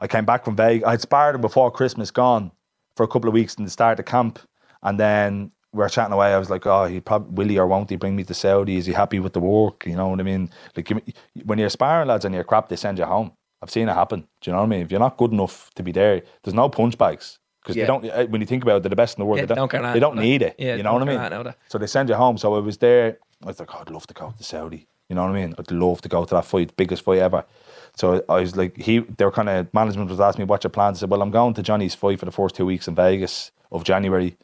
I 0.01 0.07
came 0.07 0.27
back 0.27 0.45
from 0.45 0.55
Vegas. 0.57 0.87
I'd 0.87 1.01
sparred 1.01 1.35
him 1.35 1.41
before 1.41 1.71
Christmas 1.71 2.11
gone 2.11 2.51
for 2.97 3.05
a 3.05 3.09
couple 3.09 3.29
of 3.29 3.35
weeks 3.35 3.55
in 3.55 3.65
the 3.65 3.71
start 3.71 3.99
of 3.99 4.05
camp. 4.05 4.39
And 4.83 5.01
then 5.01 5.51
we 5.73 5.79
were 5.79 5.89
chatting 5.89 6.13
away. 6.13 6.35
I 6.35 6.39
was 6.39 6.51
like, 6.51 6.67
oh, 6.67 6.85
he 6.85 7.01
probably 7.01 7.33
will 7.35 7.49
he 7.51 7.59
or 7.59 7.67
won't 7.67 7.89
he 7.89 7.97
bring 7.97 8.15
me 8.15 8.25
to 8.25 8.35
Saudi? 8.35 8.77
Is 8.77 8.85
he 8.85 8.93
happy 8.93 9.19
with 9.19 9.33
the 9.33 9.41
work? 9.41 9.87
You 9.87 9.97
know 9.97 10.09
what 10.09 10.21
I 10.21 10.25
mean? 10.25 10.51
Like 10.77 10.93
when 11.45 11.59
you're 11.59 11.71
sparring 11.71 12.09
lads 12.09 12.27
and 12.27 12.35
you're 12.35 12.45
crap, 12.45 12.69
they 12.69 12.77
send 12.77 12.99
you 12.99 13.07
home. 13.07 13.33
I've 13.63 13.71
seen 13.71 13.89
it 13.89 13.95
happen. 13.95 14.29
Do 14.43 14.51
you 14.51 14.53
know 14.53 14.59
what 14.59 14.67
I 14.67 14.69
mean? 14.69 14.83
If 14.83 14.91
you're 14.91 15.01
not 15.01 15.17
good 15.17 15.33
enough 15.33 15.71
to 15.77 15.83
be 15.83 15.91
there, 15.91 16.21
there's 16.43 16.55
no 16.55 16.69
punch 16.69 16.99
bags. 16.99 17.39
Because 17.65 17.77
Yeah. 17.77 17.85
they 17.85 17.87
don't, 17.87 18.05
eh, 18.05 18.25
when 18.25 18.43
you 18.43 18.47
think 18.47 18.63
about 18.63 18.77
it, 18.77 18.83
they're 18.83 18.91
the 18.91 18.97
best 18.97 19.17
in 19.17 19.23
the 19.23 19.27
world. 19.27 19.39
Yeah, 19.41 19.47
they 19.47 19.55
don't 19.55 19.73
don't, 19.73 19.93
they 19.95 19.99
don't 20.01 20.17
need 20.17 20.43
it. 20.43 20.55
Yeah, 20.59 20.77
you 20.77 20.83
know 20.83 20.93
what 20.93 21.03
I 21.03 21.07
mean? 21.07 21.17
that, 21.17 21.43
that. 21.45 21.57
So 21.69 21.79
they 21.79 21.87
send 21.87 22.11
you 22.11 22.15
home. 22.15 22.37
So 22.37 22.55
I 22.55 22.59
was 22.59 22.77
there. 22.77 23.17
I 23.43 23.47
was 23.47 23.59
like, 23.59 23.75
oh, 23.75 23.79
I'd 23.81 23.91
love 23.91 24.07
to 24.07 24.15
go 24.15 24.35
to 24.37 24.45
Saudi. 24.45 24.87
You 25.09 25.17
know 25.17 25.23
what 25.23 25.31
I 25.31 25.35
mean? 25.47 25.55
I'd 25.59 25.71
love 25.71 26.03
to 26.03 26.09
go 26.11 26.25
to 26.27 26.35
that 26.35 26.45
fight, 26.45 26.77
biggest 26.77 27.03
fight 27.03 27.19
ever. 27.21 27.45
So 27.97 28.23
I 28.29 28.41
was 28.41 28.55
like, 28.57 28.77
he, 28.77 28.99
they 28.99 29.25
were 29.25 29.31
kind 29.31 29.49
of 29.49 29.73
management 29.73 30.11
was 30.11 30.21
asking 30.21 30.45
me 30.45 30.47
what 30.49 30.63
your 30.63 30.71
plans. 30.71 30.99
I 30.99 31.01
said, 31.01 31.11
well, 31.11 31.23
I'm 31.23 31.31
going 31.31 31.55
to 31.55 31.63
Johnny's 31.63 31.95
fight 31.95 32.19
for 32.19 32.27
the 32.27 32.33
first 32.33 32.55
two 32.55 32.67
weeks 32.67 32.87
in 32.89 32.95
Vegas 32.95 33.51
of 33.73 33.85
January, 33.85 34.37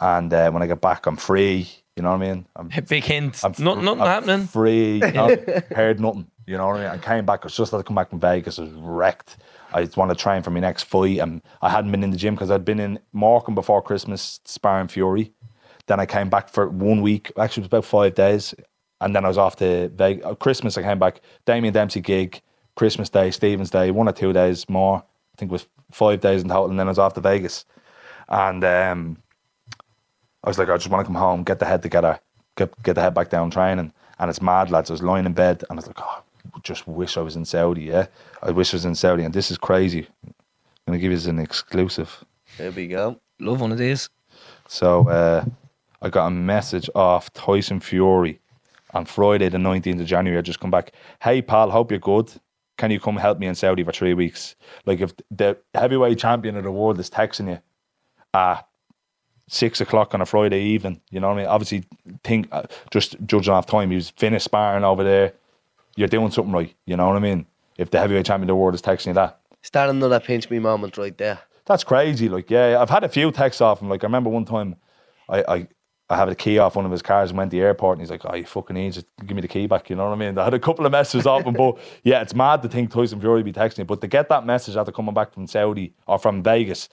and 0.00 0.32
uh, 0.32 0.50
when 0.50 0.62
I 0.62 0.66
get 0.66 0.80
back, 0.80 1.06
I'm 1.06 1.16
free. 1.16 1.68
You 1.96 2.02
know 2.02 2.10
what 2.10 2.22
I 2.22 2.32
mean? 2.32 2.46
I'm, 2.56 2.68
Big 2.88 3.04
hint. 3.04 3.44
I'm 3.44 3.52
nothing, 3.58 3.84
nothing 3.84 4.00
I'm 4.00 4.06
happening. 4.06 4.46
Free. 4.46 4.94
You 5.04 5.12
know, 5.12 5.36
heard 5.74 6.00
nothing. 6.00 6.26
You 6.46 6.56
know 6.56 6.68
what 6.68 6.76
I 6.76 6.80
mean? 6.80 6.88
I 6.90 6.98
came 6.98 7.26
back. 7.26 7.40
I 7.42 7.46
was 7.46 7.56
just 7.56 7.70
had 7.72 7.78
to 7.78 7.84
come 7.84 7.96
back 7.96 8.10
from 8.10 8.20
Vegas. 8.20 8.58
I 8.58 8.62
was 8.62 8.72
wrecked. 8.72 9.36
I 9.72 9.88
want 9.96 10.10
to 10.10 10.16
train 10.16 10.42
for 10.42 10.50
my 10.50 10.60
next 10.60 10.84
fight, 10.84 11.18
and 11.18 11.42
I 11.62 11.70
hadn't 11.70 11.90
been 11.90 12.04
in 12.04 12.10
the 12.10 12.16
gym 12.16 12.34
because 12.34 12.50
I'd 12.50 12.64
been 12.64 12.80
in 12.80 12.98
Morecambe 13.12 13.54
before 13.54 13.82
Christmas 13.82 14.40
sparring 14.44 14.88
Fury. 14.88 15.32
Then 15.86 16.00
I 16.00 16.06
came 16.06 16.28
back 16.28 16.48
for 16.48 16.68
one 16.68 17.02
week. 17.02 17.32
Actually, 17.38 17.62
it 17.62 17.64
was 17.64 17.66
about 17.66 17.84
five 17.84 18.14
days, 18.14 18.54
and 19.00 19.14
then 19.14 19.24
I 19.24 19.28
was 19.28 19.38
off 19.38 19.56
to 19.56 19.88
Vegas. 19.88 20.36
Christmas, 20.38 20.78
I 20.78 20.82
came 20.82 20.98
back. 20.98 21.20
Damien 21.46 21.74
Dempsey 21.74 22.00
gig. 22.00 22.40
Christmas 22.76 23.10
Day, 23.10 23.30
Stephen's 23.30 23.70
Day, 23.70 23.90
one 23.90 24.08
or 24.08 24.12
two 24.12 24.32
days 24.32 24.68
more. 24.68 24.98
I 24.98 25.36
think 25.36 25.50
it 25.50 25.52
was 25.52 25.66
five 25.90 26.20
days 26.20 26.42
in 26.42 26.48
total, 26.48 26.70
and 26.70 26.78
then 26.78 26.86
I 26.86 26.90
was 26.90 26.98
off 26.98 27.14
to 27.14 27.20
Vegas. 27.20 27.64
And 28.28 28.64
um, 28.64 29.18
I 30.44 30.48
was 30.48 30.58
like, 30.58 30.70
I 30.70 30.76
just 30.76 30.88
want 30.88 31.04
to 31.04 31.06
come 31.06 31.20
home, 31.20 31.42
get 31.42 31.58
the 31.58 31.66
head 31.66 31.82
together, 31.82 32.18
get 32.56 32.80
get 32.82 32.94
the 32.94 33.02
head 33.02 33.14
back 33.14 33.28
down 33.28 33.50
training. 33.50 33.92
And 34.18 34.30
it's 34.30 34.40
mad, 34.40 34.70
lads. 34.70 34.90
I 34.90 34.94
was 34.94 35.02
lying 35.02 35.26
in 35.26 35.32
bed 35.32 35.64
and 35.68 35.78
I 35.78 35.80
was 35.80 35.86
like, 35.86 36.00
oh, 36.00 36.22
just 36.62 36.86
wish 36.86 37.16
I 37.16 37.20
was 37.20 37.36
in 37.36 37.44
Saudi, 37.44 37.82
yeah? 37.82 38.06
I 38.42 38.50
wish 38.50 38.72
I 38.72 38.76
was 38.76 38.84
in 38.84 38.94
Saudi. 38.94 39.24
And 39.24 39.34
this 39.34 39.50
is 39.50 39.58
crazy. 39.58 40.06
I'm 40.26 40.34
going 40.86 40.98
to 40.98 41.02
give 41.08 41.12
you 41.12 41.30
an 41.30 41.38
exclusive. 41.38 42.24
There 42.58 42.70
we 42.72 42.88
go. 42.88 43.20
Love 43.38 43.60
one 43.60 43.72
of 43.72 43.78
these. 43.78 44.08
So 44.68 45.08
uh, 45.08 45.44
I 46.02 46.08
got 46.08 46.26
a 46.26 46.30
message 46.30 46.88
off 46.94 47.32
Tyson 47.32 47.80
Fury 47.80 48.40
on 48.94 49.04
Friday, 49.04 49.48
the 49.48 49.58
19th 49.58 50.00
of 50.00 50.06
January. 50.06 50.38
I 50.38 50.42
just 50.42 50.60
come 50.60 50.70
back. 50.70 50.92
Hey, 51.22 51.42
pal, 51.42 51.70
hope 51.70 51.90
you're 51.90 52.00
good. 52.00 52.32
Can 52.76 52.90
you 52.90 52.98
come 52.98 53.16
help 53.16 53.38
me 53.38 53.46
in 53.46 53.54
Saudi 53.54 53.84
for 53.84 53.92
three 53.92 54.14
weeks? 54.14 54.56
Like, 54.86 55.00
if 55.00 55.12
the 55.30 55.58
heavyweight 55.74 56.18
champion 56.18 56.56
of 56.56 56.64
the 56.64 56.70
world 56.70 56.98
is 56.98 57.10
texting 57.10 57.48
you 57.48 57.58
at 58.32 58.66
six 59.48 59.80
o'clock 59.80 60.14
on 60.14 60.22
a 60.22 60.26
Friday 60.26 60.62
evening, 60.62 61.00
you 61.10 61.20
know 61.20 61.28
what 61.28 61.34
I 61.34 61.38
mean? 61.38 61.46
Obviously, 61.46 61.84
think 62.24 62.48
uh, 62.52 62.62
just 62.90 63.16
judging 63.26 63.52
off 63.52 63.66
time, 63.66 63.90
he 63.90 63.96
was 63.96 64.10
finished 64.10 64.44
sparring 64.44 64.84
over 64.84 65.04
there. 65.04 65.34
You're 65.96 66.08
doing 66.08 66.30
something 66.30 66.52
right, 66.52 66.74
you 66.86 66.96
know 66.96 67.06
what 67.08 67.16
I 67.16 67.20
mean? 67.20 67.46
If 67.78 67.90
the 67.90 67.98
heavyweight 67.98 68.26
champion 68.26 68.44
of 68.44 68.48
the 68.48 68.56
world 68.56 68.74
is 68.74 68.82
texting 68.82 69.08
you 69.08 69.14
that, 69.14 69.40
Starting 69.62 69.96
another 69.96 70.20
pinch 70.20 70.48
me 70.48 70.58
moment 70.58 70.96
right 70.96 71.16
there. 71.18 71.38
that's 71.66 71.84
crazy. 71.84 72.28
Like, 72.28 72.50
yeah, 72.50 72.80
I've 72.80 72.88
had 72.90 73.04
a 73.04 73.08
few 73.08 73.30
texts 73.30 73.60
off 73.60 73.80
him. 73.82 73.88
Like, 73.88 74.02
I 74.02 74.06
remember 74.06 74.30
one 74.30 74.44
time 74.46 74.76
I, 75.28 75.42
I, 75.46 75.68
I 76.08 76.16
had 76.16 76.28
a 76.28 76.34
key 76.34 76.58
off 76.58 76.76
one 76.76 76.86
of 76.86 76.90
his 76.90 77.02
cars 77.02 77.30
and 77.30 77.38
went 77.38 77.50
to 77.50 77.56
the 77.56 77.62
airport 77.62 77.98
and 77.98 78.02
he's 78.02 78.10
like, 78.10 78.22
oh, 78.24 78.34
you 78.34 78.44
fucking 78.44 78.74
need 78.74 78.94
to 78.94 79.04
give 79.26 79.34
me 79.36 79.42
the 79.42 79.48
key 79.48 79.66
back. 79.66 79.90
You 79.90 79.96
know 79.96 80.06
what 80.08 80.14
I 80.14 80.16
mean? 80.16 80.36
I 80.38 80.44
had 80.44 80.54
a 80.54 80.58
couple 80.58 80.86
of 80.86 80.92
messages 80.92 81.26
off 81.26 81.44
him, 81.44 81.54
but 81.54 81.78
yeah, 82.02 82.22
it's 82.22 82.34
mad 82.34 82.62
to 82.62 82.68
think 82.68 82.90
Tyson 82.90 83.20
Fury 83.20 83.42
be 83.42 83.52
texting 83.52 83.78
you. 83.78 83.84
But 83.84 84.00
to 84.00 84.08
get 84.08 84.28
that 84.30 84.46
message 84.46 84.76
after 84.76 84.92
coming 84.92 85.14
back 85.14 85.32
from 85.32 85.46
Saudi 85.46 85.94
or 86.06 86.18
from 86.18 86.42
Vegas, 86.42 86.88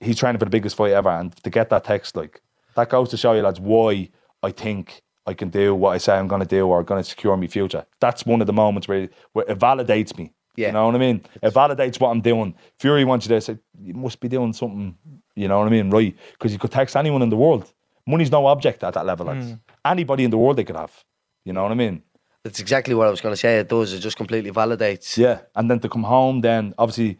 he's 0.00 0.16
training 0.18 0.38
for 0.38 0.46
the 0.46 0.50
biggest 0.50 0.74
fight 0.76 0.92
ever. 0.92 1.10
And 1.10 1.36
to 1.44 1.50
get 1.50 1.68
that 1.70 1.84
text, 1.84 2.16
like, 2.16 2.40
that 2.76 2.88
goes 2.88 3.10
to 3.10 3.16
show 3.16 3.34
you, 3.34 3.42
lads, 3.42 3.60
why 3.60 4.08
I 4.42 4.50
think 4.50 5.02
I 5.30 5.34
can 5.34 5.48
do 5.48 5.74
what 5.74 5.90
I 5.90 5.98
say 5.98 6.12
I'm 6.14 6.28
going 6.28 6.42
to 6.42 6.46
do 6.46 6.66
or 6.66 6.82
going 6.82 7.02
to 7.02 7.08
secure 7.08 7.36
my 7.36 7.46
future. 7.46 7.84
That's 8.00 8.26
one 8.26 8.40
of 8.40 8.46
the 8.46 8.52
moments 8.52 8.88
where, 8.88 9.08
where 9.32 9.46
it 9.48 9.58
validates 9.58 10.16
me. 10.18 10.32
Yeah. 10.56 10.68
You 10.68 10.72
know 10.74 10.86
what 10.86 10.94
I 10.94 10.98
mean? 10.98 11.22
It 11.42 11.54
validates 11.54 12.00
what 12.00 12.10
I'm 12.10 12.20
doing. 12.20 12.54
Fury 12.78 13.04
wants 13.04 13.26
you 13.26 13.34
to 13.34 13.40
say, 13.40 13.58
you 13.80 13.94
must 13.94 14.20
be 14.20 14.28
doing 14.28 14.52
something, 14.52 14.96
you 15.34 15.48
know 15.48 15.58
what 15.58 15.68
I 15.68 15.70
mean? 15.70 15.90
Right. 15.90 16.14
Because 16.32 16.52
you 16.52 16.58
could 16.58 16.72
text 16.72 16.96
anyone 16.96 17.22
in 17.22 17.30
the 17.30 17.36
world. 17.36 17.72
Money's 18.06 18.30
no 18.30 18.46
object 18.46 18.82
at 18.84 18.94
that 18.94 19.06
level. 19.06 19.26
lads. 19.26 19.46
Mm. 19.46 19.60
Anybody 19.84 20.24
in 20.24 20.30
the 20.30 20.38
world 20.38 20.56
they 20.56 20.64
could 20.64 20.76
have. 20.76 21.04
You 21.44 21.52
know 21.52 21.62
what 21.62 21.72
I 21.72 21.76
mean? 21.76 22.02
That's 22.44 22.60
exactly 22.60 22.94
what 22.94 23.06
I 23.06 23.10
was 23.10 23.20
going 23.20 23.32
to 23.32 23.36
say. 23.36 23.58
It 23.58 23.68
does. 23.68 23.92
It 23.92 24.00
just 24.00 24.16
completely 24.16 24.50
validates. 24.50 25.16
Yeah. 25.16 25.40
And 25.54 25.70
then 25.70 25.80
to 25.80 25.88
come 25.88 26.02
home, 26.02 26.40
then 26.40 26.74
obviously, 26.78 27.18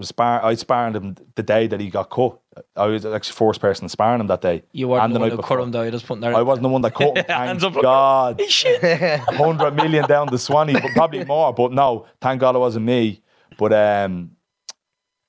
was 0.00 0.08
spar- 0.08 0.44
I 0.44 0.54
sparred 0.54 0.96
him 0.96 1.16
the 1.36 1.42
day 1.42 1.68
that 1.68 1.78
he 1.78 1.90
got 1.90 2.10
cut. 2.10 2.40
I 2.74 2.86
was 2.86 3.06
actually 3.06 3.34
first 3.34 3.60
person 3.60 3.88
sparring 3.88 4.20
him 4.20 4.26
that 4.26 4.40
day. 4.40 4.64
You 4.72 4.88
were 4.88 4.98
And 4.98 5.14
the 5.14 5.20
one 5.20 5.28
night 5.28 5.36
who 5.36 5.42
cut 5.42 5.60
him 5.60 5.70
though. 5.70 5.82
You're 5.82 5.92
just 5.92 6.06
putting 6.06 6.22
that. 6.22 6.34
I 6.34 6.42
wasn't 6.42 6.64
the 6.64 6.68
one 6.70 6.82
that 6.82 6.94
cut 6.94 7.16
him. 7.16 7.24
Hands 7.28 7.62
Thank 7.62 7.76
up. 7.76 7.82
God. 7.82 8.42
Shit. 8.48 9.20
100 9.28 9.76
million 9.76 10.08
down 10.08 10.26
the 10.26 10.38
Swanee, 10.38 10.72
but 10.72 10.90
probably 10.94 11.24
more. 11.24 11.54
But 11.54 11.72
no, 11.72 12.06
thank 12.20 12.40
God 12.40 12.56
it 12.56 12.58
wasn't 12.58 12.86
me. 12.86 13.22
But 13.56 13.72
um, 13.72 14.32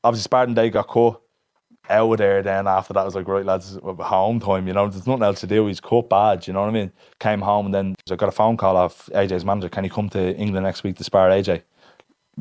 obviously, 0.03 0.23
sparring 0.23 0.55
Day 0.55 0.69
got 0.71 0.87
cut 0.87 1.21
out 1.89 2.11
of 2.11 2.17
there. 2.17 2.41
Then 2.41 2.67
after 2.67 2.93
that, 2.93 3.01
I 3.01 3.05
was 3.05 3.15
like, 3.15 3.27
right, 3.27 3.45
lads, 3.45 3.77
home 3.83 4.39
time. 4.39 4.67
You 4.67 4.73
know, 4.73 4.87
there's 4.87 5.05
nothing 5.05 5.23
else 5.23 5.41
to 5.41 5.47
do. 5.47 5.67
He's 5.67 5.79
cut 5.79 6.09
bad. 6.09 6.47
You 6.47 6.53
know 6.53 6.61
what 6.61 6.69
I 6.69 6.73
mean? 6.73 6.91
Came 7.19 7.41
home 7.41 7.67
and 7.67 7.75
then 7.75 7.95
I 8.09 8.15
got 8.15 8.29
a 8.29 8.31
phone 8.31 8.57
call 8.57 8.77
off 8.77 9.09
AJ's 9.13 9.45
manager. 9.45 9.69
Can 9.69 9.83
you 9.83 9.89
come 9.89 10.09
to 10.09 10.35
England 10.35 10.65
next 10.65 10.83
week 10.83 10.95
to 10.97 11.03
spar 11.03 11.29
AJ? 11.29 11.63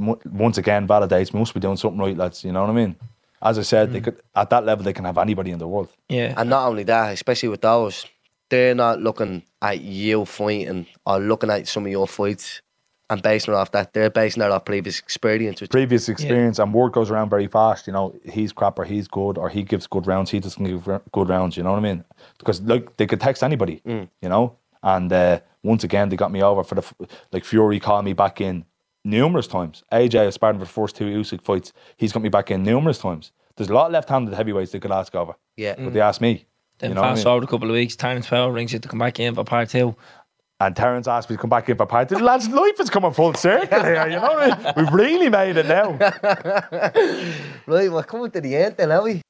Mo- 0.00 0.20
Once 0.32 0.58
again, 0.58 0.88
validates 0.88 1.32
me. 1.32 1.40
Must 1.40 1.54
be 1.54 1.60
doing 1.60 1.76
something 1.76 2.00
right, 2.00 2.16
lads. 2.16 2.44
You 2.44 2.52
know 2.52 2.62
what 2.62 2.70
I 2.70 2.74
mean? 2.74 2.96
As 3.42 3.58
I 3.58 3.62
said, 3.62 3.92
they 3.92 4.00
could 4.00 4.20
at 4.34 4.50
that 4.50 4.64
level 4.66 4.84
they 4.84 4.92
can 4.92 5.04
have 5.04 5.16
anybody 5.18 5.50
in 5.50 5.58
the 5.58 5.68
world. 5.68 5.88
Yeah. 6.08 6.34
And 6.36 6.50
not 6.50 6.68
only 6.68 6.82
that, 6.84 7.12
especially 7.12 7.48
with 7.48 7.62
those, 7.62 8.06
they're 8.50 8.74
not 8.74 9.00
looking 9.00 9.42
at 9.62 9.80
you 9.80 10.24
fighting 10.24 10.86
or 11.06 11.18
looking 11.20 11.50
at 11.50 11.66
some 11.66 11.86
of 11.86 11.92
your 11.92 12.06
fights 12.06 12.60
and 13.08 13.22
basing 13.22 13.54
it 13.54 13.56
off 13.56 13.72
that. 13.72 13.94
They're 13.94 14.10
basing 14.10 14.42
it 14.42 14.50
off 14.50 14.64
previous 14.66 14.98
experience. 14.98 15.60
Which, 15.60 15.70
previous 15.70 16.08
experience 16.08 16.58
and 16.58 16.74
word 16.74 16.92
goes 16.92 17.10
around 17.10 17.30
very 17.30 17.46
fast. 17.46 17.86
You 17.86 17.92
know, 17.94 18.14
he's 18.24 18.52
crap 18.52 18.78
or 18.78 18.84
he's 18.84 19.08
good 19.08 19.38
or 19.38 19.48
he 19.48 19.62
gives 19.62 19.86
good 19.86 20.06
rounds. 20.06 20.30
He 20.30 20.40
doesn't 20.40 20.62
give 20.64 20.84
good 21.12 21.28
rounds. 21.28 21.56
You 21.56 21.62
know 21.62 21.70
what 21.70 21.78
I 21.78 21.82
mean? 21.82 22.04
Because 22.38 22.60
like 22.62 22.96
they 22.98 23.06
could 23.06 23.20
text 23.20 23.42
anybody. 23.42 23.80
You 23.86 24.28
know, 24.28 24.56
and 24.82 25.12
uh, 25.12 25.40
once 25.62 25.82
again 25.82 26.10
they 26.10 26.16
got 26.16 26.30
me 26.30 26.42
over 26.42 26.62
for 26.62 26.74
the 26.74 26.84
like 27.32 27.44
Fury 27.44 27.80
called 27.80 28.04
me 28.04 28.12
back 28.12 28.40
in 28.40 28.64
numerous 29.04 29.46
times. 29.46 29.82
AJ 29.92 30.26
was 30.26 30.34
sparring 30.34 30.58
for 30.58 30.64
the 30.64 30.70
first 30.70 30.96
two 30.96 31.06
Usyk 31.06 31.42
fights. 31.42 31.72
He's 31.96 32.12
got 32.12 32.22
me 32.22 32.28
back 32.28 32.50
in 32.50 32.62
numerous 32.62 32.98
times. 32.98 33.32
There's 33.56 33.70
a 33.70 33.74
lot 33.74 33.86
of 33.86 33.92
left-handed 33.92 34.34
heavyweights 34.34 34.72
they 34.72 34.78
could 34.80 34.92
ask 34.92 35.14
over, 35.14 35.34
yeah. 35.56 35.74
but 35.78 35.92
they 35.92 36.00
asked 36.00 36.20
me. 36.20 36.46
Then 36.78 36.90
you 36.90 36.94
know 36.94 37.02
what 37.02 37.08
I 37.08 37.10
fast 37.10 37.18
mean? 37.18 37.24
forward 37.24 37.44
a 37.44 37.46
couple 37.46 37.68
of 37.68 37.74
weeks, 37.74 37.94
Terence 37.96 38.26
Powell 38.26 38.50
rings 38.50 38.72
you 38.72 38.78
to 38.78 38.88
come 38.88 38.98
back 38.98 39.20
in 39.20 39.34
for 39.34 39.44
part 39.44 39.68
two. 39.68 39.94
And 40.60 40.76
Terence 40.76 41.08
asked 41.08 41.30
me 41.30 41.36
to 41.36 41.40
come 41.40 41.50
back 41.50 41.68
in 41.68 41.76
for 41.76 41.86
part 41.86 42.08
two. 42.08 42.16
Lads, 42.16 42.48
life 42.48 42.78
is 42.80 42.90
coming 42.90 43.12
full 43.12 43.34
circle 43.34 43.82
here. 43.82 44.06
You 44.06 44.16
know 44.16 44.22
what 44.22 44.52
I 44.52 44.62
mean? 44.62 44.72
We've 44.76 44.92
really 44.92 45.28
made 45.28 45.56
it 45.56 45.66
now. 45.66 45.98
Right, 47.66 47.92
we're 47.92 48.02
coming 48.02 48.30
to 48.32 48.40
the 48.40 48.56
end 48.56 48.76
then, 48.78 48.90
are 48.90 49.02
we? 49.02 49.22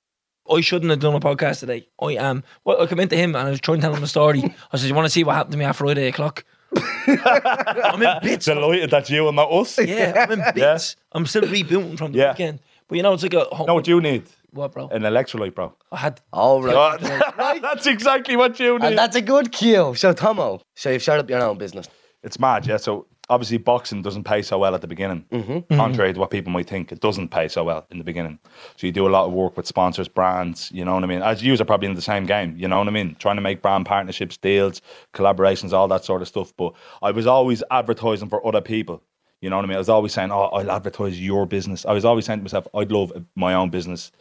I 0.50 0.60
shouldn't 0.60 0.90
have 0.90 1.00
done 1.00 1.14
a 1.14 1.20
podcast 1.20 1.60
today. 1.60 1.86
I 2.00 2.12
am. 2.12 2.42
Well, 2.64 2.80
I 2.80 2.86
come 2.86 3.00
into 3.00 3.16
him 3.16 3.34
and 3.36 3.48
I 3.48 3.50
was 3.50 3.60
trying 3.60 3.78
to 3.78 3.82
tell 3.82 3.94
him 3.94 4.02
a 4.02 4.06
story. 4.06 4.42
I 4.72 4.76
said, 4.76 4.88
"You 4.88 4.94
want 4.94 5.06
to 5.06 5.10
see 5.10 5.24
what 5.24 5.36
happened 5.36 5.52
to 5.52 5.58
me 5.58 5.64
after 5.64 5.84
Friday 5.84 6.08
o'clock?" 6.08 6.44
I'm 7.06 8.02
in 8.02 8.18
bits. 8.22 8.46
Delighted 8.46 8.90
that 8.90 9.10
you 9.10 9.26
and 9.28 9.36
not 9.36 9.50
us. 9.52 9.78
Yeah, 9.78 10.26
I'm 10.28 10.32
in 10.40 10.44
bits. 10.54 10.96
I'm 11.12 11.26
still 11.26 11.42
rebooting 11.42 11.98
from 11.98 12.12
the 12.12 12.18
Yeah. 12.18 12.30
weekend. 12.32 12.60
But 12.88 12.96
you 12.96 13.02
know, 13.02 13.12
it's 13.12 13.22
like 13.22 13.34
a 13.34 13.46
Know 13.66 13.74
what 13.74 13.84
do 13.84 13.90
you 13.92 14.00
need? 14.00 14.24
what, 14.52 14.72
bro? 14.72 14.88
An 14.88 15.02
electrolyte, 15.02 15.54
bro. 15.54 15.72
I 15.92 15.96
had 15.98 16.20
All 16.32 16.60
right. 16.62 17.00
That's 17.62 17.86
exactly 17.86 18.36
what 18.36 18.58
you 18.58 18.78
need. 18.78 18.84
And 18.84 18.98
that's 18.98 19.14
a 19.14 19.22
good 19.22 19.52
cue. 19.52 19.94
So, 19.94 20.12
Tomo, 20.12 20.60
so 20.74 20.90
you've 20.90 21.02
started 21.02 21.22
up 21.24 21.30
your 21.30 21.40
own 21.42 21.56
business. 21.56 21.86
it's 22.24 22.38
mad, 22.40 22.66
yeah. 22.66 22.76
So 22.76 23.06
obviously, 23.31 23.57
boxing 23.57 24.03
doesn't 24.03 24.24
pay 24.24 24.43
so 24.43 24.59
well 24.59 24.74
at 24.74 24.83
the 24.83 24.87
beginning, 24.87 25.24
Mm-hmm. 25.31 25.74
contrary 25.76 26.12
to 26.12 26.20
what 26.20 26.31
people 26.31 26.53
might 26.53 26.68
think. 26.68 26.93
It 26.93 27.01
doesn't 27.01 27.28
pay 27.28 27.49
so 27.49 27.64
well 27.64 27.87
in 27.91 27.97
the 27.97 28.05
beginning. 28.05 28.39
So 28.76 28.87
you 28.87 28.93
do 28.93 29.07
a 29.07 29.14
lot 29.16 29.24
of 29.26 29.33
work 29.33 29.57
with 29.57 29.66
sponsors, 29.66 30.09
brands. 30.09 30.70
You 30.72 30.85
know 30.85 30.95
what 30.95 31.05
I 31.05 31.07
mean? 31.07 31.22
As 31.22 31.43
you 31.43 31.55
are 31.55 31.64
probably 31.64 31.89
in 31.89 31.95
the 31.95 32.03
same 32.03 32.26
game. 32.26 32.55
You 32.59 32.68
know 32.68 32.78
what 32.78 32.89
I 32.89 32.91
mean? 32.91 33.16
Trying 33.18 33.37
to 33.37 33.43
make 33.43 33.62
brand 33.62 33.87
partnerships, 33.87 34.37
deals, 34.37 34.83
collaborations, 35.14 35.72
all 35.72 35.89
that 35.89 36.05
sort 36.05 36.20
of 36.20 36.28
stuff. 36.28 36.53
But 36.59 36.74
I 37.01 37.11
was 37.12 37.26
always 37.26 37.62
advertising 37.70 38.28
for 38.28 38.47
other 38.47 38.61
people. 38.61 39.03
You 39.41 39.49
know 39.49 39.57
what 39.57 39.64
I 39.64 39.68
mean? 39.68 39.76
I 39.76 39.78
was 39.78 39.89
always 39.89 40.12
saying, 40.12 40.31
"Oh, 40.33 40.51
I'll 40.53 40.70
advertise 40.70 41.18
your 41.18 41.47
business." 41.47 41.87
I 41.87 41.93
was 41.95 42.05
always 42.05 42.26
saying 42.26 42.41
to 42.41 42.43
myself, 42.45 42.66
"I'd 42.74 42.93
love 42.93 43.11
my 43.37 43.55
own 43.55 43.70
business." 43.70 44.12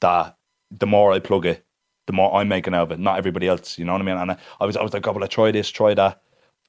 That 0.00 0.36
the 0.70 0.86
more 0.86 1.12
I 1.12 1.20
plug 1.20 1.46
it, 1.46 1.64
the 2.06 2.12
more 2.12 2.34
I'm 2.34 2.48
making 2.48 2.74
out 2.74 2.82
of 2.82 2.92
it. 2.92 2.98
Not 2.98 3.16
everybody 3.18 3.48
else. 3.48 3.78
You 3.78 3.84
know 3.86 3.92
what 3.92 4.02
I 4.02 4.04
mean? 4.04 4.16
And 4.18 4.32
I, 4.32 4.36
I 4.60 4.66
was, 4.66 4.76
I 4.76 4.82
was 4.82 4.92
like, 4.92 5.06
"Oh, 5.06 5.12
well, 5.12 5.24
I 5.24 5.26
try 5.26 5.50
this, 5.50 5.70
try 5.70 5.94
that." 5.94 6.20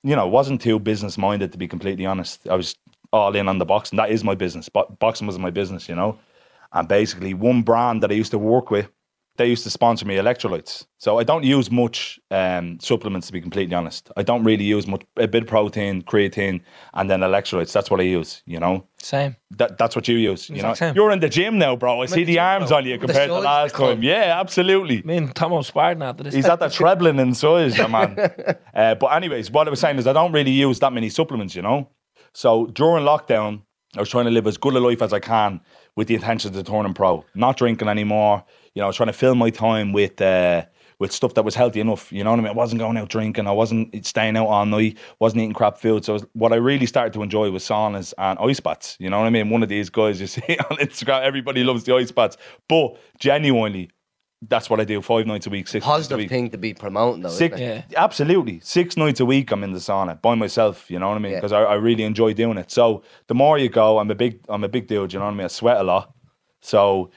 You 0.04 0.16
know, 0.16 0.28
wasn't 0.28 0.62
too 0.62 0.80
business 0.80 1.18
minded 1.18 1.52
to 1.52 1.58
be 1.58 1.68
completely 1.68 2.06
honest. 2.06 2.48
I 2.48 2.56
was 2.56 2.76
all 3.12 3.36
in 3.36 3.48
on 3.48 3.58
the 3.58 3.66
boxing. 3.66 3.98
That 3.98 4.12
is 4.12 4.24
my 4.24 4.36
business. 4.36 4.70
Bo- 4.70 4.96
boxing 5.00 5.28
wasn't 5.28 5.44
my 5.44 5.50
business, 5.50 5.90
you 5.90 5.96
know. 5.96 6.18
And 6.74 6.88
basically, 6.88 7.34
one 7.34 7.64
brand 7.64 8.04
that 8.04 8.12
I 8.12 8.16
used 8.16 8.32
to 8.32 8.38
work 8.38 8.70
with, 8.70 8.88
they 9.40 9.48
used 9.48 9.64
to 9.64 9.70
sponsor 9.70 10.06
me 10.06 10.18
electrolytes. 10.18 10.86
So 10.98 11.18
I 11.18 11.24
don't 11.24 11.46
use 11.46 11.72
much 11.72 12.20
um, 12.30 12.78
supplements 12.82 13.28
to 13.28 13.34
be 13.34 13.40
completely 13.40 13.74
honest. 13.74 14.12
I 14.18 14.22
don't 14.22 14.44
really 14.44 14.66
use 14.66 14.86
much. 14.86 15.02
A 15.16 15.30
bit 15.30 15.44
of 15.44 15.50
protein, 15.50 16.02
creatine, 16.02 16.60
and 16.94 17.10
then 17.10 17.22
electrolytes. 17.22 17.72
That's 17.72 17.90
what 17.90 18.02
I 18.02 18.04
use. 18.04 18.44
You 18.46 18.60
know. 18.60 18.86
same. 18.98 19.38
That, 19.52 19.78
that's 19.78 19.96
what 19.96 20.10
you 20.10 20.18
use. 20.18 20.50
You 20.50 20.62
know, 20.62 20.74
same. 20.74 20.94
you're 20.94 21.12
in 21.12 21.22
the 21.22 21.30
gym 21.30 21.58
now, 21.58 21.78
bro. 21.78 22.02
I 22.02 22.06
see 22.06 22.26
the 22.26 22.34
the 22.34 22.40
arms 22.40 22.68
bro. 22.68 22.78
on 22.78 22.86
you 22.86 23.00
compared 23.00 23.30
to 23.30 23.40
last 23.40 23.76
time. 23.76 24.04
Yeah, 24.04 24.38
absolutely. 24.40 25.02
Me 25.04 25.16
and 25.16 25.34
Tomo 25.34 25.62
sparring 25.62 26.04
after 26.04 26.24
this. 26.24 26.34
He's 26.34 26.46
at 26.46 26.60
the 26.60 26.68
trebling 26.80 27.18
in 27.18 27.34
size, 27.34 27.78
man. 27.78 28.20
uh, 28.76 28.96
but 28.96 29.08
anyways, 29.08 29.50
what 29.52 29.68
I 29.68 29.70
was 29.70 29.80
saying 29.80 30.00
is 30.00 30.06
I 30.06 30.14
don't 30.14 30.34
really 30.34 30.52
use 30.52 30.80
that 30.80 30.92
many 30.92 31.10
supplements, 31.10 31.56
you 31.56 31.62
know. 31.62 31.90
So 32.34 32.68
during 32.68 33.06
lockdown, 33.06 33.62
I 33.96 34.02
was 34.02 34.10
trying 34.10 34.26
to 34.26 34.32
live 34.32 34.48
as 34.48 34.58
good 34.58 34.76
a 34.76 34.80
life 34.80 35.02
as 35.02 35.14
I 35.14 35.20
can 35.20 35.62
with 35.96 36.08
the 36.10 36.16
intention 36.16 36.56
of 36.56 36.66
turning 36.66 36.94
pro, 36.94 37.26
not 37.34 37.58
drinking 37.58 37.88
anymore. 37.88 38.44
You 38.76 38.82
know, 38.82 38.86
I 38.86 38.88
was 38.88 38.96
trying 38.96 39.08
to 39.08 39.14
fill 39.14 39.36
my 39.36 39.50
time 39.50 39.94
with 39.94 40.22
uh, 40.22 40.66
with 41.00 41.12
stuff 41.12 41.34
that 41.36 41.44
was 41.44 41.56
healthy 41.56 41.80
enough. 41.80 42.12
You 42.12 42.24
know 42.24 42.32
what 42.32 42.40
I 42.40 42.44
mean? 42.44 42.52
I 42.52 42.56
wasn't 42.56 42.80
going 42.80 42.98
out 42.98 43.10
drinking. 43.10 43.48
I 43.48 43.52
wasn't 43.52 44.06
staying 44.06 44.36
out 44.38 44.48
all 44.48 44.66
night. 44.66 44.98
wasn't 45.20 45.42
eating 45.42 45.54
crap 45.54 45.78
food. 45.78 46.04
So 46.06 46.20
what 46.34 46.52
I 46.52 46.58
really 46.58 46.86
started 46.86 47.14
to 47.14 47.24
enjoy 47.24 47.50
was 47.52 47.64
saunas 47.64 48.14
and 48.18 48.38
ice 48.40 48.60
baths. 48.60 48.98
You 49.00 49.10
know 49.10 49.20
what 49.20 49.26
I 49.28 49.30
mean? 49.30 49.50
One 49.50 49.64
of 49.64 49.70
these 49.70 49.90
guys 49.90 50.20
you 50.20 50.28
see 50.36 50.42
on 50.70 50.78
Instagram, 50.78 51.22
everybody 51.22 51.64
loves 51.64 51.84
the 51.86 51.96
ice 51.96 52.12
baths, 52.12 52.38
but 52.68 52.98
genuinely. 53.20 53.90
That's 54.48 54.70
what 54.70 54.80
I 54.80 54.86
do 54.86 55.02
five 55.02 55.28
nights 55.28 55.48
a 55.48 55.50
week, 55.50 55.68
six 55.68 55.84
nights 55.86 55.86
a 55.86 55.92
Positive 55.98 56.18
week. 56.20 56.30
thing 56.30 56.50
to 56.52 56.58
be 56.58 56.74
promoting, 56.74 57.24
though. 57.24 57.30
Six, 57.30 57.56
Isn't 57.56 57.68
it? 57.68 57.86
Yeah. 57.90 58.02
absolutely. 58.02 58.62
Six 58.62 58.96
nights 58.96 59.20
a 59.20 59.26
week, 59.26 59.52
I'm 59.52 59.66
in 59.66 59.74
the 59.74 59.80
sauna 59.80 60.22
by 60.22 60.34
myself. 60.36 60.90
You 60.90 60.98
know 60.98 61.10
what 61.10 61.16
I 61.16 61.20
mean? 61.20 61.34
Yeah. 61.34 61.40
Because 61.40 61.52
I, 61.52 61.64
I 61.64 61.74
really 61.74 62.04
enjoy 62.04 62.32
doing 62.34 62.58
it. 62.58 62.72
So 62.72 63.04
the 63.28 63.36
more 63.36 63.58
you 63.58 63.68
go, 63.68 64.00
I'm 64.00 64.10
a 64.10 64.16
big, 64.16 64.40
I'm 64.48 64.64
a 64.64 64.70
big 64.70 64.88
dude. 64.88 65.12
You 65.12 65.20
know 65.20 65.26
what 65.26 65.32
I 65.32 65.36
mean? 65.36 65.44
I 65.44 65.48
sweat 65.50 65.76
a 65.76 65.84
lot. 65.84 66.14
So 66.62 67.12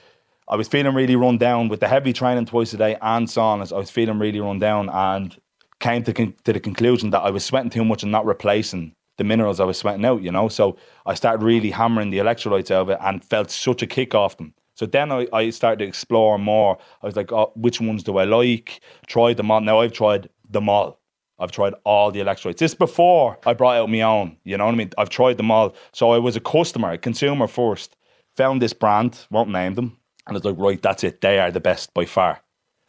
I 0.49 0.57
was 0.57 0.69
feeling 0.69 0.95
really 0.95 1.17
run 1.17 1.39
down 1.39 1.69
with 1.69 1.81
the 1.81 1.89
heavy 1.89 2.13
training 2.13 2.47
twice 2.47 2.73
a 2.75 2.77
day 2.77 2.97
and 3.01 3.27
saunas. 3.27 3.73
I 3.73 3.79
was 3.79 3.91
feeling 3.91 4.19
really 4.19 4.41
run 4.41 4.59
down 4.59 4.89
and 4.91 5.37
came 5.81 6.03
to, 6.05 6.13
con- 6.13 6.35
to 6.45 6.53
the 6.53 6.61
conclusion 6.61 7.11
that 7.11 7.21
I 7.21 7.31
was 7.31 7.45
sweating 7.45 7.71
too 7.71 7.85
much 7.85 8.03
and 8.03 8.13
not 8.13 8.27
replacing 8.27 8.95
the 9.19 9.25
minerals 9.25 9.61
I 9.61 9.65
was 9.65 9.79
sweating 9.79 10.05
out. 10.05 10.23
You 10.23 10.33
know, 10.33 10.49
so 10.49 10.77
I 11.07 11.15
started 11.15 11.45
really 11.45 11.71
hammering 11.71 12.11
the 12.11 12.19
electrolytes 12.19 12.71
out 12.71 12.83
of 12.83 12.91
it 12.91 12.99
and 13.01 13.25
felt 13.25 13.51
such 13.51 13.83
a 13.83 13.87
kick 13.87 14.15
off 14.15 14.37
them. 14.37 14.55
So 14.75 14.87
then 14.87 15.13
I, 15.13 15.29
I 15.33 15.51
started 15.51 15.79
to 15.81 15.89
explore 15.89 16.39
more. 16.39 16.79
I 17.03 17.07
was 17.07 17.15
like, 17.15 17.31
oh, 17.31 17.53
which 17.55 17.81
ones 17.81 18.03
do 18.03 18.19
I 18.19 18.25
like? 18.25 18.81
Tried 19.07 19.37
them 19.37 19.51
all. 19.51 19.61
Now 19.61 19.81
I've 19.81 19.93
tried 19.93 20.29
them 20.51 20.69
all. 20.69 20.99
I've 21.39 21.53
tried 21.53 21.75
all 21.85 22.11
the 22.11 22.21
electrolytes. 22.21 22.59
This 22.59 22.75
before 22.75 23.39
I 23.47 23.53
brought 23.53 23.77
out 23.77 23.91
my 23.91 24.01
own. 24.03 24.37
You 24.45 24.57
know 24.57 24.67
what 24.67 24.75
I 24.75 24.77
mean? 24.77 24.91
I've 24.97 25.11
tried 25.11 25.37
them 25.37 25.51
all. 25.51 25.75
So 25.93 26.11
I 26.11 26.19
was 26.19 26.37
a 26.37 26.41
customer, 26.41 26.93
a 26.93 26.99
consumer 26.99 27.47
first. 27.47 27.97
Found 28.37 28.63
this 28.63 28.73
brand, 28.73 29.27
won't 29.31 29.51
name 29.51 29.75
them, 29.75 29.99
and 30.27 30.37
I 30.37 30.39
was 30.39 30.45
like, 30.45 30.59
right, 30.59 30.81
that's 30.81 31.05
it. 31.05 31.21
They 31.21 31.39
are 31.39 31.51
the 31.51 31.61
best 31.61 31.93
by 31.95 32.05
far. 32.05 32.41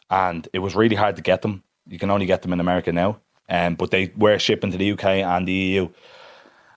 And 0.09 0.47
it 0.53 0.59
was 0.59 0.75
really 0.75 0.95
hard 0.95 1.15
to 1.15 1.21
get 1.21 1.41
them. 1.41 1.63
You 1.87 1.99
can 1.99 2.11
only 2.11 2.25
get 2.25 2.41
them 2.41 2.53
in 2.53 2.59
America 2.59 2.91
now. 2.91 3.19
Um, 3.49 3.75
but 3.75 3.91
they 3.91 4.11
were 4.15 4.39
shipping 4.39 4.71
to 4.71 4.77
the 4.77 4.91
UK 4.91 5.05
and 5.05 5.47
the 5.47 5.53
EU 5.53 5.89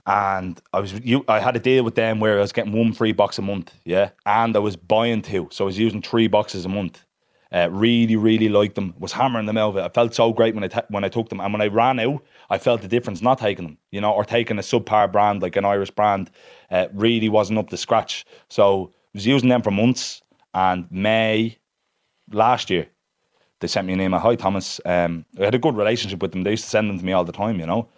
and 0.07 0.61
I 0.73 0.81
was 0.81 0.93
you 1.01 1.25
I 1.29 1.41
had 1.41 1.57
a 1.57 1.61
deal 1.61 1.83
with 1.85 1.97
them 1.97 2.21
where 2.21 2.39
I 2.39 2.41
was 2.41 2.53
getting 2.53 2.73
one 2.73 2.93
free 2.93 3.13
box 3.13 3.39
a 3.39 3.43
month, 3.43 3.75
yeah, 3.85 4.11
and 4.25 4.55
I 4.57 4.61
was 4.61 4.77
buying 4.77 5.21
two, 5.21 5.49
so 5.51 5.65
I 5.65 5.67
was 5.67 5.79
using 5.79 6.01
three 6.01 6.29
boxes 6.29 6.65
a 6.65 6.69
month. 6.69 7.03
Uh, 7.53 7.69
really, 7.71 8.17
really 8.17 8.49
liked 8.49 8.75
them. 8.75 8.95
Was 8.99 9.13
hammering 9.13 9.47
them 9.47 9.57
it. 9.57 9.77
I 9.77 9.89
felt 9.89 10.15
so 10.15 10.33
great 10.33 10.55
when 10.55 10.65
I 10.65 10.83
when 10.89 11.05
I 11.05 11.09
took 11.09 11.29
them, 11.29 11.41
and 11.41 11.53
when 11.53 11.61
I 11.61 11.67
ran 11.67 11.99
out, 11.99 12.25
I 12.51 12.59
felt 12.59 12.83
the 12.83 12.89
difference 12.89 13.21
not 13.21 13.39
taking 13.39 13.65
them, 13.65 13.79
you 13.91 14.01
know, 14.01 14.13
or 14.13 14.25
taking 14.25 14.59
a 14.59 14.63
subpar 14.63 15.11
brand 15.11 15.43
like 15.43 15.57
an 15.57 15.65
Irish 15.65 15.91
brand. 15.91 16.31
Uh, 16.71 16.87
really 16.93 17.29
wasn't 17.29 17.59
up 17.59 17.71
to 17.71 17.77
scratch. 17.77 18.25
So 18.49 18.93
I 18.93 19.09
was 19.15 19.27
using 19.27 19.49
them 19.49 19.63
for 19.63 19.71
months, 19.71 20.23
and 20.57 20.91
May 20.91 21.59
last 22.33 22.71
year 22.71 22.87
they 23.61 23.69
sent 23.69 23.87
me 23.87 23.93
an 23.93 24.01
email. 24.01 24.19
Hi 24.21 24.35
Thomas. 24.35 24.81
Um, 24.85 25.25
I 25.39 25.45
had 25.45 25.55
a 25.55 25.59
good 25.59 25.77
relationship 25.77 26.21
with 26.21 26.33
them. 26.33 26.43
They 26.43 26.53
used 26.53 26.65
to 26.65 26.71
send 26.71 26.89
them 26.91 26.99
to 26.99 27.05
me 27.05 27.13
all 27.13 27.25
the 27.25 27.33
time, 27.33 27.61
you 27.61 27.67
know. 27.67 27.89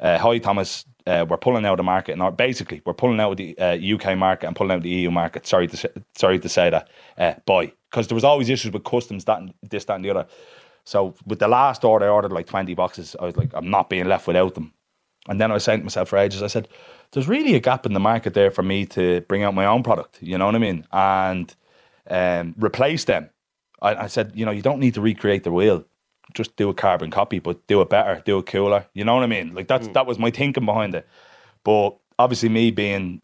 Uh, 0.00 0.18
Hi 0.18 0.38
Thomas. 0.38 0.84
Uh, 1.06 1.24
we're 1.28 1.38
pulling 1.38 1.64
out 1.64 1.72
of 1.72 1.76
the 1.78 1.84
market, 1.84 2.18
and 2.18 2.36
basically 2.36 2.82
we're 2.84 2.92
pulling 2.92 3.20
out 3.20 3.30
of 3.32 3.36
the 3.38 3.58
uh, 3.58 3.94
UK 3.94 4.18
market 4.18 4.46
and 4.46 4.54
pulling 4.54 4.72
out 4.72 4.78
of 4.78 4.82
the 4.82 4.90
EU 4.90 5.10
market. 5.10 5.46
Sorry 5.46 5.66
to 5.68 5.76
say, 5.76 5.88
sorry 6.16 6.38
to 6.40 6.48
say 6.48 6.70
that. 6.70 6.90
Uh, 7.16 7.34
bye, 7.46 7.72
because 7.90 8.08
there 8.08 8.14
was 8.14 8.24
always 8.24 8.50
issues 8.50 8.72
with 8.72 8.84
customs, 8.84 9.24
that 9.24 9.38
and 9.38 9.54
this, 9.62 9.84
that, 9.86 9.94
and 9.94 10.04
the 10.04 10.10
other. 10.10 10.26
So 10.84 11.14
with 11.24 11.38
the 11.38 11.48
last 11.48 11.84
order, 11.84 12.06
I 12.06 12.08
ordered 12.08 12.32
like 12.32 12.46
twenty 12.46 12.74
boxes. 12.74 13.14
I 13.20 13.26
was 13.26 13.36
like, 13.36 13.50
I'm 13.54 13.70
not 13.70 13.88
being 13.88 14.06
left 14.06 14.26
without 14.26 14.54
them. 14.54 14.72
And 15.28 15.40
then 15.40 15.50
I 15.50 15.54
was 15.54 15.64
saying 15.64 15.80
to 15.80 15.84
myself 15.84 16.08
for 16.08 16.18
ages, 16.18 16.42
I 16.42 16.46
said, 16.48 16.68
there's 17.12 17.28
really 17.28 17.54
a 17.54 17.60
gap 17.60 17.86
in 17.86 17.92
the 17.92 18.00
market 18.00 18.34
there 18.34 18.50
for 18.50 18.62
me 18.62 18.86
to 18.86 19.20
bring 19.22 19.44
out 19.44 19.54
my 19.54 19.66
own 19.66 19.82
product. 19.82 20.18
You 20.22 20.38
know 20.38 20.46
what 20.46 20.54
I 20.54 20.58
mean? 20.58 20.86
And 20.90 21.54
um, 22.08 22.54
replace 22.58 23.04
them. 23.04 23.30
I, 23.80 23.94
I 23.94 24.06
said, 24.06 24.32
you 24.34 24.44
know, 24.44 24.50
you 24.50 24.62
don't 24.62 24.80
need 24.80 24.94
to 24.94 25.00
recreate 25.00 25.44
the 25.44 25.52
wheel. 25.52 25.84
Just 26.34 26.56
do 26.56 26.68
a 26.68 26.74
carbon 26.74 27.10
copy, 27.10 27.38
but 27.38 27.66
do 27.66 27.80
it 27.80 27.88
better, 27.88 28.22
do 28.24 28.38
it 28.38 28.46
cooler. 28.46 28.86
You 28.92 29.04
know 29.04 29.14
what 29.14 29.24
I 29.24 29.28
mean? 29.28 29.54
Like 29.54 29.66
that's 29.66 29.88
that 29.88 30.06
was 30.06 30.18
my 30.18 30.30
thinking 30.30 30.66
behind 30.66 30.94
it. 30.94 31.08
But 31.64 31.96
obviously, 32.18 32.50
me 32.50 32.70
being 32.70 33.22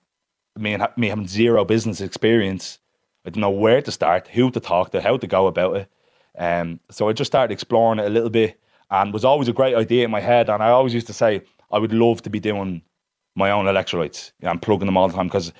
me 0.56 0.72
and 0.72 0.86
me 0.96 1.08
having 1.08 1.26
zero 1.26 1.64
business 1.64 2.00
experience, 2.00 2.78
I 3.24 3.30
didn't 3.30 3.42
know 3.42 3.50
where 3.50 3.82
to 3.82 3.92
start, 3.92 4.28
who 4.28 4.50
to 4.50 4.60
talk 4.60 4.92
to, 4.92 5.02
how 5.02 5.18
to 5.18 5.26
go 5.26 5.46
about 5.46 5.76
it. 5.76 5.90
Um, 6.38 6.80
so 6.90 7.08
I 7.08 7.12
just 7.12 7.30
started 7.30 7.52
exploring 7.52 7.98
it 7.98 8.06
a 8.06 8.10
little 8.10 8.30
bit, 8.30 8.58
and 8.90 9.12
was 9.12 9.24
always 9.24 9.48
a 9.48 9.52
great 9.52 9.74
idea 9.74 10.04
in 10.04 10.10
my 10.10 10.20
head. 10.20 10.48
And 10.48 10.62
I 10.62 10.70
always 10.70 10.94
used 10.94 11.08
to 11.08 11.12
say 11.12 11.42
I 11.70 11.78
would 11.78 11.92
love 11.92 12.22
to 12.22 12.30
be 12.30 12.40
doing 12.40 12.82
my 13.34 13.50
own 13.50 13.66
electrolytes 13.66 14.32
yeah, 14.40 14.50
and 14.50 14.62
plugging 14.62 14.86
them 14.86 14.96
all 14.96 15.08
the 15.08 15.14
time 15.14 15.26
because 15.26 15.52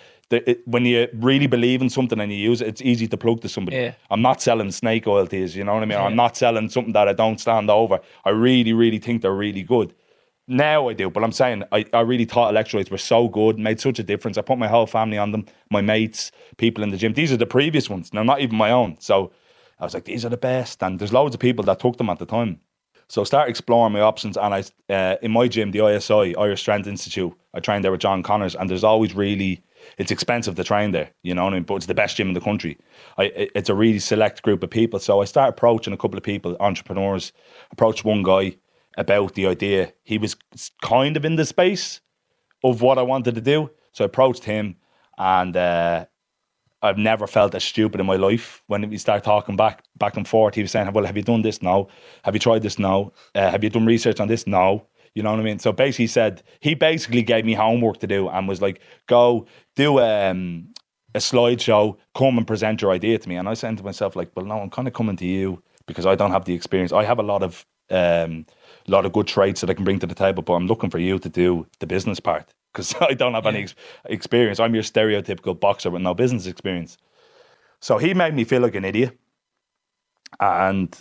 when 0.65 0.85
you 0.85 1.09
really 1.15 1.47
believe 1.47 1.83
in 1.83 1.91
something 1.91 2.21
and 2.21 2.33
you 2.33 2.39
use 2.39 2.61
it, 2.61 2.69
it's 2.69 2.83
easy 2.83 3.07
to 3.09 3.17
plug 3.17 3.41
to 3.43 3.49
somebody. 3.49 3.77
Yeah. 3.77 3.95
I'm 4.11 4.23
not 4.23 4.41
selling 4.43 4.71
snake 4.71 5.07
oil 5.07 5.27
to 5.27 5.37
you, 5.37 5.65
know 5.65 5.75
what 5.75 5.83
I 5.83 5.87
mean? 5.87 5.99
I'm 5.99 6.17
not 6.17 6.37
selling 6.37 6.69
something 6.69 6.93
that 6.93 7.09
I 7.09 7.13
don't 7.13 7.41
stand 7.41 7.71
over. 7.71 8.01
I 8.25 8.31
really, 8.31 8.73
really 8.73 8.99
think 8.99 9.23
they're 9.23 9.33
really 9.33 9.63
good. 9.63 9.95
Now 10.47 10.89
I 10.89 10.93
do, 10.93 11.09
but 11.09 11.25
I'm 11.25 11.33
saying 11.33 11.65
I, 11.73 11.87
I 11.95 12.01
really 12.01 12.27
thought 12.27 12.53
electrolytes 12.53 12.91
were 12.91 12.99
so 12.99 13.29
good, 13.29 13.59
made 13.59 13.81
such 13.81 13.99
a 13.99 14.03
difference. 14.03 14.37
I 14.37 14.43
put 14.43 14.59
my 14.59 14.69
whole 14.69 14.87
family 14.87 15.17
on 15.17 15.33
them, 15.33 15.47
my 15.71 15.81
mates, 15.81 16.33
people 16.59 16.85
in 16.85 16.91
the 16.91 16.99
gym. 16.99 17.15
These 17.15 17.33
are 17.33 17.39
the 17.39 17.47
previous 17.47 17.89
ones, 17.89 18.13
now 18.13 18.23
not 18.23 18.41
even 18.41 18.57
my 18.57 18.71
own. 18.71 18.97
So 19.01 19.33
I 19.81 19.85
was 19.85 19.95
like, 19.95 20.05
these 20.05 20.25
are 20.25 20.29
the 20.29 20.37
best. 20.37 20.83
And 20.83 20.99
there's 20.99 21.15
loads 21.15 21.35
of 21.35 21.41
people 21.41 21.65
that 21.65 21.81
took 21.81 21.97
them 21.97 22.11
at 22.11 22.19
the 22.19 22.27
time. 22.27 22.61
So 23.09 23.23
I 23.23 23.25
started 23.25 23.51
exploring 23.51 23.93
my 23.93 24.01
options, 24.01 24.37
and 24.37 24.55
I 24.55 24.65
uh, 24.93 25.17
in 25.23 25.31
my 25.31 25.49
gym, 25.49 25.71
the 25.71 25.87
ISI 25.87 26.37
Irish 26.37 26.61
Strength 26.61 26.89
Institute, 26.89 27.33
I 27.55 27.61
trained 27.61 27.85
there 27.85 27.93
with 27.93 28.01
John 28.01 28.23
Connors, 28.23 28.55
and 28.55 28.69
there's 28.69 28.85
always 28.85 29.15
really 29.15 29.63
it's 29.99 30.11
expensive 30.11 30.55
to 30.57 30.65
train 30.65 30.91
there, 30.91 31.11
you 31.23 31.35
know 31.35 31.47
I 31.47 31.51
mean? 31.51 31.63
But 31.63 31.77
it's 31.77 31.87
the 31.87 31.95
best 31.95 32.17
gym 32.17 32.29
in 32.29 32.35
the 32.35 32.41
country. 32.41 32.79
I, 33.19 33.25
it's 33.55 33.69
a 33.69 33.75
really 33.75 33.99
select 33.99 34.43
group 34.43 34.63
of 34.63 34.71
people. 34.71 34.99
So 34.99 35.21
I 35.21 35.25
started 35.25 35.51
approaching 35.51 35.93
a 35.93 35.97
couple 35.97 36.17
of 36.17 36.23
people, 36.23 36.57
entrepreneurs. 36.61 37.33
Approached 37.71 38.05
one 38.05 38.23
guy 38.23 38.57
about 38.97 39.35
the 39.35 39.47
idea. 39.47 39.93
He 40.03 40.19
was 40.19 40.37
kind 40.83 41.17
of 41.17 41.25
in 41.25 41.37
the 41.37 41.45
space 41.45 42.01
of 42.63 42.83
what 42.83 42.99
I 42.99 43.03
wanted 43.03 43.35
to 43.35 43.41
do. 43.41 43.71
So 43.93 44.05
I 44.05 44.07
approached 44.07 44.45
him, 44.45 44.77
and 45.19 45.57
uh, 45.57 46.07
I've 46.83 46.99
never 46.99 47.27
felt 47.27 47.55
as 47.55 47.65
stupid 47.65 48.01
in 48.01 48.07
my 48.07 48.17
life 48.17 48.63
when 48.67 48.89
we 48.89 48.99
start 48.99 49.25
talking 49.25 49.57
back 49.57 49.85
back 49.97 50.17
and 50.17 50.27
forth. 50.27 50.55
He 50.55 50.63
was 50.63 50.73
saying, 50.73 50.93
"Well, 50.93 51.05
have 51.05 51.17
you 51.17 51.23
done 51.23 51.43
this? 51.43 51.63
No. 51.63 51.89
Have 52.23 52.35
you 52.35 52.41
tried 52.41 52.63
this? 52.63 52.79
No. 52.79 53.13
Uh, 53.35 53.51
have 53.51 53.63
you 53.63 53.71
done 53.71 53.87
research 53.87 54.21
on 54.21 54.29
this? 54.29 54.47
No." 54.47 54.87
You 55.15 55.23
know 55.23 55.31
what 55.31 55.41
I 55.41 55.45
mean? 55.45 55.59
So 55.61 55.73
basically, 55.73 56.05
he 56.05 56.09
said 56.09 56.43
he 56.61 56.75
basically 56.75 57.23
gave 57.23 57.45
me 57.45 57.55
homework 57.55 57.99
to 58.01 58.07
do 58.07 58.29
and 58.29 58.49
was 58.49 58.61
like, 58.61 58.81
"Go 59.07 59.47
do 59.77 60.01
um, 60.01 60.75
a 61.15 61.19
slideshow, 61.19 61.97
come 62.15 62.37
and 62.37 62.47
present 62.47 62.83
your 62.83 62.91
idea 62.91 63.19
to 63.19 63.29
me. 63.29 63.37
And 63.37 63.49
I 63.49 63.55
said 63.55 63.79
to 63.79 63.85
myself, 63.85 64.17
like, 64.17 64.31
well, 64.35 64.45
no, 64.45 64.59
I'm 64.59 64.71
kind 64.71 64.89
of 64.89 64.95
coming 64.95 65.17
to 65.17 65.25
you 65.25 65.63
because 65.87 66.07
I 66.07 66.17
don't 66.17 66.33
have 66.33 66.45
the 66.45 66.55
experience. 66.55 66.93
I 66.93 67.05
have 67.05 67.19
a 67.19 67.23
lot 67.23 67.43
of 67.43 67.65
um, 67.91 68.47
lot 68.89 69.05
of 69.07 69.13
good 69.13 69.27
traits 69.27 69.61
that 69.61 69.71
I 69.71 69.75
can 69.75 69.85
bring 69.85 69.99
to 70.01 70.07
the 70.07 70.15
table, 70.15 70.43
but 70.43 70.55
I'm 70.55 70.67
looking 70.67 70.91
for 70.91 70.99
you 70.99 71.19
to 71.19 71.29
do 71.29 71.67
the 71.79 71.87
business 71.87 72.19
part 72.19 72.53
because 72.73 72.95
I 73.01 73.15
don't 73.15 73.35
have 73.35 73.47
any 73.47 73.61
ex- 73.61 73.75
experience. 74.07 74.59
I'm 74.59 74.75
your 74.75 74.83
stereotypical 74.83 75.59
boxer 75.59 75.91
with 75.91 76.03
no 76.03 76.15
business 76.15 76.47
experience. 76.47 76.97
So 77.81 77.99
he 77.99 78.15
made 78.15 78.35
me 78.35 78.45
feel 78.45 78.63
like 78.63 78.75
an 78.75 78.85
idiot. 78.85 79.17
And 80.41 80.97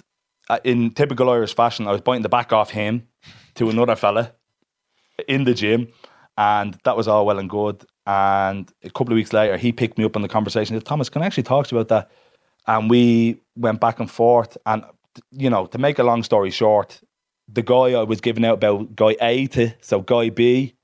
uh, 0.50 0.60
in 0.64 0.92
typical 0.92 1.30
Irish 1.30 1.56
fashion, 1.56 1.88
I 1.88 1.92
was 1.92 2.02
biting 2.02 2.22
the 2.22 2.30
back 2.30 2.52
off 2.52 2.70
him 2.70 3.08
to 3.56 3.70
another 3.70 3.96
fella 3.96 4.34
in 5.28 5.44
the 5.44 5.54
gym. 5.54 5.88
And 6.38 6.78
that 6.84 6.98
was 6.98 7.08
all 7.08 7.26
well 7.26 7.40
and 7.40 7.50
good. 7.50 7.86
And 8.06 8.72
a 8.84 8.90
couple 8.90 9.14
of 9.14 9.16
weeks 9.16 9.34
later, 9.34 9.58
he 9.58 9.72
picked 9.72 9.98
me 9.98 10.04
up 10.04 10.16
on 10.16 10.22
the 10.22 10.28
conversation. 10.28 10.76
Said, 10.76 10.86
Thomas, 10.86 11.10
can 11.10 11.22
I 11.22 11.26
actually 11.26 11.44
talk 11.44 11.68
to 11.68 11.76
you 11.76 11.82
about 11.82 11.90
that? 11.90 12.12
And 12.68 12.90
we 12.90 13.40
went 13.56 13.80
back 13.80 14.00
and 14.00 14.10
forth. 14.10 14.58
And, 14.66 14.84
you 15.32 15.50
know, 15.50 15.68
to 15.68 15.78
make 15.78 16.00
a 16.00 16.04
long 16.04 16.24
story 16.24 16.50
short, 16.50 17.02
the 17.48 17.62
guy 17.62 17.94
I 17.94 18.04
was 18.04 18.22
giving 18.22 18.46
out 18.46 18.56
about 18.56 18.96
guy 18.96 19.16
A 19.22 19.48
to, 19.48 19.74
so 19.82 20.02
guy 20.02 20.30
B, 20.30 20.76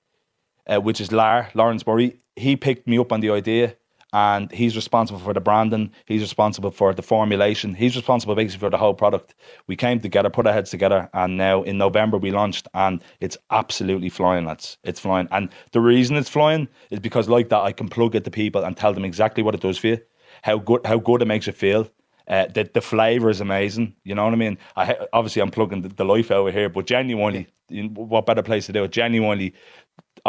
uh, 0.68 0.80
which 0.80 1.02
is 1.02 1.12
Lar, 1.12 1.50
Lawrence 1.56 1.86
Murray, 1.88 2.20
he 2.36 2.56
picked 2.56 2.88
me 2.88 3.00
up 3.00 3.12
on 3.12 3.22
the 3.22 3.32
idea 3.32 3.76
and 4.14 4.52
he's 4.52 4.76
responsible 4.76 5.20
for 5.20 5.34
the 5.34 5.42
branding, 5.42 5.92
he's 6.06 6.22
responsible 6.22 6.72
for 6.72 6.94
the 6.94 7.02
formulation, 7.02 7.74
he's 7.74 7.96
responsible 7.96 8.36
basically 8.36 8.60
for 8.60 8.70
the 8.70 8.78
whole 8.78 8.94
product. 8.94 9.36
We 9.68 9.76
came 9.76 10.00
together, 10.00 10.30
put 10.30 10.48
our 10.48 10.54
heads 10.54 10.72
together, 10.72 11.10
and 11.14 11.38
now 11.38 11.64
in 11.64 11.78
November 11.78 12.18
we 12.18 12.32
launched 12.32 12.68
and 12.74 13.02
it's 13.20 13.38
absolutely 13.52 14.10
flying, 14.10 14.46
lads. 14.46 14.78
It's 14.84 15.00
flying. 15.00 15.28
And 15.32 15.50
the 15.72 15.82
reason 15.82 16.16
it's 16.16 16.30
flying 16.30 16.68
is 16.90 17.00
because 17.00 17.30
like 17.30 17.50
that 17.50 17.62
I 17.62 17.72
can 17.72 17.90
plug 17.90 18.16
it 18.16 18.24
to 18.24 18.32
people 18.32 18.64
and 18.64 18.76
tell 18.76 18.94
them 18.94 19.06
exactly 19.06 19.44
what 19.44 19.56
it 19.56 19.62
does 19.62 19.78
for 19.78 19.88
you, 19.88 19.98
how 20.42 20.58
good 20.58 20.86
how 20.86 20.98
good 20.98 21.22
it 21.22 21.26
makes 21.26 21.48
you 21.48 21.54
feel. 21.54 21.90
Uh, 22.28 22.46
the 22.54 22.70
the 22.74 22.82
flavor 22.82 23.30
is 23.30 23.42
amazing. 23.42 23.96
You 24.04 24.14
know 24.14 24.24
what 24.24 24.34
I 24.34 24.38
mean? 24.38 24.58
I 24.76 24.96
obviously 25.14 25.42
I'm 25.42 25.50
plugging 25.50 25.82
the, 25.82 25.90
the 25.90 26.06
life 26.06 26.30
over 26.30 26.52
here, 26.52 26.70
but 26.70 26.86
genuinely, 26.86 27.48
know, 27.84 27.90
what 27.90 28.28
better 28.28 28.44
place 28.44 28.68
to 28.68 28.74
do 28.74 28.84
it? 28.84 28.92
Genuinely, 28.92 29.54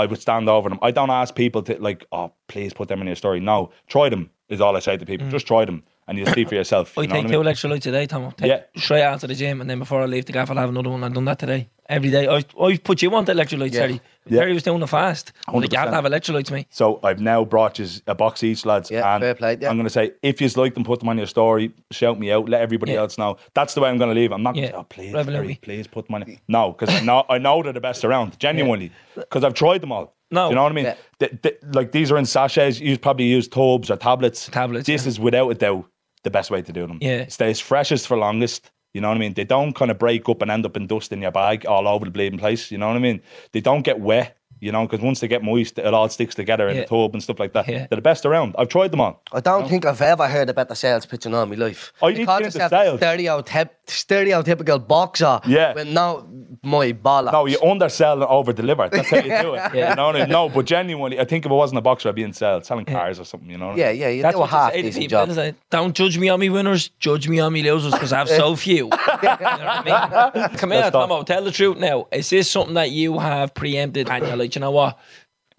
I 0.01 0.07
would 0.07 0.21
stand 0.21 0.49
over 0.49 0.69
them. 0.69 0.79
I 0.83 0.91
don't 0.91 1.11
ask 1.11 1.35
people 1.35 1.63
to 1.65 1.81
like, 1.81 2.07
oh, 2.11 2.33
please 2.49 2.73
put 2.73 2.89
them 2.89 3.01
in 3.01 3.07
your 3.07 3.17
story. 3.17 3.39
No, 3.39 3.71
try 3.87 4.09
them 4.09 4.31
is 4.49 4.61
all 4.61 4.77
I 4.77 4.81
say 4.81 4.97
to 4.97 5.05
people. 5.05 5.27
Mm. 5.27 5.31
Just 5.31 5.47
try 5.47 5.65
them, 5.65 5.83
and 6.11 6.19
you'll 6.19 6.27
see 6.35 6.45
for 6.45 6.57
yourself. 6.57 6.99
I 6.99 7.03
you 7.03 7.09
know 7.09 7.15
take 7.15 7.29
two 7.29 7.35
I 7.41 7.43
mean? 7.45 7.47
electrolytes 7.55 7.83
today, 7.83 8.05
Tom. 8.07 8.33
Take 8.37 8.49
Yeah. 8.49 8.63
straight 8.77 9.03
out 9.03 9.21
to 9.21 9.27
the 9.29 9.35
gym, 9.35 9.61
and 9.61 9.71
then 9.71 9.79
before 9.79 10.03
I 10.03 10.07
leave 10.07 10.27
the 10.27 10.33
gaff, 10.33 10.51
I'll 10.51 10.57
have 10.57 10.69
another 10.69 10.91
one. 10.91 11.05
I've 11.05 11.15
done 11.15 11.25
that 11.27 11.39
today. 11.39 11.69
Every 11.89 12.11
day. 12.11 12.29
I, 12.29 12.45
I 12.63 12.77
put 12.77 13.03
you 13.03 13.13
on 13.15 13.25
the 13.25 13.33
electrolytes, 13.33 13.73
Yeah. 13.73 13.81
Terry. 13.81 14.01
Yeah. 14.27 14.41
Terry 14.41 14.53
was 14.55 14.63
doing 14.65 14.79
the 14.81 14.87
fast. 14.87 15.33
Like, 15.53 15.73
you 15.73 15.79
have 15.79 15.89
to 15.91 15.95
have 15.95 16.05
electrolytes, 16.05 16.51
mate. 16.53 16.67
So 16.71 17.01
I've 17.03 17.21
now 17.21 17.45
brought 17.45 17.79
you 17.81 17.87
a 18.07 18.15
box 18.15 18.43
each, 18.45 18.65
lads. 18.67 18.91
Yeah, 18.91 19.13
and 19.15 19.23
fair 19.23 19.35
play, 19.35 19.57
yeah. 19.61 19.69
I'm 19.71 19.77
going 19.77 19.87
to 19.87 19.91
say, 19.91 20.13
if 20.23 20.41
you 20.41 20.49
like 20.57 20.75
them, 20.75 20.85
put 20.85 20.99
them 21.01 21.09
on 21.09 21.17
your 21.19 21.27
story, 21.27 21.73
shout 21.91 22.19
me 22.19 22.31
out, 22.33 22.49
let 22.49 22.61
everybody 22.61 22.93
Yeah. 22.93 23.01
else 23.01 23.19
know. 23.19 23.39
That's 23.55 23.75
the 23.75 23.81
way 23.81 23.89
I'm 23.89 23.99
going 23.99 24.15
to 24.15 24.21
leave. 24.21 24.31
I'm 24.33 24.43
not 24.43 24.55
going 24.55 24.65
Yeah. 24.65 24.71
to 24.71 24.77
say, 24.77 24.81
oh, 24.81 24.85
please, 24.85 25.13
Revelry. 25.15 25.33
Terry, 25.47 25.59
please 25.63 25.87
put 25.89 26.07
them 26.07 26.15
on. 26.17 26.39
No, 26.49 26.73
because 26.73 26.95
I 26.95 27.01
know, 27.05 27.25
I 27.29 27.39
know 27.39 27.63
they're 27.63 27.73
the 27.73 27.81
best 27.81 28.05
around, 28.05 28.39
genuinely, 28.39 28.91
because 29.17 29.43
I've 29.45 29.55
tried 29.55 29.81
them 29.81 29.91
all. 29.93 30.15
No. 30.33 30.45
Do 30.47 30.51
you 30.51 30.55
know 30.55 30.63
what 30.63 30.73
I 30.73 30.75
mean? 30.77 30.85
Yeah. 30.85 30.95
Th- 31.19 31.43
th- 31.43 31.59
like 31.75 31.91
these 31.91 32.13
are 32.13 32.17
in 32.17 32.25
sachets. 32.25 32.79
You 32.79 32.97
probably 32.99 33.25
use 33.27 33.49
tubes 33.49 33.91
or 33.91 33.97
tablets. 33.97 34.47
Tablets, 34.49 34.87
This 34.87 35.03
yeah. 35.05 35.09
is 35.09 35.19
without 35.19 35.49
a 35.51 35.55
doubt 35.55 35.87
the 36.25 36.31
best 36.31 36.51
way 36.51 36.63
to 36.63 36.73
do 36.73 36.87
them. 36.87 36.99
Yeah. 37.01 37.19
It 37.23 37.33
stays 37.33 37.61
freshest 37.61 38.07
for 38.07 38.17
longest. 38.17 38.71
You 38.95 39.01
know 39.01 39.09
what 39.09 39.17
I 39.17 39.21
mean? 39.21 39.35
They 39.35 39.45
don't 39.45 39.73
kind 39.75 39.91
of 39.91 39.99
break 39.99 40.29
up 40.29 40.43
and 40.43 40.51
end 40.51 40.67
up 40.67 40.77
in 40.77 40.87
dust 40.89 41.13
in 41.13 41.23
your 41.23 41.31
bag 41.31 41.65
all 41.67 41.87
over 41.87 42.05
the 42.05 42.11
bleeding 42.11 42.39
place. 42.39 42.71
You 42.71 42.79
know 42.79 42.89
what 42.89 42.97
I 42.97 43.01
mean? 43.01 43.21
They 43.53 43.61
don't 43.61 43.83
get 43.83 44.01
wet. 44.01 44.37
You 44.63 44.73
know, 44.73 44.87
because 44.87 45.01
once 45.01 45.21
they 45.21 45.29
get 45.29 45.43
moist, 45.43 45.79
it 45.79 45.95
all 45.95 46.07
sticks 46.11 46.35
together 46.35 46.69
in 46.69 46.77
Yeah. 46.77 46.83
the 46.83 46.89
tub 46.89 47.15
and 47.15 47.23
stuff 47.23 47.41
like 47.41 47.55
that. 47.55 47.67
Yeah. 47.67 47.87
They're 47.87 47.97
the 47.97 48.03
best 48.03 48.27
around. 48.27 48.55
I've 48.59 48.69
tried 48.69 48.91
them 48.91 49.01
on. 49.01 49.15
I 49.33 49.41
don't 49.41 49.67
think 49.67 49.87
I've 49.87 50.03
ever 50.03 50.29
heard 50.29 50.51
about 50.51 50.69
the 50.69 50.75
sales 50.75 51.07
pitch 51.07 51.25
in 51.25 51.33
all 51.33 51.47
my 51.47 51.55
life. 51.55 51.95
Oh, 52.03 52.09
you 52.09 52.15
need 52.15 52.21
to 52.21 52.27
call 52.27 52.39
get 52.41 52.47
into 52.47 52.59
yourself 52.59 52.71
sales. 52.71 53.01
stereotyp- 53.01 53.71
stereotypical 53.91 54.87
boxer. 54.87 55.41
Yeah. 55.47 55.73
But 55.75 55.87
no, 55.87 56.27
my 56.63 56.93
bollocks. 56.93 57.33
No, 57.33 57.47
you 57.47 57.61
undersell 57.63 58.15
and 58.15 58.25
over 58.25 58.53
deliver. 58.53 58.89
That's 58.89 59.11
how 59.11 59.19
you 59.19 59.43
do 59.43 59.55
it. 59.55 59.75
Yeah. 59.75 59.91
You 59.91 59.97
know 59.97 60.09
I 60.11 60.21
mean? 60.21 60.29
No, 60.29 60.49
but 60.49 60.67
genuinely, 60.67 61.19
I 61.19 61.25
think 61.25 61.45
if 61.45 61.51
it 61.51 61.55
wasn't 61.55 61.79
a 61.79 61.83
boxer, 61.83 62.09
I'd 62.09 62.15
be 62.15 62.23
in 62.23 62.33
sales, 62.33 62.67
selling 62.67 62.85
cars 62.85 63.19
or 63.19 63.25
something. 63.25 63.51
You 63.51 63.59
know? 63.59 63.69
What 63.69 63.77
yeah, 63.79 63.91
yeah, 63.91 64.09
you 64.09 64.23
That's 64.23 64.35
do 64.35 64.39
a 64.39 64.41
what 64.43 64.51
you 64.51 64.57
half 64.57 64.73
say 64.73 64.83
decent 64.83 65.09
job. 65.09 65.29
isn't? 65.31 65.57
Don't 65.71 65.95
judge 65.95 66.19
me 66.19 66.29
on 66.29 66.39
me 66.41 66.49
winners, 66.51 66.89
judge 66.99 67.29
me 67.29 67.41
on 67.41 67.53
me 67.53 67.63
losers, 67.63 67.93
because 67.93 68.13
I 68.13 68.19
have 68.19 68.29
so 68.29 68.57
few. 68.57 68.77
you 68.77 68.89
know 68.89 68.91
what 68.91 69.23
I 69.23 70.31
mean? 70.35 70.49
Come 70.59 70.71
here, 70.73 70.91
Tomo, 70.91 71.23
tell 71.23 71.45
the 71.45 71.51
truth 71.51 71.79
now. 71.79 72.07
Is 72.13 72.31
this 72.31 72.51
something 72.51 72.75
that 72.75 72.91
you 72.91 73.19
have 73.19 73.55
preempted 73.55 74.09
and 74.09 74.27
you're 74.27 74.37
like, 74.37 74.55
you 74.55 74.61
know 74.61 74.71
what? 74.71 74.99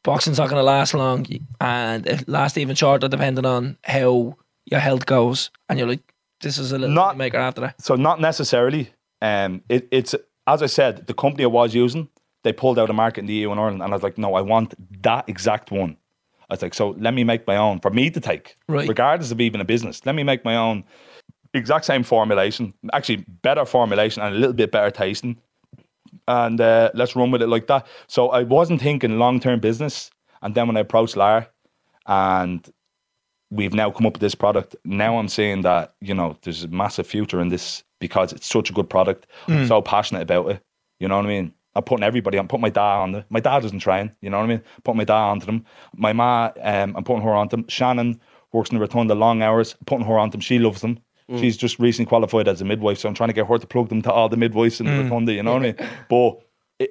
Boxing's 0.04 0.38
not 0.40 0.50
going 0.50 0.60
to 0.60 0.64
last 0.64 0.94
long 0.94 1.26
and 1.60 2.08
it 2.08 2.28
lasts 2.28 2.58
even 2.58 2.76
shorter 2.76 3.08
depending 3.08 3.46
on 3.46 3.78
how 3.84 4.36
your 4.66 4.80
health 4.80 5.06
goes. 5.06 5.52
And 5.70 5.78
you're 5.78 5.88
like, 5.88 6.11
this 6.42 6.58
is 6.58 6.72
a 6.72 6.78
little 6.78 6.94
Not- 6.96 7.18
maker 7.18 7.38
after 7.38 7.62
that. 7.62 7.82
So 7.82 7.96
not 7.96 8.20
necessarily. 8.20 8.90
Um, 9.22 9.62
it, 9.70 9.88
it's 9.92 10.16
as 10.48 10.64
I 10.64 10.66
said, 10.68 11.06
the 11.08 11.14
company 11.14 11.44
I 11.44 11.48
was 11.48 11.74
using, 11.76 12.10
they 12.44 12.52
pulled 12.52 12.80
out 12.80 12.84
of 12.84 12.88
the 12.88 12.94
market 12.94 13.20
in 13.22 13.26
the 13.28 13.34
EU 13.34 13.52
and 13.52 13.60
Ireland, 13.60 13.84
and 13.84 13.94
I 13.94 13.96
was 13.96 14.04
like, 14.04 14.18
no, 14.18 14.34
I 14.34 14.42
want 14.42 14.74
that 15.04 15.30
exact 15.30 15.70
one. 15.72 15.96
I 16.50 16.54
was 16.56 16.62
like, 16.64 16.74
so 16.74 16.90
let 17.00 17.14
me 17.14 17.24
make 17.24 17.46
my 17.48 17.56
own 17.56 17.80
for 17.80 17.92
me 17.92 18.10
to 18.10 18.20
take, 18.20 18.58
Right. 18.68 18.90
regardless 18.90 19.32
of 19.32 19.40
even 19.40 19.62
a 19.62 19.66
business. 19.66 20.06
Let 20.06 20.16
me 20.16 20.24
make 20.24 20.44
my 20.44 20.56
own 20.58 20.84
exact 21.54 21.86
same 21.86 22.04
formulation, 22.04 22.74
actually 22.94 23.24
better 23.44 23.64
formulation 23.66 24.24
and 24.24 24.36
a 24.36 24.38
little 24.40 24.54
bit 24.54 24.72
better 24.72 24.90
tasting, 24.90 25.38
and 26.28 26.60
uh, 26.60 26.90
let's 26.96 27.16
run 27.16 27.32
with 27.32 27.42
it 27.44 27.48
like 27.48 27.68
that. 27.68 27.86
So 28.08 28.30
I 28.30 28.44
wasn't 28.44 28.82
thinking 28.82 29.20
long 29.20 29.40
term 29.40 29.60
business, 29.60 30.10
and 30.42 30.56
then 30.56 30.66
when 30.68 30.76
I 30.78 30.82
approached 30.82 31.16
Lara, 31.16 31.48
and 32.08 32.68
we've 33.52 33.74
now 33.74 33.92
come 33.92 34.08
up 34.08 34.14
with 34.14 34.22
this 34.22 34.34
product. 34.34 34.76
Now 34.84 35.18
I'm 35.18 35.28
saying 35.28 35.62
that 35.62 35.94
you 36.02 36.16
know 36.16 36.38
there's 36.42 36.64
a 36.64 36.68
massive 36.70 37.06
future 37.06 37.40
in 37.40 37.50
this 37.50 37.84
because 38.00 38.34
it's 38.34 38.48
such 38.48 38.70
a 38.72 38.74
good 38.74 38.90
product. 38.90 39.28
I'm 39.48 39.66
mm. 39.66 39.68
so 39.68 39.82
passionate 39.82 40.24
about 40.24 40.50
it. 40.50 40.64
You 41.00 41.08
know 41.08 41.18
what 41.18 41.26
I 41.26 41.30
mean? 41.30 41.54
I'm 41.76 41.84
putting 41.84 42.04
everybody. 42.04 42.38
I'm 42.38 42.48
putting 42.48 42.62
my 42.62 42.70
dad 42.70 42.98
on 42.98 43.16
it. 43.16 43.26
My 43.30 43.40
dad 43.40 43.62
doesn't 43.62 43.80
train. 43.80 44.12
You 44.22 44.30
know 44.30 44.38
what 44.38 44.46
I 44.46 44.48
mean? 44.48 44.62
Putting 44.84 44.98
my 44.98 45.04
dad 45.04 45.14
onto 45.14 45.46
them. 45.46 45.64
My 45.96 46.12
ma, 46.12 46.52
um, 46.62 46.96
I'm 46.96 47.04
putting 47.04 47.22
her 47.22 47.32
onto 47.32 47.56
them. 47.58 47.68
Shannon 47.68 48.20
works 48.52 48.72
in 48.72 48.76
the 48.76 48.82
rotunda 48.82 49.16
long 49.16 49.42
hours. 49.42 49.76
I'm 49.80 49.86
putting 49.86 50.06
her 50.06 50.18
onto 50.18 50.34
them. 50.34 50.42
She 50.42 50.60
loves 50.60 50.82
them. 50.82 51.00
Mm. 51.30 51.40
She's 51.40 51.56
just 51.56 51.80
recently 51.80 52.10
qualified 52.10 52.48
as 52.48 52.62
a 52.62 52.66
midwife, 52.66 52.98
so 52.98 53.08
I'm 53.08 53.16
trying 53.16 53.30
to 53.30 53.34
get 53.34 53.48
her 53.48 53.58
to 53.58 53.68
plug 53.68 53.90
them 53.90 54.02
to 54.02 54.12
all 54.12 54.28
the 54.28 54.38
midwives 54.38 54.80
in 54.80 54.86
the 54.86 54.92
mm. 54.92 55.04
rotunda. 55.04 55.34
You 55.34 55.44
know 55.44 55.54
what 55.54 55.64
I 55.64 55.66
mean? 55.66 55.76
But 56.10 56.42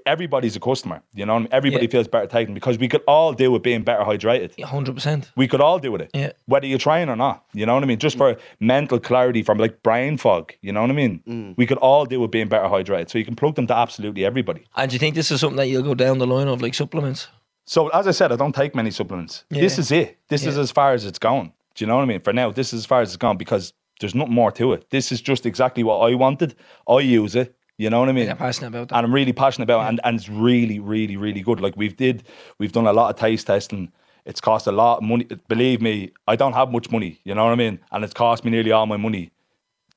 everybody's 0.06 0.56
a 0.56 0.60
customer. 0.60 1.02
You 1.14 1.26
know 1.26 1.34
what 1.34 1.38
I 1.38 1.42
mean? 1.42 1.48
Everybody 1.52 1.86
Yeah. 1.86 1.90
feels 1.90 2.08
better 2.08 2.26
taking 2.26 2.54
because 2.54 2.78
we 2.78 2.88
could 2.88 3.02
all 3.06 3.32
do 3.32 3.50
with 3.50 3.62
being 3.62 3.82
better 3.82 4.04
hydrated. 4.04 4.54
100%. 4.58 5.30
We 5.36 5.48
could 5.48 5.60
all 5.60 5.78
do 5.78 5.92
with 5.92 6.00
it. 6.00 6.10
Yeah. 6.14 6.32
Whether 6.46 6.66
you're 6.66 6.78
trying 6.78 7.08
or 7.08 7.16
not. 7.16 7.44
You 7.52 7.66
know 7.66 7.74
what 7.74 7.82
I 7.82 7.86
mean? 7.86 7.98
Just 7.98 8.16
mm. 8.16 8.18
for 8.18 8.36
mental 8.60 8.98
clarity 8.98 9.42
from 9.42 9.58
like 9.58 9.82
brain 9.82 10.16
fog. 10.16 10.52
You 10.62 10.72
know 10.72 10.80
what 10.80 10.90
I 10.90 10.94
mean? 10.94 11.22
Mm. 11.28 11.54
We 11.56 11.66
could 11.66 11.78
all 11.78 12.04
do 12.04 12.20
with 12.20 12.30
being 12.30 12.48
better 12.48 12.68
hydrated. 12.68 13.10
So 13.10 13.18
you 13.18 13.24
can 13.24 13.36
plug 13.36 13.54
them 13.54 13.66
to 13.68 13.74
absolutely 13.74 14.24
everybody. 14.24 14.64
And 14.76 14.90
do 14.90 14.94
you 14.94 14.98
think 14.98 15.14
this 15.14 15.30
is 15.30 15.40
something 15.40 15.56
that 15.56 15.68
you'll 15.68 15.82
go 15.82 15.94
down 15.94 16.18
the 16.18 16.26
line 16.26 16.48
of, 16.48 16.62
like 16.62 16.74
supplements? 16.74 17.28
So 17.64 17.88
as 17.88 18.06
I 18.06 18.10
said, 18.10 18.32
I 18.32 18.36
don't 18.36 18.54
take 18.54 18.74
many 18.74 18.90
supplements. 18.90 19.44
Yeah. 19.50 19.60
This 19.60 19.78
is 19.78 19.92
it. 19.92 20.18
This 20.28 20.44
is 20.44 20.58
as 20.58 20.70
far 20.70 20.92
as 20.92 21.04
it's 21.04 21.18
gone. 21.18 21.52
Do 21.74 21.84
you 21.84 21.86
know 21.86 21.96
what 21.96 22.02
I 22.02 22.06
mean? 22.06 22.20
For 22.20 22.32
now, 22.32 22.50
this 22.50 22.72
is 22.72 22.80
as 22.80 22.86
far 22.86 23.00
as 23.00 23.10
it's 23.10 23.16
gone 23.16 23.36
because 23.36 23.72
there's 24.00 24.14
nothing 24.14 24.34
more 24.34 24.50
to 24.52 24.72
it. 24.72 24.90
This 24.90 25.12
is 25.12 25.20
just 25.20 25.46
exactly 25.46 25.84
what 25.84 25.98
I 25.98 26.14
wanted. 26.14 26.56
I 26.88 27.00
use 27.00 27.36
it. 27.36 27.54
You 27.80 27.88
know 27.88 27.98
what 27.98 28.10
I 28.10 28.12
mean? 28.12 28.26
You're 28.26 28.36
passionate 28.36 28.68
about 28.68 28.90
that. 28.90 28.96
and 28.98 29.06
I'm 29.06 29.14
really 29.14 29.32
passionate 29.32 29.64
about 29.64 29.86
it, 29.86 29.88
and, 29.88 30.00
and 30.04 30.16
it's 30.18 30.28
really, 30.28 30.80
really, 30.80 31.16
really 31.16 31.40
good. 31.40 31.62
Like 31.62 31.78
we've 31.78 31.96
did, 31.96 32.24
we've 32.58 32.72
done 32.72 32.86
a 32.86 32.92
lot 32.92 33.08
of 33.08 33.18
taste 33.18 33.46
testing. 33.46 33.90
It's 34.26 34.38
cost 34.38 34.66
a 34.66 34.72
lot 34.72 34.98
of 34.98 35.04
money. 35.04 35.24
Believe 35.48 35.80
me, 35.80 36.12
I 36.28 36.36
don't 36.36 36.52
have 36.52 36.70
much 36.70 36.90
money. 36.90 37.20
You 37.24 37.34
know 37.34 37.42
what 37.42 37.52
I 37.52 37.54
mean? 37.54 37.80
And 37.90 38.04
it's 38.04 38.12
cost 38.12 38.44
me 38.44 38.50
nearly 38.50 38.70
all 38.70 38.84
my 38.84 38.98
money 38.98 39.30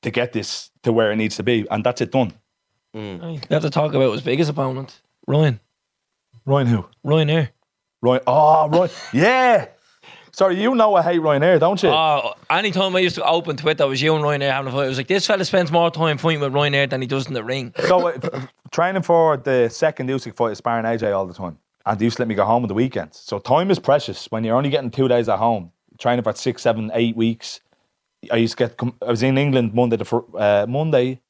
to 0.00 0.10
get 0.10 0.32
this 0.32 0.70
to 0.84 0.94
where 0.94 1.12
it 1.12 1.16
needs 1.16 1.36
to 1.36 1.42
be, 1.42 1.66
and 1.70 1.84
that's 1.84 2.00
it 2.00 2.10
done. 2.10 2.32
Mm. 2.96 3.20
We 3.50 3.54
have 3.54 3.60
to 3.60 3.68
talk 3.68 3.92
about 3.92 4.12
his 4.12 4.22
biggest 4.22 4.48
opponent, 4.48 5.02
Ryan. 5.26 5.60
Ryan 6.46 6.66
who? 6.68 6.86
Ryan 7.02 7.28
here. 7.28 7.50
Ryan. 8.00 8.22
Oh, 8.26 8.68
Ryan. 8.70 8.90
yeah. 9.12 9.66
Sorry, 10.34 10.60
you 10.60 10.74
know 10.74 10.96
I 10.96 11.02
hate 11.02 11.20
Ryanair, 11.20 11.60
don't 11.60 11.80
you? 11.80 11.90
Oh, 11.90 12.34
anytime 12.50 12.96
I 12.96 12.98
used 12.98 13.14
to 13.14 13.24
open 13.24 13.56
Twitter, 13.56 13.84
it 13.84 13.86
was 13.86 14.02
you 14.02 14.16
and 14.16 14.24
Ryanair 14.24 14.50
having 14.50 14.72
a 14.72 14.74
fight. 14.74 14.86
I 14.86 14.88
was 14.88 14.98
like, 14.98 15.06
this 15.06 15.24
fella 15.24 15.44
spends 15.44 15.70
more 15.70 15.92
time 15.92 16.18
fighting 16.18 16.40
with 16.40 16.52
Ryanair 16.52 16.90
than 16.90 17.00
he 17.00 17.06
does 17.06 17.28
in 17.28 17.34
the 17.34 17.44
ring. 17.44 17.72
so 17.86 18.08
uh, 18.08 18.40
training 18.72 19.02
for 19.02 19.36
the 19.36 19.68
second 19.68 20.08
Usyk 20.08 20.34
fight 20.34 20.50
is 20.50 20.58
sparring 20.58 20.86
AJ 20.86 21.16
all 21.16 21.24
the 21.24 21.34
time, 21.34 21.56
and 21.86 22.00
they 22.00 22.04
used 22.06 22.16
to 22.16 22.22
let 22.22 22.26
me 22.26 22.34
go 22.34 22.44
home 22.44 22.64
on 22.64 22.68
the 22.68 22.74
weekends. 22.74 23.20
So 23.20 23.38
time 23.38 23.70
is 23.70 23.78
precious 23.78 24.26
when 24.32 24.42
you're 24.42 24.56
only 24.56 24.70
getting 24.70 24.90
two 24.90 25.06
days 25.06 25.28
at 25.28 25.38
home. 25.38 25.70
Training 25.98 26.24
for 26.24 26.34
six, 26.34 26.62
seven, 26.62 26.90
eight 26.94 27.16
weeks. 27.16 27.60
I 28.32 28.38
used 28.38 28.58
to 28.58 28.66
get. 28.68 28.80
I 29.06 29.10
was 29.10 29.22
in 29.22 29.38
England 29.38 29.72
Monday 29.72 29.98
to 29.98 30.04
fr- 30.04 30.36
uh, 30.36 30.66
Monday 30.68 31.20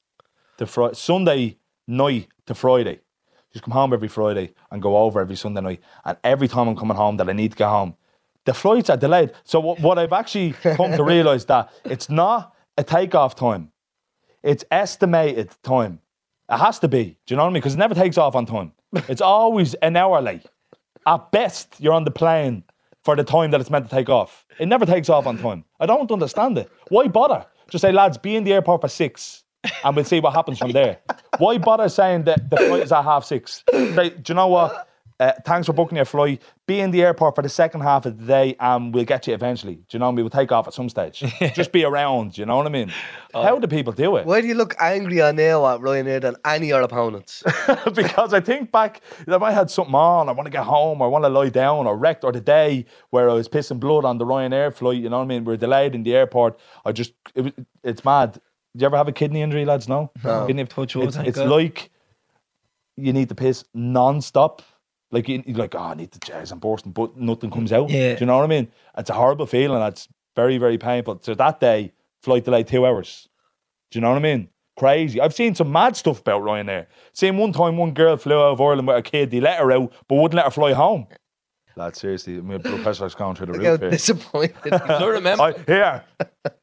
to 0.56 0.66
Friday, 0.66 0.94
Sunday 0.94 1.58
night 1.86 2.28
to 2.46 2.54
Friday. 2.54 3.00
Just 3.52 3.66
come 3.66 3.72
home 3.72 3.92
every 3.92 4.08
Friday 4.08 4.54
and 4.70 4.80
go 4.80 4.96
over 4.96 5.20
every 5.20 5.36
Sunday 5.36 5.60
night. 5.60 5.80
And 6.06 6.16
every 6.24 6.48
time 6.48 6.68
I'm 6.68 6.76
coming 6.76 6.96
home 6.96 7.18
that 7.18 7.28
I 7.28 7.34
need 7.34 7.50
to 7.52 7.58
go 7.58 7.68
home, 7.68 7.96
the 8.44 8.54
flights 8.54 8.90
are 8.90 8.96
delayed. 8.96 9.32
So 9.44 9.60
what, 9.60 9.80
what 9.80 9.98
I've 9.98 10.12
actually 10.12 10.52
come 10.52 10.92
to 10.92 11.04
realise 11.04 11.44
that 11.46 11.70
it's 11.84 12.08
not 12.08 12.54
a 12.76 12.84
takeoff 12.84 13.34
time 13.34 13.70
it's 14.44 14.64
estimated 14.70 15.50
time. 15.62 16.00
It 16.50 16.58
has 16.58 16.78
to 16.80 16.88
be. 16.88 17.16
Do 17.26 17.32
you 17.34 17.36
know 17.36 17.44
what 17.44 17.48
I 17.48 17.52
mean? 17.54 17.60
Because 17.62 17.74
it 17.74 17.78
never 17.78 17.94
takes 17.94 18.18
off 18.18 18.36
on 18.36 18.44
time. 18.44 18.72
It's 19.08 19.22
always 19.22 19.74
an 19.74 19.96
hour 19.96 20.20
late. 20.20 20.44
At 21.06 21.32
best, 21.32 21.74
you're 21.78 21.94
on 21.94 22.04
the 22.04 22.10
plane 22.10 22.62
for 23.02 23.16
the 23.16 23.24
time 23.24 23.50
that 23.50 23.60
it's 23.60 23.70
meant 23.70 23.88
to 23.88 23.90
take 23.90 24.08
off. 24.08 24.46
It 24.58 24.66
never 24.66 24.86
takes 24.86 25.08
off 25.08 25.26
on 25.26 25.38
time. 25.38 25.64
I 25.80 25.86
don't 25.86 26.10
understand 26.12 26.58
it. 26.58 26.70
Why 26.90 27.08
bother? 27.08 27.46
Just 27.70 27.82
say, 27.82 27.90
lads, 27.90 28.18
be 28.18 28.36
in 28.36 28.44
the 28.44 28.52
airport 28.52 28.82
for 28.82 28.88
six, 28.88 29.44
and 29.82 29.96
we'll 29.96 30.04
see 30.04 30.20
what 30.20 30.34
happens 30.34 30.58
from 30.58 30.72
there. 30.72 30.98
Why 31.38 31.56
bother 31.56 31.88
saying 31.88 32.24
that 32.24 32.50
the 32.50 32.56
flight 32.56 32.82
is 32.82 32.92
at 32.92 33.02
half 33.02 33.24
six? 33.24 33.64
Do 33.72 34.12
you 34.28 34.34
know 34.34 34.48
what? 34.48 34.88
Uh, 35.20 35.30
thanks 35.44 35.66
for 35.66 35.72
booking 35.72 35.94
your 35.96 36.04
flight. 36.04 36.42
Be 36.66 36.80
in 36.80 36.90
the 36.90 37.02
airport 37.02 37.36
for 37.36 37.42
the 37.42 37.48
second 37.48 37.82
half 37.82 38.04
of 38.04 38.18
the 38.18 38.24
day, 38.26 38.56
and 38.58 38.92
we'll 38.92 39.04
get 39.04 39.28
you 39.28 39.34
eventually. 39.34 39.76
Do 39.76 39.82
you 39.92 39.98
know? 40.00 40.10
We 40.10 40.24
will 40.24 40.30
take 40.30 40.50
off 40.50 40.66
at 40.66 40.74
some 40.74 40.88
stage. 40.88 41.22
Just 41.54 41.70
be 41.70 41.84
around. 41.84 42.32
Do 42.32 42.42
you 42.42 42.46
know 42.46 42.56
what 42.56 42.66
I 42.66 42.70
mean? 42.70 42.92
How 43.32 43.58
do 43.60 43.68
people 43.68 43.92
do 43.92 44.16
it? 44.16 44.26
Why 44.26 44.40
do 44.40 44.48
you 44.48 44.54
look 44.54 44.74
angrier 44.80 45.32
now 45.32 45.66
at 45.72 45.80
Ryanair 45.80 46.20
than 46.20 46.34
any 46.44 46.66
of 46.72 46.76
your 46.78 46.80
opponents? 46.82 47.44
because 47.94 48.34
I 48.34 48.40
think 48.40 48.72
back, 48.72 49.02
if 49.26 49.40
I 49.42 49.52
had 49.52 49.70
something 49.70 49.94
on, 49.94 50.28
I 50.28 50.32
want 50.32 50.46
to 50.46 50.50
get 50.50 50.64
home, 50.64 51.00
or 51.00 51.04
I 51.06 51.08
want 51.08 51.24
to 51.24 51.28
lie 51.28 51.48
down, 51.48 51.86
or 51.86 51.96
wrecked, 51.96 52.24
or 52.24 52.32
the 52.32 52.40
day 52.40 52.84
where 53.10 53.30
I 53.30 53.34
was 53.34 53.48
pissing 53.48 53.78
blood 53.78 54.04
on 54.04 54.18
the 54.18 54.24
Ryanair 54.26 54.74
flight, 54.74 54.96
you 54.98 55.08
know 55.10 55.18
what 55.18 55.24
I 55.24 55.28
mean? 55.28 55.44
We're 55.44 55.56
delayed 55.56 55.94
in 55.94 56.02
the 56.02 56.16
airport. 56.16 56.58
I 56.84 56.90
just, 56.90 57.12
it, 57.36 57.54
it's 57.84 58.04
mad. 58.04 58.32
Do 58.32 58.40
you 58.80 58.86
ever 58.86 58.96
have 58.96 59.06
a 59.06 59.12
kidney 59.12 59.42
injury, 59.42 59.64
lads? 59.64 59.86
No. 59.88 60.10
No. 60.24 60.46
Kidney- 60.48 60.64
Touch 60.64 60.96
wood, 60.96 61.06
it's 61.06 61.16
thank 61.16 61.28
it's 61.28 61.38
like 61.38 61.90
you 62.96 63.12
need 63.12 63.28
to 63.28 63.34
piss 63.36 63.64
non-stop. 63.74 64.62
Like 65.10 65.28
you, 65.28 65.42
you're 65.46 65.56
like, 65.56 65.74
oh, 65.74 65.80
I 65.80 65.94
need 65.94 66.12
to 66.12 66.20
jazz 66.20 66.50
and 66.50 66.60
bursting, 66.60 66.92
but 66.92 67.16
nothing 67.16 67.50
comes 67.50 67.72
out. 67.72 67.90
Yeah. 67.90 68.14
Do 68.14 68.20
you 68.20 68.26
know 68.26 68.36
what 68.36 68.44
I 68.44 68.48
mean? 68.48 68.68
It's 68.98 69.10
a 69.10 69.14
horrible 69.14 69.46
feeling. 69.46 69.80
It's 69.82 70.08
very, 70.34 70.58
very 70.58 70.78
painful. 70.78 71.20
So 71.22 71.34
that 71.34 71.60
day, 71.60 71.92
flight 72.22 72.44
delayed 72.44 72.66
two 72.66 72.84
hours. 72.84 73.28
Do 73.90 73.98
you 73.98 74.00
know 74.00 74.08
what 74.08 74.18
I 74.18 74.22
mean? 74.22 74.48
Crazy. 74.76 75.20
I've 75.20 75.34
seen 75.34 75.54
some 75.54 75.70
mad 75.70 75.94
stuff 75.94 76.20
about 76.20 76.42
Ryanair. 76.42 76.86
Seen 77.12 77.36
one 77.36 77.52
time 77.52 77.76
one 77.76 77.92
girl 77.92 78.16
flew 78.16 78.36
out 78.36 78.52
of 78.52 78.60
Ireland 78.60 78.88
with 78.88 78.96
a 78.96 79.02
kid. 79.02 79.30
They 79.30 79.40
let 79.40 79.60
her 79.60 79.70
out, 79.70 79.92
but 80.08 80.16
wouldn't 80.16 80.34
let 80.34 80.46
her 80.46 80.50
fly 80.50 80.72
home. 80.72 81.06
Lad, 81.76 81.96
seriously, 81.96 82.34
my 82.40 82.58
blood 82.58 82.82
pressure's 82.84 83.16
going 83.16 83.34
through 83.34 83.46
the 83.46 83.52
Look 83.54 83.62
how 83.64 83.70
roof 83.72 83.80
here. 83.80 83.90
disappointed. 83.90 84.54
So 84.86 85.08
remember, 85.08 85.42
I, 85.42 85.52
here, 85.66 86.04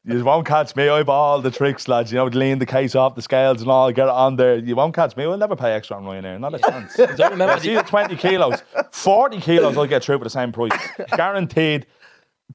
you 0.04 0.24
won't 0.24 0.46
catch 0.46 0.74
me. 0.74 0.88
I've 0.88 1.08
all 1.10 1.40
the 1.42 1.50
tricks, 1.50 1.86
lads. 1.86 2.10
You 2.10 2.16
know, 2.16 2.24
lean 2.26 2.58
the 2.58 2.66
case 2.66 2.94
off 2.94 3.14
the 3.14 3.20
scales 3.20 3.60
and 3.60 3.70
all, 3.70 3.92
get 3.92 4.04
it 4.04 4.10
on 4.10 4.36
there. 4.36 4.56
You 4.56 4.74
won't 4.74 4.94
catch 4.94 5.14
me. 5.16 5.26
We'll 5.26 5.36
never 5.36 5.54
pay 5.54 5.72
extra 5.72 5.96
on 5.96 6.04
Ryanair. 6.04 6.40
Not 6.40 6.54
a 6.54 6.58
chance. 6.58 6.98
I 6.98 7.28
remember 7.28 7.54
I 7.54 7.58
see 7.58 7.74
the 7.74 7.82
20 7.82 8.16
kilos. 8.16 8.62
40 8.90 9.40
kilos 9.40 9.76
I'll 9.76 9.86
get 9.86 10.02
through 10.02 10.18
for 10.18 10.24
the 10.24 10.30
same 10.30 10.50
price. 10.50 10.72
Guaranteed. 11.16 11.86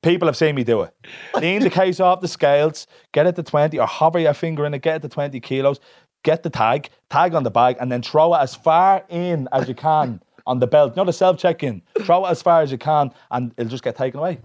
People 0.02 0.28
have 0.28 0.38
seen 0.38 0.56
me 0.56 0.64
do 0.64 0.82
it. 0.82 0.94
Lean 1.40 1.62
the 1.62 1.70
case 1.70 2.00
off 2.00 2.22
the 2.22 2.28
scales, 2.28 2.86
get 3.14 3.26
it 3.26 3.36
to 3.36 3.44
20, 3.44 3.80
or 3.80 3.88
hover 3.88 4.20
your 4.20 4.34
finger 4.34 4.66
in 4.66 4.74
it, 4.74 4.82
get 4.84 4.98
it 4.98 5.02
to 5.02 5.10
20 5.10 5.40
kilos, 5.40 5.80
get 6.24 6.44
the 6.44 6.52
tag, 6.52 6.90
tag 7.10 7.34
on 7.34 7.42
the 7.44 7.50
bag, 7.50 7.78
and 7.80 7.92
then 7.92 8.04
throw 8.04 8.34
it 8.36 8.38
as 8.40 8.54
far 8.54 9.04
in 9.10 9.48
as 9.52 9.68
you 9.68 9.74
can 9.74 10.22
on 10.48 10.58
the 10.60 10.66
belt. 10.68 10.94
You 10.96 11.02
know 11.02 11.06
the 11.06 11.14
self 11.14 11.38
check 11.38 11.62
in. 11.62 11.84
Throw 12.02 12.26
it 12.26 12.30
as 12.32 12.42
far 12.42 12.62
as 12.62 12.72
you 12.72 12.80
can, 12.80 13.12
and 13.30 13.54
it'll 13.58 13.70
just 13.70 13.84
get 13.84 13.96
taken 13.96 14.20
away. 14.20 14.40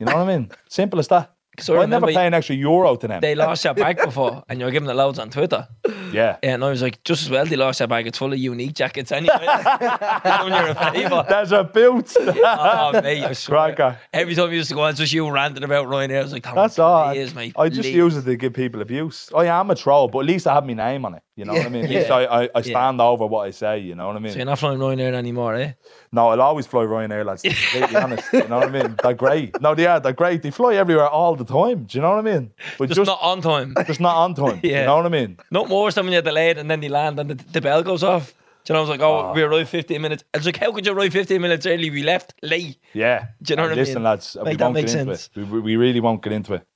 You 0.00 0.06
know 0.06 0.16
what 0.16 0.28
I 0.28 0.36
mean? 0.36 0.50
Simple 0.68 0.98
as 0.98 1.06
that. 1.08 1.30
'Cause 1.56 1.70
I 1.70 1.86
never 1.86 2.08
pay 2.08 2.26
an 2.26 2.34
extra 2.34 2.56
euro 2.56 2.96
to 2.96 3.06
them. 3.06 3.20
they 3.20 3.36
lost 3.36 3.64
your 3.64 3.74
bag 3.74 3.96
before, 4.02 4.42
and 4.48 4.58
you 4.58 4.64
were 4.66 4.72
giving 4.72 4.88
the 4.88 4.94
loads 4.94 5.20
on 5.20 5.30
Twitter. 5.30 5.68
yeah. 6.12 6.36
And 6.42 6.64
I 6.64 6.68
was 6.70 6.82
like, 6.82 7.04
just 7.04 7.22
as 7.22 7.30
well 7.30 7.46
they 7.46 7.54
lost 7.54 7.78
your 7.78 7.86
bag. 7.86 8.08
It's 8.08 8.18
full 8.18 8.32
of 8.32 8.38
unique 8.40 8.74
jackets 8.74 9.12
anyway. 9.12 9.36
Doing 9.38 10.52
you 10.52 10.70
a 10.70 10.74
favour. 10.74 11.24
There's 11.28 11.52
a 11.52 11.62
boot. 11.62 12.12
Oh, 12.44 13.00
mate, 13.00 13.22
I 13.22 13.32
swear. 13.34 13.98
Every 14.12 14.34
time 14.34 14.50
you 14.50 14.56
used 14.56 14.70
to 14.70 14.74
go 14.74 14.82
on, 14.82 14.90
it's 14.90 14.98
just 14.98 15.12
you 15.12 15.30
ranting 15.30 15.62
about 15.62 15.86
Ryanair. 15.86 16.18
I 16.18 16.22
was 16.22 16.32
like, 16.32 16.42
That's 16.42 16.78
all. 16.80 17.12
Please, 17.12 17.34
mate. 17.36 17.52
I 17.56 17.68
just 17.68 17.82
please. 17.82 17.94
use 17.94 18.16
it 18.16 18.24
to 18.24 18.34
give 18.36 18.52
people 18.52 18.80
abuse. 18.82 19.30
I 19.36 19.46
am 19.46 19.70
a 19.70 19.76
troll, 19.76 20.08
but 20.08 20.18
at 20.20 20.26
least 20.26 20.48
I 20.48 20.54
have 20.54 20.66
my 20.66 20.72
name 20.72 21.04
on 21.04 21.14
it. 21.14 21.22
You 21.36 21.44
know 21.44 21.52
what 21.54 21.66
I 21.66 21.68
mean? 21.68 21.86
Yeah. 21.90 22.12
I, 22.14 22.44
I, 22.44 22.48
I 22.54 22.62
stand 22.62 23.00
over 23.00 23.26
what 23.26 23.46
I 23.46 23.50
say. 23.50 23.78
You 23.80 23.94
know 23.96 24.06
what 24.06 24.16
I 24.16 24.18
mean? 24.20 24.32
So 24.32 24.38
you're 24.38 24.46
not 24.46 24.58
flying 24.58 24.78
Ryanair 24.78 25.14
anymore, 25.14 25.54
eh? 25.56 25.72
No, 26.12 26.28
I'll 26.28 26.40
always 26.42 26.66
fly 26.66 26.82
Ryanair, 26.84 27.24
lads. 27.24 27.42
To 27.42 27.48
be 27.48 27.54
completely 27.56 27.96
honest. 28.04 28.32
You 28.32 28.46
know 28.48 28.58
what 28.60 28.68
I 28.68 28.82
mean? 28.82 28.96
They're 29.02 29.14
great. 29.14 29.60
No, 29.60 29.74
they 29.74 29.86
are. 29.86 29.98
They're 29.98 30.12
great. 30.12 30.42
They 30.42 30.52
fly 30.52 30.74
everywhere 30.76 31.08
all 31.08 31.34
the 31.34 31.44
time. 31.44 31.84
Do 31.84 31.98
you 31.98 32.02
know 32.02 32.10
what 32.14 32.26
I 32.26 32.32
mean? 32.38 32.52
But 32.78 32.86
Just, 32.88 32.98
just, 32.98 33.08
not 33.08 33.18
on 33.20 33.40
time. 33.40 33.74
just 33.86 34.00
not 34.00 34.16
on 34.16 34.34
time. 34.34 34.60
Yeah. 34.62 34.80
You 34.80 34.86
know 34.86 34.96
what 34.96 35.06
I 35.06 35.08
mean? 35.08 35.38
Not 35.50 35.68
more 35.68 35.90
than 35.90 36.04
when 36.06 36.12
you're 36.12 36.22
delayed 36.22 36.56
and 36.58 36.70
then 36.70 36.80
they 36.80 36.88
land 36.88 37.18
and 37.18 37.30
the, 37.30 37.34
the 37.34 37.60
bell 37.60 37.82
goes 37.82 38.04
off. 38.04 38.32
Do 38.64 38.72
you 38.72 38.74
know, 38.74 38.78
I 38.78 38.80
was 38.82 38.90
like, 38.90 39.00
oh, 39.00 39.32
we 39.34 39.42
arrived 39.42 39.68
15 39.68 40.00
minutes. 40.00 40.24
I 40.32 40.38
was 40.38 40.46
like, 40.46 40.56
how 40.56 40.72
could 40.72 40.86
you 40.86 40.92
arrive 40.92 41.12
15 41.12 41.40
minutes 41.42 41.66
early? 41.66 41.90
We 41.90 42.02
left 42.02 42.32
late. 42.42 42.78
Yeah. 42.94 43.26
Do 43.42 43.52
you 43.52 43.56
know 43.56 43.62
what 43.64 43.72
I 43.72 43.74
mean? 43.74 43.84
Listen, 43.84 44.02
lads, 44.04 44.36
we 44.38 44.44
Make 44.44 44.58
that 44.58 44.64
won't 44.64 44.76
get 44.76 44.94
into 44.94 45.16
sense. 45.16 45.30
it. 45.36 45.46
We, 45.50 45.60
we 45.60 45.76
really 45.76 46.00
won't 46.00 46.22
get 46.22 46.32
into 46.32 46.54
it. 46.54 46.66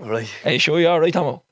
right. 0.00 0.28
Are 0.44 0.50
you 0.52 0.58
sure 0.58 0.78
you 0.78 0.88
are 0.88 1.00
right, 1.00 1.12
Tomo? 1.12 1.44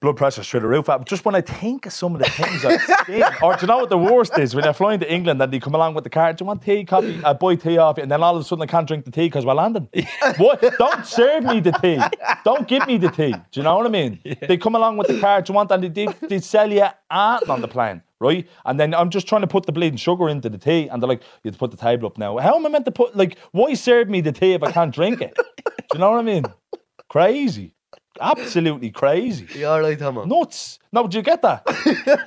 Blood 0.00 0.16
pressure 0.16 0.42
through 0.42 0.60
the 0.60 0.66
roof. 0.66 0.88
Just 1.04 1.24
when 1.24 1.34
I 1.34 1.40
think 1.40 1.86
of 1.86 1.92
some 1.92 2.14
of 2.14 2.20
the 2.20 2.28
things 2.28 2.64
I've 2.64 3.06
seen, 3.06 3.22
or 3.42 3.54
do 3.54 3.62
you 3.62 3.66
know 3.66 3.78
what 3.78 3.88
the 3.88 3.98
worst 3.98 4.38
is? 4.38 4.54
When 4.54 4.62
they're 4.62 4.74
flying 4.74 5.00
to 5.00 5.12
England 5.12 5.40
and 5.40 5.52
they 5.52 5.58
come 5.58 5.74
along 5.74 5.94
with 5.94 6.04
the 6.04 6.10
car, 6.10 6.32
do 6.32 6.42
you 6.42 6.46
want 6.46 6.62
tea, 6.62 6.84
coffee? 6.84 7.20
I 7.24 7.32
buy 7.32 7.54
tea 7.54 7.78
off 7.78 7.96
you, 7.96 8.02
and 8.02 8.10
then 8.10 8.22
all 8.22 8.36
of 8.36 8.42
a 8.42 8.44
sudden 8.44 8.62
I 8.62 8.66
can't 8.66 8.86
drink 8.86 9.04
the 9.04 9.10
tea 9.10 9.26
because 9.26 9.46
we're 9.46 9.54
landing. 9.54 9.88
what? 10.36 10.60
Don't 10.78 11.06
serve 11.06 11.44
me 11.44 11.60
the 11.60 11.72
tea. 11.72 12.00
Don't 12.44 12.68
give 12.68 12.86
me 12.86 12.98
the 12.98 13.10
tea. 13.10 13.32
Do 13.32 13.60
you 13.60 13.62
know 13.62 13.76
what 13.76 13.86
I 13.86 13.90
mean? 13.90 14.20
They 14.40 14.56
come 14.56 14.74
along 14.74 14.96
with 14.98 15.08
the 15.08 15.20
car, 15.20 15.40
do 15.42 15.52
you 15.52 15.54
want, 15.54 15.70
and 15.70 15.82
they, 15.84 15.88
they, 15.88 16.12
they 16.28 16.38
sell 16.40 16.70
you 16.70 16.86
art 17.10 17.48
on 17.48 17.60
the 17.60 17.68
plane. 17.68 18.02
Right, 18.18 18.48
and 18.64 18.80
then 18.80 18.94
I'm 18.94 19.10
just 19.10 19.28
trying 19.28 19.42
to 19.42 19.46
put 19.46 19.66
the 19.66 19.72
bleeding 19.72 19.98
sugar 19.98 20.30
into 20.30 20.48
the 20.48 20.56
tea, 20.56 20.88
and 20.88 21.02
they're 21.02 21.08
like, 21.08 21.20
"You 21.42 21.50
have 21.50 21.54
to 21.56 21.58
put 21.58 21.70
the 21.70 21.76
table 21.76 22.06
up 22.06 22.16
now." 22.16 22.38
How 22.38 22.56
am 22.56 22.64
I 22.64 22.70
meant 22.70 22.86
to 22.86 22.90
put 22.90 23.14
like? 23.14 23.36
Why 23.52 23.74
serve 23.74 24.08
me 24.08 24.22
the 24.22 24.32
tea 24.32 24.54
if 24.54 24.62
I 24.62 24.72
can't 24.72 24.94
drink 24.94 25.20
it? 25.20 25.36
Do 25.36 25.72
you 25.92 25.98
know 25.98 26.12
what 26.12 26.20
I 26.20 26.22
mean? 26.22 26.44
Crazy, 27.10 27.74
absolutely 28.20 28.90
crazy. 28.90 29.46
You 29.58 29.66
all 29.68 29.80
right, 29.80 29.98
Tom? 29.98 30.26
Nuts. 30.28 30.78
No, 30.92 31.02
did 31.04 31.14
you 31.14 31.22
get 31.22 31.42
that? 31.42 31.68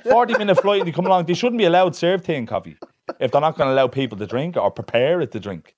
40 0.10 0.38
minute 0.38 0.60
flight 0.60 0.80
and 0.80 0.88
they 0.88 0.92
come 0.92 1.06
along. 1.06 1.26
They 1.26 1.34
shouldn't 1.34 1.58
be 1.58 1.64
allowed 1.64 1.92
to 1.94 1.98
serve 1.98 2.24
tea 2.24 2.34
and 2.34 2.46
coffee 2.48 2.76
if 3.18 3.30
they're 3.32 3.40
not 3.40 3.56
going 3.56 3.68
to 3.68 3.74
allow 3.74 3.88
people 3.88 4.16
to 4.18 4.26
drink 4.26 4.56
or 4.56 4.70
prepare 4.70 5.20
it 5.20 5.32
to 5.32 5.40
drink. 5.40 5.74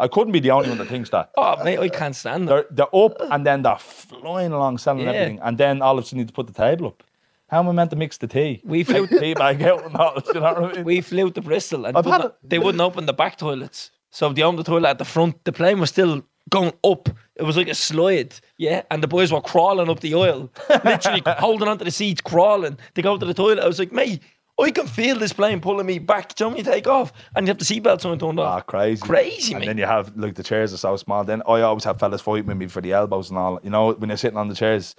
I 0.00 0.06
couldn't 0.08 0.32
be 0.32 0.40
the 0.40 0.50
only 0.52 0.68
one 0.68 0.78
that 0.78 0.86
thinks 0.88 1.10
that. 1.10 1.30
Oh, 1.36 1.62
mate, 1.64 1.78
I 1.78 1.88
can't 1.88 2.14
stand 2.14 2.48
that. 2.48 2.66
They're, 2.76 2.86
they're 2.92 3.04
up 3.04 3.16
and 3.32 3.44
then 3.44 3.62
they're 3.62 3.78
flying 3.78 4.52
along 4.52 4.78
selling 4.78 5.02
Yeah. 5.04 5.10
everything. 5.12 5.40
And 5.42 5.58
then 5.58 5.82
all 5.82 5.98
of 5.98 6.04
a 6.04 6.06
sudden 6.06 6.18
you 6.18 6.24
need 6.24 6.28
to 6.28 6.34
put 6.34 6.46
the 6.46 6.52
table 6.52 6.86
up. 6.88 7.02
How 7.48 7.60
am 7.60 7.68
I 7.68 7.72
meant 7.72 7.90
to 7.90 7.96
mix 7.96 8.18
the 8.18 8.26
tea? 8.26 8.60
We 8.64 8.84
flew, 8.84 9.06
the 9.06 9.18
tea 9.18 9.34
bag 9.34 9.62
out 9.62 9.84
and 9.84 9.96
all, 9.96 10.20
you 10.26 10.34
know 10.34 10.40
what 10.40 10.56
I 10.58 10.72
mean? 10.76 10.84
we 10.84 11.00
flew 11.00 11.30
to 11.30 11.40
Bristol 11.40 11.86
and 11.86 11.96
I've 11.96 12.04
wouldn't- 12.06 12.34
they 12.44 12.58
wouldn't 12.58 12.80
open 12.80 13.06
the 13.06 13.12
back 13.14 13.38
toilets. 13.38 13.90
So 14.10 14.32
they 14.32 14.42
opened 14.42 14.58
the 14.60 14.64
toilet 14.64 14.88
at 14.88 14.98
the 14.98 15.04
front. 15.04 15.42
The 15.44 15.52
plane 15.52 15.80
was 15.80 15.90
still 15.90 16.22
going 16.50 16.72
up. 16.84 17.08
It 17.36 17.42
was 17.44 17.56
like 17.56 17.68
a 17.68 17.74
slide, 17.74 18.34
yeah. 18.56 18.82
And 18.90 19.02
the 19.02 19.08
boys 19.08 19.32
were 19.32 19.40
crawling 19.40 19.88
up 19.88 20.00
the 20.00 20.14
aisle, 20.14 20.50
literally 20.84 21.22
holding 21.26 21.68
onto 21.68 21.84
the 21.84 21.90
seats, 21.90 22.20
crawling 22.20 22.78
to 22.94 23.02
go 23.02 23.16
to 23.16 23.24
the 23.26 23.34
toilet. 23.34 23.60
I 23.60 23.66
was 23.66 23.78
like, 23.78 23.92
mate, 23.92 24.22
I 24.60 24.72
can 24.72 24.88
feel 24.88 25.16
this 25.16 25.32
plane 25.32 25.60
pulling 25.60 25.86
me 25.86 26.00
back. 26.00 26.34
Do 26.34 26.42
you 26.44 26.48
want 26.48 26.58
me 26.58 26.64
to 26.64 26.70
take 26.72 26.88
off? 26.88 27.12
And 27.36 27.46
you 27.46 27.50
have 27.52 27.58
the 27.58 27.64
seatbelts 27.64 28.04
on 28.04 28.18
turned 28.18 28.40
Ah, 28.40 28.56
off. 28.56 28.66
crazy. 28.66 29.00
Crazy, 29.02 29.52
And 29.54 29.60
mate. 29.60 29.66
then 29.66 29.78
you 29.78 29.86
have, 29.86 30.16
like, 30.16 30.34
the 30.34 30.42
chairs 30.42 30.74
are 30.74 30.78
so 30.78 30.96
small. 30.96 31.22
Then 31.22 31.42
I 31.46 31.60
always 31.60 31.84
have 31.84 32.00
fellas 32.00 32.20
fighting 32.22 32.46
with 32.46 32.56
me 32.56 32.66
for 32.66 32.80
the 32.80 32.92
elbows 32.92 33.30
and 33.30 33.38
all. 33.38 33.60
You 33.62 33.70
know, 33.70 33.92
when 33.92 34.10
you're 34.10 34.16
sitting 34.16 34.36
on 34.38 34.48
the 34.48 34.56
chairs, 34.56 34.96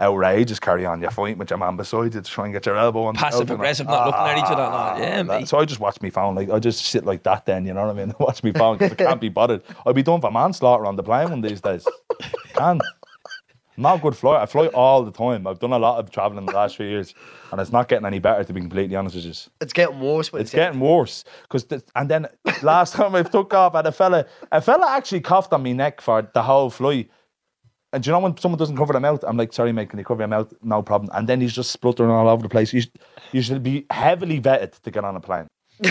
outrageous 0.00 0.58
carry 0.58 0.86
on. 0.86 1.00
You're 1.00 1.10
fighting 1.10 1.38
with 1.38 1.50
your 1.50 1.58
man 1.58 1.76
beside 1.76 2.04
you 2.14 2.20
to 2.20 2.22
try 2.22 2.44
and 2.44 2.52
get 2.54 2.66
your 2.66 2.76
elbow 2.76 3.04
on. 3.04 3.14
Passive 3.14 3.40
out 3.42 3.42
and- 3.42 3.50
aggressive, 3.52 3.86
not 3.86 4.06
looking 4.06 4.20
at 4.20 4.38
each 4.38 4.44
other. 4.44 4.56
No, 4.56 4.68
ah, 4.72 4.96
yeah, 4.98 5.16
that- 5.22 5.26
mate. 5.26 5.48
So 5.48 5.58
I 5.58 5.64
just 5.64 5.80
watch 5.80 6.00
me 6.00 6.10
phone. 6.10 6.34
Like 6.34 6.50
I 6.50 6.58
just 6.58 6.84
sit 6.86 7.04
like 7.04 7.22
that. 7.24 7.46
Then 7.46 7.66
you 7.66 7.74
know 7.74 7.86
what 7.86 7.96
I 7.96 8.04
mean. 8.06 8.14
watch 8.20 8.42
me 8.42 8.52
phone 8.52 8.78
'cause 8.78 8.92
I 8.92 8.94
can't 8.94 9.20
be 9.20 9.28
bothered. 9.40 9.62
I'd 9.86 9.94
be 9.94 10.02
done 10.02 10.20
for 10.20 10.30
manslaughter 10.30 10.86
on 10.86 10.96
the 10.96 11.02
plane 11.02 11.30
one 11.30 11.40
these 11.40 11.60
days. 11.60 11.86
Can't. 12.54 12.80
I'm 13.76 13.82
not 13.84 13.98
a 13.98 14.02
good 14.02 14.16
flight. 14.16 14.42
I 14.42 14.46
fly 14.46 14.66
all 14.68 15.02
the 15.04 15.10
time. 15.12 15.46
I've 15.46 15.58
done 15.58 15.72
a 15.72 15.78
lot 15.78 15.98
of 16.00 16.10
traveling 16.10 16.44
the 16.44 16.52
last 16.52 16.76
few 16.76 16.84
years, 16.84 17.14
and 17.50 17.58
it's 17.60 17.72
not 17.72 17.88
getting 17.88 18.04
any 18.04 18.18
better. 18.18 18.44
To 18.44 18.52
be 18.52 18.60
completely 18.60 18.94
honest 18.94 19.14
with 19.16 19.24
you. 19.24 19.32
It's 19.60 19.72
getting 19.72 20.00
worse. 20.00 20.28
But 20.28 20.42
It's 20.42 20.50
getting 20.52 20.80
worse 20.80 21.24
because 21.42 21.66
and 21.96 22.08
then 22.10 22.26
last 22.62 22.92
time 22.98 23.14
I 23.14 23.22
took 23.22 23.54
off, 23.54 23.74
I 23.74 23.78
had 23.78 23.86
a 23.86 23.92
fella, 23.92 24.26
a 24.52 24.60
fella 24.60 24.86
actually 24.90 25.20
coughed 25.20 25.52
on 25.54 25.62
my 25.62 25.72
neck 25.72 26.02
for 26.02 26.28
the 26.34 26.42
whole 26.42 26.68
flight. 26.68 27.10
And 27.92 28.02
do 28.04 28.08
you 28.10 28.12
know 28.12 28.20
when 28.20 28.36
someone 28.36 28.58
doesn't 28.58 28.76
cover 28.76 28.92
their 28.92 29.00
mouth, 29.00 29.24
I'm 29.26 29.36
like, 29.36 29.52
sorry, 29.52 29.72
mate, 29.72 29.90
can 29.90 29.98
you 29.98 30.04
cover 30.04 30.20
your 30.20 30.28
mouth? 30.28 30.52
No 30.62 30.80
problem. 30.82 31.10
And 31.12 31.28
then 31.28 31.40
he's 31.40 31.52
just 31.52 31.72
spluttering 31.72 32.10
all 32.10 32.28
over 32.28 32.42
the 32.42 32.48
place. 32.48 32.72
You 32.72 32.82
should, 32.82 32.92
you 33.32 33.42
should 33.42 33.62
be 33.62 33.84
heavily 33.90 34.40
vetted 34.40 34.78
to 34.82 34.90
get 34.90 35.04
on 35.04 35.16
a 35.16 35.20
plane. 35.20 35.48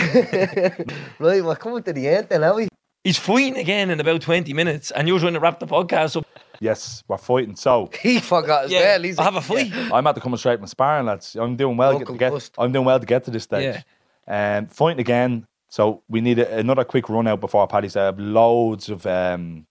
Right, 1.18 1.44
we're 1.44 1.56
coming 1.56 1.82
to 1.82 1.92
the 1.92 2.08
end 2.08 2.28
then, 2.30 2.44
are 2.44 2.54
we? 2.54 2.68
He's 3.04 3.18
fighting 3.18 3.56
again 3.56 3.90
in 3.90 3.98
about 4.00 4.20
20 4.20 4.52
minutes, 4.52 4.90
and 4.90 5.08
you're 5.08 5.18
trying 5.18 5.32
to 5.34 5.40
wrap 5.40 5.58
the 5.60 5.66
podcast 5.66 6.16
up. 6.16 6.26
Yes, 6.60 7.02
we're 7.08 7.16
fighting. 7.18 7.56
So 7.56 7.90
He 8.00 8.20
forgot 8.20 8.64
as 8.66 8.70
Yeah, 8.70 8.80
well. 8.80 9.02
He's 9.02 9.18
I 9.18 9.22
have 9.24 9.36
a 9.36 9.40
fight. 9.40 9.72
I'm 9.92 10.06
at 10.06 10.14
the 10.14 10.20
coming 10.20 10.36
straight 10.36 10.58
from 10.58 10.66
sparring, 10.66 11.06
lads. 11.06 11.34
I'm 11.36 11.56
doing 11.56 11.76
well. 11.76 11.92
No 11.92 11.98
Get, 11.98 12.06
to 12.08 12.12
get, 12.12 12.28
concussed. 12.30 12.54
I'm 12.58 12.72
doing 12.72 12.84
well 12.84 13.00
to 13.00 13.06
get 13.06 13.24
to 13.24 13.30
this 13.30 13.44
stage. 13.44 13.82
Yeah, 14.28 14.58
Um, 14.58 14.66
fighting 14.68 15.00
again. 15.00 15.46
So 15.68 16.02
we 16.08 16.20
need 16.20 16.38
a, 16.38 16.58
another 16.58 16.84
quick 16.84 17.08
run 17.08 17.26
out 17.26 17.40
before 17.40 17.66
Paddy's. 17.66 17.96
I 17.96 18.04
have 18.06 18.18
loads 18.18 18.88
of 18.90 19.06
um, 19.06 19.66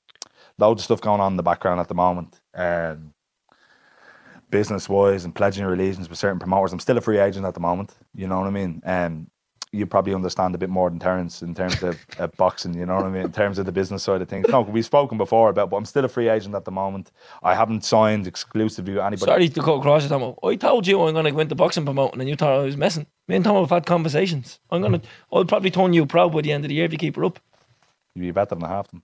loads 0.59 0.81
of 0.81 0.85
stuff 0.85 1.01
going 1.01 1.21
on 1.21 1.33
in 1.33 1.37
the 1.37 1.43
background 1.43 1.79
at 1.79 1.87
the 1.87 1.95
moment. 1.95 2.39
Um, 2.53 3.13
business 4.49 4.89
wise 4.89 5.25
and 5.25 5.33
pledging 5.33 5.63
your 5.63 5.73
allegiance 5.73 6.09
with 6.09 6.17
certain 6.17 6.39
promoters. 6.39 6.73
I'm 6.73 6.79
still 6.79 6.97
a 6.97 7.01
free 7.01 7.19
agent 7.19 7.45
at 7.45 7.53
the 7.53 7.59
moment. 7.59 7.95
You 8.15 8.27
know 8.27 8.39
what 8.39 8.47
I 8.47 8.51
mean? 8.51 8.81
Um, 8.85 9.29
you 9.71 9.85
probably 9.85 10.15
understand 10.15 10.55
a 10.55 10.57
bit 10.57 10.69
more 10.69 10.89
than 10.89 10.97
Terence 10.97 11.43
in 11.43 11.53
terms 11.53 11.83
of 11.83 11.97
uh, 12.19 12.27
boxing. 12.37 12.73
You 12.73 12.87
know 12.87 12.95
what 12.95 13.05
I 13.05 13.09
mean? 13.09 13.25
In 13.25 13.31
terms 13.31 13.59
of 13.59 13.67
the 13.67 13.71
business 13.71 14.01
side 14.01 14.21
of 14.21 14.27
things. 14.27 14.47
No, 14.49 14.61
we've 14.61 14.85
spoken 14.85 15.17
before 15.17 15.49
about, 15.49 15.69
but 15.69 15.77
I'm 15.77 15.85
still 15.85 16.05
a 16.05 16.09
free 16.09 16.27
agent 16.27 16.55
at 16.55 16.65
the 16.65 16.71
moment. 16.71 17.11
I 17.43 17.53
haven't 17.53 17.85
signed 17.85 18.25
exclusively 18.25 18.93
with 18.93 19.03
anybody. 19.03 19.31
Sorry 19.31 19.49
to 19.49 19.61
cut 19.61 19.73
across 19.73 20.03
you, 20.03 20.09
Tomo. 20.09 20.37
I 20.43 20.55
told 20.55 20.87
you 20.87 21.01
I'm 21.03 21.13
going 21.13 21.25
to 21.25 21.31
go 21.31 21.39
into 21.39 21.55
boxing 21.55 21.85
promoting, 21.85 22.19
and 22.19 22.29
you 22.29 22.35
thought 22.35 22.59
I 22.59 22.63
was 22.63 22.77
messing. 22.77 23.05
Me 23.27 23.35
and 23.35 23.45
Tomo 23.45 23.61
have 23.61 23.69
had 23.69 23.85
conversations. 23.85 24.59
I'm 24.71 24.81
going 24.81 24.99
to. 24.99 25.07
I'll 25.31 25.45
probably 25.45 25.69
turn 25.69 25.93
you 25.93 26.05
pro 26.07 26.29
by 26.29 26.41
the 26.41 26.51
end 26.51 26.65
of 26.65 26.69
the 26.69 26.75
year 26.75 26.85
if 26.85 26.91
you 26.91 26.97
keep 26.97 27.15
her 27.15 27.25
up. 27.25 27.39
You'd 28.15 28.21
be 28.21 28.31
better 28.31 28.55
than 28.55 28.67
half 28.67 28.87
them. 28.87 29.03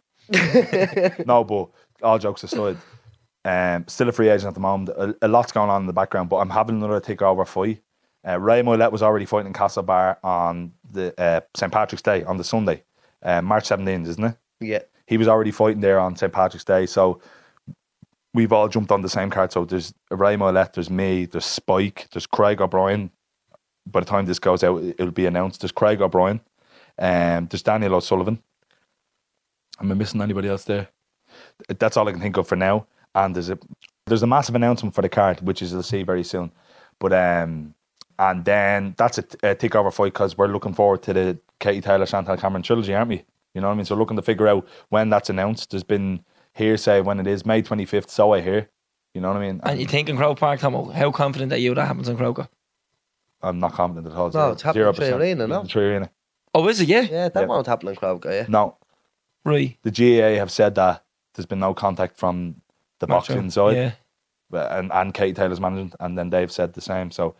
No, 1.25 1.43
but 1.43 1.69
all 2.01 2.19
jokes 2.19 2.43
aside, 2.43 2.77
um, 3.43 3.85
still 3.87 4.09
a 4.09 4.11
free 4.11 4.29
agent 4.29 4.47
at 4.47 4.53
the 4.53 4.59
moment. 4.59 4.89
A, 4.89 5.15
a 5.21 5.27
lot's 5.27 5.51
going 5.51 5.69
on 5.69 5.81
in 5.81 5.87
the 5.87 5.93
background, 5.93 6.29
but 6.29 6.37
I'm 6.37 6.49
having 6.49 6.77
another 6.77 6.99
takeover 6.99 7.47
fight. 7.47 7.81
Uh, 8.27 8.39
Ray 8.39 8.61
Moylette 8.61 8.91
was 8.91 9.03
already 9.03 9.25
fighting 9.25 9.47
in 9.47 9.53
Castlebar 9.53 10.17
on 10.23 10.73
the 10.91 11.13
uh, 11.21 11.41
St 11.55 11.71
Patrick's 11.71 12.01
Day 12.01 12.23
on 12.23 12.37
the 12.37 12.43
Sunday, 12.43 12.83
uh, 13.21 13.41
March 13.41 13.65
17th, 13.65 14.07
isn't 14.07 14.23
it? 14.23 14.35
Yeah. 14.59 14.81
He 15.05 15.17
was 15.17 15.27
already 15.27 15.51
fighting 15.51 15.81
there 15.81 15.99
on 15.99 16.15
St 16.15 16.33
Patrick's 16.33 16.65
Day, 16.65 16.87
so 16.87 17.21
we've 18.33 18.51
all 18.51 18.67
jumped 18.67 18.91
on 18.91 19.01
the 19.01 19.09
same 19.09 19.29
card. 19.29 19.51
So 19.51 19.65
there's 19.65 19.93
Ray 20.09 20.35
Moylette, 20.35 20.73
there's 20.73 20.89
me, 20.89 21.25
there's 21.25 21.45
Spike, 21.45 22.07
there's 22.11 22.25
Craig 22.25 22.61
O'Brien. 22.61 23.11
By 23.85 23.99
the 23.99 24.05
time 24.07 24.25
this 24.25 24.39
goes 24.39 24.63
out, 24.63 24.81
it'll 24.83 25.11
be 25.11 25.27
announced. 25.27 25.61
There's 25.61 25.71
Craig 25.71 26.01
O'Brien, 26.01 26.41
um, 26.97 27.47
there's 27.47 27.61
Daniel 27.61 27.95
O'Sullivan. 27.95 28.41
Am 29.79 29.91
I 29.91 29.95
missing 29.95 30.21
anybody 30.21 30.47
else 30.47 30.63
there? 30.65 30.89
That's 31.67 31.97
all 31.97 32.07
I 32.07 32.11
can 32.11 32.21
think 32.21 32.37
of 32.37 32.47
for 32.47 32.55
now. 32.55 32.87
And 33.13 33.35
there's 33.35 33.49
a 33.49 33.57
there's 34.05 34.23
a 34.23 34.27
massive 34.27 34.55
announcement 34.55 34.93
for 34.93 35.01
the 35.01 35.09
card, 35.09 35.41
which 35.41 35.61
is 35.61 35.71
you'll 35.71 35.83
see 35.83 36.03
very 36.03 36.23
soon. 36.23 36.51
But 36.99 37.13
um, 37.13 37.73
and 38.19 38.45
then 38.45 38.95
that's 38.97 39.17
a, 39.17 39.21
a 39.43 39.55
takeover 39.55 39.93
fight 39.93 40.13
because 40.13 40.37
we're 40.37 40.47
looking 40.47 40.73
forward 40.73 41.01
to 41.03 41.13
the 41.13 41.39
Katie 41.59 41.81
Taylor 41.81 42.05
Chantelle 42.05 42.37
Cameron 42.37 42.63
trilogy, 42.63 42.93
aren't 42.93 43.09
we? 43.09 43.23
You 43.53 43.61
know 43.61 43.67
what 43.67 43.73
I 43.73 43.77
mean? 43.77 43.85
So 43.85 43.95
looking 43.95 44.17
to 44.17 44.21
figure 44.21 44.47
out 44.47 44.67
when 44.89 45.09
that's 45.09 45.29
announced. 45.29 45.71
There's 45.71 45.83
been 45.83 46.23
hearsay 46.53 47.01
when 47.01 47.19
it 47.19 47.27
is 47.27 47.45
May 47.45 47.61
25th. 47.61 48.09
So 48.09 48.33
I 48.33 48.41
hear. 48.41 48.69
You 49.13 49.21
know 49.21 49.29
what 49.29 49.37
I 49.37 49.47
mean? 49.47 49.61
And 49.63 49.79
you 49.79 49.87
think 49.87 50.09
in 50.09 50.17
Croke 50.17 50.37
Park, 50.39 50.59
Tomo, 50.59 50.91
how 50.91 51.09
confident 51.09 51.53
are 51.53 51.57
you 51.57 51.73
that 51.73 51.85
happens 51.85 52.09
in 52.09 52.17
Croker? 52.17 52.49
I'm 53.41 53.59
not 53.59 53.71
confident 53.73 54.07
at 54.07 54.17
all. 54.17 54.29
No, 54.31 54.51
it's 54.51 54.61
happening 54.61 54.87
in 54.87 54.93
3Arena, 54.93 55.47
no? 55.47 55.63
Tree 55.63 55.85
Arena. 55.85 56.09
Oh, 56.53 56.67
is 56.67 56.81
it? 56.81 56.89
Yeah. 56.89 57.01
Yeah, 57.01 57.29
that 57.29 57.41
Yeah. 57.41 57.45
won't 57.45 57.67
happen 57.67 57.87
in 57.89 57.95
Crowd 57.95 58.23
yeah. 58.25 58.45
No, 58.49 58.77
Right. 59.45 59.77
the 59.83 59.91
GAA 59.91 60.37
have 60.39 60.51
said 60.51 60.75
that 60.75 61.03
there's 61.35 61.45
been 61.45 61.59
no 61.59 61.73
contact 61.73 62.17
from 62.17 62.55
the 62.99 63.07
boxing 63.07 63.49
side 63.51 63.75
Yeah. 63.75 63.91
but- 64.49 64.71
and, 64.71 64.91
and 64.91 65.13
Katie 65.13 65.33
Taylor's 65.33 65.59
management, 65.61 65.95
and 65.99 66.17
then 66.17 66.29
they've 66.31 66.51
said 66.51 66.73
the 66.73 66.81
same. 66.81 67.11
So 67.11 67.35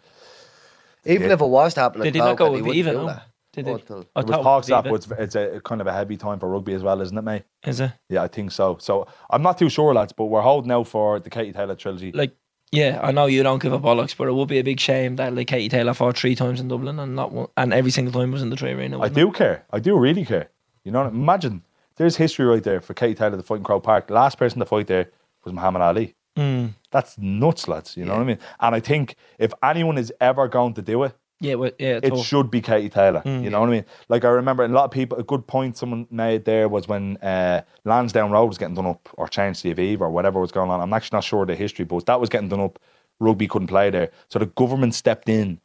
Even 1.07 1.27
Yeah. 1.27 1.33
if 1.35 1.41
it 1.41 1.45
was 1.47 1.73
to 1.75 1.81
happen 1.81 2.01
in 2.01 2.05
Did 2.05 2.15
he 2.15 2.19
not 2.19 2.35
go 2.37 2.45
he 2.45 2.61
with 2.61 2.61
wouldn't 2.67 2.75
Viva? 2.85 2.91
do 2.99 3.05
No. 3.05 3.19
Did 3.53 3.67
it? 3.67 3.87
till- 3.87 4.05
I 4.15 4.21
there 4.21 4.25
was 4.27 4.35
thought 4.35 4.43
talks 4.43 4.67
that, 4.67 4.85
it's, 4.87 5.07
it's 5.11 5.35
a 5.35 5.61
kind 5.63 5.79
of 5.81 5.87
a 5.87 5.93
heavy 5.93 6.17
time 6.17 6.39
for 6.39 6.49
rugby 6.49 6.73
as 6.73 6.81
well, 6.83 6.99
isn't 6.99 7.17
it, 7.17 7.21
mate? 7.21 7.43
Is 7.65 7.79
it? 7.79 7.91
Yeah, 8.09 8.23
I 8.23 8.27
think 8.27 8.51
so. 8.51 8.77
So 8.81 9.07
I'm 9.29 9.41
not 9.43 9.57
too 9.57 9.69
sure, 9.69 9.93
lads, 9.93 10.11
but 10.13 10.25
we're 10.25 10.41
holding 10.41 10.71
out 10.71 10.87
for 10.87 11.19
the 11.19 11.29
Katie 11.29 11.53
Taylor 11.53 11.75
trilogy. 11.75 12.11
Like, 12.11 12.35
yeah, 12.71 12.99
I 13.01 13.11
know 13.11 13.27
you 13.27 13.43
don't 13.43 13.61
give 13.61 13.71
a 13.71 13.79
bollocks, 13.79 14.17
but 14.17 14.27
it 14.27 14.33
would 14.33 14.47
be 14.49 14.57
a 14.57 14.63
big 14.63 14.79
shame 14.79 15.15
that 15.17 15.33
like 15.35 15.47
Katie 15.47 15.69
Taylor 15.69 15.93
fought 15.93 16.17
three 16.17 16.35
times 16.35 16.59
in 16.59 16.67
Dublin 16.67 16.99
and 16.99 17.15
not 17.15 17.31
one, 17.31 17.47
and 17.55 17.71
every 17.71 17.91
single 17.91 18.11
time 18.11 18.31
was 18.31 18.41
in 18.41 18.49
the 18.49 18.55
3Arena. 18.57 18.95
I 18.95 18.97
wasn't 18.97 19.15
do 19.15 19.31
care. 19.31 19.63
I 19.71 19.79
do 19.79 19.97
really 19.97 20.25
care. 20.25 20.49
You 20.83 20.91
know, 20.91 21.05
imagine 21.07 21.63
there's 21.97 22.15
history 22.17 22.45
right 22.45 22.63
there 22.63 22.81
for 22.81 22.93
Katie 22.93 23.15
Taylor 23.15 23.37
to 23.37 23.43
fight 23.43 23.57
in 23.57 23.63
Croke 23.63 23.83
Park. 23.83 24.07
The 24.07 24.13
last 24.13 24.37
person 24.37 24.59
to 24.59 24.65
fight 24.65 24.87
there 24.87 25.09
was 25.43 25.53
Muhammad 25.53 25.81
Ali. 25.81 26.15
Mm. 26.37 26.73
That's 26.91 27.17
nuts, 27.17 27.67
lads. 27.67 27.95
You 27.95 28.05
know 28.05 28.13
what 28.13 28.21
I 28.21 28.25
mean? 28.25 28.39
And 28.59 28.75
I 28.75 28.79
think 28.79 29.15
if 29.39 29.53
anyone 29.63 29.97
is 29.97 30.11
ever 30.19 30.47
going 30.47 30.73
to 30.73 30.81
do 30.81 31.03
it, 31.03 31.15
Yeah, 31.39 31.55
well, 31.55 31.71
yeah, 31.79 31.99
it 32.03 32.09
tough. 32.09 32.25
should 32.25 32.51
be 32.51 32.59
Katie 32.61 32.89
Taylor. 32.89 33.21
Mm. 33.25 33.43
you 33.43 33.49
know 33.49 33.59
what 33.61 33.69
I 33.69 33.71
mean? 33.71 33.85
Like 34.09 34.25
I 34.25 34.29
remember 34.29 34.63
a 34.65 34.67
lot 34.67 34.85
of 34.85 34.91
people. 34.91 35.17
A 35.17 35.23
good 35.23 35.47
point 35.47 35.77
someone 35.77 36.07
made 36.11 36.43
there 36.45 36.67
was 36.67 36.87
when 36.87 37.17
uh, 37.17 37.61
Lansdowne 37.85 38.31
Road 38.31 38.47
was 38.47 38.57
getting 38.57 38.75
done 38.75 38.85
up 38.87 39.07
or 39.13 39.27
changed 39.29 39.61
to 39.61 39.73
Aviva 39.73 40.01
or 40.01 40.09
whatever 40.09 40.39
was 40.41 40.51
going 40.51 40.69
on. 40.69 40.81
I'm 40.81 40.91
actually 40.93 41.15
not 41.17 41.23
sure 41.23 41.43
of 41.43 41.47
the 41.47 41.55
history, 41.55 41.85
but 41.85 42.05
that 42.07 42.19
was 42.19 42.29
getting 42.29 42.49
done 42.49 42.59
up. 42.61 42.79
Rugby 43.21 43.47
couldn't 43.47 43.67
play 43.69 43.89
there, 43.89 44.11
so 44.27 44.39
the 44.39 44.45
government 44.47 44.93
stepped 44.93 45.29
in 45.29 45.61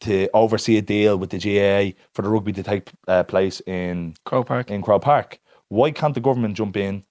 to 0.00 0.28
oversee 0.34 0.76
a 0.76 0.82
deal 0.82 1.16
with 1.16 1.30
the 1.30 1.38
GAA 1.38 1.96
for 2.12 2.22
the 2.22 2.28
rugby 2.28 2.52
to 2.52 2.62
take 2.62 2.90
uh, 3.08 3.24
place 3.24 3.60
in 3.66 4.14
Croke 4.24 4.46
Park. 4.46 4.70
in 4.70 4.82
Croke 4.82 5.02
Park. 5.02 5.40
Why 5.68 5.90
can't 5.90 6.14
the 6.14 6.20
government 6.20 6.56
jump 6.56 6.76
in 6.76 7.04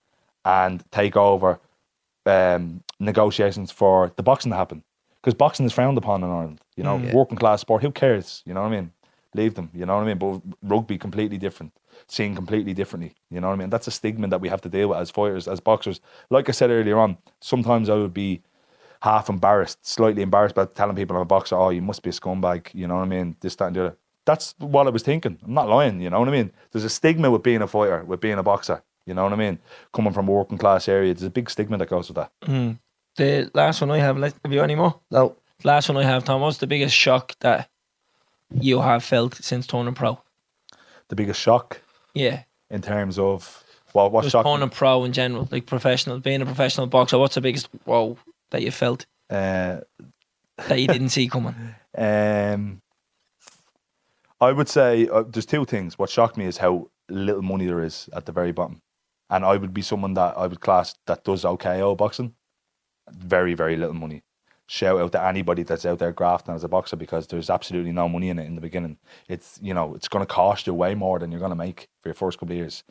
and 0.43 0.83
take 0.91 1.15
over 1.17 1.59
um, 2.25 2.81
negotiations 2.99 3.71
for 3.71 4.11
the 4.15 4.23
boxing 4.23 4.51
to 4.51 4.55
happen? 4.57 4.83
Because 5.21 5.33
boxing 5.33 5.65
is 5.65 5.73
frowned 5.73 5.97
upon 5.97 6.23
in 6.23 6.29
Ireland. 6.29 6.61
You 6.75 6.83
know, 6.83 6.97
Mm. 6.99 7.13
working 7.13 7.37
class 7.37 7.61
sport. 7.61 7.81
Who 7.81 7.91
cares? 7.91 8.43
You 8.45 8.53
know 8.53 8.61
what 8.61 8.67
I 8.71 8.75
mean? 8.75 8.91
Leave 9.33 9.55
them. 9.55 9.69
You 9.73 9.85
know 9.85 9.95
what 9.95 10.03
I 10.03 10.13
mean? 10.13 10.17
But 10.17 10.41
rugby 10.63 10.97
completely 10.97 11.37
different, 11.37 11.73
seen 12.07 12.35
completely 12.35 12.73
differently. 12.73 13.15
You 13.29 13.41
know 13.41 13.47
what 13.47 13.53
I 13.55 13.57
mean? 13.57 13.69
That's 13.69 13.87
a 13.87 13.91
stigma 13.91 14.27
that 14.29 14.39
we 14.39 14.49
have 14.49 14.61
to 14.61 14.69
deal 14.69 14.89
with 14.89 14.97
as 14.99 15.11
fighters, 15.11 15.47
as 15.47 15.59
boxers. 15.59 15.99
Like 16.29 16.47
I 16.47 16.51
said 16.53 16.69
earlier 16.69 16.97
on, 16.99 17.17
sometimes 17.41 17.89
I 17.89 17.95
would 17.95 18.13
be 18.13 18.41
half 19.01 19.27
embarrassed, 19.29 19.85
slightly 19.85 20.21
embarrassed 20.21 20.53
about 20.53 20.73
telling 20.75 20.95
people 20.95 21.15
I'm 21.17 21.21
a 21.23 21.25
boxer. 21.25 21.55
Oh, 21.57 21.69
you 21.69 21.81
must 21.81 22.01
be 22.01 22.11
a 22.11 22.13
scumbag. 22.13 22.73
You 22.73 22.87
know 22.87 22.95
what 22.95 23.01
I 23.03 23.07
mean? 23.07 23.35
This, 23.41 23.55
that, 23.57 23.65
and 23.67 23.75
the 23.75 23.85
other. 23.87 23.97
That's 24.25 24.55
what 24.59 24.87
I 24.87 24.89
was 24.89 25.03
thinking. 25.03 25.37
I'm 25.45 25.53
not 25.53 25.69
lying. 25.69 26.01
You 26.01 26.09
know 26.09 26.19
what 26.19 26.27
I 26.29 26.31
mean? 26.31 26.51
There's 26.71 26.83
a 26.83 26.89
stigma 26.89 27.29
with 27.29 27.43
being 27.43 27.61
a 27.61 27.67
fighter, 27.67 28.03
with 28.03 28.19
being 28.21 28.37
a 28.37 28.43
boxer. 28.43 28.83
You 29.05 29.13
know 29.13 29.23
what 29.23 29.33
I 29.33 29.35
mean? 29.35 29.59
Coming 29.93 30.13
from 30.13 30.27
a 30.27 30.31
working 30.31 30.57
class 30.57 30.87
area, 30.87 31.13
there's 31.13 31.23
a 31.23 31.29
big 31.29 31.49
stigma 31.49 31.77
that 31.77 31.89
goes 31.89 32.07
with 32.09 32.15
that. 32.15 32.31
Mm. 32.45 32.79
The 33.17 33.51
last 33.53 33.81
one 33.81 33.91
I 33.91 33.99
have, 33.99 34.17
like, 34.17 34.33
have 34.43 34.51
you 34.51 34.61
any 34.61 34.75
more? 34.75 34.99
No. 35.11 35.35
Last 35.63 35.87
one 35.89 35.97
I 35.97 36.03
have, 36.03 36.23
Tom, 36.25 36.41
what's 36.41 36.57
the 36.57 36.67
biggest 36.67 36.95
shock 36.95 37.33
that 37.41 37.69
you 38.59 38.81
have 38.81 39.03
felt 39.03 39.35
since 39.35 39.67
turning 39.67 39.93
pro? 39.93 40.19
The 41.09 41.15
biggest 41.15 41.39
shock 41.39 41.81
Yeah. 42.13 42.43
in 42.71 42.81
terms 42.81 43.19
of 43.19 43.63
well, 43.93 44.09
what 44.09 44.23
Just 44.23 44.33
shocked 44.33 44.47
turning 44.47 44.69
pro 44.69 45.03
in 45.05 45.13
general, 45.13 45.47
like 45.51 45.65
professional, 45.67 46.19
being 46.19 46.41
a 46.41 46.45
professional 46.45 46.87
boxer, 46.87 47.17
what's 47.17 47.35
the 47.35 47.41
biggest 47.41 47.69
whoa 47.85 48.17
that 48.49 48.61
you 48.63 48.71
felt 48.71 49.05
uh, 49.29 49.77
that 50.67 50.79
you 50.81 50.87
didn't 50.87 51.09
see 51.15 51.29
coming? 51.29 51.55
Um, 51.97 52.81
I 54.41 54.51
would 54.51 54.67
say 54.67 55.07
uh, 55.07 55.23
there's 55.23 55.45
two 55.45 55.65
things. 55.65 55.97
What 55.97 56.09
shocked 56.09 56.37
me 56.37 56.45
is 56.45 56.57
how 56.57 56.89
little 57.09 57.41
money 57.41 57.65
there 57.65 57.83
is 57.83 58.09
at 58.13 58.25
the 58.25 58.31
very 58.31 58.51
bottom, 58.51 58.81
and 59.29 59.45
I 59.45 59.57
would 59.57 59.73
be 59.73 59.81
someone 59.81 60.13
that 60.15 60.37
I 60.37 60.47
would 60.47 60.59
class 60.59 60.95
that 61.07 61.23
does 61.23 61.45
OKO 61.45 61.95
boxing. 61.95 62.33
Very, 63.09 63.53
very 63.53 63.77
little 63.77 63.93
money. 63.93 64.23
Shout 64.67 64.99
out 64.99 65.11
to 65.11 65.23
anybody 65.23 65.63
that's 65.63 65.85
out 65.85 65.99
there 65.99 66.11
grafting 66.11 66.55
as 66.55 66.63
a 66.63 66.67
boxer 66.67 66.95
because 66.95 67.27
there's 67.27 67.51
absolutely 67.51 67.91
no 67.91 68.09
money 68.09 68.29
in 68.29 68.39
it 68.39 68.47
in 68.47 68.55
the 68.55 68.61
beginning. 68.61 68.97
It's 69.29 69.59
you 69.61 69.73
know 69.73 69.93
it's 69.93 70.07
going 70.07 70.25
to 70.25 70.33
cost 70.33 70.67
you 70.67 70.73
way 70.73 70.95
more 70.95 71.19
than 71.19 71.31
you're 71.31 71.39
going 71.39 71.51
to 71.51 71.55
make 71.55 71.87
for 72.01 72.09
your 72.09 72.15
first 72.15 72.39
couple 72.39 72.53
of 72.53 72.57
years. 72.57 72.83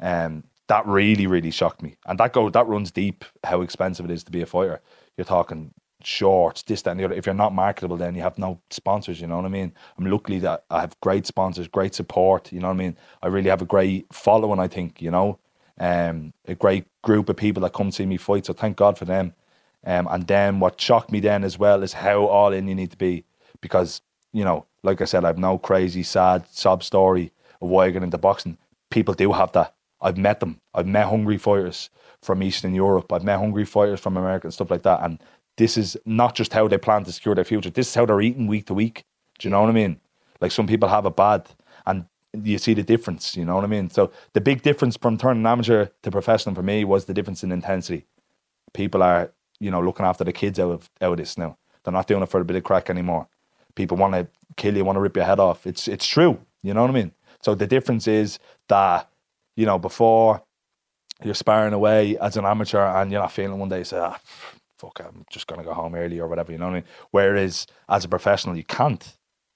Um, 0.00 0.44
that 0.68 0.86
really, 0.86 1.26
really 1.26 1.50
shocked 1.50 1.82
me, 1.82 1.96
and 2.06 2.18
that 2.20 2.32
go 2.32 2.48
that 2.50 2.66
runs 2.66 2.92
deep. 2.92 3.24
How 3.44 3.62
expensive 3.62 4.04
it 4.04 4.12
is 4.12 4.24
to 4.24 4.30
be 4.30 4.42
a 4.42 4.46
fighter. 4.46 4.80
You're 5.16 5.24
talking 5.24 5.74
shorts, 6.02 6.62
this, 6.62 6.82
that, 6.82 6.92
and 6.92 7.00
the 7.00 7.04
other. 7.04 7.14
If 7.14 7.26
you're 7.26 7.34
not 7.34 7.54
marketable, 7.54 7.96
then 7.96 8.14
you 8.14 8.22
have 8.22 8.38
no 8.38 8.60
sponsors. 8.70 9.20
You 9.20 9.26
know 9.26 9.36
what 9.36 9.44
I 9.44 9.48
mean? 9.48 9.72
I'm 9.98 10.06
lucky 10.06 10.38
that 10.40 10.64
I 10.70 10.80
have 10.80 10.98
great 11.00 11.26
sponsors, 11.26 11.68
great 11.68 11.94
support. 11.94 12.52
You 12.52 12.60
know 12.60 12.68
what 12.68 12.74
I 12.74 12.78
mean? 12.78 12.96
I 13.22 13.28
really 13.28 13.50
have 13.50 13.62
a 13.62 13.66
great 13.66 14.06
following. 14.12 14.60
I 14.60 14.68
think 14.68 15.02
you 15.02 15.10
know, 15.10 15.38
um, 15.78 16.32
a 16.46 16.54
great 16.54 16.86
group 17.02 17.28
of 17.28 17.36
people 17.36 17.62
that 17.62 17.72
come 17.72 17.90
see 17.90 18.06
me 18.06 18.16
fight. 18.16 18.46
So 18.46 18.52
thank 18.52 18.76
God 18.76 18.98
for 18.98 19.04
them. 19.04 19.34
Um, 19.84 20.08
and 20.10 20.26
then 20.26 20.60
what 20.60 20.80
shocked 20.80 21.12
me 21.12 21.20
then 21.20 21.44
as 21.44 21.58
well 21.58 21.82
is 21.82 21.92
how 21.92 22.26
all 22.26 22.52
in 22.52 22.68
you 22.68 22.74
need 22.74 22.90
to 22.90 22.96
be, 22.96 23.24
because 23.60 24.02
you 24.32 24.44
know, 24.44 24.66
like 24.82 25.00
I 25.00 25.04
said, 25.04 25.24
I've 25.24 25.38
no 25.38 25.58
crazy 25.58 26.02
sad 26.02 26.46
sob 26.50 26.82
story 26.82 27.32
of 27.60 27.68
why 27.68 27.86
I 27.86 27.90
got 27.90 28.02
into 28.02 28.18
boxing. 28.18 28.58
People 28.90 29.14
do 29.14 29.32
have 29.32 29.52
that. 29.52 29.74
I've 30.00 30.16
met 30.16 30.40
them. 30.40 30.60
I've 30.74 30.86
met 30.86 31.08
hungry 31.08 31.38
fighters 31.38 31.90
from 32.22 32.42
Eastern 32.42 32.74
Europe. 32.74 33.12
I've 33.12 33.24
met 33.24 33.38
hungry 33.38 33.64
fighters 33.64 34.00
from 34.00 34.16
America 34.16 34.46
and 34.46 34.54
stuff 34.54 34.70
like 34.70 34.82
that. 34.82 35.00
And 35.02 35.18
this 35.58 35.76
is 35.76 35.96
not 36.06 36.34
just 36.34 36.52
how 36.52 36.66
they 36.68 36.78
plan 36.78 37.04
to 37.04 37.12
secure 37.12 37.34
their 37.34 37.44
future. 37.44 37.68
This 37.68 37.88
is 37.88 37.94
how 37.94 38.06
they're 38.06 38.20
eating 38.20 38.46
week 38.46 38.66
to 38.66 38.74
week. 38.74 39.04
Do 39.38 39.46
you 39.46 39.50
know 39.50 39.60
what 39.60 39.68
I 39.68 39.72
mean? 39.72 40.00
Like 40.40 40.52
some 40.52 40.66
people 40.66 40.88
have 40.88 41.04
it 41.04 41.16
bad, 41.16 41.48
and 41.84 42.06
you 42.32 42.58
see 42.58 42.74
the 42.74 42.82
difference. 42.82 43.36
You 43.36 43.44
know 43.44 43.56
what 43.56 43.64
I 43.64 43.68
mean? 43.68 43.90
So 43.90 44.12
the 44.32 44.40
big 44.40 44.62
difference 44.62 44.96
from 44.96 45.18
turning 45.18 45.44
amateur 45.44 45.88
to 46.02 46.10
professional 46.10 46.54
for 46.54 46.62
me 46.62 46.84
was 46.84 47.04
the 47.04 47.14
difference 47.14 47.42
in 47.42 47.52
intensity. 47.52 48.06
People 48.72 49.02
are, 49.02 49.32
you 49.58 49.70
know, 49.70 49.80
looking 49.80 50.06
after 50.06 50.24
the 50.24 50.32
kids 50.32 50.58
out 50.58 50.70
of 50.70 50.90
out 51.00 51.12
of 51.12 51.18
this 51.18 51.36
now. 51.36 51.58
They're 51.82 51.92
not 51.92 52.06
doing 52.06 52.22
it 52.22 52.28
for 52.28 52.40
a 52.40 52.44
bit 52.44 52.56
of 52.56 52.64
crack 52.64 52.88
anymore. 52.88 53.26
People 53.74 53.96
want 53.96 54.14
to 54.14 54.28
kill 54.56 54.76
you, 54.76 54.84
want 54.84 54.96
to 54.96 55.00
rip 55.00 55.16
your 55.16 55.24
head 55.24 55.40
off. 55.40 55.66
It's 55.66 55.88
it's 55.88 56.06
true. 56.06 56.38
You 56.62 56.72
know 56.72 56.82
what 56.82 56.90
I 56.90 56.94
mean? 56.94 57.12
So 57.42 57.54
the 57.54 57.66
difference 57.66 58.06
is 58.06 58.38
that, 58.68 59.08
you 59.56 59.66
know, 59.66 59.78
before 59.78 60.42
you're 61.24 61.34
sparring 61.34 61.72
away 61.72 62.16
as 62.18 62.36
an 62.36 62.44
amateur 62.44 62.84
and 62.84 63.10
you're 63.10 63.20
not 63.20 63.32
feeling 63.32 63.58
one 63.58 63.68
day, 63.68 63.78
you 63.78 63.84
say, 63.84 63.98
ah, 63.98 64.18
fuck, 64.78 65.00
I'm 65.04 65.24
just 65.30 65.46
going 65.46 65.60
to 65.60 65.64
go 65.64 65.74
home 65.74 65.94
early 65.94 66.20
or 66.20 66.28
whatever, 66.28 66.52
you 66.52 66.58
know 66.58 66.66
what 66.66 66.72
I 66.72 66.76
mean? 66.76 66.84
Whereas 67.10 67.66
as 67.88 68.04
a 68.04 68.08
professional, 68.08 68.56
you 68.56 68.64
can't. 68.64 69.04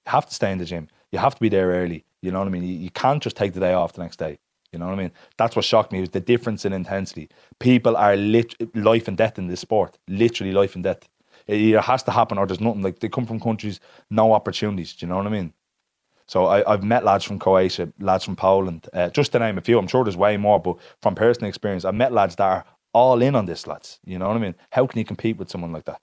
You 0.05 0.11
have 0.11 0.27
to 0.27 0.33
stay 0.33 0.51
in 0.51 0.57
the 0.57 0.65
gym. 0.65 0.89
You 1.11 1.19
have 1.19 1.35
to 1.35 1.41
be 1.41 1.49
there 1.49 1.69
early. 1.69 2.05
You 2.21 2.31
know 2.31 2.39
what 2.39 2.47
I 2.47 2.51
mean? 2.51 2.63
You, 2.63 2.75
you 2.75 2.89
can't 2.89 3.23
just 3.23 3.35
take 3.35 3.53
the 3.53 3.59
day 3.59 3.73
off 3.73 3.93
the 3.93 4.01
next 4.01 4.17
day. 4.17 4.39
You 4.71 4.79
know 4.79 4.85
what 4.87 4.93
I 4.93 4.97
mean? 4.97 5.11
That's 5.37 5.55
what 5.55 5.65
shocked 5.65 5.91
me 5.91 6.01
was 6.01 6.09
the 6.09 6.19
difference 6.19 6.65
in 6.65 6.73
intensity. 6.73 7.29
People 7.59 7.95
are 7.95 8.15
lit- 8.15 8.75
life 8.75 9.07
and 9.07 9.15
death 9.15 9.37
in 9.37 9.47
this 9.47 9.59
sport, 9.59 9.97
literally 10.07 10.51
life 10.51 10.75
and 10.75 10.83
death. 10.83 11.07
It 11.45 11.57
either 11.57 11.81
has 11.81 12.03
to 12.03 12.11
happen 12.11 12.37
or 12.37 12.47
there's 12.47 12.59
nothing. 12.59 12.81
Like 12.81 12.99
they 12.99 13.09
come 13.09 13.25
from 13.25 13.39
countries, 13.39 13.79
no 14.09 14.33
opportunities. 14.33 14.93
Do 14.93 15.05
you 15.05 15.09
know 15.09 15.17
what 15.17 15.27
I 15.27 15.29
mean? 15.29 15.53
So 16.25 16.45
I, 16.45 16.71
I've 16.71 16.83
met 16.83 17.03
lads 17.03 17.25
from 17.25 17.37
Croatia, 17.37 17.91
lads 17.99 18.23
from 18.23 18.35
Poland, 18.35 18.87
uh, 18.93 19.09
just 19.09 19.33
to 19.33 19.39
name 19.39 19.57
a 19.57 19.61
few. 19.61 19.77
I'm 19.77 19.87
sure 19.87 20.03
there's 20.03 20.17
way 20.17 20.37
more, 20.37 20.59
but 20.59 20.77
from 21.01 21.15
personal 21.15 21.49
experience, 21.49 21.85
I've 21.85 21.95
met 21.95 22.13
lads 22.13 22.35
that 22.37 22.43
are 22.45 22.65
all 22.93 23.21
in 23.21 23.35
on 23.35 23.45
this, 23.45 23.67
lads. 23.67 23.99
You 24.05 24.19
know 24.19 24.27
what 24.27 24.37
I 24.37 24.39
mean? 24.39 24.55
How 24.71 24.85
can 24.87 24.99
you 24.99 25.05
compete 25.05 25.37
with 25.37 25.49
someone 25.49 25.71
like 25.71 25.85
that? 25.85 25.99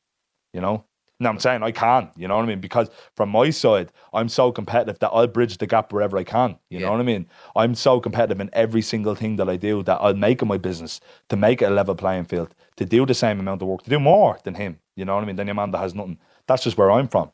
You 0.52 0.60
know? 0.60 0.84
No, 1.22 1.28
I'm 1.28 1.38
saying 1.38 1.62
I 1.62 1.70
can. 1.70 2.10
You 2.16 2.28
know 2.28 2.36
what 2.36 2.44
I 2.44 2.46
mean? 2.46 2.60
Because 2.60 2.88
from 3.14 3.28
my 3.28 3.50
side, 3.50 3.92
I'm 4.14 4.28
so 4.28 4.50
competitive 4.50 4.98
that 5.00 5.10
I'll 5.10 5.26
bridge 5.26 5.58
the 5.58 5.66
gap 5.66 5.92
wherever 5.92 6.16
I 6.16 6.24
can. 6.24 6.58
You 6.70 6.78
Yeah. 6.78 6.86
know 6.86 6.92
what 6.92 7.00
I 7.00 7.04
mean? 7.04 7.26
I'm 7.54 7.74
so 7.74 8.00
competitive 8.00 8.40
in 8.40 8.48
every 8.54 8.80
single 8.80 9.14
thing 9.14 9.36
that 9.36 9.48
I 9.48 9.56
do 9.56 9.82
that 9.82 9.98
I'll 10.00 10.14
make 10.14 10.40
it 10.40 10.46
my 10.46 10.56
business 10.56 10.98
to 11.28 11.36
make 11.36 11.60
it 11.60 11.66
a 11.66 11.70
level 11.70 11.94
playing 11.94 12.24
field, 12.24 12.54
to 12.76 12.86
do 12.86 13.04
the 13.04 13.12
same 13.14 13.38
amount 13.38 13.60
of 13.60 13.68
work, 13.68 13.82
to 13.82 13.90
do 13.90 14.00
more 14.00 14.38
than 14.44 14.54
him. 14.54 14.78
You 14.96 15.04
know 15.04 15.14
what 15.14 15.22
I 15.22 15.26
mean? 15.26 15.36
Than 15.36 15.46
your 15.46 15.54
man 15.54 15.72
that 15.72 15.78
has 15.78 15.94
nothing. 15.94 16.18
That's 16.46 16.64
just 16.64 16.78
where 16.78 16.90
I'm 16.90 17.06
from. 17.06 17.30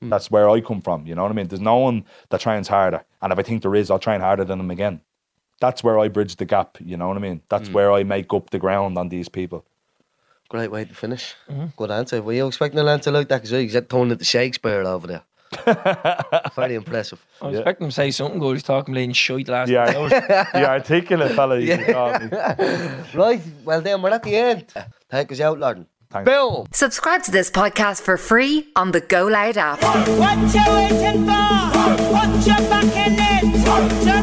Hmm. 0.00 0.10
That's 0.10 0.30
where 0.30 0.48
I 0.48 0.60
come 0.60 0.80
from. 0.80 1.04
You 1.06 1.16
know 1.16 1.22
what 1.22 1.32
I 1.32 1.34
mean? 1.34 1.48
There's 1.48 1.60
no 1.60 1.78
one 1.78 2.04
that 2.30 2.40
trains 2.40 2.68
harder. 2.68 3.04
And 3.22 3.32
if 3.32 3.38
I 3.40 3.42
think 3.42 3.62
there 3.62 3.74
is, 3.74 3.90
I'll 3.90 3.98
train 3.98 4.20
harder 4.20 4.44
than 4.44 4.60
him 4.60 4.70
again. 4.70 5.00
That's 5.60 5.82
where 5.82 5.98
I 5.98 6.08
bridge 6.08 6.36
the 6.36 6.44
gap. 6.44 6.76
You 6.80 6.96
know 6.96 7.08
what 7.08 7.16
I 7.16 7.20
mean? 7.20 7.40
That's 7.48 7.70
where 7.70 7.90
I 7.92 8.02
make 8.04 8.32
up 8.34 8.50
the 8.50 8.58
ground 8.58 8.98
on 8.98 9.08
these 9.08 9.28
people. 9.28 9.64
Great 10.48 10.70
way 10.70 10.84
to 10.84 10.94
finish. 10.94 11.34
Mm-hmm. 11.50 11.66
Good 11.76 11.90
answer. 11.90 12.22
Were 12.22 12.32
you 12.32 12.46
expecting 12.46 12.78
an 12.78 12.88
answer 12.88 13.10
like 13.10 13.28
that? 13.28 13.38
Because 13.42 13.52
you 13.52 13.68
said 13.68 13.88
throwing 13.88 14.10
it 14.12 14.18
to 14.18 14.24
Shakespeare 14.24 14.82
over 14.82 15.06
there. 15.06 15.22
Very 16.56 16.74
impressive. 16.74 17.24
I 17.40 17.46
was 17.46 17.58
expecting 17.58 17.84
him 17.86 17.90
to 17.90 17.94
say 17.94 18.10
something 18.10 18.38
good. 18.38 18.52
He's 18.54 18.62
talking 18.62 18.92
bleeding 18.94 19.12
shite 19.12 19.48
last 19.48 19.70
Yeah, 19.70 19.84
night. 19.86 20.08
the 20.52 20.68
articulate 20.68 21.32
fella. 21.32 21.58
You 21.58 21.76
can 21.78 21.92
call 21.92 22.18
me. 22.18 22.28
Right, 23.14 23.40
well 23.64 23.80
then 23.80 24.02
we're 24.02 24.10
at 24.10 24.22
the 24.22 24.36
end. 24.36 24.66
Take 25.10 25.32
us 25.32 25.40
out, 25.40 25.58
Lord. 25.58 25.86
Thanks. 26.10 26.30
Boom! 26.30 26.66
Subscribe 26.72 27.22
to 27.24 27.30
this 27.32 27.50
podcast 27.50 28.00
for 28.02 28.16
free 28.16 28.68
on 28.76 28.92
the 28.92 29.00
Go 29.00 29.26
Loud 29.26 29.56
app. 29.56 29.80
What 29.82 30.38
you 30.54 30.62
waiting 30.72 31.24
for? 31.26 31.86
Put 32.14 32.46
your 32.46 32.68
back 32.68 32.84
in 32.94 33.16
it. 33.18 34.15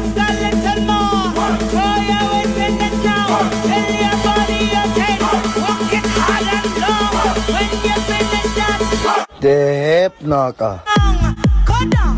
The 9.44 9.50
Hypnocker. 9.50 10.80
Go 10.86 10.94
down, 10.94 11.36
go 11.66 11.76
down, 11.92 12.14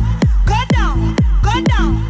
go 0.47 0.55
down, 0.71 1.17
go 1.43 1.61
down. 1.65 2.06